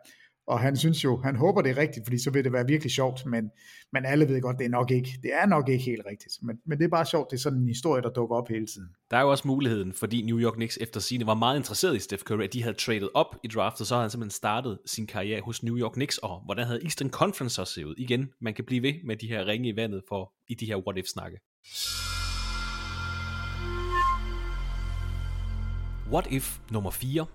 og 0.51 0.61
han 0.61 0.77
synes 0.77 1.05
jo, 1.05 1.21
han 1.25 1.37
håber 1.37 1.63
det 1.63 1.71
er 1.71 1.77
rigtigt, 1.77 2.07
fordi 2.07 2.19
så 2.19 2.31
vil 2.31 2.45
det 2.45 2.53
være 2.53 2.67
virkelig 2.67 2.93
sjovt, 2.93 3.27
men, 3.27 3.51
men 3.93 4.05
alle 4.05 4.29
ved 4.29 4.41
godt, 4.41 4.59
det 4.59 4.65
er 4.65 4.71
nok 4.71 4.91
ikke, 4.91 5.11
det 5.23 5.31
er 5.35 5.47
nok 5.47 5.69
ikke 5.69 5.85
helt 5.85 6.03
rigtigt. 6.11 6.39
Men, 6.43 6.59
men 6.67 6.79
det 6.79 6.85
er 6.85 6.89
bare 6.89 7.07
sjovt, 7.07 7.31
det 7.31 7.37
er 7.37 7.41
sådan 7.41 7.59
en 7.59 7.69
historie, 7.69 8.03
der 8.03 8.11
dukker 8.11 8.37
op 8.37 8.49
hele 8.49 8.67
tiden. 8.67 8.89
Der 9.11 9.17
er 9.17 9.21
jo 9.21 9.31
også 9.31 9.49
muligheden, 9.49 9.93
fordi 9.93 10.23
New 10.23 10.39
York 10.39 10.55
Knicks 10.55 10.79
efter 10.81 11.01
sine 11.01 11.27
var 11.27 11.35
meget 11.35 11.57
interesseret 11.59 11.97
i 11.97 11.99
Steph 11.99 12.23
Curry, 12.23 12.43
at 12.43 12.53
de 12.53 12.63
havde 12.63 12.75
traded 12.75 13.09
op 13.15 13.37
i 13.43 13.49
draftet, 13.49 13.87
så 13.87 13.95
havde 13.95 14.03
han 14.03 14.11
simpelthen 14.11 14.31
startet 14.31 14.79
sin 14.87 15.07
karriere 15.07 15.41
hos 15.41 15.63
New 15.63 15.79
York 15.79 15.93
Knicks, 15.93 16.19
og 16.19 16.43
hvordan 16.45 16.67
havde 16.67 16.83
Eastern 16.83 17.11
Conference 17.11 17.63
også 17.63 17.75
set 17.75 17.85
ud? 17.85 17.95
Igen, 17.99 18.29
man 18.41 18.55
kan 18.55 18.65
blive 18.65 18.83
ved 18.83 18.95
med 19.05 19.17
de 19.17 19.27
her 19.27 19.47
ringe 19.47 19.69
i 19.69 19.77
vandet 19.77 20.03
for 20.09 20.33
i 20.49 20.55
de 20.55 20.67
her 20.67 20.77
what-if-snakke. 20.77 21.39
What 26.13 26.27
if 26.31 26.59
nummer 26.71 26.91
4 26.91 27.27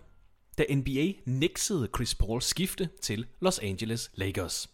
da 0.57 0.65
NBA 0.69 1.13
nægtede 1.25 1.87
Chris 1.95 2.15
Paul 2.15 2.41
skifte 2.41 2.89
til 3.01 3.25
Los 3.41 3.59
Angeles 3.59 4.11
Lakers. 4.13 4.69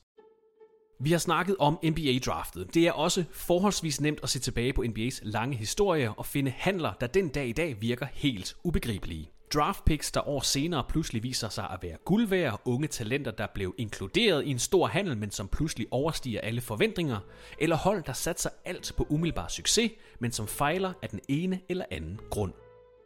Vi 1.00 1.12
har 1.12 1.18
snakket 1.18 1.56
om 1.60 1.80
NBA-draftet. 1.84 2.74
Det 2.74 2.88
er 2.88 2.92
også 2.92 3.24
forholdsvis 3.32 4.02
nemt 4.02 4.20
at 4.24 4.30
se 4.30 4.40
tilbage 4.40 4.74
på 4.74 4.84
NBA's 4.84 5.20
lange 5.22 5.58
historie 5.58 6.14
og 6.14 6.26
finde 6.26 6.52
handler, 6.52 6.94
der 6.94 7.08
den 7.08 7.30
dag 7.30 7.48
i 7.48 7.52
dag 7.52 7.82
virker 7.82 8.08
helt 8.14 8.56
ubegribelige. 8.64 9.32
Draft 9.54 9.86
picks, 9.86 10.12
der 10.12 10.28
år 10.28 10.40
senere 10.40 10.84
pludselig 10.90 11.24
viser 11.24 11.50
sig 11.50 11.70
at 11.70 11.80
være 11.82 11.98
guld 12.06 12.28
værd, 12.28 12.62
unge 12.66 12.88
talenter, 12.88 13.32
der 13.32 13.48
blev 13.54 13.76
inkluderet 13.78 14.46
i 14.46 14.50
en 14.50 14.60
stor 14.60 14.88
handel, 14.88 15.18
men 15.18 15.32
som 15.32 15.48
pludselig 15.48 15.88
overstiger 15.92 16.42
alle 16.42 16.62
forventninger, 16.62 17.20
eller 17.60 17.76
hold, 17.76 18.04
der 18.04 18.14
satser 18.14 18.50
alt 18.66 18.94
på 18.98 19.08
umiddelbar 19.10 19.48
succes, 19.48 19.92
men 20.20 20.32
som 20.32 20.48
fejler 20.48 20.94
af 21.02 21.10
den 21.10 21.20
ene 21.28 21.60
eller 21.70 21.86
anden 21.92 22.20
grund. 22.30 22.54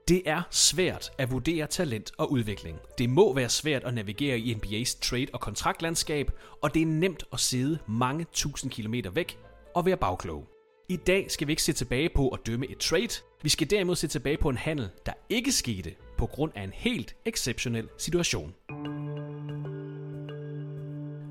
Det 0.07 0.21
er 0.25 0.41
svært 0.51 1.11
at 1.17 1.31
vurdere 1.31 1.67
talent 1.67 2.11
og 2.17 2.31
udvikling. 2.31 2.79
Det 2.97 3.09
må 3.09 3.33
være 3.33 3.49
svært 3.49 3.83
at 3.83 3.93
navigere 3.93 4.39
i 4.39 4.53
NBA's 4.53 4.99
trade- 5.01 5.27
og 5.33 5.39
kontraktlandskab, 5.39 6.31
og 6.61 6.73
det 6.73 6.81
er 6.81 6.85
nemt 6.85 7.23
at 7.33 7.39
sidde 7.39 7.79
mange 7.87 8.25
tusind 8.33 8.71
kilometer 8.71 9.09
væk 9.09 9.37
og 9.75 9.85
være 9.85 9.97
bagklog. 9.97 10.47
I 10.89 10.95
dag 10.95 11.31
skal 11.31 11.47
vi 11.47 11.51
ikke 11.51 11.63
se 11.63 11.73
tilbage 11.73 12.09
på 12.15 12.29
at 12.29 12.39
dømme 12.47 12.67
et 12.67 12.77
trade. 12.77 13.09
Vi 13.41 13.49
skal 13.49 13.69
derimod 13.69 13.95
se 13.95 14.07
tilbage 14.07 14.37
på 14.37 14.49
en 14.49 14.57
handel, 14.57 14.89
der 15.05 15.13
ikke 15.29 15.51
skete 15.51 15.95
på 16.17 16.25
grund 16.25 16.51
af 16.55 16.63
en 16.63 16.73
helt 16.73 17.15
exceptionel 17.25 17.89
situation. 17.97 18.53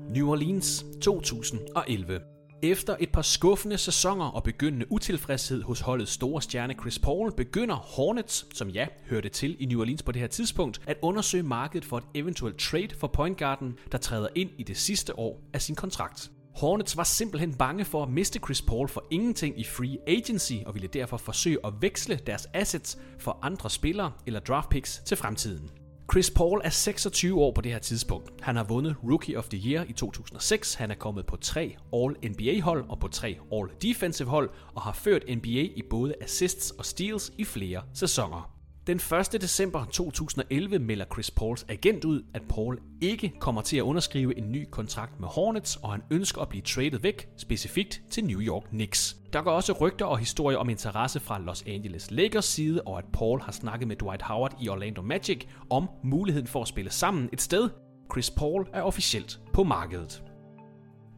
New 0.09 0.29
Orleans 0.29 0.85
2011 1.01 2.21
efter 2.63 2.95
et 2.99 3.11
par 3.11 3.21
skuffende 3.21 3.77
sæsoner 3.77 4.25
og 4.25 4.43
begyndende 4.43 4.91
utilfredshed 4.91 5.61
hos 5.61 5.79
holdets 5.79 6.11
store 6.11 6.41
stjerne 6.41 6.73
Chris 6.73 6.99
Paul, 6.99 7.35
begynder 7.35 7.75
Hornets, 7.75 8.57
som 8.57 8.69
ja, 8.69 8.87
hørte 9.09 9.29
til 9.29 9.55
i 9.59 9.65
New 9.65 9.79
Orleans 9.79 10.03
på 10.03 10.11
det 10.11 10.21
her 10.21 10.27
tidspunkt, 10.27 10.81
at 10.87 10.97
undersøge 11.01 11.43
markedet 11.43 11.85
for 11.85 11.97
et 11.97 12.03
eventuelt 12.13 12.57
trade 12.59 12.95
for 12.99 13.07
pointgarden, 13.07 13.77
der 13.91 13.97
træder 13.97 14.27
ind 14.35 14.49
i 14.57 14.63
det 14.63 14.77
sidste 14.77 15.19
år 15.19 15.41
af 15.53 15.61
sin 15.61 15.75
kontrakt. 15.75 16.31
Hornets 16.55 16.97
var 16.97 17.03
simpelthen 17.03 17.53
bange 17.53 17.85
for 17.85 18.03
at 18.03 18.09
miste 18.09 18.39
Chris 18.39 18.61
Paul 18.61 18.87
for 18.87 19.05
ingenting 19.11 19.59
i 19.59 19.63
free 19.63 19.97
agency 20.07 20.53
og 20.65 20.73
ville 20.73 20.87
derfor 20.87 21.17
forsøge 21.17 21.57
at 21.65 21.73
veksle 21.81 22.19
deres 22.27 22.47
assets 22.53 22.97
for 23.19 23.39
andre 23.41 23.69
spillere 23.69 24.11
eller 24.25 24.39
draft 24.39 24.69
picks 24.69 25.01
til 25.05 25.17
fremtiden. 25.17 25.84
Chris 26.11 26.31
Paul 26.31 26.61
er 26.63 26.69
26 26.69 27.41
år 27.41 27.51
på 27.51 27.61
det 27.61 27.71
her 27.71 27.79
tidspunkt. 27.79 28.31
Han 28.41 28.55
har 28.55 28.63
vundet 28.63 28.95
Rookie 29.03 29.37
of 29.37 29.49
the 29.49 29.69
Year 29.69 29.85
i 29.89 29.93
2006. 29.93 30.73
Han 30.73 30.91
er 30.91 30.95
kommet 30.95 31.25
på 31.25 31.35
tre 31.35 31.75
All-NBA-hold 31.93 32.85
og 32.89 32.99
på 32.99 33.07
tre 33.07 33.37
All-Defensive-hold 33.53 34.49
og 34.75 34.81
har 34.81 34.93
ført 34.93 35.23
NBA 35.29 35.61
i 35.75 35.81
både 35.89 36.15
assists 36.21 36.71
og 36.71 36.85
steals 36.85 37.31
i 37.37 37.43
flere 37.43 37.81
sæsoner. 37.93 38.54
Den 38.87 38.97
1. 38.97 39.41
december 39.41 39.85
2011 39.85 40.79
melder 40.79 41.05
Chris 41.13 41.31
Pauls 41.31 41.65
agent 41.69 42.05
ud, 42.05 42.23
at 42.33 42.41
Paul 42.49 42.79
ikke 43.01 43.33
kommer 43.39 43.61
til 43.61 43.77
at 43.77 43.81
underskrive 43.81 44.37
en 44.37 44.51
ny 44.51 44.67
kontrakt 44.71 45.19
med 45.19 45.27
Hornets, 45.27 45.75
og 45.75 45.91
han 45.91 46.01
ønsker 46.11 46.41
at 46.41 46.49
blive 46.49 46.61
traded 46.61 46.99
væk, 46.99 47.29
specifikt 47.37 48.01
til 48.09 48.25
New 48.25 48.41
York 48.41 48.63
Knicks. 48.63 49.17
Der 49.33 49.41
går 49.41 49.51
også 49.51 49.73
rygter 49.73 50.05
og 50.05 50.17
historier 50.17 50.57
om 50.57 50.69
interesse 50.69 51.19
fra 51.19 51.39
Los 51.39 51.63
Angeles 51.67 52.11
Lakers 52.11 52.45
side, 52.45 52.81
og 52.81 52.97
at 52.97 53.05
Paul 53.13 53.41
har 53.41 53.51
snakket 53.51 53.87
med 53.87 53.95
Dwight 53.95 54.21
Howard 54.21 54.57
i 54.61 54.69
Orlando 54.69 55.01
Magic 55.01 55.45
om 55.69 55.89
muligheden 56.03 56.47
for 56.47 56.61
at 56.61 56.67
spille 56.67 56.91
sammen 56.91 57.29
et 57.33 57.41
sted. 57.41 57.69
Chris 58.11 58.31
Paul 58.31 58.67
er 58.73 58.81
officielt 58.81 59.39
på 59.53 59.63
markedet. 59.63 60.23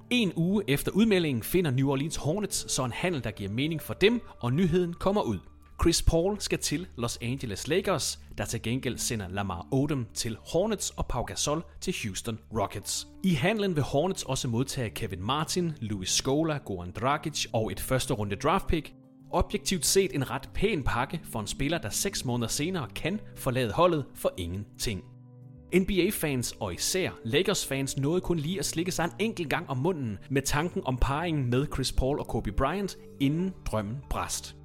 En 0.10 0.34
uge 0.36 0.64
efter 0.68 0.92
udmeldingen 0.92 1.44
finder 1.44 1.72
New 1.72 1.90
Orleans 1.90 2.16
Hornets 2.16 2.72
så 2.72 2.86
en 2.86 2.92
handel, 2.92 3.24
der 3.24 3.32
giver 3.32 3.50
mening 3.50 3.82
for 3.82 3.94
dem, 3.94 4.22
og 4.40 4.54
nyheden 4.54 4.94
kommer 4.94 5.22
ud. 5.22 5.40
Chris 5.82 6.02
Paul 6.02 6.40
skal 6.40 6.60
til 6.60 6.88
Los 6.96 7.18
Angeles 7.22 7.68
Lakers, 7.68 8.20
der 8.38 8.46
til 8.46 8.62
gengæld 8.62 8.98
sender 8.98 9.28
Lamar 9.28 9.68
Odom 9.72 10.08
til 10.14 10.38
Hornets 10.54 10.90
og 10.90 11.08
Pau 11.08 11.24
Gasol 11.24 11.64
til 11.82 11.96
Houston 12.04 12.40
Rockets. 12.60 13.08
I 13.24 13.34
handlen 13.34 13.76
vil 13.76 13.84
Hornets 13.84 14.24
også 14.24 14.48
modtage 14.48 14.90
Kevin 14.90 15.24
Martin, 15.24 15.72
Luis 15.82 16.10
Scola, 16.10 16.58
Goran 16.58 16.92
Dragic 16.92 17.46
og 17.54 17.72
et 17.72 17.80
første 17.80 18.14
runde 18.14 18.36
draft 18.36 18.68
pick. 18.68 18.94
Objektivt 19.32 19.86
set 19.86 20.16
en 20.16 20.30
ret 20.30 20.50
pæn 20.54 20.84
pakke 20.84 21.22
for 21.32 21.40
en 21.40 21.48
spiller, 21.48 21.78
der 21.78 21.90
6 21.90 22.26
måneder 22.26 22.48
senere 22.48 22.88
kan 22.96 23.20
forlade 23.36 23.72
holdet 23.72 24.06
for 24.16 24.34
ingenting. 24.38 25.04
NBA-fans 25.76 26.56
og 26.60 26.74
især 26.74 27.10
Lakers-fans 27.26 27.98
nåede 27.98 28.22
kun 28.22 28.40
lige 28.40 28.60
at 28.60 28.66
slikke 28.66 28.92
sig 28.92 29.06
en 29.06 29.12
enkelt 29.20 29.50
gang 29.50 29.70
om 29.70 29.78
munden 29.78 30.18
med 30.30 30.42
tanken 30.42 30.82
om 30.86 30.98
parringen 30.98 31.50
med 31.50 31.68
Chris 31.74 31.92
Paul 31.92 32.20
og 32.20 32.28
Kobe 32.28 32.52
Bryant, 32.52 32.98
inden 33.20 33.54
drømmen 33.66 33.98
brast. 34.10 34.57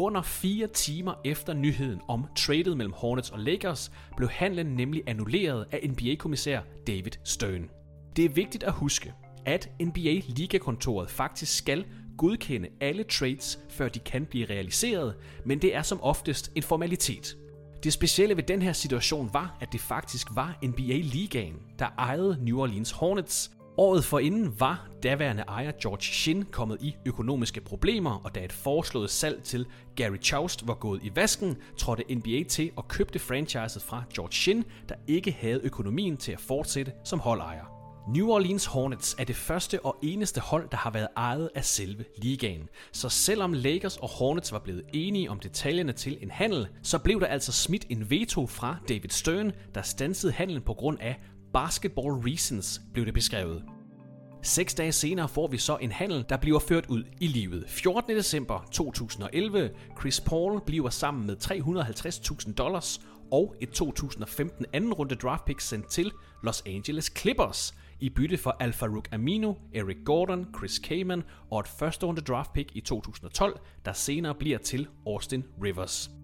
Under 0.00 0.22
fire 0.22 0.66
timer 0.66 1.14
efter 1.24 1.54
nyheden 1.54 2.00
om 2.08 2.24
tradet 2.36 2.76
mellem 2.76 2.92
Hornets 2.92 3.30
og 3.30 3.38
Lakers, 3.38 3.92
blev 4.16 4.28
handlen 4.28 4.66
nemlig 4.66 5.02
annulleret 5.06 5.66
af 5.70 5.90
NBA-kommissær 5.90 6.60
David 6.86 7.10
Stern. 7.24 7.70
Det 8.16 8.24
er 8.24 8.28
vigtigt 8.28 8.64
at 8.64 8.72
huske, 8.72 9.12
at 9.46 9.70
NBA 9.80 10.20
Ligakontoret 10.26 11.10
faktisk 11.10 11.58
skal 11.58 11.84
godkende 12.18 12.68
alle 12.80 13.04
trades, 13.04 13.58
før 13.70 13.88
de 13.88 13.98
kan 13.98 14.26
blive 14.26 14.46
realiseret, 14.46 15.14
men 15.44 15.62
det 15.62 15.74
er 15.74 15.82
som 15.82 16.02
oftest 16.02 16.52
en 16.54 16.62
formalitet. 16.62 17.36
Det 17.84 17.92
specielle 17.92 18.36
ved 18.36 18.42
den 18.42 18.62
her 18.62 18.72
situation 18.72 19.30
var, 19.32 19.56
at 19.60 19.72
det 19.72 19.80
faktisk 19.80 20.28
var 20.34 20.58
NBA 20.62 20.96
Ligaen, 21.02 21.56
der 21.78 21.86
ejede 21.98 22.38
New 22.44 22.58
Orleans 22.60 22.90
Hornets, 22.90 23.50
Året 23.76 24.04
forinden 24.04 24.60
var 24.60 24.88
daværende 25.02 25.42
ejer 25.42 25.72
George 25.82 26.02
Shin 26.02 26.44
kommet 26.44 26.82
i 26.82 26.96
økonomiske 27.06 27.60
problemer, 27.60 28.20
og 28.24 28.34
da 28.34 28.44
et 28.44 28.52
foreslået 28.52 29.10
salg 29.10 29.42
til 29.42 29.66
Gary 29.96 30.16
Chaust 30.22 30.68
var 30.68 30.74
gået 30.74 31.00
i 31.02 31.10
vasken, 31.14 31.56
trådte 31.76 32.14
NBA 32.14 32.42
til 32.48 32.70
og 32.76 32.88
købte 32.88 33.18
franchiset 33.18 33.82
fra 33.82 34.02
George 34.14 34.32
Shin, 34.32 34.64
der 34.88 34.94
ikke 35.06 35.32
havde 35.40 35.60
økonomien 35.64 36.16
til 36.16 36.32
at 36.32 36.40
fortsætte 36.40 36.92
som 37.04 37.20
holdejer. 37.20 37.64
New 38.08 38.28
Orleans 38.28 38.66
Hornets 38.66 39.16
er 39.18 39.24
det 39.24 39.36
første 39.36 39.84
og 39.84 39.96
eneste 40.02 40.40
hold, 40.40 40.68
der 40.70 40.76
har 40.76 40.90
været 40.90 41.08
ejet 41.16 41.50
af 41.54 41.64
selve 41.64 42.04
ligaen. 42.16 42.68
Så 42.92 43.08
selvom 43.08 43.52
Lakers 43.52 43.96
og 43.96 44.08
Hornets 44.08 44.52
var 44.52 44.58
blevet 44.58 44.84
enige 44.92 45.30
om 45.30 45.40
detaljerne 45.40 45.92
til 45.92 46.18
en 46.22 46.30
handel, 46.30 46.68
så 46.82 46.98
blev 46.98 47.20
der 47.20 47.26
altså 47.26 47.52
smidt 47.52 47.86
en 47.88 48.10
veto 48.10 48.46
fra 48.46 48.76
David 48.88 49.10
Stern, 49.10 49.52
der 49.74 49.82
stansede 49.82 50.32
handlen 50.32 50.62
på 50.62 50.74
grund 50.74 50.98
af 51.00 51.20
basketball 51.52 52.12
reasons, 52.12 52.80
blev 52.92 53.06
det 53.06 53.14
beskrevet. 53.14 53.64
Seks 54.42 54.74
dage 54.74 54.92
senere 54.92 55.28
får 55.28 55.46
vi 55.46 55.58
så 55.58 55.76
en 55.76 55.92
handel, 55.92 56.24
der 56.28 56.36
bliver 56.36 56.58
ført 56.58 56.86
ud 56.86 57.04
i 57.20 57.26
livet. 57.26 57.64
14. 57.68 58.16
december 58.16 58.68
2011. 58.72 59.70
Chris 60.00 60.20
Paul 60.20 60.60
bliver 60.66 60.90
sammen 60.90 61.26
med 61.26 61.36
350.000 61.44 62.54
dollars 62.54 63.00
og 63.32 63.54
et 63.60 63.70
2015 63.70 64.66
anden 64.72 64.92
runde 64.92 65.14
draft 65.14 65.44
pick 65.44 65.60
sendt 65.60 65.90
til 65.90 66.12
Los 66.42 66.62
Angeles 66.66 67.12
Clippers 67.18 67.74
i 68.00 68.10
bytte 68.10 68.38
for 68.38 68.56
Al 68.60 68.72
Farouk 68.72 69.08
Amino, 69.12 69.54
Eric 69.74 69.96
Gordon, 70.04 70.46
Chris 70.58 70.78
Kaman 70.78 71.22
og 71.50 71.60
et 71.60 71.68
første 71.68 72.06
runde 72.06 72.20
draft 72.20 72.52
pick 72.52 72.76
i 72.76 72.80
2012, 72.80 73.60
der 73.84 73.92
senere 73.92 74.34
bliver 74.34 74.58
til 74.58 74.88
Austin 75.06 75.44
Rivers. 75.62 76.19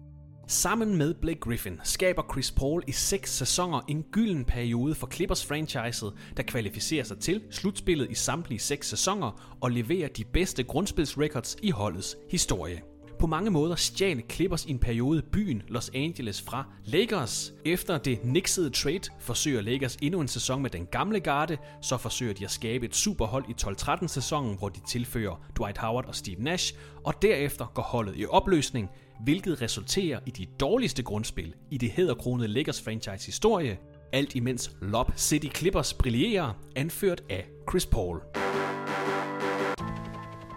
Sammen 0.49 0.97
med 0.97 1.13
Blake 1.13 1.39
Griffin 1.39 1.79
skaber 1.83 2.23
Chris 2.31 2.51
Paul 2.51 2.83
i 2.87 2.91
seks 2.91 3.31
sæsoner 3.37 3.81
en 3.87 4.03
gylden 4.11 4.45
periode 4.45 4.95
for 4.95 5.07
Clippers 5.07 5.45
franchiset, 5.45 6.13
der 6.37 6.43
kvalificerer 6.43 7.03
sig 7.03 7.19
til 7.19 7.41
slutspillet 7.51 8.11
i 8.11 8.13
samtlige 8.13 8.59
seks 8.59 8.89
sæsoner 8.89 9.57
og 9.61 9.71
leverer 9.71 10.07
de 10.07 10.23
bedste 10.33 10.63
grundspilsrecords 10.63 11.57
i 11.63 11.69
holdets 11.69 12.15
historie. 12.29 12.81
På 13.19 13.27
mange 13.27 13.51
måder 13.51 13.75
stjal 13.75 14.23
Clippers 14.31 14.65
i 14.65 14.71
en 14.71 14.79
periode 14.79 15.21
byen 15.21 15.63
Los 15.67 15.91
Angeles 15.93 16.41
fra 16.41 16.63
Lakers. 16.85 17.53
Efter 17.65 17.97
det 17.97 18.19
nixede 18.23 18.69
trade 18.69 19.09
forsøger 19.19 19.61
Lakers 19.61 19.95
endnu 20.01 20.21
en 20.21 20.27
sæson 20.27 20.61
med 20.61 20.69
den 20.69 20.85
gamle 20.85 21.19
garde, 21.19 21.57
så 21.81 21.97
forsøger 21.97 22.33
de 22.33 22.45
at 22.45 22.51
skabe 22.51 22.85
et 22.85 22.95
superhold 22.95 23.43
i 23.49 23.53
12-13 23.61 24.07
sæsonen, 24.07 24.57
hvor 24.57 24.69
de 24.69 24.79
tilfører 24.87 25.41
Dwight 25.57 25.77
Howard 25.77 26.05
og 26.05 26.15
Steve 26.15 26.41
Nash, 26.41 26.73
og 27.03 27.21
derefter 27.21 27.65
går 27.73 27.81
holdet 27.81 28.13
i 28.17 28.25
opløsning, 28.25 28.89
hvilket 29.23 29.61
resulterer 29.61 30.19
i 30.25 30.31
de 30.31 30.45
dårligste 30.59 31.03
grundspil 31.03 31.53
i 31.71 31.77
det 31.77 31.91
hedderkronede 31.91 32.47
Lakers 32.47 32.81
franchise 32.81 33.25
historie, 33.25 33.77
alt 34.13 34.35
imens 34.35 34.71
Lob 34.81 35.11
City 35.17 35.47
Clippers 35.55 35.93
brillerer, 35.93 36.53
anført 36.75 37.23
af 37.29 37.47
Chris 37.69 37.85
Paul. 37.85 38.21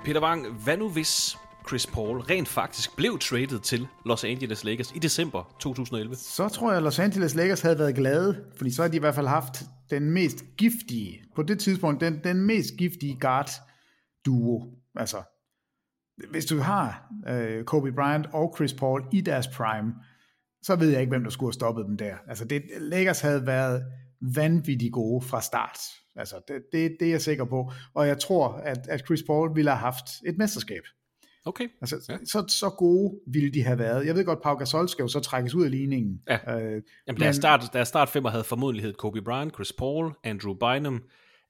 Peter 0.04 0.22
Wang, 0.22 0.62
hvad 0.64 0.76
nu 0.76 0.88
hvis 0.88 1.36
Chris 1.68 1.86
Paul 1.86 2.20
rent 2.20 2.48
faktisk 2.48 2.96
blev 2.96 3.18
traded 3.18 3.61
til 3.61 3.86
Los 4.06 4.24
Angeles 4.24 4.64
Lakers 4.64 4.92
i 4.94 4.98
december 4.98 5.56
2011? 5.61 6.14
Så 6.16 6.48
tror 6.48 6.70
jeg, 6.70 6.76
at 6.76 6.82
Los 6.82 6.98
Angeles 6.98 7.34
Lakers 7.34 7.61
havde 7.61 7.78
været 7.78 7.94
glade, 7.94 8.44
fordi 8.56 8.70
så 8.70 8.82
havde 8.82 8.92
de 8.92 8.96
i 8.96 9.00
hvert 9.00 9.14
fald 9.14 9.26
haft 9.26 9.62
den 9.90 10.11
mest 10.11 10.44
giftige, 10.58 11.22
på 11.36 11.42
det 11.42 11.58
tidspunkt, 11.58 12.00
den, 12.00 12.20
den 12.24 12.40
mest 12.46 12.70
giftige 12.78 13.18
guard-duo. 13.20 14.66
Altså, 14.96 15.22
hvis 16.30 16.44
du 16.44 16.58
har 16.58 17.12
øh, 17.28 17.64
Kobe 17.64 17.92
Bryant 17.92 18.26
og 18.32 18.54
Chris 18.56 18.74
Paul 18.74 19.04
i 19.12 19.20
deres 19.20 19.48
prime, 19.48 19.94
så 20.62 20.76
ved 20.76 20.90
jeg 20.90 21.00
ikke, 21.00 21.11
hvem 21.11 21.22
der 21.22 21.30
skulle 21.30 21.48
have 21.48 21.54
stoppet 21.54 21.84
dem 21.88 21.96
der. 21.96 22.16
Altså, 22.28 22.44
det, 22.44 22.62
Lakers 22.80 23.20
havde 23.20 23.46
været 23.46 23.84
vanvittigt 24.20 24.92
gode 24.92 25.26
fra 25.26 25.40
start. 25.40 25.78
Altså, 26.16 26.36
det, 26.48 26.62
det, 26.72 26.96
det 27.00 27.06
er 27.06 27.11
jeg 27.11 27.20
sikker 27.20 27.44
på. 27.44 27.72
Og 27.94 28.06
jeg 28.06 28.18
tror, 28.18 28.48
at, 28.48 28.88
at 28.88 29.00
Chris 29.06 29.22
Paul 29.26 29.54
ville 29.54 29.70
have 29.70 29.78
haft 29.78 30.04
et 30.26 30.38
mesterskab. 30.38 30.82
Okay. 31.47 31.68
Altså, 31.80 31.97
ja. 32.09 32.16
så, 32.24 32.45
så 32.49 32.70
gode 32.70 33.20
ville 33.26 33.51
de 33.51 33.62
have 33.62 33.78
været. 33.78 34.07
Jeg 34.07 34.14
ved 34.14 34.24
godt, 34.24 34.43
Pau 34.43 34.55
Gasol 34.55 34.88
skal 34.88 35.03
jo 35.03 35.09
så 35.09 35.20
trækkes 35.20 35.55
ud 35.55 35.64
af 35.64 35.70
ligningen. 35.70 36.20
Ja. 36.28 36.34
Øh, 36.34 36.82
Jamen, 37.07 37.20
deres, 37.20 37.36
start, 37.36 37.64
deres 37.72 37.88
start 37.88 38.09
femmer 38.09 38.30
havde 38.30 38.45
formodentlig 38.45 38.84
hed 38.84 38.93
Kobe 38.93 39.22
Bryant, 39.22 39.55
Chris 39.55 39.72
Paul, 39.72 40.12
Andrew 40.24 40.55
Bynum, 40.55 41.03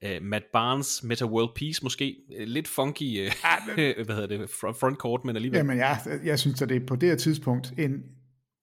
uh, 0.05 0.23
Matt 0.23 0.45
Barnes, 0.53 1.03
Meta 1.03 1.25
World 1.25 1.51
Peace 1.57 1.81
måske. 1.83 2.17
Uh, 2.41 2.45
lidt 2.47 2.69
funky, 2.69 3.03
uh, 3.03 3.17
ja, 3.17 3.31
men, 3.67 3.95
hvad 4.07 4.15
hedder 4.15 4.39
det, 4.39 4.51
front 4.51 4.97
court, 4.97 5.25
men 5.25 5.37
alligevel. 5.37 5.59
Jamen, 5.59 5.79
ja, 5.79 5.97
jeg 6.25 6.39
synes, 6.39 6.63
at 6.63 6.69
det 6.69 6.83
er 6.83 6.87
på 6.87 6.97
det 6.97 7.09
her 7.09 7.17
tidspunkt 7.17 7.73
en 7.79 8.03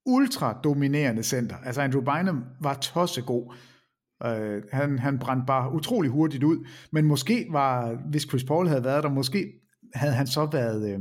ultra 0.05 0.59
dominerende 0.63 1.23
center. 1.23 1.55
Altså, 1.65 1.81
Andrew 1.81 2.01
Bynum 2.01 2.43
var 2.61 2.73
tosse 2.73 3.21
god. 3.21 3.55
Uh, 4.25 4.61
han, 4.71 4.99
han 4.99 5.19
brændte 5.19 5.43
bare 5.47 5.73
utrolig 5.73 6.11
hurtigt 6.11 6.43
ud, 6.43 6.67
men 6.91 7.05
måske 7.05 7.47
var, 7.51 7.97
hvis 8.09 8.23
Chris 8.29 8.43
Paul 8.43 8.67
havde 8.67 8.83
været 8.83 9.03
der, 9.03 9.09
måske 9.09 9.53
havde 9.93 10.13
han 10.13 10.27
så 10.27 10.45
været... 10.51 10.89
Øh, 10.93 10.99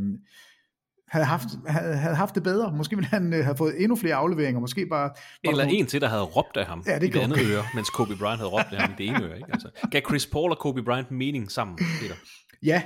havde 1.09 1.27
haft, 1.27 1.49
havde, 1.67 1.97
havde 1.97 2.15
haft 2.15 2.35
det 2.35 2.43
bedre. 2.43 2.73
Måske 2.77 2.97
ville 2.97 3.09
han 3.09 3.35
øh, 3.35 3.45
have 3.45 3.57
fået 3.57 3.83
endnu 3.83 3.97
flere 3.97 4.15
afleveringer. 4.15 4.61
Måske 4.61 4.87
bare... 4.87 5.11
Eller 5.45 5.65
nogle... 5.65 5.79
en 5.79 5.87
til, 5.87 6.01
der 6.01 6.09
havde 6.09 6.23
råbt 6.23 6.57
af 6.57 6.67
ham 6.67 6.83
ja, 6.87 6.99
det 6.99 7.07
i 7.07 7.11
det 7.11 7.21
andet 7.21 7.39
øre, 7.53 7.63
mens 7.75 7.91
Kobe 7.91 8.17
Bryant 8.17 8.39
havde 8.39 8.51
råbt 8.51 8.73
af 8.73 8.81
ham 8.81 8.91
i 8.91 8.95
det 8.99 9.07
ene 9.07 9.25
øre. 9.25 9.37
Ikke? 9.37 9.49
Altså, 9.53 9.69
gav 9.91 10.01
Chris 10.09 10.27
Paul 10.27 10.51
og 10.51 10.59
Kobe 10.59 10.83
Bryant 10.83 11.11
mening 11.11 11.51
sammen, 11.51 11.79
Peter? 12.01 12.15
Ja, 12.63 12.83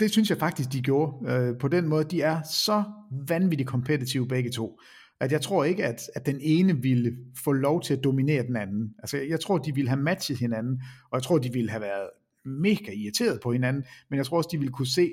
det 0.00 0.10
synes 0.10 0.30
jeg 0.30 0.38
faktisk, 0.38 0.72
de 0.72 0.82
gjorde. 0.82 1.32
Øh, 1.32 1.58
på 1.58 1.68
den 1.68 1.88
måde, 1.88 2.04
de 2.04 2.22
er 2.22 2.42
så 2.42 2.82
vanvittigt 3.28 3.68
kompetitive 3.68 4.28
begge 4.28 4.50
to, 4.50 4.80
at 5.20 5.32
jeg 5.32 5.40
tror 5.40 5.64
ikke, 5.64 5.84
at, 5.84 6.00
at 6.14 6.26
den 6.26 6.38
ene 6.40 6.82
ville 6.82 7.12
få 7.44 7.52
lov 7.52 7.82
til 7.82 7.94
at 7.94 8.04
dominere 8.04 8.42
den 8.46 8.56
anden. 8.56 8.94
Altså, 8.98 9.16
jeg 9.28 9.40
tror, 9.40 9.58
de 9.58 9.74
ville 9.74 9.88
have 9.88 10.00
matchet 10.00 10.38
hinanden, 10.38 10.82
og 11.10 11.16
jeg 11.18 11.22
tror, 11.22 11.38
de 11.38 11.52
ville 11.52 11.70
have 11.70 11.80
været 11.80 12.08
mega 12.44 12.92
irriteret 12.92 13.40
på 13.40 13.52
hinanden, 13.52 13.84
men 14.10 14.16
jeg 14.16 14.26
tror 14.26 14.36
også, 14.36 14.48
de 14.52 14.58
ville 14.58 14.72
kunne 14.72 14.86
se, 14.86 15.12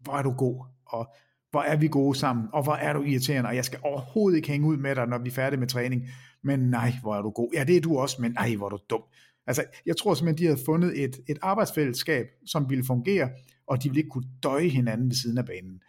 hvor 0.00 0.12
er 0.12 0.22
du 0.22 0.32
god, 0.32 0.64
og 0.86 1.14
hvor 1.50 1.60
er 1.60 1.76
vi 1.76 1.88
gode 1.88 2.18
sammen, 2.18 2.46
og 2.52 2.62
hvor 2.62 2.74
er 2.74 2.92
du 2.92 3.02
irriterende, 3.02 3.48
og 3.48 3.56
jeg 3.56 3.64
skal 3.64 3.78
overhovedet 3.82 4.36
ikke 4.36 4.48
hænge 4.48 4.68
ud 4.68 4.76
med 4.76 4.94
dig, 4.94 5.06
når 5.06 5.18
vi 5.18 5.28
er 5.28 5.32
færdige 5.32 5.60
med 5.60 5.68
træning, 5.68 6.08
men 6.42 6.60
nej, 6.60 6.92
hvor 7.02 7.16
er 7.16 7.22
du 7.22 7.30
god. 7.30 7.50
Ja, 7.54 7.64
det 7.64 7.76
er 7.76 7.80
du 7.80 7.98
også, 7.98 8.22
men 8.22 8.32
nej, 8.32 8.54
hvor 8.56 8.66
er 8.66 8.70
du 8.70 8.78
dum. 8.90 9.02
Altså, 9.46 9.64
jeg 9.86 9.96
tror 9.96 10.14
simpelthen, 10.14 10.38
de 10.38 10.50
havde 10.50 10.64
fundet 10.66 11.04
et, 11.04 11.20
et 11.28 11.38
arbejdsfællesskab, 11.42 12.26
som 12.46 12.70
ville 12.70 12.84
fungere, 12.84 13.30
og 13.66 13.82
de 13.82 13.88
ville 13.88 14.00
ikke 14.00 14.10
kunne 14.10 14.28
døje 14.42 14.68
hinanden 14.68 15.08
ved 15.08 15.14
siden 15.14 15.38
af 15.38 15.46
banen. 15.46 15.80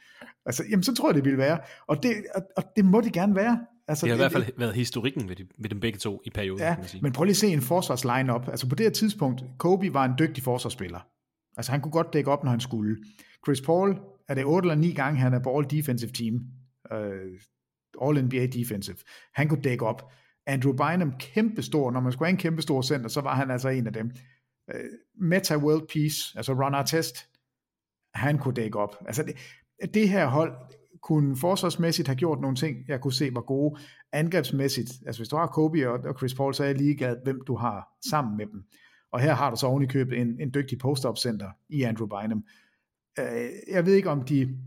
Altså, 0.45 0.63
jamen, 0.69 0.83
så 0.83 0.95
tror 0.95 1.09
jeg, 1.09 1.15
det 1.15 1.25
ville 1.25 1.37
være. 1.37 1.59
Og 1.87 2.03
det, 2.03 2.11
og, 2.35 2.41
og 2.57 2.63
det 2.75 2.85
må 2.85 3.01
det 3.01 3.13
gerne 3.13 3.35
være. 3.35 3.65
Altså, 3.87 4.05
det 4.05 4.11
har 4.11 4.15
i 4.15 4.21
hvert 4.21 4.31
fald 4.31 4.45
været 4.57 4.75
historikken 4.75 5.29
ved, 5.29 5.35
de, 5.35 5.47
ved 5.57 5.69
dem 5.69 5.79
begge 5.79 5.99
to 5.99 6.21
i 6.25 6.29
perioden. 6.29 6.61
Ja, 6.61 6.73
kan 6.73 6.79
man 6.79 6.89
sige. 6.89 7.01
men 7.01 7.11
prøv 7.11 7.23
lige 7.23 7.31
at 7.31 7.37
se 7.37 7.47
en 7.47 7.61
forsvarsline-up. 7.61 8.47
Altså 8.47 8.69
på 8.69 8.75
det 8.75 8.85
her 8.85 8.91
tidspunkt, 8.91 9.43
Kobe 9.57 9.93
var 9.93 10.05
en 10.05 10.13
dygtig 10.19 10.43
forsvarsspiller. 10.43 10.99
Altså 11.57 11.71
han 11.71 11.81
kunne 11.81 11.91
godt 11.91 12.13
dække 12.13 12.31
op, 12.31 12.43
når 12.43 12.51
han 12.51 12.59
skulle. 12.59 12.97
Chris 13.45 13.61
Paul 13.61 13.99
er 14.27 14.33
det 14.33 14.45
8 14.45 14.65
eller 14.65 14.75
9 14.75 14.93
gange, 14.93 15.19
han 15.19 15.33
er 15.33 15.39
på 15.39 15.57
All 15.57 15.69
Defensive 15.69 16.11
Team. 16.11 16.35
Uh, 16.91 18.07
All 18.07 18.25
NBA 18.25 18.45
Defensive. 18.45 18.97
Han 19.33 19.47
kunne 19.47 19.61
dække 19.61 19.85
op. 19.85 20.11
Andrew 20.45 20.73
Bynum, 20.73 21.13
kæmpestor. 21.19 21.91
Når 21.91 21.99
man 21.99 22.11
skulle 22.11 22.27
have 22.27 22.33
en 22.33 22.37
kæmpestor 22.37 22.81
center, 22.81 23.09
så 23.09 23.21
var 23.21 23.35
han 23.35 23.51
altså 23.51 23.69
en 23.69 23.87
af 23.87 23.93
dem. 23.93 24.11
Uh, 24.73 24.79
Meta 25.21 25.57
World 25.57 25.87
Peace, 25.93 26.33
altså 26.35 26.53
Ron 26.53 26.75
Artest, 26.75 27.29
han 28.13 28.37
kunne 28.37 28.53
dække 28.53 28.79
op. 28.79 28.95
Altså 29.07 29.23
det, 29.23 29.35
det 29.93 30.09
her 30.09 30.25
hold, 30.25 30.53
kunne 31.05 31.35
forsvarsmæssigt 31.35 32.07
have 32.07 32.15
gjort 32.15 32.41
nogle 32.41 32.55
ting, 32.55 32.77
jeg 32.87 33.01
kunne 33.01 33.13
se 33.13 33.29
var 33.33 33.41
gode. 33.41 33.79
Angrebsmæssigt, 34.11 34.91
altså 35.05 35.19
hvis 35.19 35.29
du 35.29 35.35
har 35.35 35.47
Kobe 35.47 35.89
og 35.89 36.17
Chris 36.17 36.33
Paul, 36.33 36.53
så 36.53 36.63
er 36.63 36.67
jeg 36.67 36.77
ligeglad, 36.77 37.17
hvem 37.23 37.41
du 37.47 37.55
har 37.55 37.87
sammen 38.09 38.37
med 38.37 38.45
dem. 38.45 38.63
Og 39.11 39.19
her 39.19 39.33
har 39.33 39.49
du 39.49 39.55
så 39.55 39.67
ovenikøbet 39.67 40.21
en, 40.21 40.41
en 40.41 40.53
dygtig 40.53 40.77
post-up 40.79 41.17
center 41.17 41.49
i 41.69 41.81
Andrew 41.81 42.07
Bynum. 42.07 42.43
Øh, 43.19 43.49
jeg 43.71 43.85
ved 43.85 43.93
ikke, 43.93 44.09
om 44.09 44.23
de... 44.23 44.57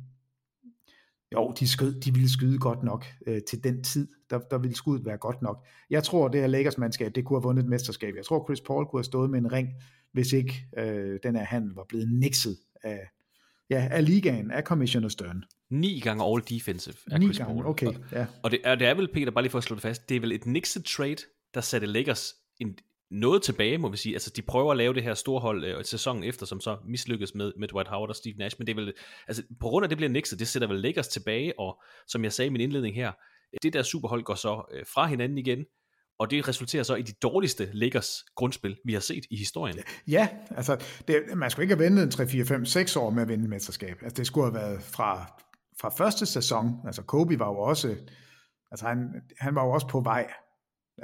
Jo, 1.32 1.53
de, 1.59 1.68
skød, 1.68 2.01
de 2.01 2.12
ville 2.14 2.32
skyde 2.32 2.59
godt 2.59 2.82
nok 2.82 3.05
øh, 3.26 3.41
til 3.49 3.64
den 3.64 3.82
tid. 3.84 4.09
Der, 4.30 4.39
der 4.39 4.59
ville 4.59 4.76
skuddet 4.76 5.07
være 5.07 5.16
godt 5.16 5.43
nok. 5.43 5.66
Jeg 5.91 6.05
tror, 6.05 6.28
det 6.28 6.41
her 6.41 6.49
Lakers-mandskab, 6.49 7.12
det 7.14 7.24
kunne 7.24 7.36
have 7.36 7.43
vundet 7.43 7.62
et 7.62 7.68
mesterskab. 7.68 8.14
Jeg 8.16 8.24
tror, 8.24 8.45
Chris 8.45 8.61
Paul 8.61 8.86
kunne 8.86 8.99
have 8.99 9.05
stået 9.05 9.30
med 9.30 9.39
en 9.39 9.53
ring, 9.53 9.68
hvis 10.12 10.32
ikke 10.32 10.66
øh, 10.78 11.18
den 11.22 11.36
her 11.36 11.45
handel 11.45 11.74
var 11.74 11.84
blevet 11.89 12.09
nixet 12.12 12.57
af, 12.82 13.09
ja, 13.71 13.89
af 13.91 14.05
ligaen, 14.05 14.51
af 14.51 14.62
Commissioner 14.62 15.09
Stern. 15.09 15.45
Ni 15.71 16.01
gange 16.01 16.25
all 16.25 16.43
defensive 16.49 16.95
af 17.11 17.23
Chris 17.23 17.39
gange, 17.39 17.55
Paul. 17.55 17.66
okay, 17.66 17.93
ja. 18.12 18.27
Og 18.43 18.51
det 18.51 18.61
er, 18.64 18.75
det 18.75 18.87
er 18.87 18.95
vel, 18.95 19.09
Peter, 19.12 19.31
bare 19.31 19.43
lige 19.43 19.51
for 19.51 19.59
at 19.59 19.64
slå 19.64 19.75
det 19.75 19.83
fast, 19.83 20.09
det 20.09 20.16
er 20.16 20.21
vel 20.21 20.33
et 20.33 20.47
Nixon 20.47 20.83
trade, 20.83 21.16
der 21.55 21.61
satte 21.61 21.87
Lakers 21.87 22.35
en, 22.61 22.79
noget 23.11 23.43
tilbage, 23.43 23.79
må 23.79 23.89
vi 23.89 23.97
sige. 23.97 24.14
Altså, 24.14 24.31
de 24.37 24.43
prøver 24.43 24.71
at 24.71 24.77
lave 24.77 24.95
det 24.95 25.03
her 25.03 25.14
storhold 25.14 25.64
øh, 25.64 25.85
sæsonen 25.85 26.25
efter, 26.25 26.47
som 26.47 26.61
så 26.61 26.77
mislykkes 26.87 27.35
med, 27.35 27.53
med 27.59 27.69
Dwight 27.69 27.89
Howard 27.89 28.09
og 28.09 28.16
Steve 28.16 28.35
Nash, 28.39 28.57
men 28.59 28.66
det 28.66 28.73
er 28.73 28.77
vel, 28.77 28.93
altså, 29.29 29.43
på 29.61 29.69
grund 29.69 29.85
af 29.85 29.89
det 29.89 29.99
bliver 29.99 30.11
Nixon, 30.11 30.39
det 30.39 30.49
sætter 30.49 30.69
vel 30.69 30.81
Lakers 30.81 31.09
tilbage, 31.09 31.61
og 31.61 31.83
som 32.07 32.25
jeg 32.25 32.33
sagde 32.33 32.47
i 32.47 32.51
min 32.51 32.61
indledning 32.61 32.95
her, 32.95 33.12
det 33.62 33.73
der 33.73 33.83
superhold 33.83 34.23
går 34.23 34.35
så 34.35 34.62
øh, 34.73 34.85
fra 34.95 35.07
hinanden 35.07 35.39
igen, 35.39 35.64
og 36.19 36.31
det 36.31 36.49
resulterer 36.49 36.83
så 36.83 36.95
i 36.95 37.03
de 37.03 37.12
dårligste 37.12 37.69
Lakers 37.73 38.25
grundspil, 38.37 38.77
vi 38.85 38.93
har 38.93 39.01
set 39.01 39.25
i 39.31 39.37
historien. 39.37 39.79
Ja, 40.09 40.29
altså, 40.51 40.85
det, 41.09 41.23
man 41.37 41.51
skulle 41.51 41.64
ikke 41.64 41.75
have 41.75 41.85
ventet 41.85 42.03
en 42.03 42.11
3, 42.11 42.29
4, 42.29 42.45
5, 42.45 42.64
6 42.64 42.97
år 42.97 43.11
med 43.11 43.23
at 43.23 43.29
vinde 43.29 43.49
mesterskab. 43.49 43.97
Altså, 44.03 44.16
det 44.16 44.27
skulle 44.27 44.47
have 44.47 44.55
været 44.55 44.83
fra 44.83 45.41
fra 45.81 45.89
første 45.89 46.27
sæson, 46.27 46.81
altså 46.87 47.03
Kobe 47.03 47.39
var 47.39 47.49
jo 47.49 47.59
også, 47.59 47.97
altså 48.71 48.87
han, 48.87 49.09
han 49.39 49.55
var 49.55 49.64
jo 49.64 49.71
også 49.71 49.89
på 49.89 50.01
vej. 50.01 50.31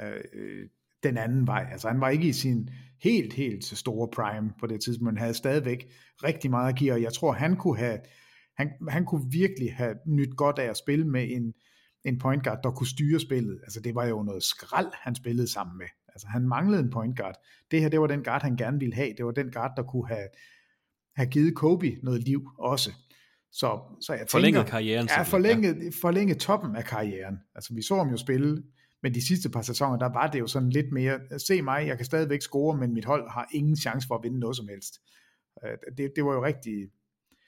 Øh, 0.01 0.69
den 1.03 1.17
anden 1.17 1.47
vej. 1.47 1.67
Altså 1.71 1.87
han 1.87 2.01
var 2.01 2.09
ikke 2.09 2.27
i 2.27 2.33
sin 2.33 2.69
helt, 3.03 3.33
helt 3.33 3.65
store 3.65 4.07
prime 4.07 4.53
på 4.59 4.67
det 4.67 4.81
tidspunkt, 4.83 5.13
men 5.13 5.17
havde 5.17 5.33
stadigvæk 5.33 5.87
rigtig 6.23 6.51
meget 6.51 6.69
at 6.69 6.75
give, 6.75 6.93
og 6.93 7.01
jeg 7.01 7.13
tror, 7.13 7.31
han 7.31 7.55
kunne 7.55 7.77
have, 7.77 7.99
han, 8.57 8.69
han 8.89 9.05
kunne 9.05 9.31
virkelig 9.31 9.73
have 9.75 9.95
nyt 10.07 10.35
godt 10.37 10.59
af 10.59 10.69
at 10.69 10.77
spille 10.77 11.07
med 11.07 11.27
en, 11.29 11.53
en 12.05 12.19
point 12.19 12.43
guard, 12.43 12.59
der 12.63 12.71
kunne 12.71 12.87
styre 12.87 13.19
spillet. 13.19 13.59
Altså 13.63 13.79
det 13.79 13.95
var 13.95 14.05
jo 14.05 14.23
noget 14.23 14.43
skrald, 14.43 14.91
han 14.93 15.15
spillede 15.15 15.47
sammen 15.47 15.77
med. 15.77 15.87
Altså 16.07 16.27
han 16.27 16.47
manglede 16.47 16.81
en 16.83 16.89
point 16.89 17.17
guard. 17.17 17.35
Det 17.71 17.81
her, 17.81 17.89
det 17.89 18.01
var 18.01 18.07
den 18.07 18.23
guard, 18.23 18.41
han 18.41 18.57
gerne 18.57 18.79
ville 18.79 18.95
have. 18.95 19.13
Det 19.17 19.25
var 19.25 19.31
den 19.31 19.51
guard, 19.51 19.71
der 19.77 19.83
kunne 19.83 20.07
have, 20.07 20.27
have 21.15 21.29
givet 21.29 21.55
Kobe 21.55 21.97
noget 22.03 22.23
liv 22.23 22.49
også. 22.59 22.91
Så, 23.51 23.79
så 24.01 24.13
jeg 24.13 24.25
forlænget 24.31 24.59
tænker, 24.59 24.71
karrieren. 24.71 25.07
Ja, 25.17 25.21
forlænget, 25.21 25.83
ja. 25.83 25.89
forlænget 26.01 26.37
toppen 26.37 26.75
af 26.75 26.83
karrieren. 26.83 27.37
Altså 27.55 27.73
vi 27.73 27.81
så 27.81 27.95
ham 27.95 28.09
jo 28.09 28.17
spille, 28.17 28.63
men 29.03 29.13
de 29.13 29.27
sidste 29.27 29.49
par 29.49 29.61
sæsoner, 29.61 29.97
der 29.97 30.13
var 30.13 30.31
det 30.31 30.39
jo 30.39 30.47
sådan 30.47 30.69
lidt 30.69 30.91
mere, 30.91 31.19
se 31.37 31.61
mig, 31.61 31.87
jeg 31.87 31.97
kan 31.97 32.05
stadigvæk 32.05 32.41
score, 32.41 32.77
men 32.77 32.93
mit 32.93 33.05
hold 33.05 33.29
har 33.29 33.47
ingen 33.53 33.75
chance 33.75 34.07
for 34.07 34.15
at 34.15 34.23
vinde 34.23 34.39
noget 34.39 34.55
som 34.55 34.67
helst. 34.67 34.93
Øh, 35.65 35.77
det, 35.97 36.11
det 36.15 36.25
var 36.25 36.33
jo 36.33 36.45
rigtig, 36.45 36.73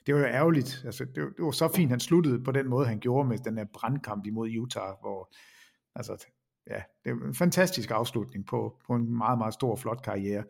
det 0.08 0.16
var 0.16 0.22
jo 0.22 0.28
ærgerligt. 0.28 0.82
Altså, 0.86 1.06
det, 1.06 1.16
det 1.16 1.46
var 1.46 1.52
så 1.52 1.68
fint, 1.76 1.90
han 1.90 2.00
sluttede 2.00 2.44
på 2.44 2.52
den 2.52 2.68
måde, 2.68 2.88
han 2.88 3.00
gjorde 3.00 3.30
med 3.30 3.38
den 3.38 3.58
her 3.58 3.66
brandkamp 3.74 4.26
imod 4.26 4.50
Utah, 4.50 4.94
hvor, 5.02 5.36
altså, 5.96 6.26
ja, 6.70 6.82
det 7.06 7.14
var 7.14 7.28
en 7.28 7.36
fantastisk 7.36 7.92
afslutning 7.92 8.46
på, 8.46 8.82
på 8.88 8.94
en 8.94 9.18
meget, 9.18 9.38
meget 9.38 9.54
stor, 9.54 9.76
flot 9.76 10.02
karriere. 10.04 10.44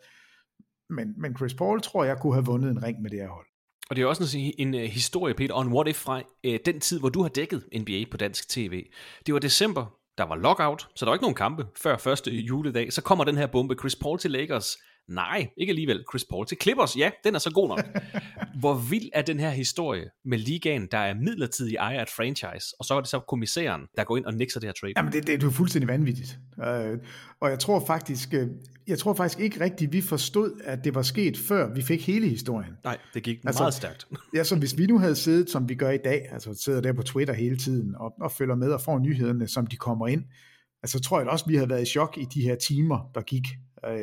Men, 0.90 1.14
men 1.18 1.38
Chris 1.38 1.54
Paul 1.54 1.82
tror 1.82 2.04
jeg 2.04 2.18
kunne 2.22 2.34
have 2.34 2.46
vundet 2.46 2.72
en 2.72 2.84
ring 2.84 3.02
med 3.02 3.10
det 3.10 3.20
her 3.20 3.30
hold. 3.30 3.46
Og 3.90 3.96
det 3.96 4.02
er 4.02 4.06
også 4.06 4.38
en, 4.38 4.54
en, 4.58 4.74
en 4.74 4.88
historie, 4.90 5.34
Peter, 5.34 5.56
on 5.56 5.74
what 5.74 5.88
if 5.88 5.96
fra 5.96 6.22
uh, 6.48 6.54
den 6.66 6.80
tid, 6.80 7.00
hvor 7.00 7.10
du 7.10 7.22
har 7.22 7.30
dækket 7.30 7.64
NBA 7.80 8.04
på 8.12 8.18
dansk 8.18 8.50
tv. 8.50 8.88
Det 9.26 9.34
var 9.34 9.40
december, 9.40 9.86
der 10.18 10.24
var 10.24 10.36
lockout, 10.36 10.88
så 10.96 11.06
der 11.06 11.12
var 11.12 11.16
ikke 11.16 11.24
nogen 11.24 11.36
kampe 11.36 11.68
før 11.76 11.98
første 11.98 12.32
juledag. 12.32 12.94
Så 12.94 13.02
kommer 13.02 13.24
den 13.24 13.38
her 13.38 13.48
bombe, 13.48 13.76
Chris 13.80 13.96
Paul 13.96 14.20
til 14.20 14.32
Lakers. 14.32 14.78
Nej, 15.08 15.50
ikke 15.58 15.72
alligevel. 15.72 16.04
Chris 16.12 16.26
Paul 16.30 16.46
til 16.46 16.58
Clippers. 16.62 16.98
Ja, 16.98 17.10
den 17.24 17.36
er 17.36 17.40
så 17.40 17.52
god 17.52 17.68
nok. 17.68 17.80
Hvor 18.60 18.74
vild 18.90 19.10
er 19.14 19.22
den 19.22 19.40
her 19.40 19.50
historie 19.50 20.10
med 20.26 20.38
ligaen, 20.38 20.88
der 20.92 20.98
er 20.98 21.14
midlertidig 21.14 21.76
ejer 21.76 22.02
et 22.02 22.10
franchise, 22.10 22.76
og 22.80 22.86
så 22.86 22.94
er 22.94 23.02
det 23.02 23.10
så 23.10 23.20
kommissæren, 23.20 23.82
der 23.98 24.04
går 24.04 24.18
ind 24.18 24.26
og 24.26 24.34
nikser 24.34 24.60
det 24.60 24.68
her 24.68 24.74
trade? 24.74 24.94
Jamen, 24.98 25.14
det, 25.14 25.28
det, 25.28 25.42
det 25.42 25.48
er 25.48 25.52
fuldstændig 25.52 25.88
vanvittigt. 25.88 26.40
Uh, 26.58 26.64
og 27.40 27.50
jeg 27.50 27.60
tror 27.60 27.86
faktisk, 27.88 28.34
uh, 28.34 28.48
jeg 28.88 29.00
tror 29.00 29.14
faktisk 29.14 29.40
ikke 29.40 29.60
rigtigt, 29.60 29.94
vi 29.94 30.02
forstod, 30.02 30.62
at 30.64 30.84
det 30.84 30.96
var 30.96 31.02
sket, 31.02 31.38
før 31.38 31.74
vi 31.74 31.82
fik 31.82 32.08
hele 32.08 32.28
historien. 32.28 32.74
Nej, 32.84 32.98
det 33.14 33.24
gik 33.24 33.38
altså, 33.46 33.64
meget 33.64 33.74
stærkt. 33.74 34.08
ja, 34.36 34.44
så 34.44 34.56
hvis 34.56 34.78
vi 34.78 34.86
nu 34.86 35.00
havde 35.00 35.16
siddet, 35.16 35.50
som 35.50 35.70
vi 35.70 35.76
gør 35.76 35.90
i 35.90 36.00
dag, 36.04 36.28
altså 36.32 36.54
sidder 36.54 36.82
der 36.82 36.94
på 36.94 37.04
Twitter 37.04 37.34
hele 37.34 37.58
tiden, 37.58 37.96
og, 37.96 38.14
og 38.22 38.32
følger 38.32 38.56
med 38.56 38.72
og 38.72 38.82
får 38.82 39.00
nyhederne, 39.00 39.48
som 39.48 39.68
de 39.68 39.76
kommer 39.76 40.08
ind, 40.08 40.24
altså 40.84 41.00
tror 41.00 41.20
jeg 41.20 41.28
også, 41.28 41.46
vi 41.48 41.56
havde 41.56 41.70
været 41.70 41.82
i 41.82 41.86
chok 41.86 42.18
i 42.18 42.26
de 42.34 42.42
her 42.42 42.56
timer, 42.56 43.12
der 43.16 43.22
gik. 43.22 43.48
Uh, 43.88 43.94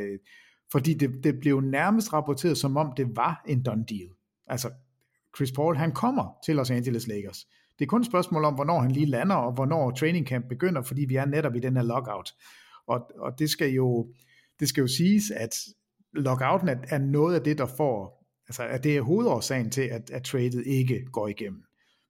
fordi 0.72 0.94
det, 0.94 1.24
det 1.24 1.40
blev 1.40 1.60
nærmest 1.60 2.12
rapporteret, 2.12 2.58
som 2.58 2.76
om 2.76 2.92
det 2.96 3.16
var 3.16 3.42
en 3.48 3.62
done 3.62 3.84
deal. 3.88 4.08
Altså, 4.46 4.70
Chris 5.36 5.52
Paul, 5.52 5.76
han 5.76 5.92
kommer 5.92 6.38
til 6.44 6.56
Los 6.56 6.70
Angeles 6.70 7.06
Lakers. 7.06 7.46
Det 7.78 7.84
er 7.84 7.88
kun 7.88 8.00
et 8.00 8.06
spørgsmål 8.06 8.44
om, 8.44 8.54
hvornår 8.54 8.80
han 8.80 8.90
lige 8.90 9.06
lander, 9.06 9.36
og 9.36 9.52
hvornår 9.52 9.90
training 9.90 10.26
camp 10.26 10.48
begynder, 10.48 10.82
fordi 10.82 11.04
vi 11.04 11.16
er 11.16 11.24
netop 11.24 11.54
i 11.54 11.60
den 11.60 11.76
her 11.76 11.82
lockout. 11.82 12.34
Og, 12.86 13.10
og 13.18 13.38
det, 13.38 13.50
skal 13.50 13.70
jo, 13.70 14.12
det 14.60 14.68
skal 14.68 14.80
jo 14.80 14.86
siges, 14.86 15.30
at 15.30 15.54
lockouten 16.12 16.68
er, 16.68 16.76
er 16.88 16.98
noget 16.98 17.34
af 17.34 17.42
det, 17.42 17.58
der 17.58 17.66
får, 17.66 18.26
altså 18.48 18.62
at 18.62 18.84
det 18.84 18.96
er 18.96 19.02
hovedårsagen 19.02 19.70
til, 19.70 19.82
at, 19.82 20.10
at 20.10 20.22
tradet 20.22 20.66
ikke 20.66 21.04
går 21.12 21.28
igennem. 21.28 21.62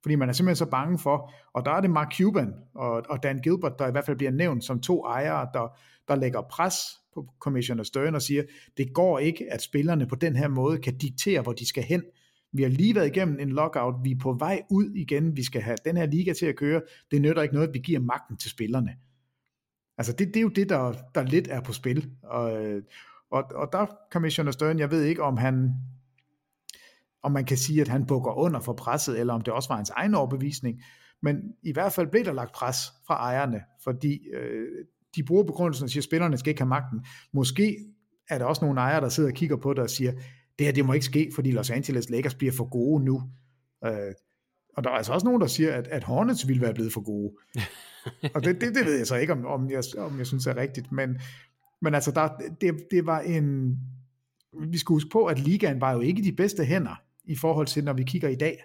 Fordi 0.02 0.14
man 0.14 0.28
er 0.28 0.32
simpelthen 0.32 0.56
så 0.66 0.70
bange 0.70 0.98
for, 0.98 1.32
og 1.54 1.64
der 1.64 1.70
er 1.70 1.80
det 1.80 1.90
Mark 1.90 2.12
Cuban 2.16 2.54
og, 2.74 3.02
og 3.08 3.22
Dan 3.22 3.38
Gilbert, 3.38 3.78
der 3.78 3.88
i 3.88 3.90
hvert 3.90 4.04
fald 4.04 4.16
bliver 4.16 4.32
nævnt 4.32 4.64
som 4.64 4.80
to 4.80 5.04
ejere, 5.04 5.48
der, 5.54 5.76
der 6.08 6.14
lægger 6.14 6.42
pres 6.42 6.76
på 7.14 7.26
Commissioner 7.40 7.82
Stern 7.82 8.14
og 8.14 8.22
siger, 8.22 8.42
det 8.76 8.94
går 8.94 9.18
ikke, 9.18 9.52
at 9.52 9.62
spillerne 9.62 10.06
på 10.06 10.14
den 10.14 10.36
her 10.36 10.48
måde 10.48 10.78
kan 10.78 10.98
diktere, 10.98 11.42
hvor 11.42 11.52
de 11.52 11.68
skal 11.68 11.82
hen. 11.82 12.02
Vi 12.52 12.62
har 12.62 12.70
lige 12.70 12.94
været 12.94 13.06
igennem 13.06 13.40
en 13.40 13.48
lockout, 13.48 13.94
vi 14.04 14.10
er 14.10 14.18
på 14.22 14.32
vej 14.32 14.62
ud 14.70 14.90
igen, 14.94 15.36
vi 15.36 15.42
skal 15.42 15.62
have 15.62 15.76
den 15.84 15.96
her 15.96 16.06
liga 16.06 16.32
til 16.32 16.46
at 16.46 16.56
køre, 16.56 16.82
det 17.10 17.22
nytter 17.22 17.42
ikke 17.42 17.54
noget, 17.54 17.68
at 17.68 17.74
vi 17.74 17.78
giver 17.78 18.00
magten 18.00 18.36
til 18.36 18.50
spillerne. 18.50 18.96
Altså 19.98 20.12
det, 20.12 20.28
det 20.28 20.36
er 20.36 20.40
jo 20.40 20.48
det, 20.48 20.68
der, 20.68 20.92
der 21.14 21.22
lidt 21.22 21.48
er 21.48 21.60
på 21.60 21.72
spil. 21.72 22.10
Og, 22.22 22.64
øh, 22.64 22.82
og, 23.30 23.44
og 23.54 23.68
der 23.72 23.86
Commissioner 24.12 24.50
Stern, 24.50 24.78
jeg 24.78 24.90
ved 24.90 25.02
ikke, 25.02 25.22
om 25.22 25.36
han 25.36 25.70
om 27.24 27.32
man 27.32 27.44
kan 27.44 27.56
sige, 27.56 27.80
at 27.80 27.88
han 27.88 28.06
bukker 28.06 28.32
under 28.32 28.60
for 28.60 28.72
presset, 28.72 29.20
eller 29.20 29.34
om 29.34 29.40
det 29.40 29.54
også 29.54 29.68
var 29.68 29.76
hans 29.76 29.90
egen 29.90 30.14
overbevisning. 30.14 30.82
Men 31.22 31.36
i 31.62 31.72
hvert 31.72 31.92
fald 31.92 32.06
blev 32.06 32.24
der 32.24 32.32
lagt 32.32 32.52
pres 32.52 32.76
fra 33.06 33.14
ejerne, 33.14 33.60
fordi 33.84 34.28
øh, 34.34 34.84
de 35.16 35.22
bruger 35.22 35.44
begrundelsen 35.44 35.84
og 35.84 35.90
siger, 35.90 36.00
at 36.00 36.04
spillerne 36.04 36.38
skal 36.38 36.50
ikke 36.50 36.60
have 36.60 36.68
magten. 36.68 37.04
Måske 37.32 37.76
er 38.28 38.38
der 38.38 38.44
også 38.44 38.64
nogle 38.64 38.80
ejere, 38.80 39.00
der 39.00 39.08
sidder 39.08 39.30
og 39.30 39.34
kigger 39.34 39.56
på 39.56 39.74
det 39.74 39.78
og 39.78 39.90
siger, 39.90 40.12
det 40.58 40.66
her 40.66 40.72
det 40.72 40.84
må 40.84 40.92
ikke 40.92 41.06
ske, 41.06 41.30
fordi 41.34 41.50
Los 41.50 41.70
Angeles 41.70 42.10
Lakers 42.10 42.34
bliver 42.34 42.52
for 42.52 42.68
gode 42.70 43.04
nu. 43.04 43.22
Øh, 43.84 44.12
og 44.76 44.84
der 44.84 44.90
er 44.90 44.94
altså 44.94 45.12
også 45.12 45.26
nogen, 45.26 45.40
der 45.40 45.46
siger, 45.46 45.72
at, 45.72 45.86
at 45.86 46.04
Hornets 46.04 46.48
ville 46.48 46.62
være 46.62 46.74
blevet 46.74 46.92
for 46.92 47.00
gode. 47.00 47.32
og 48.34 48.44
det, 48.44 48.60
det, 48.60 48.74
det 48.74 48.86
ved 48.86 48.96
jeg 48.96 49.06
så 49.06 49.16
ikke, 49.16 49.32
om, 49.32 49.46
om, 49.46 49.70
jeg, 49.70 49.82
om 49.98 50.18
jeg 50.18 50.26
synes 50.26 50.46
er 50.46 50.56
rigtigt. 50.56 50.92
Men, 50.92 51.18
men 51.82 51.94
altså, 51.94 52.10
der, 52.10 52.28
det, 52.60 52.74
det 52.90 53.06
var 53.06 53.20
en... 53.20 53.78
Vi 54.70 54.78
skal 54.78 54.94
huske 54.94 55.10
på, 55.12 55.26
at 55.26 55.38
ligaen 55.38 55.80
var 55.80 55.92
jo 55.92 56.00
ikke 56.00 56.22
de 56.22 56.32
bedste 56.32 56.64
hænder 56.64 57.02
i 57.24 57.36
forhold 57.36 57.66
til, 57.66 57.84
når 57.84 57.92
vi 57.92 58.02
kigger 58.02 58.28
i 58.28 58.34
dag. 58.34 58.64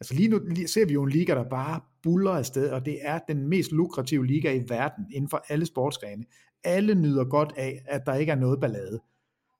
Altså 0.00 0.14
lige 0.14 0.28
nu 0.28 0.40
ser 0.66 0.86
vi 0.86 0.92
jo 0.92 1.02
en 1.02 1.10
liga, 1.10 1.34
der 1.34 1.48
bare 1.48 1.80
buller 2.02 2.30
afsted, 2.30 2.70
og 2.70 2.86
det 2.86 2.98
er 3.02 3.18
den 3.28 3.48
mest 3.48 3.72
lukrative 3.72 4.26
liga 4.26 4.52
i 4.52 4.64
verden 4.68 5.06
inden 5.10 5.30
for 5.30 5.44
alle 5.48 5.66
sportsgrene. 5.66 6.24
Alle 6.64 6.94
nyder 6.94 7.24
godt 7.24 7.52
af, 7.56 7.82
at 7.86 8.06
der 8.06 8.14
ikke 8.14 8.32
er 8.32 8.36
noget 8.36 8.60
ballade. 8.60 9.00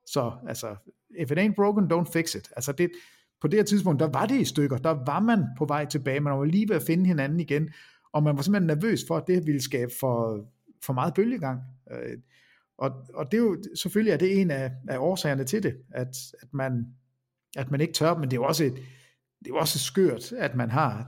Så 0.06 0.32
altså, 0.48 0.76
if 1.18 1.30
it 1.30 1.38
ain't 1.38 1.54
broken, 1.54 1.92
don't 1.92 2.12
fix 2.12 2.34
it. 2.34 2.48
Altså 2.56 2.72
det, 2.72 2.90
på 3.40 3.48
det 3.48 3.58
her 3.58 3.64
tidspunkt, 3.64 4.00
der 4.00 4.08
var 4.08 4.26
det 4.26 4.40
i 4.40 4.44
stykker. 4.44 4.76
Der 4.76 4.90
var 5.06 5.20
man 5.20 5.44
på 5.58 5.64
vej 5.64 5.84
tilbage. 5.84 6.20
Man 6.20 6.38
var 6.38 6.44
lige 6.44 6.68
ved 6.68 6.76
at 6.76 6.82
finde 6.82 7.06
hinanden 7.06 7.40
igen. 7.40 7.70
Og 8.12 8.22
man 8.22 8.36
var 8.36 8.42
simpelthen 8.42 8.66
nervøs 8.66 9.00
for, 9.08 9.16
at 9.16 9.24
det 9.26 9.46
ville 9.46 9.62
skabe 9.62 9.92
for, 10.00 10.46
for 10.84 10.92
meget 10.92 11.14
bølgegang. 11.14 11.60
Øh, 11.90 12.18
og, 12.78 12.90
og 13.14 13.32
det 13.32 13.38
er 13.38 13.42
jo, 13.42 13.62
selvfølgelig 13.74 14.12
er 14.12 14.16
det 14.16 14.40
en 14.40 14.50
af, 14.50 14.72
af 14.88 14.98
årsagerne 14.98 15.44
til 15.44 15.62
det, 15.62 15.76
at, 15.90 16.16
at, 16.42 16.48
man, 16.52 16.86
at 17.56 17.70
man 17.70 17.80
ikke 17.80 17.92
tør, 17.92 18.14
men 18.14 18.24
det 18.24 18.32
er 18.32 18.40
jo 18.40 18.44
også 18.44 18.64
et, 18.64 18.78
det 19.38 19.46
er 19.46 19.54
jo 19.54 19.56
også 19.56 19.78
skørt, 19.78 20.32
at 20.32 20.54
man 20.54 20.70
har 20.70 21.06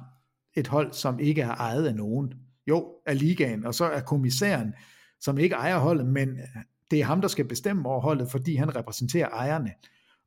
et 0.55 0.66
hold, 0.66 0.93
som 0.93 1.18
ikke 1.18 1.43
er 1.43 1.55
ejet 1.55 1.87
af 1.87 1.95
nogen. 1.95 2.35
Jo, 2.66 2.95
af 3.07 3.18
ligaen, 3.18 3.66
og 3.66 3.74
så 3.74 3.85
er 3.85 4.01
kommissæren, 4.01 4.74
som 5.20 5.39
ikke 5.39 5.55
ejer 5.55 5.78
holdet, 5.78 6.07
men 6.07 6.28
øh, 6.28 6.62
det 6.91 7.01
er 7.01 7.05
ham, 7.05 7.20
der 7.20 7.28
skal 7.28 7.49
bestemme 7.49 7.89
over 7.89 8.01
holdet, 8.01 8.31
fordi 8.31 8.55
han 8.55 8.76
repræsenterer 8.76 9.28
ejerne. 9.28 9.70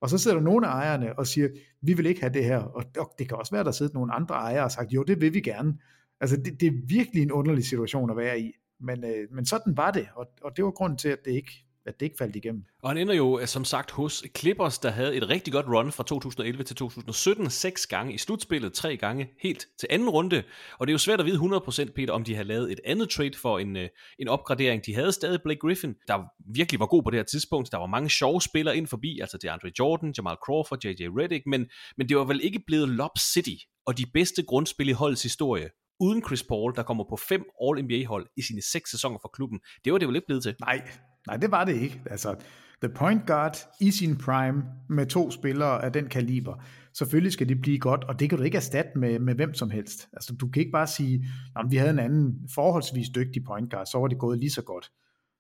Og 0.02 0.10
så 0.10 0.18
sidder 0.18 0.38
der 0.38 0.44
nogle 0.44 0.68
af 0.68 0.72
ejerne 0.72 1.20
og 1.20 1.28
siger, 1.28 1.50
vi 1.82 1.94
vil 1.94 2.06
ikke 2.06 2.22
have 2.22 2.34
det 2.34 2.46
her, 2.46 2.58
og 2.58 3.14
det 3.20 3.28
kan 3.28 3.38
også 3.38 3.56
være, 3.56 3.64
der 3.64 3.72
sidder 3.72 3.94
nogle 3.94 4.14
andre 4.14 4.36
ejere 4.36 4.64
og 4.64 4.72
sagt, 4.72 4.92
jo, 4.92 5.04
det 5.04 5.22
vil 5.22 5.34
vi 5.34 5.42
gerne. 5.42 5.78
Altså, 6.22 6.38
det, 6.38 6.62
det 6.62 6.68
er 6.68 6.88
virkelig 6.88 7.24
en 7.24 7.32
underlig 7.32 7.66
situation 7.66 8.10
at 8.10 8.18
være 8.18 8.40
i. 8.40 8.52
Men, 8.80 9.04
øh, 9.04 9.28
men 9.32 9.46
sådan 9.46 9.78
var 9.78 9.92
det, 9.92 10.08
og, 10.16 10.28
og 10.42 10.58
det 10.58 10.66
var 10.66 10.72
grunden 10.72 10.98
til, 10.98 11.10
at 11.10 11.20
det 11.26 11.32
ikke 11.32 11.66
at 11.86 12.00
det 12.00 12.06
ikke 12.06 12.16
faldt 12.20 12.36
igennem. 12.36 12.64
Og 12.84 12.90
han 12.90 12.98
ender 12.98 13.14
jo 13.14 13.46
som 13.46 13.66
sagt 13.66 13.92
hos 13.92 14.24
Clippers, 14.38 14.80
der 14.80 14.90
havde 14.90 15.16
et 15.16 15.30
rigtig 15.30 15.54
godt 15.54 15.66
run 15.68 15.92
fra 15.92 16.04
2011 16.04 16.64
til 16.64 16.76
2017, 16.76 17.50
seks 17.50 17.88
gange 17.88 18.14
i 18.14 18.18
slutspillet, 18.18 18.74
tre 18.74 18.98
gange 18.98 19.30
helt 19.42 19.68
til 19.80 19.88
anden 19.92 20.10
runde. 20.10 20.44
Og 20.80 20.88
det 20.88 20.92
er 20.92 20.94
jo 20.94 20.98
svært 20.98 21.20
at 21.20 21.26
vide 21.26 21.40
100% 21.40 21.94
Peter, 21.96 22.14
om 22.14 22.24
de 22.24 22.36
har 22.36 22.44
lavet 22.44 22.72
et 22.72 22.80
andet 22.86 23.10
trade 23.10 23.38
for 23.42 23.60
en, 23.60 23.78
øh, 23.78 23.90
en 24.20 24.28
opgradering. 24.28 24.86
De 24.86 24.96
havde 24.96 25.12
stadig 25.12 25.40
Blake 25.44 25.60
Griffin, 25.60 25.96
der 26.08 26.24
virkelig 26.54 26.80
var 26.80 26.86
god 26.86 27.04
på 27.04 27.10
det 27.10 27.20
her 27.20 27.24
tidspunkt. 27.24 27.72
Der 27.72 27.78
var 27.78 27.88
mange 27.88 28.10
sjove 28.10 28.42
spillere 28.42 28.78
ind 28.78 28.88
forbi, 28.88 29.20
altså 29.20 29.38
det 29.38 29.50
Andre 29.50 29.72
Jordan, 29.80 30.14
Jamal 30.18 30.38
Crawford, 30.46 30.86
JJ 30.86 31.08
Redick, 31.20 31.44
men, 31.46 31.66
men 31.98 32.10
det 32.10 32.18
var 32.18 32.24
vel 32.24 32.40
ikke 32.44 32.64
blevet 32.68 32.90
Lob 32.90 33.18
City 33.20 33.56
og 33.86 33.98
de 33.98 34.06
bedste 34.14 34.44
grundspil 34.44 34.90
i 34.90 34.92
holdets 34.92 35.24
historie, 35.24 35.70
uden 36.00 36.24
Chris 36.26 36.44
Paul, 36.44 36.76
der 36.76 36.84
kommer 36.84 37.04
på 37.10 37.18
fem 37.18 37.44
All-NBA-hold 37.62 38.28
i 38.38 38.42
sine 38.42 38.62
seks 38.62 38.92
sæsoner 38.92 39.18
for 39.22 39.30
klubben. 39.34 39.60
Det 39.86 39.94
var 39.94 40.00
det 40.00 40.08
vel 40.08 40.16
ikke 40.16 40.28
blevet 40.28 40.44
til? 40.44 40.56
Nej, 40.60 40.88
Nej, 41.28 41.38
det 41.38 41.52
var 41.52 41.66
det 41.66 41.76
ikke. 41.76 42.02
Altså, 42.06 42.36
the 42.82 42.94
point 42.94 43.28
guard 43.28 43.58
i 43.82 43.92
sin 43.92 44.18
prime 44.18 44.64
med 44.90 45.06
to 45.06 45.32
spillere 45.32 45.86
af 45.86 45.94
den 45.94 46.08
kaliber. 46.08 46.64
Selvfølgelig 46.94 47.34
skal 47.34 47.50
det 47.50 47.62
blive 47.62 47.80
godt, 47.80 48.04
og 48.04 48.20
det 48.20 48.30
kan 48.30 48.38
du 48.38 48.44
ikke 48.44 48.58
erstatte 48.58 48.92
med, 48.96 49.20
med 49.20 49.36
hvem 49.36 49.54
som 49.54 49.70
helst. 49.70 50.10
Altså, 50.14 50.34
du 50.34 50.48
kan 50.48 50.60
ikke 50.60 50.72
bare 50.72 50.88
sige, 50.88 51.26
at 51.56 51.66
vi 51.70 51.76
havde 51.76 51.92
en 51.92 52.00
anden 52.00 52.50
forholdsvis 52.56 53.10
dygtig 53.10 53.44
point 53.44 53.72
guard, 53.72 53.86
så 53.86 53.98
var 53.98 54.08
det 54.08 54.18
gået 54.18 54.40
lige 54.40 54.50
så 54.50 54.62
godt. 54.62 54.92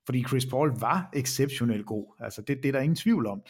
Fordi 0.05 0.23
Chris 0.23 0.45
Paul 0.45 0.79
var 0.79 1.09
exceptionelt 1.13 1.85
god. 1.85 2.15
Altså, 2.19 2.41
det, 2.41 2.57
det 2.63 2.67
er 2.67 2.71
der 2.71 2.79
ingen 2.79 2.95
tvivl 2.95 3.27
om. 3.27 3.41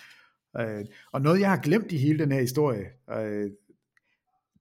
Øh, 0.59 0.85
og 1.11 1.21
noget, 1.21 1.39
jeg 1.39 1.49
har 1.49 1.57
glemt 1.57 1.91
i 1.91 1.97
hele 1.97 2.19
den 2.19 2.31
her 2.31 2.41
historie, 2.41 2.85
øh, 3.17 3.51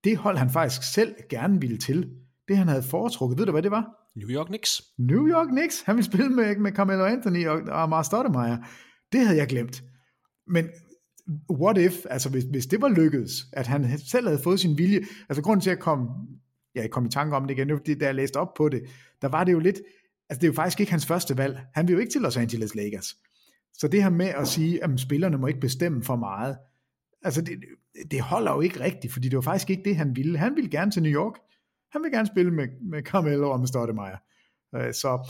det 0.05 0.17
hold 0.17 0.37
han 0.37 0.51
faktisk 0.51 0.93
selv 0.93 1.15
gerne 1.31 1.61
ville 1.61 1.79
til, 1.79 2.11
det 2.49 2.57
han 2.57 2.69
havde 2.69 2.83
foretrukket, 2.83 3.39
ved 3.39 3.47
du 3.47 3.53
hvad 3.53 3.63
det 3.63 3.71
var? 3.71 4.02
New 4.17 4.29
York 4.29 4.47
Knicks. 4.47 4.83
New 4.99 5.29
York 5.29 5.49
Knicks. 5.49 5.83
Han 5.83 5.97
ville 5.97 6.07
spille 6.07 6.29
med, 6.29 6.57
med 6.57 6.73
Carmelo 6.73 7.05
Anthony 7.05 7.47
og, 7.47 7.63
og 7.63 7.83
Amar 7.83 8.03
Stoudemire. 8.03 8.65
Det 9.13 9.21
havde 9.21 9.39
jeg 9.39 9.47
glemt. 9.47 9.83
Men 10.47 10.69
what 11.51 11.79
if, 11.79 11.93
altså 12.11 12.29
hvis, 12.31 12.45
hvis 12.45 12.67
det 12.67 12.81
var 12.81 12.89
lykkedes, 12.89 13.33
at 13.53 13.67
han 13.67 13.99
selv 13.99 14.27
havde 14.27 14.43
fået 14.43 14.61
sin 14.61 14.79
vilje, 14.79 15.01
altså 15.29 15.43
grunden 15.43 15.61
til 15.61 15.71
at 15.71 15.79
komme, 15.79 16.09
ja, 16.75 16.81
jeg 16.81 16.91
kom 16.91 17.07
i 17.07 17.09
tanke 17.09 17.37
om 17.37 17.47
det 17.47 17.55
igen, 17.55 17.71
fordi 17.71 17.95
da 17.95 18.05
jeg 18.05 18.15
læste 18.15 18.37
op 18.37 18.55
på 18.57 18.69
det, 18.69 18.83
der 19.23 19.29
var 19.29 19.45
det 19.45 19.53
jo 19.53 19.59
lidt, 19.59 19.77
Altså, 20.33 20.41
det 20.41 20.47
er 20.47 20.53
jo 20.53 20.55
faktisk 20.55 20.81
ikke 20.81 20.93
hans 20.93 21.07
første 21.07 21.37
valg. 21.37 21.61
Han 21.75 21.89
vil 21.89 21.93
jo 21.93 21.99
ikke 21.99 22.13
til 22.13 22.21
Los 22.21 22.37
Angeles 22.37 22.75
Lakers. 22.75 23.17
Så 23.73 23.89
det 23.89 24.03
her 24.03 24.11
med 24.11 24.27
at 24.27 24.49
sige, 24.49 24.85
at 24.85 25.01
spillerne 25.01 25.39
må 25.39 25.47
ikke 25.47 25.61
bestemme 25.61 26.03
for 26.03 26.17
meget, 26.17 26.57
altså 27.23 27.41
det, 27.43 27.59
det 28.11 28.21
holder 28.21 28.53
jo 28.53 28.61
ikke 28.61 28.81
rigtigt, 28.81 29.13
fordi 29.13 29.29
det 29.29 29.37
var 29.37 29.43
faktisk 29.43 29.71
ikke 29.71 29.83
det, 29.85 29.97
han 29.97 30.17
ville. 30.17 30.39
Han 30.39 30.57
ville 30.57 30.71
gerne 30.71 30.91
til 30.91 31.03
New 31.03 31.13
York. 31.13 31.33
Han 31.93 32.03
vil 32.03 32.13
gerne 32.13 32.27
spille 32.27 32.51
med, 32.51 32.69
med 32.81 33.03
Carmelo 33.03 33.51
og 33.51 33.61
med 33.61 33.69
Stottemeyer. 33.69 34.17
Øh, 34.75 34.95
så, 34.95 35.29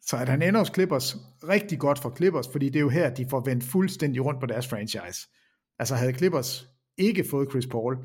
så 0.00 0.16
at 0.16 0.28
han 0.28 0.42
ender 0.42 0.60
hos 0.60 0.70
Clippers, 0.74 1.16
rigtig 1.48 1.78
godt 1.78 1.98
for 1.98 2.16
Clippers, 2.16 2.48
fordi 2.52 2.66
det 2.66 2.76
er 2.76 2.80
jo 2.80 2.88
her, 2.88 3.14
de 3.14 3.26
får 3.30 3.40
vendt 3.40 3.64
fuldstændig 3.64 4.24
rundt 4.24 4.40
på 4.40 4.46
deres 4.46 4.68
franchise. 4.68 5.28
Altså 5.78 5.94
havde 5.94 6.12
Clippers 6.12 6.68
ikke 6.96 7.24
fået 7.30 7.50
Chris 7.50 7.66
Paul, 7.66 7.96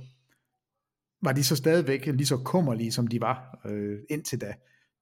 var 1.21 1.31
de 1.31 1.43
så 1.43 1.55
stadigvæk 1.55 2.05
lige 2.05 2.25
så 2.25 2.37
kummerlige, 2.37 2.91
som 2.91 3.07
de 3.07 3.21
var 3.21 3.59
øh, 3.65 3.99
indtil 4.09 4.41
da. 4.41 4.53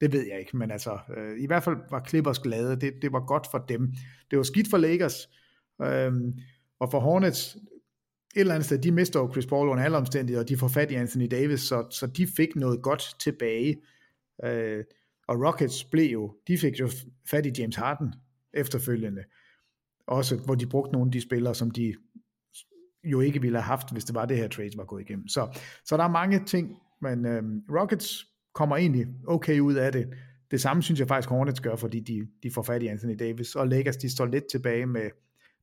Det 0.02 0.14
ved 0.14 0.28
jeg 0.28 0.40
ikke, 0.40 0.58
men 0.58 0.72
altså, 0.72 1.00
øh, 1.18 1.40
i 1.40 1.48
hvert 1.48 1.64
fald 1.64 1.78
var 1.92 2.06
Clippers 2.08 2.40
glade. 2.40 2.82
Det, 2.82 2.94
det 3.02 3.12
var 3.12 3.26
godt 3.26 3.48
for 3.52 3.58
dem. 3.58 3.94
Det 4.32 4.38
var 4.38 4.44
skidt 4.44 4.70
for 4.70 4.78
Lakers, 4.78 5.30
øh, 5.82 6.14
og 6.80 6.92
for 6.92 7.00
Hornets, 7.00 7.58
et 8.36 8.40
eller 8.40 8.54
andet 8.54 8.66
sted, 8.66 8.78
de 8.78 8.92
mister 8.92 9.20
jo 9.20 9.32
Chris 9.32 9.46
Paul 9.46 9.70
under 9.70 9.84
alle 9.84 9.98
omstændigheder, 9.98 10.44
og 10.44 10.50
de 10.50 10.58
får 10.58 10.68
fat 10.68 10.92
i 10.92 10.96
Anthony 10.96 11.28
Davis, 11.32 11.60
så, 11.60 11.88
så 11.90 12.08
de 12.08 12.28
fik 12.28 12.56
noget 12.56 12.82
godt 12.82 13.16
tilbage. 13.20 13.82
Øh, 14.44 14.84
og 15.28 15.46
Rockets 15.46 15.84
blev 15.84 16.12
jo, 16.12 16.36
de 16.48 16.58
fik 16.58 16.80
jo 16.80 16.90
fat 17.28 17.46
i 17.46 17.52
James 17.58 17.76
Harden 17.76 18.14
efterfølgende. 18.54 19.24
Også 20.08 20.36
hvor 20.36 20.56
de 20.56 20.66
brugte 20.66 20.92
nogle 20.92 21.08
af 21.08 21.12
de 21.12 21.22
spillere, 21.22 21.56
som 21.56 21.72
de 21.72 21.94
jo 23.04 23.22
ikke 23.22 23.42
ville 23.42 23.58
have 23.58 23.64
haft, 23.64 23.92
hvis 23.92 24.06
det 24.06 24.16
var 24.16 24.26
det 24.26 24.38
her 24.38 24.48
trade 24.48 24.72
var 24.78 24.86
gået 24.86 25.02
igennem. 25.02 25.28
Så, 25.28 25.60
så 25.86 25.98
der 25.98 26.04
er 26.04 26.12
mange 26.12 26.46
ting, 26.46 26.78
men 27.02 27.26
øh, 27.26 27.44
Rockets 27.70 28.26
kommer 28.54 28.78
egentlig 28.78 29.08
okay 29.28 29.60
ud 29.60 29.74
af 29.74 29.92
det. 29.92 30.08
Det 30.52 30.62
samme 30.62 30.84
synes 30.84 31.00
jeg 31.00 31.08
faktisk 31.08 31.30
Hornets 31.30 31.60
gør, 31.60 31.76
fordi 31.76 32.00
de, 32.00 32.28
de 32.44 32.52
får 32.52 32.62
fat 32.62 32.84
i 32.84 32.88
Anthony 32.88 33.16
Davis, 33.20 33.56
og 33.56 33.68
Lakers 33.68 33.98
de 33.98 34.10
står 34.10 34.26
lidt 34.26 34.44
tilbage 34.52 34.86
med, 34.86 35.10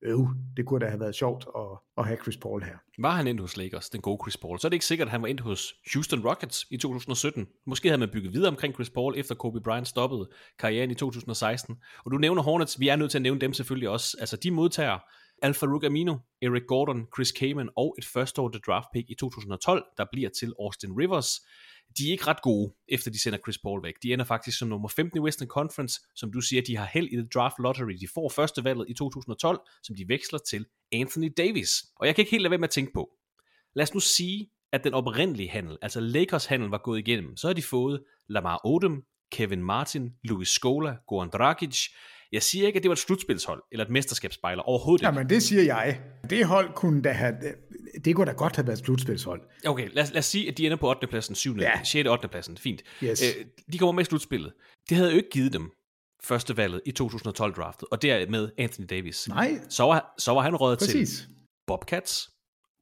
øh, 0.02 0.18
uh, 0.18 0.30
det 0.56 0.66
kunne 0.66 0.80
da 0.80 0.86
have 0.86 1.00
været 1.00 1.14
sjovt 1.14 1.46
at, 1.56 1.78
at 1.98 2.06
have 2.06 2.18
Chris 2.22 2.36
Paul 2.36 2.62
her. 2.62 2.76
Var 2.98 3.10
han 3.10 3.26
endt 3.26 3.40
hos 3.40 3.56
Lakers, 3.56 3.90
den 3.90 4.00
gode 4.00 4.18
Chris 4.24 4.36
Paul, 4.36 4.58
så 4.58 4.66
er 4.66 4.68
det 4.68 4.74
ikke 4.74 4.86
sikkert, 4.86 5.08
at 5.08 5.12
han 5.12 5.22
var 5.22 5.28
endt 5.28 5.40
hos 5.40 5.74
Houston 5.94 6.26
Rockets 6.26 6.66
i 6.70 6.76
2017. 6.76 7.46
Måske 7.66 7.88
havde 7.88 7.98
man 7.98 8.10
bygget 8.12 8.32
videre 8.32 8.50
omkring 8.50 8.74
Chris 8.74 8.90
Paul, 8.90 9.14
efter 9.16 9.34
Kobe 9.34 9.60
Bryant 9.60 9.88
stoppede 9.88 10.28
karrieren 10.58 10.90
i 10.90 10.94
2016. 10.94 11.76
Og 12.04 12.10
du 12.10 12.18
nævner 12.18 12.42
Hornets, 12.42 12.80
vi 12.80 12.88
er 12.88 12.96
nødt 12.96 13.10
til 13.10 13.18
at 13.18 13.22
nævne 13.22 13.40
dem 13.40 13.52
selvfølgelig 13.52 13.88
også. 13.88 14.16
Altså 14.20 14.36
de 14.36 14.50
modtager 14.50 14.98
Alfa 15.42 15.66
Amino, 15.86 16.16
Eric 16.42 16.62
Gordon, 16.68 17.06
Chris 17.16 17.32
Kaman 17.32 17.68
og 17.76 17.94
et 17.98 18.04
første 18.04 18.40
år 18.40 18.48
draft 18.48 18.88
pick 18.94 19.10
i 19.10 19.14
2012, 19.14 19.84
der 19.96 20.04
bliver 20.12 20.30
til 20.40 20.52
Austin 20.60 20.92
Rivers 20.92 21.30
de 21.98 22.08
er 22.08 22.12
ikke 22.12 22.26
ret 22.26 22.42
gode, 22.42 22.74
efter 22.88 23.10
de 23.10 23.22
sender 23.22 23.38
Chris 23.38 23.58
Paul 23.58 23.82
væk. 23.82 23.94
De 24.02 24.12
ender 24.12 24.24
faktisk 24.24 24.58
som 24.58 24.68
nummer 24.68 24.88
15 24.88 25.18
i 25.18 25.20
Western 25.20 25.48
Conference, 25.48 26.00
som 26.14 26.32
du 26.32 26.40
siger, 26.40 26.62
de 26.62 26.76
har 26.76 26.88
held 26.92 27.06
i 27.06 27.16
the 27.16 27.28
draft 27.34 27.54
lottery. 27.58 27.92
De 28.00 28.08
får 28.14 28.28
første 28.28 28.64
valget 28.64 28.86
i 28.88 28.94
2012, 28.94 29.60
som 29.82 29.96
de 29.96 30.08
veksler 30.08 30.38
til 30.38 30.66
Anthony 30.92 31.32
Davis. 31.36 31.70
Og 31.96 32.06
jeg 32.06 32.14
kan 32.14 32.22
ikke 32.22 32.30
helt 32.30 32.42
lade 32.42 32.50
være 32.50 32.58
med 32.58 32.68
at 32.68 32.72
tænke 32.72 32.92
på. 32.94 33.10
Lad 33.74 33.82
os 33.82 33.94
nu 33.94 34.00
sige, 34.00 34.50
at 34.72 34.84
den 34.84 34.94
oprindelige 34.94 35.48
handel, 35.48 35.78
altså 35.82 36.00
Lakers 36.00 36.46
handel, 36.46 36.68
var 36.68 36.80
gået 36.84 36.98
igennem. 36.98 37.36
Så 37.36 37.46
har 37.46 37.54
de 37.54 37.62
fået 37.62 38.02
Lamar 38.28 38.60
Odom, 38.64 39.02
Kevin 39.32 39.62
Martin, 39.62 40.10
Luis 40.24 40.48
Scola, 40.48 40.96
Goran 41.06 41.30
Dragic, 41.30 41.88
jeg 42.32 42.42
siger 42.42 42.66
ikke, 42.66 42.76
at 42.76 42.82
det 42.82 42.88
var 42.88 42.94
et 42.94 42.98
slutspilshold, 42.98 43.62
eller 43.72 43.84
et 43.84 43.90
mesterskabsspejler, 43.90 44.62
overhovedet 44.62 45.02
ikke. 45.02 45.06
Jamen, 45.06 45.30
det 45.30 45.42
siger 45.42 45.62
jeg. 45.62 46.00
Det 46.30 46.46
hold 46.46 46.72
kunne 46.74 47.02
da 47.02 47.12
have, 47.12 47.34
det 48.04 48.16
kunne 48.16 48.26
da 48.26 48.32
godt 48.32 48.56
have 48.56 48.66
været 48.66 48.78
et 48.78 48.84
slutspilshold. 48.84 49.42
Okay, 49.66 49.88
lad, 49.92 50.06
lad 50.06 50.18
os 50.18 50.24
sige, 50.24 50.48
at 50.48 50.58
de 50.58 50.66
ender 50.66 50.76
på 50.76 50.90
8. 50.90 51.06
pladsen, 51.06 51.34
7. 51.34 51.56
Ja. 51.56 51.80
6. 51.84 52.08
8. 52.08 52.28
pladsen, 52.28 52.56
fint. 52.56 52.82
Yes. 53.02 53.22
Øh, 53.22 53.44
de 53.72 53.78
kommer 53.78 53.92
med 53.92 54.02
i 54.02 54.04
slutspillet. 54.04 54.52
Det 54.88 54.96
havde 54.96 55.10
jo 55.10 55.16
ikke 55.16 55.30
givet 55.30 55.52
dem 55.52 55.70
første 56.24 56.56
valget 56.56 56.80
i 56.86 56.92
2012-draftet, 57.02 57.88
og 57.90 58.02
dermed 58.02 58.50
Anthony 58.58 58.86
Davis. 58.90 59.28
Nej. 59.28 59.60
Så 59.68 59.82
var, 59.82 60.14
så 60.18 60.32
var 60.32 60.40
han 60.40 60.52
til 60.52 60.86
Præcis. 60.86 61.28
Bobcats, 61.66 62.30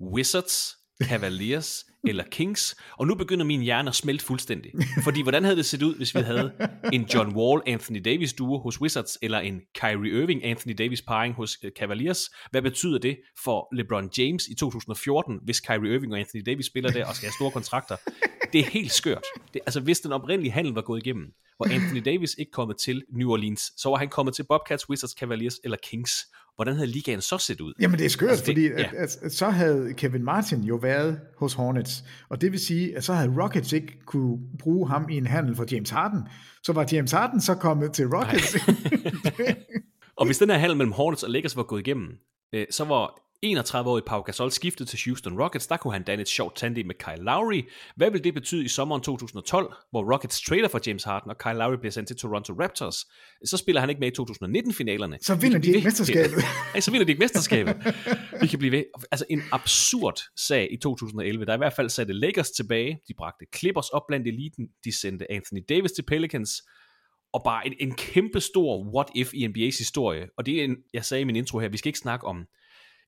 Wizards, 0.00 0.76
Cavaliers 1.02 1.86
eller 2.08 2.24
Kings, 2.30 2.76
og 2.98 3.06
nu 3.06 3.14
begynder 3.14 3.44
min 3.44 3.60
hjerne 3.60 3.88
at 3.88 3.94
smelte 3.94 4.24
fuldstændig. 4.24 4.72
Fordi 5.04 5.22
hvordan 5.22 5.44
havde 5.44 5.56
det 5.56 5.66
set 5.66 5.82
ud, 5.82 5.96
hvis 5.96 6.14
vi 6.14 6.20
havde 6.20 6.52
en 6.92 7.06
John 7.14 7.36
Wall, 7.36 7.62
Anthony 7.66 8.00
Davis 8.04 8.32
duo 8.32 8.58
hos 8.58 8.80
Wizards, 8.80 9.18
eller 9.22 9.38
en 9.38 9.60
Kyrie 9.74 10.22
Irving, 10.22 10.44
Anthony 10.44 10.74
Davis 10.78 11.02
parring 11.02 11.34
hos 11.34 11.58
øh, 11.64 11.70
Cavaliers? 11.78 12.30
Hvad 12.50 12.62
betyder 12.62 12.98
det 12.98 13.16
for 13.44 13.68
LeBron 13.76 14.10
James 14.18 14.46
i 14.46 14.54
2014, 14.54 15.40
hvis 15.44 15.60
Kyrie 15.60 15.94
Irving 15.94 16.12
og 16.12 16.18
Anthony 16.18 16.42
Davis 16.46 16.66
spiller 16.66 16.90
der 16.90 17.06
og 17.06 17.14
skal 17.14 17.26
have 17.26 17.34
store 17.38 17.50
kontrakter? 17.50 17.96
Det 18.52 18.60
er 18.60 18.70
helt 18.70 18.92
skørt. 18.92 19.24
Det, 19.54 19.60
altså 19.66 19.80
hvis 19.80 20.00
den 20.00 20.12
oprindelige 20.12 20.52
handel 20.52 20.72
var 20.72 20.82
gået 20.82 21.06
igennem, 21.06 21.26
hvor 21.56 21.66
Anthony 21.74 22.02
Davis 22.04 22.34
ikke 22.38 22.52
kommet 22.52 22.76
til 22.78 23.04
New 23.12 23.30
Orleans, 23.30 23.72
så 23.76 23.88
var 23.88 23.96
han 23.96 24.08
kommet 24.08 24.34
til 24.34 24.44
Bobcats, 24.48 24.88
Wizards, 24.90 25.12
Cavaliers 25.12 25.58
eller 25.64 25.76
Kings. 25.82 26.12
Hvordan 26.56 26.74
havde 26.74 26.86
ligaen 26.86 27.20
så 27.20 27.38
set 27.38 27.60
ud? 27.60 27.72
Jamen 27.80 27.98
det 27.98 28.04
er 28.04 28.08
skørt, 28.10 28.30
Altså, 28.30 28.44
det- 28.44 28.52
fordi 28.54 28.66
ja. 28.66 28.72
at, 28.88 28.94
at, 28.94 29.16
at, 29.22 29.32
så 29.32 29.48
havde 29.50 29.94
Kevin 29.96 30.24
Martin 30.24 30.60
jo 30.64 30.76
været 30.76 31.20
hos 31.38 31.52
Hornets, 31.52 32.04
og 32.28 32.40
det 32.40 32.52
vil 32.52 32.60
sige, 32.60 32.96
at 32.96 33.04
så 33.04 33.12
havde 33.14 33.42
Rockets 33.42 33.72
ikke 33.72 33.92
kunne 34.06 34.38
bruge 34.58 34.88
ham 34.88 35.08
i 35.10 35.16
en 35.16 35.26
handel 35.26 35.56
for 35.56 35.64
James 35.72 35.90
Harden. 35.90 36.20
Så 36.62 36.72
var 36.72 36.86
James 36.92 37.12
Harden 37.12 37.40
så 37.40 37.54
kommet 37.54 37.92
til 37.92 38.06
Rockets. 38.08 38.56
Og 40.18 40.26
hvis 40.26 40.38
den 40.38 40.50
her 40.50 40.58
handel 40.58 40.76
mellem 40.76 40.92
Hornets 40.92 41.22
og 41.22 41.30
Lakers 41.30 41.56
var 41.56 41.62
gået 41.62 41.80
igennem, 41.80 42.08
øh, 42.54 42.66
så 42.70 42.84
var 42.84 43.20
31-årig 43.46 44.04
Pau 44.04 44.20
Gasol 44.20 44.50
skiftet 44.50 44.88
til 44.88 44.98
Houston 45.04 45.42
Rockets. 45.42 45.66
Der 45.66 45.76
kunne 45.76 45.92
han 45.92 46.02
danne 46.02 46.22
et 46.22 46.28
sjovt 46.28 46.56
tandem 46.56 46.86
med 46.86 46.94
Kyle 46.94 47.24
Lowry. 47.24 47.62
Hvad 47.96 48.10
vil 48.10 48.24
det 48.24 48.34
betyde 48.34 48.64
i 48.64 48.68
sommeren 48.68 49.02
2012, 49.02 49.74
hvor 49.90 50.12
Rockets 50.12 50.42
trader 50.42 50.68
for 50.68 50.80
James 50.86 51.04
Harden, 51.04 51.30
og 51.30 51.38
Kyle 51.38 51.54
Lowry 51.54 51.76
bliver 51.76 51.90
sendt 51.90 52.06
til 52.08 52.16
Toronto 52.16 52.52
Raptors? 52.52 52.96
Så 53.44 53.56
spiller 53.56 53.80
han 53.80 53.90
ikke 53.90 54.00
med 54.00 54.08
i 54.08 54.14
2019-finalerne. 54.20 55.18
Så 55.20 55.34
Vi 55.34 55.40
vinder 55.40 55.58
de 55.58 55.68
ikke 55.68 55.86
mesterskabet. 55.86 56.36
Nej, 56.72 56.80
så 56.80 56.90
vinder 56.90 57.04
de 57.04 57.12
ikke 57.12 57.20
mesterskabet. 57.20 57.76
Vi 58.40 58.46
kan 58.46 58.58
blive 58.58 58.72
ved. 58.72 58.84
Altså 59.10 59.26
en 59.30 59.42
absurd 59.52 60.20
sag 60.36 60.68
i 60.72 60.76
2011, 60.76 61.44
der 61.44 61.54
i 61.54 61.56
hvert 61.56 61.72
fald 61.72 61.88
satte 61.88 62.12
Lakers 62.12 62.50
tilbage. 62.50 63.00
De 63.08 63.14
bragte 63.18 63.44
Clippers 63.56 63.88
op 63.88 64.02
blandt 64.08 64.26
eliten. 64.28 64.68
De 64.84 65.00
sendte 65.00 65.32
Anthony 65.32 65.60
Davis 65.68 65.92
til 65.92 66.02
Pelicans 66.02 66.62
og 67.32 67.42
bare 67.44 67.66
en, 67.66 67.74
en 67.80 67.94
kæmpe 67.94 68.40
stor 68.40 68.94
what 68.94 69.06
if 69.14 69.34
i 69.34 69.46
NBA's 69.46 69.78
historie. 69.78 70.26
Og 70.38 70.46
det 70.46 70.60
er 70.60 70.64
en, 70.64 70.76
jeg 70.94 71.04
sagde 71.04 71.20
i 71.20 71.24
min 71.24 71.36
intro 71.36 71.58
her, 71.58 71.68
vi 71.68 71.76
skal 71.76 71.88
ikke 71.88 71.98
snakke 71.98 72.26
om, 72.26 72.46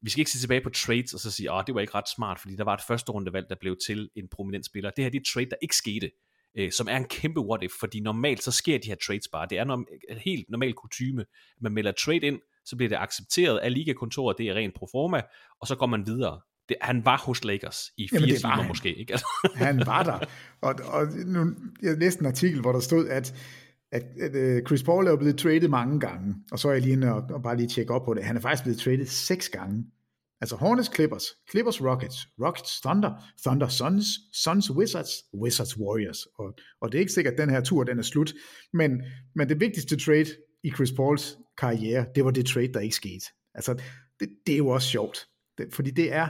vi 0.03 0.11
skal 0.11 0.21
ikke 0.21 0.31
se 0.31 0.39
tilbage 0.41 0.61
på 0.61 0.71
trades 0.71 1.15
og 1.15 1.21
så 1.21 1.31
sige, 1.31 1.53
at 1.53 1.65
det 1.67 1.75
var 1.75 1.81
ikke 1.81 1.95
ret 1.95 2.09
smart, 2.17 2.41
fordi 2.41 2.57
der 2.57 2.65
var 2.65 2.75
et 2.75 2.83
første 2.87 3.13
rundevalg, 3.13 3.47
der 3.49 3.57
blev 3.61 3.77
til 3.87 4.09
en 4.17 4.29
prominent 4.29 4.67
spiller. 4.67 4.91
Det 4.91 5.05
her 5.05 5.11
det 5.11 5.19
er 5.19 5.21
et 5.21 5.27
trade, 5.35 5.47
der 5.51 5.57
ikke 5.63 5.77
skete, 5.77 6.11
øh, 6.59 6.73
som 6.73 6.89
er 6.91 6.97
en 6.97 7.05
kæmpe 7.05 7.41
what 7.41 7.63
if, 7.63 7.73
fordi 7.81 8.01
normalt 8.01 8.43
så 8.43 8.51
sker 8.51 8.79
de 8.79 8.89
her 8.89 8.97
trades 9.07 9.29
bare. 9.33 9.47
Det 9.51 9.59
er 9.59 9.65
norm- 9.65 10.19
helt 10.25 10.45
normal 10.49 10.73
kutyme. 10.73 11.25
Man 11.61 11.73
melder 11.73 11.93
trade 11.93 12.27
ind, 12.27 12.39
så 12.65 12.77
bliver 12.77 12.89
det 12.89 12.97
accepteret 12.97 13.59
af 13.59 13.75
ligakontoret, 13.75 14.39
det 14.39 14.49
er 14.49 14.55
rent 14.55 14.75
pro 14.75 14.89
forma, 14.93 15.23
og 15.61 15.67
så 15.67 15.75
går 15.77 15.87
man 15.87 16.07
videre. 16.07 16.41
Det, 16.69 16.77
han 16.81 17.05
var 17.05 17.19
hos 17.19 17.45
Lakers 17.45 17.91
i 17.97 18.09
fire 18.09 18.21
Jamen, 18.21 18.37
timer 18.37 18.49
han. 18.55 18.69
måske, 18.69 18.95
ikke? 18.95 19.19
Han 19.55 19.87
var 19.87 20.03
der. 20.03 20.19
Og, 20.61 20.75
og 20.85 21.07
nu, 21.27 21.55
jeg 21.83 21.97
læste 21.99 22.21
en 22.21 22.27
artikel, 22.27 22.61
hvor 22.61 22.73
der 22.73 22.81
stod, 22.81 23.09
at, 23.09 23.35
at, 23.93 24.03
at 24.21 24.59
uh, 24.59 24.67
Chris 24.67 24.83
Paul 24.83 25.07
er 25.07 25.17
blevet 25.17 25.39
traded 25.39 25.69
mange 25.69 26.01
gange, 26.01 26.35
og 26.53 26.59
så 26.59 26.69
er 26.69 26.73
jeg 26.73 26.83
lige 26.83 26.93
inde 26.93 27.13
og, 27.13 27.23
og 27.31 27.43
bare 27.43 27.57
lige 27.57 27.69
tjekke 27.69 27.93
op 27.95 28.05
på 28.05 28.15
det. 28.15 28.25
Han 28.25 28.37
er 28.37 28.41
faktisk 28.41 28.63
blevet 28.63 28.81
traded 28.81 29.07
seks 29.07 29.49
gange. 29.49 29.85
Altså 30.41 30.57
Hornets 30.57 30.95
Clippers, 30.95 31.25
Clippers 31.51 31.83
Rockets, 31.83 32.29
Rockets 32.45 32.81
Thunder, 32.81 33.13
Thunder 33.47 33.69
Suns, 33.69 34.07
Suns 34.33 34.71
Wizards, 34.71 35.11
Wizards 35.35 35.79
Warriors. 35.79 36.27
Og, 36.39 36.55
og 36.81 36.93
det 36.93 36.99
er 36.99 37.01
ikke 37.01 37.13
sikkert, 37.13 37.33
at 37.33 37.39
den 37.39 37.51
her 37.51 37.61
tur 37.61 37.85
den 37.85 37.99
er 37.99 38.03
slut, 38.03 38.35
men, 38.73 39.03
men 39.35 39.49
det 39.49 39.61
vigtigste 39.61 39.97
trade 39.97 40.27
i 40.65 40.71
Chris 40.71 40.93
Pauls 40.93 41.39
karriere, 41.59 42.07
det 42.15 42.25
var 42.25 42.31
det 42.31 42.47
trade, 42.47 42.73
der 42.73 42.81
ikke 42.81 42.97
skete. 42.97 43.25
Altså, 43.55 43.75
det, 44.21 44.29
det 44.47 44.53
er 44.53 44.59
jo 44.59 44.69
også 44.69 44.89
sjovt, 44.89 45.19
det, 45.59 45.75
fordi 45.75 45.91
det 45.91 46.13
er, 46.13 46.29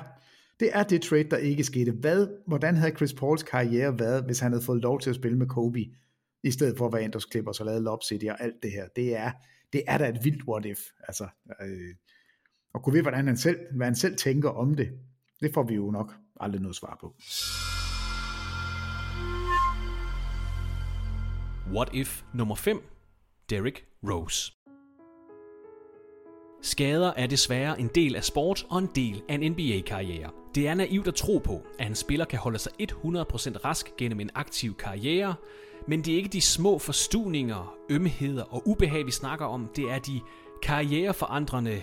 det 0.61 0.71
er 0.73 0.83
det 0.83 1.03
trade, 1.03 1.31
der 1.31 1.37
ikke 1.37 1.65
skete. 1.65 1.93
Hvad, 1.93 2.27
hvordan 2.47 2.77
havde 2.77 2.97
Chris 2.97 3.13
Pauls 3.13 3.43
karriere 3.43 3.99
været, 3.99 4.25
hvis 4.25 4.39
han 4.41 4.53
havde 4.53 4.65
fået 4.65 4.83
lov 4.83 5.01
til 5.01 5.11
at 5.11 5.17
spille 5.17 5.39
med 5.39 5.47
Kobe, 5.47 5.85
i 6.43 6.51
stedet 6.51 6.79
for 6.79 6.87
at 6.87 6.93
være 6.93 7.03
Anders 7.03 7.25
hos 7.25 7.31
Clippers 7.33 7.61
og 7.61 7.67
lavet 7.67 7.83
Lob 7.83 8.03
City 8.03 8.25
og 8.25 8.43
alt 8.43 8.63
det 8.63 8.73
her? 8.73 8.89
Det 8.97 9.17
er, 9.17 9.33
det 9.73 9.83
er 9.87 9.99
da 9.99 10.09
et 10.09 10.25
vildt 10.25 10.49
what 10.49 10.65
if. 10.65 10.79
Altså, 11.09 11.29
øh, 11.63 11.95
og 12.75 12.83
kunne 12.83 12.93
vide, 12.93 13.03
hvordan 13.03 13.27
han 13.27 13.37
selv, 13.37 13.59
hvad 13.77 13.87
han 13.87 13.97
selv 13.97 14.17
tænker 14.17 14.51
om 14.51 14.75
det, 14.75 14.89
det 15.41 15.55
får 15.55 15.63
vi 15.63 15.75
jo 15.75 15.91
nok 15.91 16.15
aldrig 16.41 16.63
noget 16.63 16.77
svar 16.77 16.99
på. 17.01 17.15
What 21.75 21.89
if 21.95 22.23
nummer 22.35 22.55
5? 22.55 22.83
Derrick 23.51 23.85
Rose. 24.03 24.53
Skader 26.63 27.13
er 27.17 27.27
desværre 27.27 27.81
en 27.81 27.91
del 27.95 28.17
af 28.17 28.25
sport 28.25 28.67
og 28.71 28.79
en 28.79 28.91
del 28.95 29.23
af 29.29 29.35
en 29.35 29.53
NBA-karriere. 29.53 30.31
Det 30.55 30.69
er 30.69 30.75
naivt 30.75 31.09
at 31.09 31.15
tro 31.15 31.39
på, 31.39 31.63
at 31.79 31.87
en 31.87 31.95
spiller 31.95 32.25
kan 32.25 32.39
holde 32.39 32.59
sig 32.59 32.73
100% 32.83 32.85
rask 33.65 33.97
gennem 33.97 34.21
en 34.21 34.31
aktiv 34.35 34.75
karriere, 34.75 35.35
men 35.89 36.03
det 36.03 36.13
er 36.13 36.17
ikke 36.17 36.29
de 36.29 36.41
små 36.41 36.79
forstuninger, 36.79 37.75
ømheder 37.91 38.43
og 38.43 38.69
ubehag, 38.69 39.07
vi 39.07 39.11
snakker 39.11 39.47
om. 39.47 39.69
Det 39.77 39.91
er 39.91 39.99
de 39.99 40.21
karriereforandrende 40.63 41.83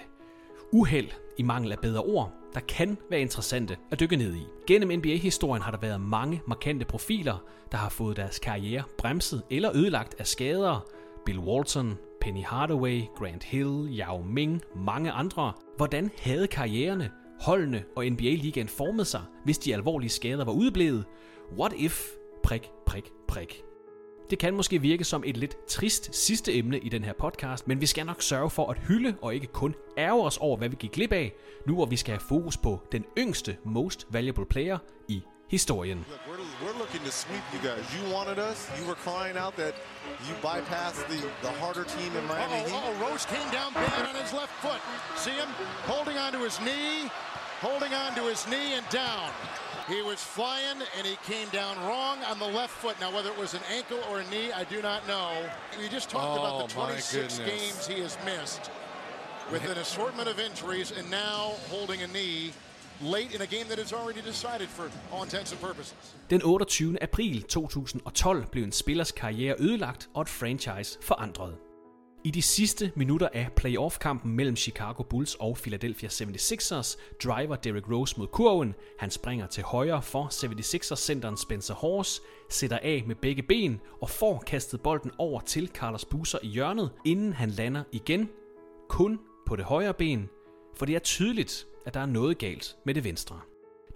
uheld, 0.72 1.10
i 1.38 1.43
mangel 1.43 1.72
af 1.72 1.80
bedre 1.80 2.02
ord, 2.02 2.31
der 2.53 2.60
kan 2.60 2.97
være 3.10 3.22
interessante 3.22 3.77
at 3.91 3.99
dykke 3.99 4.15
ned 4.15 4.35
i. 4.35 4.43
Gennem 4.68 4.99
NBA-historien 4.99 5.64
har 5.64 5.72
der 5.72 5.77
været 5.77 6.02
mange 6.02 6.41
markante 6.47 6.85
profiler, 6.85 7.38
der 7.72 7.77
har 7.77 7.89
fået 7.89 8.18
deres 8.18 8.39
karriere 8.39 8.84
bremset 8.97 9.43
eller 9.49 9.76
ødelagt 9.76 10.15
af 10.19 10.27
skader, 10.27 10.85
Bill 11.26 11.39
Walton, 11.39 11.97
Penny 12.22 12.43
Hardaway, 12.43 13.02
Grant 13.15 13.43
Hill, 13.43 13.99
Yao 13.99 14.22
Ming, 14.22 14.61
mange 14.76 15.11
andre. 15.11 15.53
Hvordan 15.77 16.11
havde 16.19 16.47
karriererne, 16.47 17.11
holdene 17.41 17.84
og 17.95 18.06
NBA-ligaen 18.06 18.68
formet 18.68 19.07
sig, 19.07 19.22
hvis 19.43 19.57
de 19.57 19.73
alvorlige 19.73 20.10
skader 20.10 20.45
var 20.45 20.52
udeblevet? 20.52 21.06
What 21.60 21.73
if? 21.77 22.02
Prik, 22.43 22.69
prik, 22.85 23.11
prik. 23.27 23.64
Det 24.30 24.39
kan 24.39 24.53
måske 24.53 24.81
virke 24.81 25.03
som 25.03 25.23
et 25.26 25.38
lidt 25.38 25.68
trist 25.68 26.15
sidste 26.15 26.53
emne 26.53 26.80
i 26.80 26.89
den 26.89 27.03
her 27.03 27.14
podcast, 27.19 27.68
men 27.68 27.81
vi 27.81 27.85
skal 27.85 28.06
nok 28.06 28.22
sørge 28.22 28.49
for 28.49 28.72
at 28.72 28.77
hylde 28.77 29.15
og 29.22 29.35
ikke 29.35 29.47
kun 29.47 29.76
ærge 29.97 30.23
os 30.23 30.38
over, 30.38 30.57
hvad 30.57 30.69
vi 30.69 30.76
gik 30.80 30.91
glip 30.91 31.11
af, 31.11 31.34
nu 31.68 31.73
hvor 31.73 31.85
vi 31.85 31.95
skal 31.95 32.11
have 32.11 32.27
fokus 32.30 32.57
på 32.57 32.81
den 32.91 33.06
yngste 33.18 33.57
most 33.65 34.07
valuable 34.11 34.45
player 34.45 34.77
i 35.07 35.22
historien. 35.47 36.03
Look, 36.09 36.19
we're, 36.27 36.65
we're 36.67 36.77
looking 36.80 37.01
to 37.03 37.11
sweep 37.11 37.41
you 37.53 37.59
guys. 37.59 37.80
You 37.95 38.11
wanted 38.11 38.39
us. 38.39 38.69
You 38.80 38.88
were 38.88 38.95
crying 38.95 39.38
out 39.38 39.55
that 39.57 39.76
you 40.27 40.34
bypassed 40.41 41.07
the, 41.07 41.22
the 41.41 41.51
harder 41.53 41.84
team 41.84 42.15
in 42.15 42.26
Miami 42.26 42.53
Uh-oh, 42.55 42.65
Heat. 42.65 42.73
uh-oh, 42.73 43.09
Rose 43.09 43.26
came 43.26 43.49
down 43.51 43.73
bad 43.73 44.07
on 44.07 44.15
his 44.22 44.34
left 44.34 44.53
foot. 44.61 44.81
See 45.17 45.31
him 45.31 45.47
holding 45.85 46.17
onto 46.17 46.39
his 46.39 46.59
knee, 46.61 47.09
holding 47.61 47.93
onto 47.93 48.23
his 48.23 48.47
knee 48.47 48.73
and 48.73 48.88
down. 48.89 49.30
He 49.88 50.01
was 50.01 50.19
flying 50.23 50.81
and 50.97 51.05
he 51.05 51.15
came 51.27 51.47
down 51.49 51.77
wrong 51.85 52.17
on 52.23 52.39
the 52.39 52.47
left 52.47 52.73
foot. 52.73 52.99
Now, 52.99 53.13
whether 53.13 53.30
it 53.30 53.38
was 53.38 53.53
an 53.53 53.61
ankle 53.72 53.99
or 54.09 54.19
a 54.22 54.30
knee, 54.31 54.51
I 54.51 54.63
do 54.63 54.81
not 54.81 55.07
know. 55.07 55.31
We 55.80 55.88
just 55.89 56.09
talked 56.09 56.39
about 56.39 56.69
the 56.69 56.76
Oh, 56.81 56.85
26 56.85 57.38
games 57.39 57.85
he 57.85 57.99
has 58.01 58.17
missed 58.26 58.72
with 59.51 59.63
an 59.69 59.77
assortment 59.77 60.27
of 60.27 60.39
injuries 60.39 60.91
and 60.91 61.07
now 61.11 61.53
holding 61.69 62.01
a 62.01 62.07
knee 62.07 62.51
late 63.01 63.35
in 63.35 63.41
a 63.41 63.45
game 63.45 63.65
that 63.69 63.80
is 63.85 63.93
already 63.93 64.22
decided 64.22 64.67
for 64.67 64.84
all 65.13 65.23
intents 65.23 65.51
and 65.51 65.61
purposes. 65.61 66.15
Den 66.30 66.41
28. 66.43 67.03
april 67.03 67.43
2012 67.43 68.45
blev 68.51 68.63
en 68.63 68.72
spillers 68.72 69.11
karriere 69.11 69.55
ødelagt 69.59 70.09
og 70.13 70.22
et 70.22 70.30
franchise 70.30 70.97
forandret. 71.01 71.57
I 72.23 72.31
de 72.31 72.41
sidste 72.41 72.91
minutter 72.95 73.30
af 73.34 73.47
playoff-kampen 73.55 74.31
mellem 74.35 74.55
Chicago 74.55 75.03
Bulls 75.03 75.35
og 75.35 75.57
Philadelphia 75.57 76.09
76ers 76.09 76.97
driver 77.23 77.55
Derrick 77.55 77.89
Rose 77.91 78.15
mod 78.17 78.27
kurven. 78.27 78.76
Han 78.99 79.11
springer 79.11 79.47
til 79.47 79.63
højre 79.63 80.01
for 80.01 80.26
76ers-centeren 80.26 81.41
Spencer 81.41 81.73
Horse, 81.73 82.22
sætter 82.49 82.80
af 82.81 83.03
med 83.07 83.15
begge 83.15 83.43
ben 83.43 83.81
og 84.01 84.09
får 84.09 84.43
kastet 84.47 84.81
bolden 84.81 85.11
over 85.17 85.39
til 85.39 85.67
Carlos 85.73 86.05
Boozer 86.05 86.39
i 86.43 86.47
hjørnet, 86.47 86.91
inden 87.05 87.34
han 87.34 87.49
lander 87.49 87.84
igen, 87.91 88.30
kun 88.89 89.19
på 89.47 89.55
det 89.55 89.65
højre 89.65 89.93
ben, 89.93 90.30
for 90.77 90.85
det 90.85 90.95
er 90.95 90.99
tydeligt, 90.99 91.67
at 91.85 91.93
der 91.93 91.99
er 91.99 92.05
noget 92.05 92.37
galt 92.37 92.77
med 92.83 92.93
det 92.93 93.03
venstre. 93.03 93.39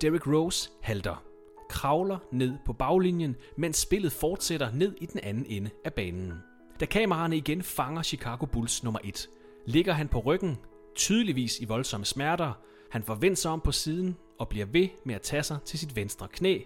Derrick 0.01 0.27
Rose 0.27 0.69
halter, 0.81 1.23
kravler 1.69 2.17
ned 2.31 2.53
på 2.65 2.73
baglinjen, 2.73 3.35
mens 3.57 3.77
spillet 3.77 4.11
fortsætter 4.11 4.71
ned 4.71 4.95
i 5.01 5.05
den 5.05 5.19
anden 5.23 5.45
ende 5.49 5.69
af 5.85 5.93
banen. 5.93 6.33
Da 6.79 6.85
kameraerne 6.85 7.37
igen 7.37 7.63
fanger 7.63 8.01
Chicago 8.01 8.45
Bulls 8.45 8.83
nummer 8.83 8.99
1, 9.03 9.29
ligger 9.65 9.93
han 9.93 10.07
på 10.07 10.19
ryggen, 10.19 10.57
tydeligvis 10.95 11.59
i 11.59 11.65
voldsomme 11.65 12.05
smerter. 12.05 12.53
Han 12.91 13.03
får 13.03 13.15
vendt 13.15 13.39
sig 13.39 13.51
om 13.51 13.61
på 13.61 13.71
siden 13.71 14.17
og 14.39 14.49
bliver 14.49 14.65
ved 14.65 14.87
med 15.03 15.15
at 15.15 15.21
tage 15.21 15.43
sig 15.43 15.57
til 15.65 15.79
sit 15.79 15.95
venstre 15.95 16.27
knæ. 16.27 16.59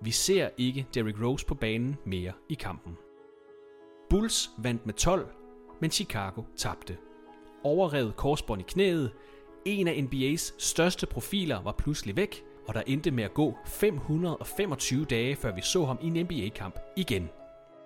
Vi 0.00 0.10
ser 0.10 0.48
ikke 0.58 0.86
Derrick 0.94 1.22
Rose 1.22 1.46
på 1.46 1.54
banen 1.54 1.96
mere 2.04 2.32
i 2.48 2.54
kampen. 2.54 2.96
Bulls 4.10 4.50
vandt 4.58 4.86
med 4.86 4.94
12, 4.94 5.28
men 5.80 5.90
Chicago 5.90 6.42
tabte. 6.56 6.96
Overrevet 7.64 8.16
korsbånd 8.16 8.60
i 8.60 8.64
knæet, 8.68 9.12
en 9.66 9.88
af 9.88 9.92
NBA's 9.92 10.54
største 10.58 11.06
profiler 11.06 11.62
var 11.62 11.72
pludselig 11.72 12.16
væk, 12.16 12.42
og 12.68 12.74
der 12.74 12.82
endte 12.86 13.10
med 13.10 13.24
at 13.24 13.34
gå 13.34 13.58
525 13.66 15.04
dage, 15.04 15.36
før 15.36 15.54
vi 15.54 15.60
så 15.60 15.84
ham 15.84 15.98
i 16.02 16.06
en 16.06 16.24
NBA-kamp 16.24 16.78
igen. 16.96 17.28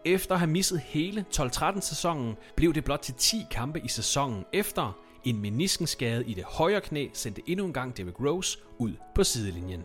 Efter 0.05 0.35
at 0.35 0.39
have 0.41 0.51
misset 0.51 0.81
hele 0.81 1.25
12-13 1.37 1.81
sæsonen, 1.81 2.35
blev 2.57 2.75
det 2.75 2.85
blot 2.85 3.01
til 3.01 3.15
10 3.15 3.37
kampe 3.51 3.81
i 3.85 3.89
sæsonen 3.89 4.45
efter. 4.53 4.99
En 5.25 5.41
meniskenskade 5.41 6.25
i 6.27 6.35
det 6.35 6.45
højre 6.45 6.81
knæ 6.81 7.09
sendte 7.13 7.43
endnu 7.47 7.67
en 7.67 7.73
gang 7.73 7.97
Derrick 7.97 8.21
Rose 8.21 8.59
ud 8.79 8.93
på 9.15 9.25
sidelinjen. 9.25 9.85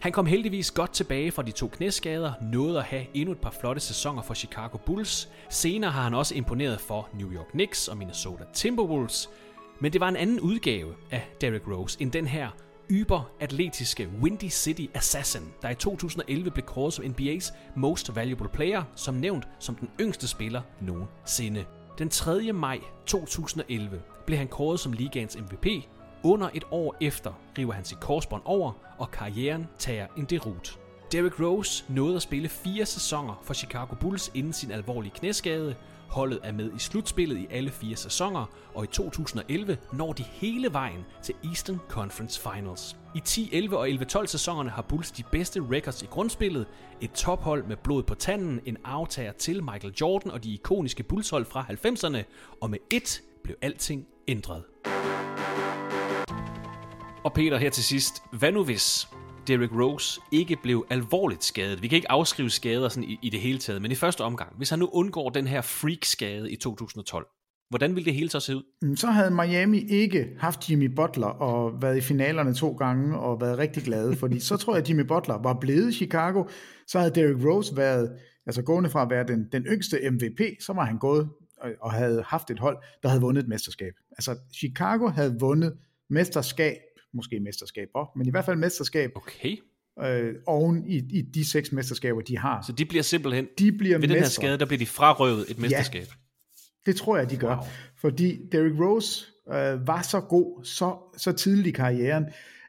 Han 0.00 0.12
kom 0.12 0.26
heldigvis 0.26 0.70
godt 0.70 0.92
tilbage 0.92 1.30
fra 1.30 1.42
de 1.42 1.50
to 1.50 1.68
knæskader, 1.68 2.32
nåede 2.42 2.78
at 2.78 2.84
have 2.84 3.06
endnu 3.14 3.32
et 3.32 3.40
par 3.40 3.54
flotte 3.60 3.80
sæsoner 3.80 4.22
for 4.22 4.34
Chicago 4.34 4.78
Bulls. 4.78 5.28
Senere 5.50 5.90
har 5.90 6.02
han 6.02 6.14
også 6.14 6.34
imponeret 6.34 6.80
for 6.80 7.08
New 7.14 7.32
York 7.32 7.46
Knicks 7.46 7.88
og 7.88 7.96
Minnesota 7.96 8.44
Timberwolves. 8.52 9.30
Men 9.80 9.92
det 9.92 10.00
var 10.00 10.08
en 10.08 10.16
anden 10.16 10.40
udgave 10.40 10.94
af 11.10 11.28
Derrick 11.40 11.68
Rose 11.68 12.02
end 12.02 12.12
den 12.12 12.26
her 12.26 12.48
yber-atletiske 12.90 14.08
Windy 14.22 14.48
City 14.48 14.86
Assassin, 14.94 15.42
der 15.62 15.70
i 15.70 15.74
2011 15.74 16.50
blev 16.50 16.64
kåret 16.64 16.92
som 16.92 17.04
NBA's 17.04 17.54
Most 17.76 18.16
Valuable 18.16 18.48
Player, 18.48 18.82
som 18.94 19.14
nævnt 19.14 19.48
som 19.58 19.74
den 19.74 19.90
yngste 20.00 20.28
spiller 20.28 20.62
nogensinde. 20.80 21.64
Den 21.98 22.08
3. 22.08 22.52
maj 22.52 22.80
2011 23.06 24.02
blev 24.26 24.38
han 24.38 24.48
kåret 24.48 24.80
som 24.80 24.92
ligaens 24.92 25.38
MVP. 25.38 25.66
Under 26.22 26.48
et 26.54 26.64
år 26.70 26.96
efter 27.00 27.32
river 27.58 27.72
han 27.72 27.84
sit 27.84 28.00
korsbånd 28.00 28.42
over, 28.44 28.72
og 28.98 29.10
karrieren 29.10 29.66
tager 29.78 30.06
en 30.16 30.24
derut. 30.24 30.78
Derrick 31.12 31.40
Rose 31.40 31.84
nåede 31.88 32.16
at 32.16 32.22
spille 32.22 32.48
fire 32.48 32.86
sæsoner 32.86 33.40
for 33.42 33.54
Chicago 33.54 33.94
Bulls 33.94 34.30
inden 34.34 34.52
sin 34.52 34.70
alvorlige 34.70 35.12
knæskade. 35.16 35.76
Holdet 36.14 36.40
er 36.42 36.52
med 36.52 36.70
i 36.76 36.78
slutspillet 36.78 37.38
i 37.38 37.46
alle 37.50 37.70
fire 37.70 37.96
sæsoner, 37.96 38.46
og 38.74 38.84
i 38.84 38.86
2011 38.86 39.78
når 39.92 40.12
de 40.12 40.22
hele 40.22 40.72
vejen 40.72 41.04
til 41.22 41.34
Eastern 41.44 41.80
Conference 41.88 42.40
Finals. 42.40 42.96
I 43.14 43.20
10, 43.20 43.48
11 43.52 43.78
og 43.78 43.88
11-12 43.88 44.26
sæsonerne 44.26 44.70
har 44.70 44.82
Bulls 44.82 45.10
de 45.10 45.22
bedste 45.32 45.60
records 45.70 46.02
i 46.02 46.06
grundspillet, 46.06 46.66
et 47.00 47.10
tophold 47.10 47.64
med 47.64 47.76
blod 47.76 48.02
på 48.02 48.14
tanden, 48.14 48.60
en 48.64 48.76
aftager 48.84 49.32
til 49.32 49.64
Michael 49.64 49.94
Jordan 50.00 50.30
og 50.30 50.44
de 50.44 50.54
ikoniske 50.54 51.02
Bulls-hold 51.02 51.44
fra 51.44 51.66
90'erne, 51.70 52.22
og 52.60 52.70
med 52.70 52.78
et 52.90 53.22
blev 53.42 53.56
alting 53.62 54.06
ændret. 54.28 54.62
Og 57.24 57.32
Peter 57.32 57.58
her 57.58 57.70
til 57.70 57.84
sidst, 57.84 58.22
hvad 58.32 58.52
nu 58.52 58.64
hvis 58.64 59.08
Derrick 59.48 59.72
Rose 59.72 60.20
ikke 60.32 60.56
blev 60.62 60.86
alvorligt 60.90 61.44
skadet? 61.44 61.82
Vi 61.82 61.88
kan 61.88 61.96
ikke 61.96 62.10
afskrive 62.10 62.50
skader 62.50 62.88
sådan 62.88 63.10
i, 63.10 63.18
i 63.22 63.30
det 63.30 63.40
hele 63.40 63.58
taget, 63.58 63.82
men 63.82 63.92
i 63.92 63.94
første 63.94 64.20
omgang, 64.20 64.56
hvis 64.56 64.70
han 64.70 64.78
nu 64.78 64.88
undgår 64.92 65.30
den 65.30 65.46
her 65.46 65.60
freak-skade 65.60 66.52
i 66.52 66.56
2012, 66.56 67.26
hvordan 67.68 67.94
ville 67.94 68.04
det 68.04 68.14
hele 68.14 68.30
så 68.30 68.40
se 68.40 68.56
ud? 68.56 68.62
Mm, 68.82 68.96
Så 68.96 69.06
havde 69.06 69.30
Miami 69.30 69.78
ikke 69.78 70.28
haft 70.38 70.70
Jimmy 70.70 70.94
Butler 70.96 71.26
og 71.26 71.82
været 71.82 71.96
i 71.96 72.00
finalerne 72.00 72.54
to 72.54 72.72
gange 72.72 73.18
og 73.18 73.40
været 73.40 73.58
rigtig 73.58 73.82
glade, 73.82 74.16
fordi 74.20 74.40
så 74.40 74.56
tror 74.56 74.74
jeg, 74.74 74.82
at 74.82 74.88
Jimmy 74.88 75.06
Butler 75.06 75.42
var 75.42 75.58
blevet 75.60 75.88
i 75.88 75.96
Chicago. 75.96 76.44
Så 76.86 76.98
havde 76.98 77.14
Derrick 77.14 77.44
Rose 77.46 77.76
været, 77.76 78.12
altså 78.46 78.62
gående 78.62 78.90
fra 78.90 79.02
at 79.02 79.10
være 79.10 79.26
den, 79.26 79.48
den 79.52 79.62
yngste 79.62 80.10
MVP, 80.10 80.40
så 80.60 80.72
var 80.72 80.84
han 80.84 80.98
gået 80.98 81.28
og, 81.60 81.70
og 81.80 81.92
havde 81.92 82.22
haft 82.26 82.50
et 82.50 82.58
hold, 82.58 82.76
der 83.02 83.08
havde 83.08 83.20
vundet 83.20 83.42
et 83.42 83.48
mesterskab. 83.48 83.92
Altså 84.10 84.36
Chicago 84.54 85.08
havde 85.08 85.36
vundet 85.40 85.74
mesterskab, 86.10 86.76
måske 87.14 87.40
mesterskaber, 87.40 88.18
men 88.18 88.26
i 88.26 88.30
hvert 88.30 88.44
fald 88.44 88.56
mesterskab 88.56 89.10
Okay. 89.14 89.56
øh, 90.02 90.34
oven 90.46 90.86
i, 90.86 90.96
i 90.96 91.22
de 91.22 91.50
seks 91.50 91.72
mesterskaber, 91.72 92.20
de 92.20 92.38
har. 92.38 92.62
Så 92.66 92.72
de 92.72 92.84
bliver 92.84 93.02
simpelthen, 93.02 93.46
de 93.58 93.72
bliver 93.72 93.98
ved 93.98 94.08
den 94.08 94.16
her 94.16 94.24
skade, 94.24 94.58
der 94.58 94.66
bliver 94.66 94.78
de 94.78 94.86
frarøvet 94.86 95.50
et 95.50 95.58
mesterskab. 95.58 96.06
Det 96.86 96.96
tror 96.96 97.16
jeg, 97.16 97.30
de 97.30 97.36
gør. 97.36 97.56
Wow. 97.56 97.64
Fordi 98.00 98.38
Derrick 98.52 98.80
Rose 98.80 99.26
øh, 99.48 99.86
var 99.86 100.02
så 100.02 100.20
god 100.20 100.64
så, 100.64 100.96
så 101.16 101.32
tidligt 101.32 101.66
i 101.66 101.70
karrieren, 101.70 102.24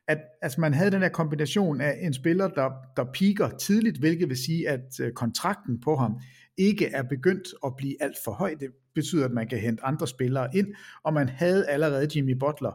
at 0.07 0.17
altså, 0.41 0.61
man 0.61 0.73
havde 0.73 0.91
den 0.91 1.01
her 1.01 1.09
kombination 1.09 1.81
af 1.81 1.97
en 2.01 2.13
spiller, 2.13 2.47
der, 2.47 2.69
der 2.97 3.05
piker 3.13 3.49
tidligt, 3.49 3.97
hvilket 3.97 4.29
vil 4.29 4.37
sige, 4.37 4.69
at 4.69 4.99
øh, 5.01 5.11
kontrakten 5.11 5.81
på 5.81 5.95
ham 5.95 6.19
ikke 6.57 6.85
er 6.85 7.03
begyndt 7.03 7.47
at 7.65 7.75
blive 7.77 7.95
alt 8.03 8.17
for 8.23 8.31
høj. 8.31 8.55
Det 8.59 8.69
betyder, 8.95 9.25
at 9.25 9.31
man 9.31 9.47
kan 9.47 9.59
hente 9.59 9.85
andre 9.85 10.07
spillere 10.07 10.55
ind, 10.55 10.67
og 11.03 11.13
man 11.13 11.29
havde 11.29 11.67
allerede 11.67 12.07
Jimmy 12.15 12.31
Butler. 12.39 12.71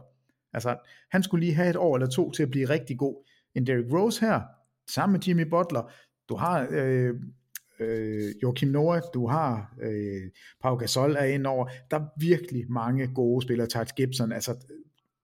Altså, 0.53 0.77
han 1.11 1.23
skulle 1.23 1.45
lige 1.45 1.55
have 1.55 1.69
et 1.69 1.75
år 1.75 1.95
eller 1.95 2.07
to 2.07 2.31
til 2.31 2.43
at 2.43 2.51
blive 2.51 2.69
rigtig 2.69 2.97
god. 2.97 3.27
En 3.55 3.67
Derrick 3.67 3.93
Rose 3.93 4.25
her, 4.25 4.41
sammen 4.89 5.13
med 5.13 5.19
Jimmy 5.27 5.49
Butler, 5.49 5.91
du 6.29 6.35
har 6.35 6.67
øh, 6.69 7.13
øh, 7.79 8.33
Joachim 8.43 8.69
Noah, 8.69 9.01
du 9.13 9.27
har 9.27 9.73
øh, 9.81 10.31
Pau 10.61 10.75
Gasol 10.75 11.15
er 11.15 11.23
ind 11.23 11.47
over. 11.47 11.67
Der 11.91 11.99
er 11.99 12.05
virkelig 12.19 12.71
mange 12.71 13.07
gode 13.07 13.41
spillere. 13.41 13.67
Taj 13.67 13.85
Gibson, 13.95 14.31
altså 14.31 14.55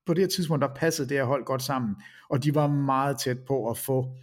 på 0.06 0.14
det 0.14 0.24
her 0.24 0.28
tidspunkt, 0.28 0.62
der 0.62 0.74
passede 0.76 1.10
det 1.10 1.18
her 1.18 1.24
hold 1.24 1.45
godt 1.45 1.62
sammen, 1.62 1.95
og 2.30 2.44
de 2.44 2.56
var 2.56 2.68
meget 2.68 3.20
tæt 3.20 3.40
på 3.48 3.70
at 3.70 3.78
få, 3.78 4.16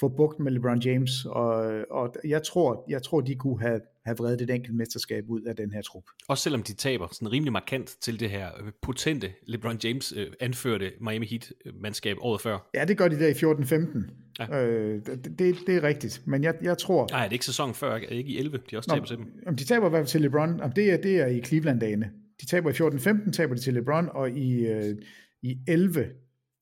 få 0.00 0.08
bugt 0.08 0.40
med 0.40 0.52
LeBron 0.52 0.78
James, 0.78 1.24
og, 1.24 1.84
og 1.90 2.14
jeg, 2.24 2.42
tror, 2.42 2.84
jeg 2.88 3.02
tror, 3.02 3.20
de 3.20 3.34
kunne 3.34 3.60
have, 3.60 3.80
have 4.04 4.16
vredet 4.16 4.40
et 4.40 4.50
enkelt 4.50 4.74
mesterskab 4.74 5.24
ud 5.28 5.42
af 5.42 5.56
den 5.56 5.72
her 5.72 5.82
trup. 5.82 6.02
Også 6.28 6.42
selvom 6.42 6.62
de 6.62 6.74
taber 6.74 7.08
sådan 7.12 7.32
rimelig 7.32 7.52
markant 7.52 7.96
til 8.00 8.20
det 8.20 8.30
her 8.30 8.48
øh, 8.60 8.72
potente 8.82 9.32
LeBron 9.46 9.78
James 9.84 10.12
øh, 10.16 10.26
anførte 10.40 10.92
Miami 11.00 11.26
Heat-mandskab 11.26 12.16
året 12.20 12.40
før. 12.40 12.70
Ja, 12.74 12.84
det 12.84 12.98
gør 12.98 13.08
de 13.08 13.18
der 13.18 13.28
i 13.28 13.32
14-15. 13.32 14.24
Ja. 14.38 14.64
Øh, 14.64 15.06
det, 15.06 15.38
det, 15.38 15.56
det 15.66 15.76
er 15.76 15.82
rigtigt, 15.82 16.22
men 16.26 16.44
jeg, 16.44 16.54
jeg 16.62 16.78
tror... 16.78 17.08
Nej, 17.10 17.20
er 17.24 17.28
det 17.28 17.32
ikke 17.32 17.44
sæsonen 17.44 17.74
før? 17.74 17.94
Er 17.94 17.98
ikke 17.98 18.30
i 18.30 18.38
11? 18.38 18.60
De 18.70 18.76
også 18.76 18.90
taber 18.90 19.06
til 19.06 19.16
dem. 19.16 19.26
Om 19.46 19.56
de 19.56 19.64
taber 19.64 19.86
i 19.86 19.90
hvert 19.90 20.00
fald 20.00 20.08
til 20.08 20.20
LeBron, 20.20 20.60
om 20.60 20.72
det, 20.72 20.92
er, 20.92 20.96
det 20.96 21.20
er 21.20 21.26
i 21.26 21.42
Cleveland-dagene. 21.42 22.10
De 22.40 22.46
taber 22.46 22.70
i 22.70 22.72
14-15, 22.72 23.30
taber 23.30 23.54
de 23.54 23.60
til 23.60 23.74
LeBron, 23.74 24.08
og 24.12 24.30
i, 24.30 24.66
øh, 24.66 24.96
i 25.42 25.58
11 25.68 26.06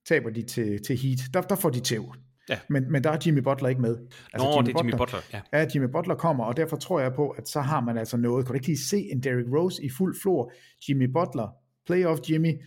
taber 0.09 0.31
de 0.31 0.43
til, 0.43 0.83
til 0.83 0.97
Heat. 0.97 1.19
Der, 1.35 1.41
der 1.41 1.57
får 1.57 1.71
de 1.71 1.81
tæv. 1.81 2.15
Ja. 2.53 2.59
Men, 2.69 2.93
men 2.93 3.05
der 3.05 3.11
er 3.11 3.19
Jimmy 3.27 3.39
Butler 3.39 3.69
ikke 3.69 3.81
med. 3.81 3.97
Altså, 4.33 4.49
Nå, 4.49 4.57
Jimmy 4.57 4.67
det 4.67 4.75
er 4.75 4.79
Jimmy 4.85 4.97
Butler, 4.97 5.19
ja. 5.33 5.41
Ja, 5.53 5.67
Jimmy 5.75 5.87
Butler 5.87 6.15
kommer, 6.15 6.45
og 6.45 6.57
derfor 6.57 6.77
tror 6.77 7.01
jeg 7.01 7.13
på, 7.15 7.29
at 7.29 7.49
så 7.49 7.61
har 7.61 7.81
man 7.81 7.99
altså 7.99 8.17
noget. 8.17 8.47
Kan 8.47 8.53
du 8.53 8.55
ikke 8.55 8.67
lige 8.67 8.79
se 8.79 8.99
en 9.13 9.23
Derrick 9.23 9.49
Rose 9.53 9.85
i 9.85 9.91
fuld 9.91 10.17
flor? 10.23 10.53
Jimmy 10.89 11.13
Butler, 11.13 11.49
playoff 11.87 12.21
Jimmy, 12.31 12.63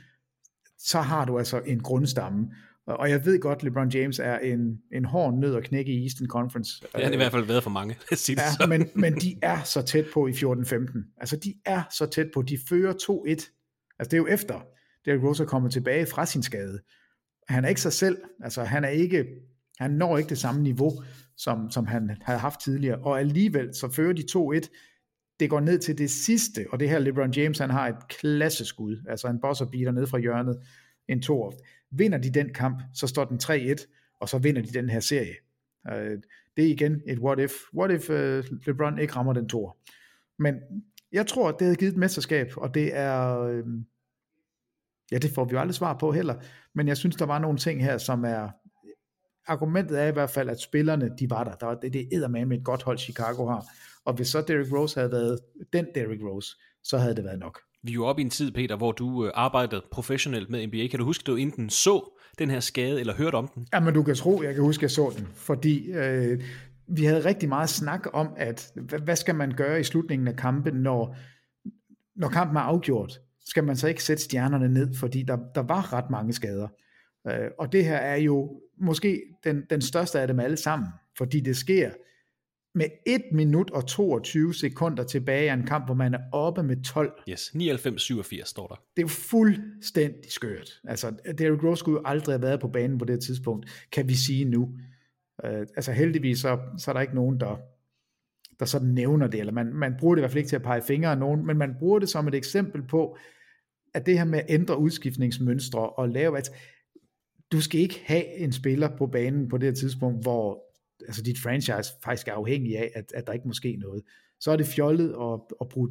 så 0.77 1.01
har 1.01 1.25
du 1.25 1.37
altså 1.37 1.61
en 1.65 1.79
grundstamme. 1.79 2.47
Og 2.87 3.09
jeg 3.09 3.25
ved 3.25 3.39
godt, 3.39 3.63
LeBron 3.63 3.89
James 3.89 4.19
er 4.19 4.37
en, 4.37 4.79
en 4.93 5.05
hård 5.05 5.33
nød 5.33 5.55
at 5.55 5.63
knække 5.63 5.91
i 5.91 6.03
Eastern 6.03 6.27
Conference. 6.27 6.81
Det 6.81 6.89
har 6.93 7.01
det 7.01 7.13
i 7.13 7.17
hvert 7.17 7.31
fald 7.31 7.43
været 7.45 7.63
for 7.63 7.69
mange. 7.69 7.97
ja, 8.61 8.67
men, 8.67 8.89
men 8.95 9.15
de 9.15 9.35
er 9.41 9.63
så 9.63 9.81
tæt 9.81 10.05
på 10.13 10.27
i 10.27 10.31
14-15. 10.31 11.15
Altså, 11.17 11.35
de 11.35 11.53
er 11.65 11.83
så 11.91 12.05
tæt 12.05 12.27
på. 12.33 12.41
De 12.41 12.57
fører 12.69 12.93
2-1. 12.93 13.29
Altså, 13.99 14.09
det 14.11 14.13
er 14.13 14.17
jo 14.17 14.27
efter, 14.27 14.61
Derrick 15.05 15.23
Rose 15.23 15.43
er 15.43 15.47
kommet 15.47 15.71
tilbage 15.71 16.05
fra 16.05 16.25
sin 16.25 16.43
skade. 16.43 16.79
Han 17.47 17.65
er 17.65 17.69
ikke 17.69 17.81
sig 17.81 17.93
selv. 17.93 18.17
Altså, 18.43 18.63
han 18.63 18.83
er 18.83 18.89
ikke, 18.89 19.25
han 19.79 19.91
når 19.91 20.17
ikke 20.17 20.29
det 20.29 20.37
samme 20.37 20.61
niveau, 20.61 20.91
som, 21.37 21.71
som 21.71 21.85
han 21.85 22.17
havde 22.21 22.39
haft 22.39 22.61
tidligere. 22.61 22.97
Og 22.97 23.19
alligevel, 23.19 23.75
så 23.75 23.91
fører 23.91 24.13
de 24.13 24.23
2-1. 24.65 24.69
Det 25.39 25.49
går 25.49 25.59
ned 25.59 25.79
til 25.79 25.97
det 25.97 26.11
sidste, 26.11 26.65
og 26.71 26.79
det 26.79 26.89
her 26.89 26.99
LeBron 26.99 27.31
James, 27.31 27.59
han 27.59 27.69
har 27.69 27.87
et 27.87 28.07
klasseskud. 28.09 28.97
Altså, 29.09 29.27
en 29.27 29.41
bosser 29.41 29.65
beater 29.65 29.91
ned 29.91 30.07
fra 30.07 30.17
hjørnet. 30.17 30.57
En 31.07 31.21
to 31.21 31.51
Vinder 31.91 32.17
de 32.17 32.29
den 32.29 32.53
kamp, 32.53 32.81
så 32.93 33.07
står 33.07 33.25
den 33.25 33.39
3-1, 33.43 34.15
og 34.19 34.29
så 34.29 34.37
vinder 34.37 34.61
de 34.61 34.67
den 34.67 34.89
her 34.89 34.99
serie. 34.99 35.35
Øh, 35.91 36.17
det 36.57 36.65
er 36.65 36.69
igen 36.69 37.01
et 37.07 37.19
what 37.19 37.39
if. 37.39 37.51
What 37.73 37.91
if 37.91 38.09
øh, 38.09 38.43
LeBron 38.65 38.99
ikke 38.99 39.13
rammer 39.13 39.33
den 39.33 39.49
tor? 39.49 39.77
Men 40.39 40.55
jeg 41.11 41.27
tror, 41.27 41.51
det 41.51 41.61
havde 41.61 41.75
givet 41.75 41.91
et 41.91 41.97
mesterskab, 41.97 42.51
og 42.57 42.73
det 42.73 42.97
er... 42.97 43.39
Øh, 43.39 43.63
ja, 45.11 45.17
det 45.17 45.31
får 45.31 45.45
vi 45.45 45.51
jo 45.51 45.59
aldrig 45.59 45.75
svar 45.75 45.97
på 45.97 46.11
heller. 46.11 46.35
Men 46.73 46.87
jeg 46.87 46.97
synes, 46.97 47.15
der 47.15 47.25
var 47.25 47.39
nogle 47.39 47.57
ting 47.57 47.83
her, 47.83 47.97
som 47.97 48.23
er... 48.23 48.49
Argumentet 49.47 50.01
er 50.01 50.07
i 50.07 50.11
hvert 50.11 50.29
fald, 50.29 50.49
at 50.49 50.61
spillerne, 50.61 51.11
de 51.19 51.29
var 51.29 51.43
der. 51.43 51.51
der 51.51 51.65
var, 51.65 51.75
det, 51.75 51.93
det 51.93 52.13
er 52.13 52.27
med 52.27 52.45
med 52.45 52.57
et 52.57 52.63
godt 52.63 52.83
hold, 52.83 52.97
Chicago 52.97 53.47
har. 53.47 53.65
Og 54.05 54.13
hvis 54.13 54.27
så 54.27 54.41
Derrick 54.41 54.73
Rose 54.73 54.99
havde 54.99 55.11
været 55.11 55.39
den 55.73 55.85
Derrick 55.95 56.23
Rose, 56.23 56.55
så 56.83 56.97
havde 56.97 57.15
det 57.15 57.23
været 57.23 57.39
nok. 57.39 57.59
Vi 57.83 57.91
er 57.91 57.93
jo 57.93 58.05
oppe 58.05 58.21
i 58.21 58.25
en 58.25 58.29
tid, 58.29 58.51
Peter, 58.51 58.75
hvor 58.75 58.91
du 58.91 59.25
øh, 59.25 59.31
arbejdede 59.35 59.83
professionelt 59.91 60.49
med 60.49 60.67
NBA. 60.67 60.87
Kan 60.87 60.99
du 60.99 61.05
huske, 61.05 61.21
at 61.21 61.27
du 61.27 61.35
enten 61.35 61.69
så 61.69 62.11
den 62.39 62.49
her 62.49 62.59
skade, 62.59 62.99
eller 62.99 63.13
hørte 63.13 63.35
om 63.35 63.47
den? 63.47 63.67
Ja, 63.73 63.79
men 63.79 63.93
du 63.93 64.03
kan 64.03 64.15
tro, 64.15 64.43
jeg 64.43 64.53
kan 64.53 64.63
huske, 64.63 64.79
at 64.79 64.83
jeg 64.83 64.91
så 64.91 65.13
den. 65.17 65.27
Fordi 65.33 65.91
øh, 65.91 66.43
vi 66.87 67.05
havde 67.05 67.25
rigtig 67.25 67.49
meget 67.49 67.69
snak 67.69 68.07
om, 68.13 68.33
at 68.37 68.71
hvad, 68.75 68.99
hvad 68.99 69.15
skal 69.15 69.35
man 69.35 69.51
gøre 69.51 69.79
i 69.79 69.83
slutningen 69.83 70.27
af 70.27 70.35
kampen, 70.35 70.73
når, 70.73 71.15
når 72.15 72.29
kampen 72.29 72.57
er 72.57 72.61
afgjort? 72.61 73.19
Skal 73.45 73.63
man 73.63 73.75
så 73.75 73.87
ikke 73.87 74.03
sætte 74.03 74.23
stjernerne 74.23 74.69
ned, 74.69 74.95
fordi 74.95 75.23
der, 75.23 75.37
der 75.55 75.61
var 75.61 75.93
ret 75.93 76.09
mange 76.09 76.33
skader. 76.33 76.67
Øh, 77.27 77.49
og 77.59 77.71
det 77.71 77.85
her 77.85 77.97
er 77.97 78.15
jo 78.15 78.61
måske 78.77 79.23
den, 79.43 79.63
den 79.69 79.81
største 79.81 80.19
af 80.19 80.27
dem 80.27 80.39
alle 80.39 80.57
sammen, 80.57 80.87
fordi 81.17 81.39
det 81.39 81.57
sker 81.57 81.91
med 82.75 82.85
1 83.05 83.21
minut 83.31 83.71
og 83.71 83.87
22 83.87 84.53
sekunder 84.53 85.03
tilbage 85.03 85.49
af 85.49 85.53
en 85.53 85.65
kamp, 85.65 85.85
hvor 85.85 85.93
man 85.93 86.13
er 86.13 86.19
oppe 86.31 86.63
med 86.63 86.83
12. 86.83 87.21
Yes, 87.29 87.41
99-87 87.41 88.45
står 88.45 88.67
der. 88.67 88.75
Det 88.75 89.01
er 89.01 89.03
jo 89.03 89.07
fuldstændig 89.07 90.31
skørt. 90.31 90.81
Altså, 90.83 91.13
Derrick 91.37 91.63
Rose 91.63 91.79
skulle 91.79 91.99
jo 91.99 92.01
aldrig 92.05 92.33
have 92.33 92.41
været 92.41 92.59
på 92.59 92.67
banen 92.67 92.97
på 92.97 93.05
det 93.05 93.19
tidspunkt, 93.23 93.87
kan 93.91 94.09
vi 94.09 94.15
sige 94.15 94.45
nu. 94.45 94.61
Uh, 95.43 95.49
altså 95.49 95.91
heldigvis, 95.91 96.39
så, 96.39 96.59
så 96.77 96.91
er 96.91 96.93
der 96.93 97.01
ikke 97.01 97.15
nogen, 97.15 97.39
der, 97.39 97.59
der 98.59 98.65
sådan 98.65 98.87
nævner 98.87 99.27
det, 99.27 99.39
eller 99.39 99.53
man, 99.53 99.73
man 99.73 99.95
bruger 99.99 100.15
det 100.15 100.19
i 100.19 100.21
hvert 100.21 100.31
fald 100.31 100.37
ikke 100.37 100.49
til 100.49 100.55
at 100.55 100.63
pege 100.63 100.81
fingre 100.81 101.11
af 101.11 101.17
nogen, 101.17 101.45
men 101.45 101.57
man 101.57 101.75
bruger 101.79 101.99
det 101.99 102.09
som 102.09 102.27
et 102.27 102.35
eksempel 102.35 102.81
på, 102.87 103.17
at 103.93 104.05
det 104.05 104.17
her 104.17 104.25
med 104.25 104.39
at 104.39 104.45
ændre 104.49 104.79
udskiftningsmønstre 104.79 105.89
og 105.89 106.09
lave, 106.09 106.37
at 106.37 106.51
du 107.55 107.61
skal 107.61 107.79
ikke 107.79 108.01
have 108.05 108.37
en 108.37 108.51
spiller 108.51 108.97
på 108.97 109.07
banen 109.07 109.49
på 109.49 109.57
det 109.57 109.67
her 109.67 109.73
tidspunkt, 109.73 110.21
hvor 110.21 110.63
altså 111.07 111.23
dit 111.23 111.39
franchise 111.39 111.93
faktisk 112.03 112.27
er 112.27 112.33
afhængig 112.33 112.77
af, 112.77 112.91
at, 112.95 113.11
at 113.15 113.27
der 113.27 113.33
ikke 113.33 113.47
må 113.47 113.53
ske 113.53 113.75
noget. 113.75 114.03
Så 114.39 114.51
er 114.51 114.55
det 114.55 114.65
fjollet 114.65 115.09
at, 115.09 115.39
at, 115.61 115.69
bruge, 115.69 115.89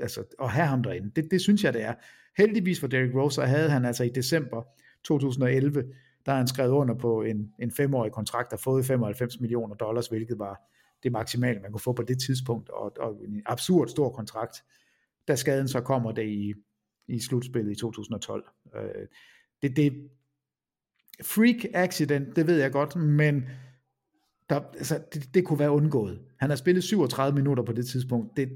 altså, 0.00 0.24
at 0.42 0.50
have 0.50 0.66
ham 0.66 0.82
derinde. 0.82 1.10
Det, 1.16 1.30
det 1.30 1.40
synes 1.40 1.64
jeg, 1.64 1.72
det 1.72 1.82
er. 1.82 1.94
Heldigvis 2.36 2.80
for 2.80 2.86
Derrick 2.86 3.14
Rose, 3.14 3.34
så 3.34 3.42
havde 3.42 3.70
han 3.70 3.84
altså 3.84 4.04
i 4.04 4.08
december 4.08 4.62
2011, 5.04 5.84
der 6.26 6.32
har 6.32 6.38
han 6.38 6.48
skrevet 6.48 6.70
under 6.70 6.94
på 6.94 7.22
en, 7.22 7.52
en 7.58 7.70
femårig 7.70 8.12
kontrakt 8.12 8.52
og 8.52 8.60
fået 8.60 8.84
95 8.84 9.40
millioner 9.40 9.74
dollars, 9.74 10.06
hvilket 10.06 10.38
var 10.38 10.60
det 11.02 11.12
maksimale, 11.12 11.60
man 11.60 11.72
kunne 11.72 11.80
få 11.80 11.92
på 11.92 12.02
det 12.02 12.20
tidspunkt, 12.20 12.68
og, 12.68 12.92
og 13.00 13.20
en 13.24 13.42
absurd 13.46 13.88
stor 13.88 14.10
kontrakt. 14.10 14.64
Da 15.28 15.36
skaden 15.36 15.68
så 15.68 15.80
kommer 15.80 16.12
det 16.12 16.28
i, 16.28 16.54
i 17.08 17.20
slutspillet 17.20 17.72
i 17.72 17.74
2012. 17.74 18.44
Øh, 18.76 18.82
det, 19.62 19.76
det 19.76 20.10
freak 21.22 21.66
accident, 21.74 22.36
det 22.36 22.46
ved 22.46 22.60
jeg 22.60 22.72
godt, 22.72 22.96
men 22.96 23.44
der, 24.50 24.60
altså, 24.74 24.98
det, 25.14 25.34
det 25.34 25.44
kunne 25.44 25.58
være 25.58 25.70
undgået. 25.70 26.18
Han 26.38 26.50
har 26.50 26.56
spillet 26.56 26.84
37 26.84 27.34
minutter 27.34 27.64
på 27.64 27.72
det 27.72 27.86
tidspunkt. 27.86 28.36
Det, 28.36 28.48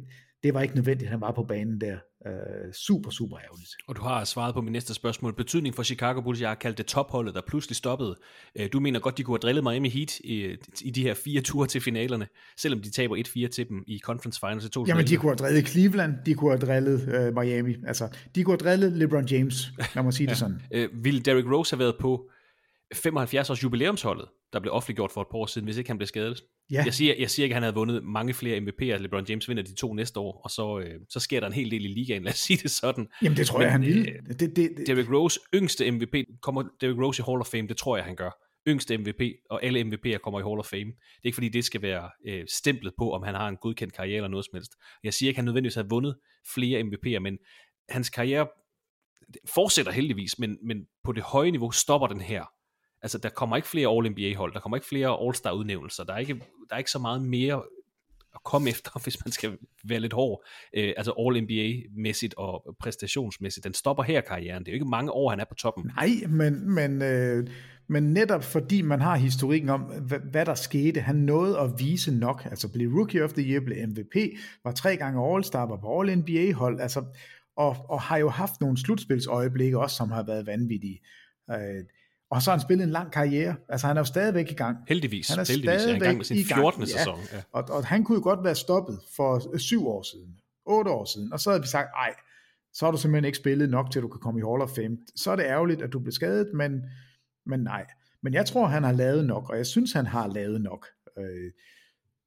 det 0.43 0.55
var 0.55 0.61
ikke 0.61 0.75
nødvendigt, 0.75 1.07
at 1.07 1.11
han 1.11 1.21
var 1.21 1.33
på 1.33 1.43
banen 1.43 1.81
der. 1.81 1.97
Uh, 2.27 2.73
super, 2.73 3.11
super 3.11 3.39
ærgerligt. 3.39 3.71
Og 3.89 3.97
du 3.97 4.03
har 4.03 4.25
svaret 4.25 4.55
på 4.55 4.61
mit 4.61 4.73
næste 4.73 4.95
spørgsmål. 4.95 5.37
Betydning 5.37 5.75
for 5.75 5.83
Chicago 5.83 6.21
Bulls, 6.21 6.41
jeg 6.41 6.51
har 6.51 6.55
kaldt 6.55 6.79
det 6.79 6.87
topholdet, 6.87 7.35
der 7.35 7.41
pludselig 7.47 7.77
stoppede. 7.77 8.17
Uh, 8.61 8.67
du 8.73 8.81
mener 8.81 9.01
godt, 9.01 9.19
de 9.19 9.23
kunne 9.23 9.35
have 9.35 9.39
drillet 9.39 9.65
Miami 9.65 9.89
Heat 9.89 10.19
i, 10.19 10.57
i 10.83 10.91
de 10.91 11.03
her 11.03 11.15
fire 11.15 11.41
ture 11.41 11.67
til 11.67 11.81
finalerne, 11.81 12.27
selvom 12.57 12.81
de 12.81 12.91
taber 12.91 13.17
1-4 13.17 13.49
til 13.49 13.69
dem 13.69 13.85
i 13.87 13.99
Conference 13.99 14.41
Finals 14.41 14.65
i 14.65 14.69
2011. 14.69 14.99
Jamen, 14.99 15.09
de 15.09 15.17
kunne 15.17 15.31
have 15.31 15.37
drillet 15.37 15.69
Cleveland, 15.69 16.15
de 16.27 16.35
kunne 16.35 16.51
have 16.51 16.61
drillet 16.61 17.29
uh, 17.29 17.43
Miami. 17.43 17.77
Altså, 17.87 18.09
de 18.35 18.45
kunne 18.45 18.59
have 18.61 18.71
drillet 18.71 18.93
LeBron 18.93 19.27
James, 19.27 19.73
lad 19.95 20.03
mig 20.03 20.15
sige 20.15 20.25
ja. 20.29 20.31
det 20.31 20.39
sådan. 20.39 20.61
Uh, 20.77 21.05
ville 21.05 21.21
Derrick 21.21 21.49
Rose 21.49 21.77
have 21.77 21.81
været 21.81 21.95
på 22.01 22.31
75 22.95 23.51
års 23.51 23.63
jubilæumsholdet, 23.63 24.29
der 24.53 24.61
blev 24.61 24.73
offentliggjort 24.73 25.13
for 25.13 25.21
et 25.21 25.27
par 25.31 25.39
år 25.39 25.47
siden, 25.47 25.65
hvis 25.65 25.77
ikke 25.77 25.91
han 25.91 25.99
blev 25.99 26.07
skadet. 26.07 26.43
Ja. 26.71 26.83
Jeg, 26.85 26.95
siger, 26.95 27.15
jeg 27.19 27.31
siger 27.31 27.45
ikke, 27.45 27.53
at 27.53 27.57
han 27.57 27.63
havde 27.63 27.75
vundet 27.75 28.05
mange 28.05 28.35
flere 28.35 28.59
MVP'er, 28.59 28.97
LeBron 28.97 29.25
James 29.29 29.49
vinder 29.49 29.63
de 29.63 29.75
to 29.75 29.95
næste 29.95 30.21
år, 30.21 30.41
og 30.45 30.51
så, 30.51 30.79
øh, 30.79 31.01
så 31.09 31.21
sker 31.21 31.41
der 31.41 31.47
en 31.47 31.53
hel 31.53 31.71
del 31.71 31.85
i 31.85 31.89
ligaen, 31.89 32.23
lad 32.23 32.33
os 32.33 32.39
sige 32.39 32.57
det 32.57 32.71
sådan. 32.71 33.07
Jamen 33.23 33.37
det 33.37 33.47
tror 33.47 33.61
jeg, 33.61 33.67
Men, 33.67 33.73
han 33.73 33.95
vil. 33.95 34.09
Øh, 34.09 34.39
det, 34.39 34.57
det, 34.57 34.57
det. 34.57 34.87
Derrick 34.87 35.11
Rose, 35.11 35.41
yngste 35.55 35.91
MVP, 35.91 36.15
kommer 36.43 36.63
Derrick 36.81 37.01
Rose 37.01 37.23
i 37.23 37.25
Hall 37.29 37.41
of 37.41 37.47
Fame, 37.47 37.69
det 37.69 37.77
tror 37.77 37.97
jeg, 37.97 38.05
han 38.05 38.17
gør. 38.17 38.31
Yngste 38.69 38.97
MVP, 38.97 39.21
og 39.51 39.65
alle 39.65 39.81
MVP'er 39.81 40.19
kommer 40.19 40.41
i 40.41 40.43
Hall 40.43 40.59
of 40.59 40.67
Fame. 40.67 40.85
Det 40.85 41.25
er 41.25 41.27
ikke 41.27 41.37
fordi, 41.37 41.49
det 41.49 41.65
skal 41.65 41.83
være 41.83 42.11
øh, 42.27 42.45
stemplet 42.49 42.93
på, 42.99 43.13
om 43.13 43.23
han 43.23 43.35
har 43.35 43.49
en 43.49 43.57
godkendt 43.57 43.95
karriere 43.95 44.17
eller 44.17 44.29
noget 44.29 44.45
som 44.45 44.57
helst. 44.57 44.73
Jeg 45.05 45.15
siger 45.15 45.29
ikke, 45.29 45.37
at 45.37 45.39
han 45.39 45.45
nødvendigvis 45.45 45.75
har 45.75 45.87
vundet 45.91 46.17
flere 46.55 46.81
MVP'er, 46.81 47.19
men 47.19 47.39
hans 47.89 48.11
karriere 48.11 48.47
fortsætter 49.55 49.93
heldigvis, 49.93 50.39
men, 50.39 50.59
men 50.63 50.87
på 51.05 51.13
det 51.13 51.23
høje 51.23 51.51
niveau 51.51 51.71
stopper 51.71 52.07
den 52.07 52.21
her 52.21 52.45
altså 53.05 53.19
der 53.19 53.29
kommer 53.29 53.57
ikke 53.57 53.69
flere 53.69 53.89
All-NBA-hold, 53.89 54.53
der 54.53 54.61
kommer 54.61 54.77
ikke 54.77 54.89
flere 54.89 55.27
All-Star-udnævnelser, 55.27 56.05
der 56.05 56.13
er 56.13 56.19
ikke, 56.19 56.35
der 56.69 56.75
er 56.75 56.79
ikke 56.79 56.91
så 56.91 56.99
meget 56.99 57.23
mere 57.23 57.63
at 58.35 58.41
komme 58.45 58.71
efter, 58.75 59.01
hvis 59.03 59.25
man 59.25 59.33
skal 59.33 59.59
være 59.85 60.01
lidt 60.01 60.13
hård, 60.13 60.45
øh, 60.77 60.93
altså 60.97 61.13
All-NBA-mæssigt 61.19 62.35
og 62.37 62.77
præstationsmæssigt. 62.81 63.65
Den 63.65 63.75
stopper 63.75 64.03
her 64.03 64.21
karrieren. 64.21 64.65
Det 64.65 64.69
er 64.69 64.73
jo 64.73 64.77
ikke 64.77 64.89
mange 64.89 65.11
år, 65.11 65.31
han 65.31 65.41
er 65.41 65.45
på 65.45 65.55
toppen. 65.55 65.91
Nej, 65.97 66.11
men, 66.29 66.71
men, 66.75 67.03
øh, 67.03 67.47
men 67.89 68.13
netop 68.13 68.45
fordi 68.45 68.83
man 68.83 69.01
har 69.01 69.17
historikken 69.17 69.69
om, 69.69 69.81
hvad, 69.81 70.19
hvad 70.31 70.47
der 70.47 70.55
skete, 70.55 71.01
han 71.01 71.17
nåede 71.17 71.59
at 71.59 71.71
vise 71.79 72.15
nok, 72.15 72.47
altså 72.51 72.73
blev 72.73 72.89
Rookie 72.89 73.25
of 73.25 73.33
the 73.33 73.43
Year, 73.43 73.61
blev 73.61 73.89
MVP, 73.89 74.17
var 74.65 74.73
tre 74.73 74.97
gange 74.97 75.21
All-Star, 75.21 75.69
var 75.69 75.77
på 75.81 76.01
All-NBA-hold, 76.01 76.81
altså, 76.81 77.05
og, 77.57 77.77
og 77.89 78.01
har 78.01 78.17
jo 78.17 78.29
haft 78.29 78.61
nogle 78.61 78.79
slutspilsøjeblikke 78.79 79.79
også, 79.79 79.97
som 79.97 80.11
har 80.11 80.23
været 80.23 80.47
vanvittige. 80.47 81.01
Øh, 81.51 81.85
og 82.35 82.43
så 82.43 82.51
har 82.51 82.57
han 82.57 82.63
spillet 82.63 82.85
en 82.85 82.91
lang 82.91 83.13
karriere. 83.13 83.57
Altså 83.69 83.87
han 83.87 83.97
er 83.97 84.01
jo 84.01 84.05
stadigvæk 84.05 84.51
i 84.51 84.55
gang. 84.55 84.77
Heldigvis. 84.89 85.29
Han 85.29 85.39
er 85.39 85.45
Heldigvis. 85.53 85.81
stadigvæk 85.81 86.03
er 86.03 86.05
i 86.05 86.07
gang 86.07 86.17
med 86.17 86.25
sin 86.25 86.45
14. 86.45 86.83
Ja. 86.83 86.87
sæson. 86.87 87.19
Ja. 87.33 87.43
Og, 87.53 87.65
og 87.71 87.87
han 87.87 88.05
kunne 88.05 88.17
jo 88.17 88.23
godt 88.23 88.45
være 88.45 88.55
stoppet 88.55 89.01
for 89.17 89.59
syv 89.59 89.89
år 89.89 90.03
siden, 90.03 90.37
otte 90.67 90.91
år 90.91 91.05
siden, 91.05 91.33
og 91.33 91.41
så 91.41 91.51
havde 91.51 91.63
vi 91.63 91.69
sagt, 91.69 91.89
ej, 91.97 92.15
så 92.73 92.87
har 92.87 92.91
du 92.93 92.99
simpelthen 92.99 93.25
ikke 93.25 93.39
spillet 93.39 93.71
nok 93.71 93.91
til, 93.91 93.99
at 93.99 94.03
du 94.03 94.09
kan 94.09 94.21
komme 94.21 94.41
i 94.41 94.43
Hall 94.43 94.63
of 94.63 94.71
Fame. 94.71 94.97
Så 95.17 95.31
er 95.31 95.37
det 95.37 95.45
ærgerligt, 95.45 95.83
at 95.83 95.93
du 95.93 95.99
blev 95.99 96.13
skadet, 96.13 96.49
men, 96.55 96.83
men 97.47 97.61
nej. 97.61 97.87
Men 98.23 98.35
jeg 98.35 98.47
tror, 98.47 98.67
han 98.67 98.85
har 98.85 98.93
lavet 98.93 99.27
nok, 99.27 99.51
og 99.51 99.57
jeg 99.57 99.67
synes, 99.67 99.93
han 99.93 100.07
har 100.07 100.27
lavet 100.27 100.61
nok. 100.61 100.87
Øh, 101.19 101.51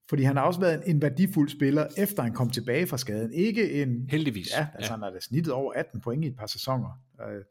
fordi 0.10 0.24
han 0.24 0.36
har 0.38 0.44
også 0.44 0.60
været 0.60 0.76
en, 0.76 0.96
en 0.96 1.02
værdifuld 1.02 1.50
spiller, 1.50 1.88
efter 1.98 2.24
han 2.24 2.34
kom 2.34 2.50
tilbage 2.50 2.88
fra 2.88 2.98
skaden. 2.98 3.34
Ikke 3.34 3.82
en... 3.82 4.08
Heldigvis. 4.10 4.48
Ja, 4.58 4.68
altså 4.74 4.92
ja. 4.92 4.96
han 4.96 5.04
har 5.04 5.10
da 5.10 5.20
snittet 5.20 5.54
over 5.54 5.74
18 5.74 6.02
point 6.02 6.26
i 6.26 6.28
et 6.28 6.36
par 6.36 6.48
sæsoner. 6.48 7.02
Øh, 7.22 7.44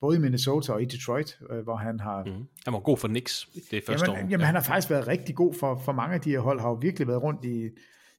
både 0.00 0.16
i 0.16 0.20
Minnesota 0.20 0.72
og 0.72 0.82
i 0.82 0.84
Detroit, 0.84 1.38
øh, 1.50 1.58
hvor 1.58 1.76
han 1.76 2.00
har... 2.00 2.24
Mm. 2.24 2.44
Han 2.64 2.72
var 2.72 2.80
god 2.80 2.96
for 2.96 3.08
Knicks 3.08 3.48
det 3.70 3.82
første 3.86 4.10
jamen, 4.10 4.24
år. 4.24 4.28
Jamen, 4.30 4.40
ja. 4.40 4.46
han 4.46 4.54
har 4.54 4.62
faktisk 4.62 4.90
været 4.90 5.06
rigtig 5.08 5.34
god 5.34 5.54
for, 5.54 5.82
for 5.84 5.92
mange 5.92 6.14
af 6.14 6.20
de 6.20 6.30
her 6.30 6.40
hold, 6.40 6.60
har 6.60 6.68
jo 6.68 6.74
virkelig 6.74 7.08
været 7.08 7.22
rundt 7.22 7.44
i, 7.44 7.68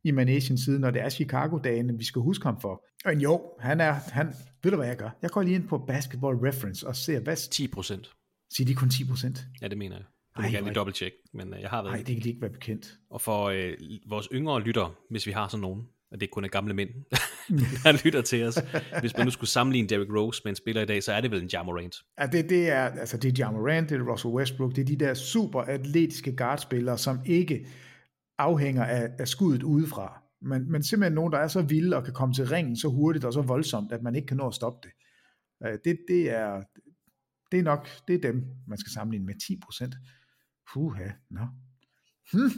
i 0.03 0.11
Managen 0.11 0.57
siden, 0.57 0.83
og 0.83 0.93
det 0.93 1.01
er 1.01 1.09
Chicago-dagene, 1.09 1.97
vi 1.97 2.03
skal 2.03 2.21
huske 2.21 2.45
ham 2.45 2.61
for. 2.61 2.85
Men 3.05 3.21
jo, 3.21 3.41
han 3.59 3.81
er... 3.81 3.91
Han, 3.91 4.27
ved 4.63 4.71
du, 4.71 4.77
hvad 4.77 4.87
jeg 4.87 4.97
gør? 4.97 5.09
Jeg 5.21 5.29
går 5.29 5.41
lige 5.41 5.55
ind 5.55 5.67
på 5.67 5.77
Basketball 5.77 6.35
Reference 6.35 6.87
og 6.87 6.95
ser, 6.95 7.19
hvad... 7.19 7.35
10 7.51 7.67
procent. 7.67 8.11
Siger 8.53 8.67
de 8.67 8.75
kun 8.75 8.89
10 8.89 9.07
procent? 9.07 9.45
Ja, 9.61 9.67
det 9.67 9.77
mener 9.77 9.95
jeg. 9.95 10.05
Vil 10.37 10.51
gerne 10.51 10.65
lige 10.65 10.75
dobbelt 10.75 10.97
check, 10.97 11.15
men 11.33 11.53
øh, 11.53 11.61
jeg 11.61 11.69
har 11.69 11.83
været... 11.83 11.93
Nej, 11.93 12.03
det 12.03 12.21
kan 12.21 12.25
ikke 12.25 12.41
være 12.41 12.51
bekendt. 12.51 12.97
Og 13.09 13.21
for 13.21 13.43
øh, 13.45 13.73
vores 14.09 14.27
yngre 14.33 14.61
lytter, 14.61 14.95
hvis 15.09 15.27
vi 15.27 15.31
har 15.31 15.47
sådan 15.47 15.61
nogen, 15.61 15.87
og 16.11 16.21
det 16.21 16.31
kun 16.31 16.43
er 16.43 16.47
gamle 16.47 16.73
mænd, 16.73 16.89
der 17.83 18.03
lytter 18.05 18.21
til 18.21 18.43
os. 18.43 18.59
Hvis 18.99 19.17
man 19.17 19.27
nu 19.27 19.31
skulle 19.31 19.49
sammenligne 19.49 19.89
Derrick 19.89 20.11
Rose 20.13 20.41
med 20.45 20.51
en 20.51 20.55
spiller 20.55 20.81
i 20.81 20.85
dag, 20.85 21.03
så 21.03 21.13
er 21.13 21.21
det 21.21 21.31
vel 21.31 21.41
en 21.41 21.47
Jamorant. 21.47 21.95
Ja, 22.19 22.25
det, 22.25 22.49
det 22.49 22.69
er, 22.69 22.85
altså 22.85 23.17
det 23.17 23.29
er 23.31 23.45
Jamorant, 23.45 23.89
det 23.89 23.99
er 23.99 24.11
Russell 24.11 24.33
Westbrook, 24.33 24.75
det 24.75 24.81
er 24.81 24.85
de 24.85 24.95
der 24.95 25.13
super 25.13 25.61
atletiske 25.61 26.35
guardspillere, 26.35 26.97
som 26.97 27.19
ikke 27.25 27.67
afhænger 28.37 28.85
af, 28.85 29.09
af 29.19 29.27
skuddet 29.27 29.63
udefra. 29.63 30.21
Men, 30.41 30.71
men 30.71 30.83
simpelthen 30.83 31.13
nogen, 31.13 31.33
der 31.33 31.39
er 31.39 31.47
så 31.47 31.61
vilde 31.61 31.97
og 31.97 32.03
kan 32.03 32.13
komme 32.13 32.33
til 32.33 32.47
ringen 32.47 32.77
så 32.77 32.87
hurtigt 32.87 33.25
og 33.25 33.33
så 33.33 33.41
voldsomt, 33.41 33.91
at 33.91 34.01
man 34.01 34.15
ikke 34.15 34.25
kan 34.25 34.37
nå 34.37 34.47
at 34.47 34.53
stoppe 34.53 34.87
det. 34.87 34.93
Øh, 35.67 35.77
det, 35.85 35.99
det, 36.07 36.29
er, 36.29 36.61
det 37.51 37.59
er 37.59 37.63
nok 37.63 37.87
det 38.07 38.15
er 38.15 38.31
dem, 38.31 38.45
man 38.67 38.77
skal 38.77 38.91
sammenligne 38.91 39.25
med 39.25 39.35
10 39.47 39.59
procent. 39.63 39.95
Puha, 40.73 41.09
nå. 41.29 41.47
Hmm. 42.33 42.51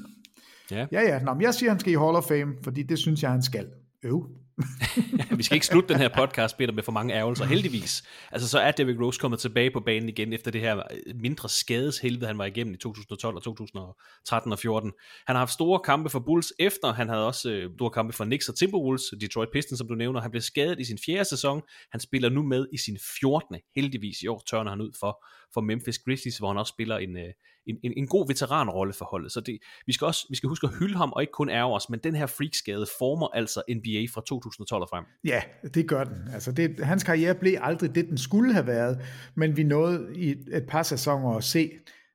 Ja, 0.74 0.86
ja, 0.91 1.02
ja. 1.02 1.20
Nå, 1.20 1.34
men 1.34 1.41
jeg 1.41 1.54
siger, 1.54 1.70
han 1.70 1.80
skal 1.80 1.94
i 1.94 1.95
Hall 1.95 2.16
of 2.16 2.24
Fame, 2.24 2.54
fordi 2.64 2.84
det 2.84 3.00
synes 3.00 3.24
jeg, 3.24 3.32
han 3.32 3.44
skal. 3.44 3.68
Øv. 4.04 4.30
vi 5.38 5.44
skal 5.44 5.56
ikke 5.56 5.66
slutte 5.66 5.94
den 5.94 6.02
her 6.02 6.10
podcast, 6.20 6.58
Peter, 6.58 6.74
med 6.74 6.84
for 6.84 6.91
mange 6.91 7.14
ærgelser. 7.14 7.45
Heldigvis. 7.45 8.04
Altså, 8.32 8.50
så 8.50 8.60
er 8.60 8.72
Derrick 8.72 9.02
Rose 9.02 9.20
kommet 9.20 9.40
tilbage 9.40 9.72
på 9.72 9.80
banen 9.80 10.10
igen, 10.10 10.34
efter 10.34 10.52
det 10.52 10.62
her 10.62 10.84
mindre 11.16 11.50
skadeshelvede, 11.50 12.28
han 12.28 12.38
var 12.38 12.45
igennem 12.45 12.74
i 12.74 12.78
2012 12.78 13.36
og 13.36 13.44
2013 13.44 14.52
og 14.52 14.60
14. 14.60 14.91
Han 15.28 15.36
har 15.36 15.41
haft 15.41 15.54
store 15.54 15.80
kampe 15.80 16.10
for 16.10 16.20
Bulls 16.20 16.54
efter. 16.60 16.94
Han 16.94 17.10
havde 17.10 17.28
også 17.28 17.52
øh, 17.52 17.72
store 17.76 17.90
kampe 17.91 18.14
for 18.14 18.26
Knicks 18.26 18.50
og 18.50 18.56
Timberwolves, 18.56 19.04
Detroit 19.22 19.50
Pistons, 19.54 19.78
som 19.78 19.88
du 19.88 19.95
nævner. 19.95 20.22
Han 20.22 20.32
blev 20.32 20.41
skadet 20.41 20.80
i 20.80 20.84
sin 20.84 20.98
fjerde 21.06 21.26
sæson. 21.26 21.62
Han 21.91 22.00
spiller 22.00 22.30
nu 22.30 22.44
med 22.44 22.68
i 22.74 22.78
sin 22.78 22.98
14. 23.20 23.56
Heldigvis 23.76 24.22
i 24.22 24.28
år 24.28 24.44
tørner 24.50 24.72
han 24.72 24.82
ud 24.82 24.91
for, 25.00 25.26
for 25.54 25.62
Memphis 25.62 26.00
Grizzlies, 26.00 26.38
hvor 26.38 26.48
han 26.48 26.58
også 26.58 26.74
spiller 26.78 26.98
en, 26.98 27.18
øh, 27.18 27.34
en, 27.68 27.77
en, 27.84 27.94
en 27.98 28.07
god 28.07 28.27
veteranrolle 28.27 28.94
for 28.94 29.06
holdet. 29.06 29.31
Så 29.31 29.41
det, 29.41 29.57
vi, 29.85 29.94
skal 29.94 30.06
også, 30.06 30.26
vi 30.30 30.35
skal 30.35 30.49
huske 30.49 30.68
at 30.68 30.73
hylde 30.80 30.98
ham, 30.98 31.11
og 31.14 31.22
ikke 31.22 31.31
kun 31.31 31.49
ærge 31.49 31.73
os, 31.73 31.90
men 31.90 31.99
den 32.03 32.15
her 32.15 32.26
freakskade 32.26 32.85
former 32.99 33.27
altså 33.27 33.61
NBA 33.69 34.06
fra 34.14 34.22
2012 34.22 34.81
og 34.81 34.90
frem. 34.90 35.06
Ja, 35.23 35.41
det 35.73 35.88
gør 35.88 36.03
den. 36.03 36.27
Altså 36.34 36.52
det, 36.52 36.80
hans 36.80 37.03
karriere 37.03 37.35
blev 37.35 37.57
aldrig 37.61 37.95
det, 37.95 38.10
den 38.10 38.18
skulle 38.18 38.53
have 38.53 38.68
været, 38.68 38.99
men 39.35 39.57
vi 39.57 39.64
nåede 39.64 40.07
i 40.15 40.30
et 40.31 40.65
par 40.68 40.84
sæsoner 40.84 41.30
at 41.30 41.44
se, 41.44 41.72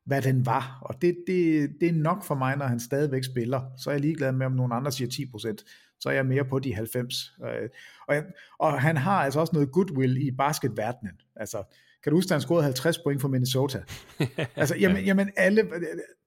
hvad 0.09 0.23
den 0.23 0.47
var. 0.47 0.79
Og 0.83 1.03
det, 1.03 1.17
det, 1.27 1.69
det 1.81 1.89
er 1.89 1.93
nok 1.93 2.25
for 2.25 2.35
mig, 2.35 2.57
når 2.57 2.67
han 2.67 2.81
stadigvæk 2.81 3.25
spiller. 3.25 3.61
Så 3.79 3.91
er 3.91 3.95
jeg 3.95 4.01
ligeglad 4.01 4.33
med, 4.33 4.47
om 4.47 4.53
nogen 4.53 4.73
andre 4.73 4.93
siger 4.93 5.09
10%, 5.11 5.97
så 6.01 6.09
er 6.09 6.13
jeg 6.13 6.27
mere 6.27 6.45
på 6.45 6.59
de 6.59 6.75
90. 6.75 7.33
Øh, 7.45 7.69
og, 8.09 8.17
og 8.59 8.81
han 8.81 8.97
har 8.97 9.23
altså 9.23 9.41
også 9.41 9.53
noget 9.53 9.73
goodwill 9.73 10.17
i 10.17 10.31
basketverdenen. 10.31 11.21
Altså, 11.37 11.75
kan 12.09 12.13
du 12.13 12.17
huske, 12.17 12.29
at 12.29 12.35
han 12.35 12.41
scorede 12.41 12.65
50 12.65 12.99
point 12.99 13.21
for 13.21 13.29
Minnesota? 13.29 13.83
altså, 14.57 14.77
jamen, 14.77 15.05
jamen 15.05 15.31
alle, 15.37 15.71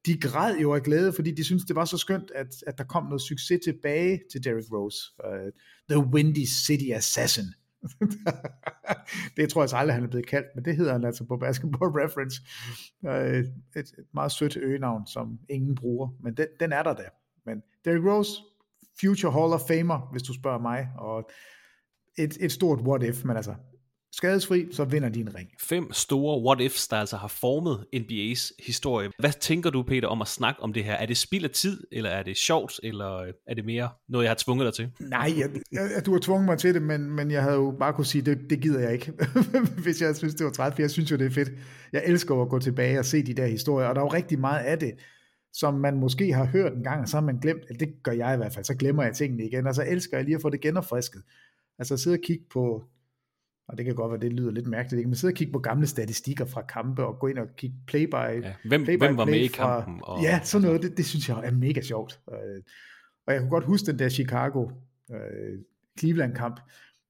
de 0.05 0.19
græd 0.19 0.57
jo 0.57 0.73
af 0.73 0.83
glæde, 0.83 1.13
fordi 1.13 1.31
de 1.31 1.43
synes 1.43 1.63
det 1.63 1.75
var 1.75 1.85
så 1.85 1.97
skønt, 1.97 2.31
at, 2.35 2.47
at 2.67 2.77
der 2.77 2.83
kom 2.83 3.03
noget 3.03 3.21
succes 3.21 3.59
tilbage 3.63 4.21
til 4.31 4.43
Derrick 4.43 4.67
Rose. 4.71 4.97
Uh, 5.23 5.51
the 5.89 6.13
Windy 6.13 6.45
City 6.65 6.91
Assassin. 6.91 7.43
det 9.37 9.49
tror 9.49 9.61
jeg 9.61 9.69
så 9.69 9.75
aldrig, 9.75 9.93
han 9.93 10.03
er 10.03 10.07
blevet 10.07 10.27
kaldt, 10.27 10.47
men 10.55 10.65
det 10.65 10.75
hedder 10.75 10.91
han 10.91 11.03
altså 11.03 11.23
på 11.23 11.37
Basketball 11.37 11.91
Reference. 12.01 12.41
Uh, 13.01 13.11
et, 13.11 13.87
et 13.99 14.05
meget 14.13 14.31
sødt 14.31 14.57
øgenavn, 14.57 15.07
som 15.07 15.39
ingen 15.49 15.75
bruger, 15.75 16.09
men 16.23 16.33
den, 16.37 16.47
den 16.59 16.71
er 16.71 16.83
der 16.83 16.93
da. 16.93 17.05
Men 17.45 17.61
Derrick 17.85 18.05
Rose, 18.05 18.31
Future 19.01 19.31
Hall 19.31 19.53
of 19.53 19.61
Famer, 19.67 20.09
hvis 20.11 20.23
du 20.23 20.33
spørger 20.33 20.59
mig, 20.59 20.87
og 20.97 21.29
et, 22.17 22.37
et 22.39 22.51
stort 22.51 22.79
what 22.79 23.03
if, 23.03 23.25
men 23.25 23.35
altså, 23.35 23.55
skadesfri, 24.13 24.67
så 24.71 24.83
vinder 24.83 25.09
de 25.09 25.19
en 25.19 25.35
ring. 25.35 25.49
Fem 25.59 25.93
store 25.93 26.41
what-ifs, 26.41 26.87
der 26.89 26.97
altså 26.97 27.17
har 27.17 27.27
formet 27.27 27.85
NBA's 27.95 28.51
historie. 28.65 29.09
Hvad 29.19 29.31
tænker 29.39 29.69
du, 29.69 29.83
Peter, 29.83 30.07
om 30.07 30.21
at 30.21 30.27
snakke 30.27 30.61
om 30.61 30.73
det 30.73 30.83
her? 30.83 30.93
Er 30.93 31.05
det 31.05 31.17
spild 31.17 31.43
af 31.43 31.49
tid, 31.49 31.83
eller 31.91 32.09
er 32.09 32.23
det 32.23 32.37
sjovt, 32.37 32.79
eller 32.83 33.31
er 33.47 33.53
det 33.53 33.65
mere 33.65 33.89
noget, 34.09 34.23
jeg 34.23 34.29
har 34.29 34.35
tvunget 34.35 34.65
dig 34.65 34.73
til? 34.73 34.91
Nej, 35.09 35.33
jeg, 35.37 35.49
jeg, 35.71 36.05
du 36.05 36.11
har 36.11 36.19
tvunget 36.19 36.45
mig 36.45 36.57
til 36.57 36.73
det, 36.73 36.81
men, 36.81 37.11
men 37.11 37.31
jeg 37.31 37.43
havde 37.43 37.55
jo 37.55 37.75
bare 37.79 37.93
kunne 37.93 38.05
sige, 38.05 38.21
det, 38.21 38.39
det 38.49 38.61
gider 38.61 38.79
jeg 38.79 38.93
ikke, 38.93 39.13
hvis 39.83 40.01
jeg 40.01 40.15
synes, 40.15 40.35
det 40.35 40.45
var 40.45 40.51
træt, 40.51 40.73
for 40.73 40.81
jeg 40.81 40.91
synes 40.91 41.11
jo, 41.11 41.17
det 41.17 41.25
er 41.25 41.31
fedt. 41.31 41.49
Jeg 41.93 42.03
elsker 42.05 42.41
at 42.41 42.49
gå 42.49 42.59
tilbage 42.59 42.99
og 42.99 43.05
se 43.05 43.23
de 43.23 43.33
der 43.33 43.47
historier, 43.47 43.87
og 43.87 43.95
der 43.95 44.01
er 44.01 44.05
jo 44.05 44.13
rigtig 44.13 44.39
meget 44.39 44.65
af 44.65 44.79
det, 44.79 44.91
som 45.53 45.73
man 45.73 45.97
måske 45.97 46.33
har 46.33 46.45
hørt 46.45 46.73
en 46.73 46.83
gang, 46.83 47.01
og 47.01 47.07
så 47.07 47.17
har 47.17 47.25
man 47.25 47.39
glemt, 47.39 47.61
eller 47.69 47.85
det 47.85 48.03
gør 48.03 48.11
jeg 48.11 48.33
i 48.33 48.37
hvert 48.37 48.53
fald, 48.53 48.65
så 48.65 48.75
glemmer 48.75 49.03
jeg 49.03 49.15
tingene 49.15 49.45
igen, 49.45 49.67
og 49.67 49.75
så 49.75 49.83
elsker 49.87 50.17
jeg 50.17 50.25
lige 50.25 50.35
at 50.35 50.41
få 50.41 50.49
det 50.49 50.61
genopfrisket. 50.61 51.21
Altså 51.79 51.97
sidde 51.97 52.15
og 52.15 52.21
kigge 52.23 52.45
på 52.53 52.83
og 53.71 53.77
det 53.77 53.85
kan 53.85 53.95
godt 53.95 54.11
være, 54.11 54.19
det 54.21 54.33
lyder 54.33 54.51
lidt 54.51 54.67
mærkeligt, 54.67 54.99
ikke? 54.99 55.07
men 55.07 55.15
sidde 55.15 55.31
og 55.31 55.35
kigge 55.35 55.53
på 55.53 55.59
gamle 55.59 55.87
statistikker 55.87 56.45
fra 56.45 56.61
kampe, 56.61 57.05
og 57.05 57.19
gå 57.19 57.27
ind 57.27 57.37
og 57.37 57.47
kigge 57.57 57.75
play 57.87 58.05
by, 58.05 58.43
ja. 58.43 58.53
hvem, 58.65 58.83
play 58.83 58.97
hvem 58.97 59.17
var 59.17 59.25
play 59.25 59.35
med 59.35 59.45
i 59.45 59.49
fra, 59.49 59.81
kampen? 59.81 60.01
Og... 60.03 60.21
Ja, 60.21 60.39
sådan 60.43 60.67
noget, 60.67 60.81
det, 60.81 60.97
det 60.97 61.05
synes 61.05 61.29
jeg 61.29 61.41
er 61.43 61.51
mega 61.51 61.81
sjovt. 61.81 62.19
Øh, 62.31 62.63
og 63.27 63.33
jeg 63.33 63.41
kunne 63.41 63.49
godt 63.49 63.65
huske 63.65 63.91
den 63.91 63.99
der 63.99 64.09
Chicago 64.09 64.69
øh, 65.11 65.59
Cleveland 65.99 66.35
kamp, 66.35 66.59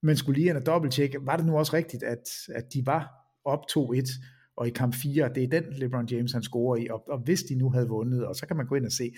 men 0.03 0.17
skulle 0.17 0.39
lige 0.39 0.49
ind 0.49 0.57
og 0.57 0.65
dobbelttjekke, 0.65 1.19
var 1.21 1.38
det 1.38 1.45
nu 1.45 1.57
også 1.57 1.73
rigtigt, 1.73 2.03
at, 2.03 2.29
at 2.55 2.73
de 2.73 2.85
var 2.85 3.11
op 3.45 3.59
2-1, 3.71 4.23
og 4.57 4.67
i 4.67 4.69
kamp 4.69 4.95
4, 4.95 5.29
det 5.35 5.43
er 5.43 5.47
den 5.47 5.63
LeBron 5.73 6.05
James, 6.05 6.31
han 6.31 6.43
scorer 6.43 6.77
i, 6.77 6.88
og, 6.89 7.03
og 7.09 7.19
hvis 7.19 7.43
de 7.43 7.55
nu 7.55 7.69
havde 7.69 7.88
vundet, 7.88 8.25
og 8.25 8.35
så 8.35 8.47
kan 8.47 8.57
man 8.57 8.65
gå 8.65 8.75
ind 8.75 8.85
og 8.85 8.91
se, 8.91 9.11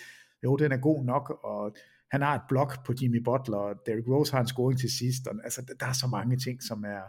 jo, 0.43 0.55
den 0.55 0.71
er 0.71 0.77
god 0.77 1.05
nok, 1.05 1.39
og 1.43 1.75
han 2.11 2.21
har 2.21 2.35
et 2.35 2.41
blok 2.49 2.85
på 2.85 2.93
Jimmy 3.01 3.23
Butler, 3.23 3.57
og 3.57 3.75
Derrick 3.85 4.07
Rose 4.07 4.33
har 4.33 4.41
en 4.41 4.47
scoring 4.47 4.79
til 4.79 4.91
sidst, 4.97 5.27
og, 5.27 5.35
altså 5.43 5.75
der 5.79 5.85
er 5.85 5.93
så 5.93 6.07
mange 6.07 6.37
ting, 6.37 6.63
som 6.63 6.83
er, 6.83 7.03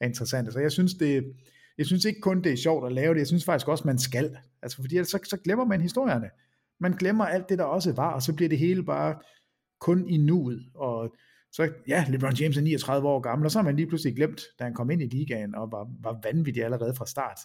er 0.00 0.06
interessante. 0.06 0.52
Så 0.52 0.58
altså, 0.58 0.60
jeg 0.60 0.72
synes, 0.72 0.94
det, 0.94 1.34
jeg 1.78 1.86
synes 1.86 2.04
ikke 2.04 2.20
kun, 2.20 2.42
det 2.42 2.52
er 2.52 2.56
sjovt 2.56 2.86
at 2.86 2.92
lave 2.92 3.14
det, 3.14 3.18
jeg 3.18 3.26
synes 3.26 3.44
faktisk 3.44 3.68
også, 3.68 3.86
man 3.86 3.98
skal. 3.98 4.36
Altså, 4.62 4.76
fordi 4.76 5.04
så, 5.04 5.18
så 5.24 5.36
glemmer 5.36 5.64
man 5.64 5.80
historierne. 5.80 6.30
Man 6.80 6.92
glemmer 6.92 7.24
alt 7.24 7.48
det, 7.48 7.58
der 7.58 7.64
også 7.64 7.92
var, 7.92 8.12
og 8.12 8.22
så 8.22 8.32
bliver 8.32 8.48
det 8.48 8.58
hele 8.58 8.84
bare 8.84 9.18
kun 9.80 10.08
i 10.08 10.16
nuet. 10.16 10.62
Og 10.74 11.16
så, 11.52 11.72
ja, 11.88 12.04
LeBron 12.08 12.34
James 12.34 12.56
er 12.56 12.60
39 12.60 13.08
år 13.08 13.20
gammel, 13.20 13.46
og 13.46 13.50
så 13.50 13.58
har 13.58 13.64
man 13.64 13.76
lige 13.76 13.86
pludselig 13.86 14.16
glemt, 14.16 14.42
da 14.58 14.64
han 14.64 14.74
kom 14.74 14.90
ind 14.90 15.02
i 15.02 15.06
ligaen, 15.06 15.54
og 15.54 15.72
var, 15.72 15.90
var 16.00 16.20
vanvittig 16.22 16.64
allerede 16.64 16.94
fra 16.94 17.06
start. 17.06 17.38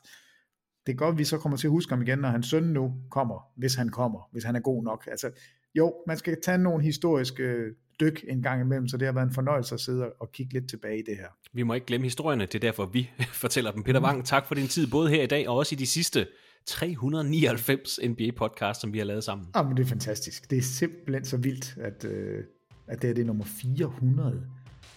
Det 0.85 0.91
er 0.91 0.95
godt, 0.95 1.13
at 1.13 1.17
vi 1.17 1.23
så 1.23 1.37
kommer 1.37 1.57
til 1.57 1.67
at 1.67 1.71
huske 1.71 1.93
ham 1.93 2.01
igen, 2.01 2.19
når 2.19 2.29
hans 2.29 2.47
søn 2.47 2.63
nu 2.63 2.93
kommer, 3.11 3.51
hvis 3.55 3.75
han 3.75 3.89
kommer, 3.89 4.29
hvis 4.31 4.43
han 4.43 4.55
er 4.55 4.59
god 4.59 4.83
nok. 4.83 5.07
Altså, 5.11 5.31
jo, 5.75 5.93
man 6.07 6.17
skal 6.17 6.37
tage 6.43 6.57
nogle 6.57 6.83
historiske 6.83 7.63
dyk 7.99 8.25
en 8.27 8.41
gang 8.41 8.61
imellem, 8.61 8.87
så 8.87 8.97
det 8.97 9.05
har 9.05 9.13
været 9.13 9.27
en 9.27 9.33
fornøjelse 9.33 9.75
at 9.75 9.81
sidde 9.81 10.11
og 10.19 10.31
kigge 10.31 10.53
lidt 10.53 10.69
tilbage 10.69 10.99
i 10.99 11.01
det 11.01 11.17
her. 11.17 11.27
Vi 11.53 11.63
må 11.63 11.73
ikke 11.73 11.87
glemme 11.87 12.05
historierne, 12.05 12.45
det 12.45 12.55
er 12.55 12.59
derfor 12.59 12.85
vi 12.85 13.09
fortæller 13.43 13.71
dem. 13.71 13.83
Peter 13.83 14.01
Wang, 14.01 14.25
tak 14.25 14.47
for 14.47 14.55
din 14.55 14.67
tid, 14.67 14.87
både 14.87 15.09
her 15.09 15.23
i 15.23 15.27
dag 15.27 15.49
og 15.49 15.57
også 15.57 15.75
i 15.75 15.77
de 15.77 15.87
sidste 15.87 16.27
399 16.65 17.99
NBA-podcast, 18.03 18.81
som 18.81 18.93
vi 18.93 18.97
har 18.97 19.05
lavet 19.05 19.23
sammen. 19.23 19.47
Jamen, 19.55 19.77
det 19.77 19.83
er 19.83 19.87
fantastisk. 19.87 20.49
Det 20.49 20.57
er 20.57 20.61
simpelthen 20.61 21.25
så 21.25 21.37
vildt, 21.37 21.77
at, 21.81 22.05
øh, 22.05 22.43
at 22.87 23.01
det 23.01 23.09
er 23.09 23.13
det 23.13 23.25
nummer 23.25 23.45
400. 23.45 24.41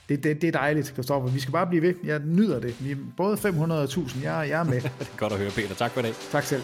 Det, 0.09 0.25
det, 0.25 0.43
det 0.43 0.49
er 0.49 0.53
dejligt, 0.53 0.93
Kristoffer. 0.97 1.31
Vi 1.31 1.41
skal 1.41 1.53
bare 1.53 1.67
blive 1.67 1.83
ved. 1.83 1.95
Jeg 2.05 2.19
nyder 2.19 2.61
det. 2.61 2.85
Vi 2.85 2.91
er 2.91 2.97
både 3.17 3.37
500 3.37 3.81
og 3.81 3.85
1000. 3.85 4.25
Jeg, 4.25 4.47
jeg 4.49 4.61
er 4.61 4.65
med. 4.65 4.81
det 4.99 5.11
er 5.13 5.17
godt 5.17 5.33
at 5.33 5.39
høre, 5.39 5.51
Peter. 5.51 5.75
Tak 5.75 5.91
for 5.91 6.01
i 6.01 6.03
dag. 6.03 6.13
Tak 6.31 6.45
selv. 6.45 6.63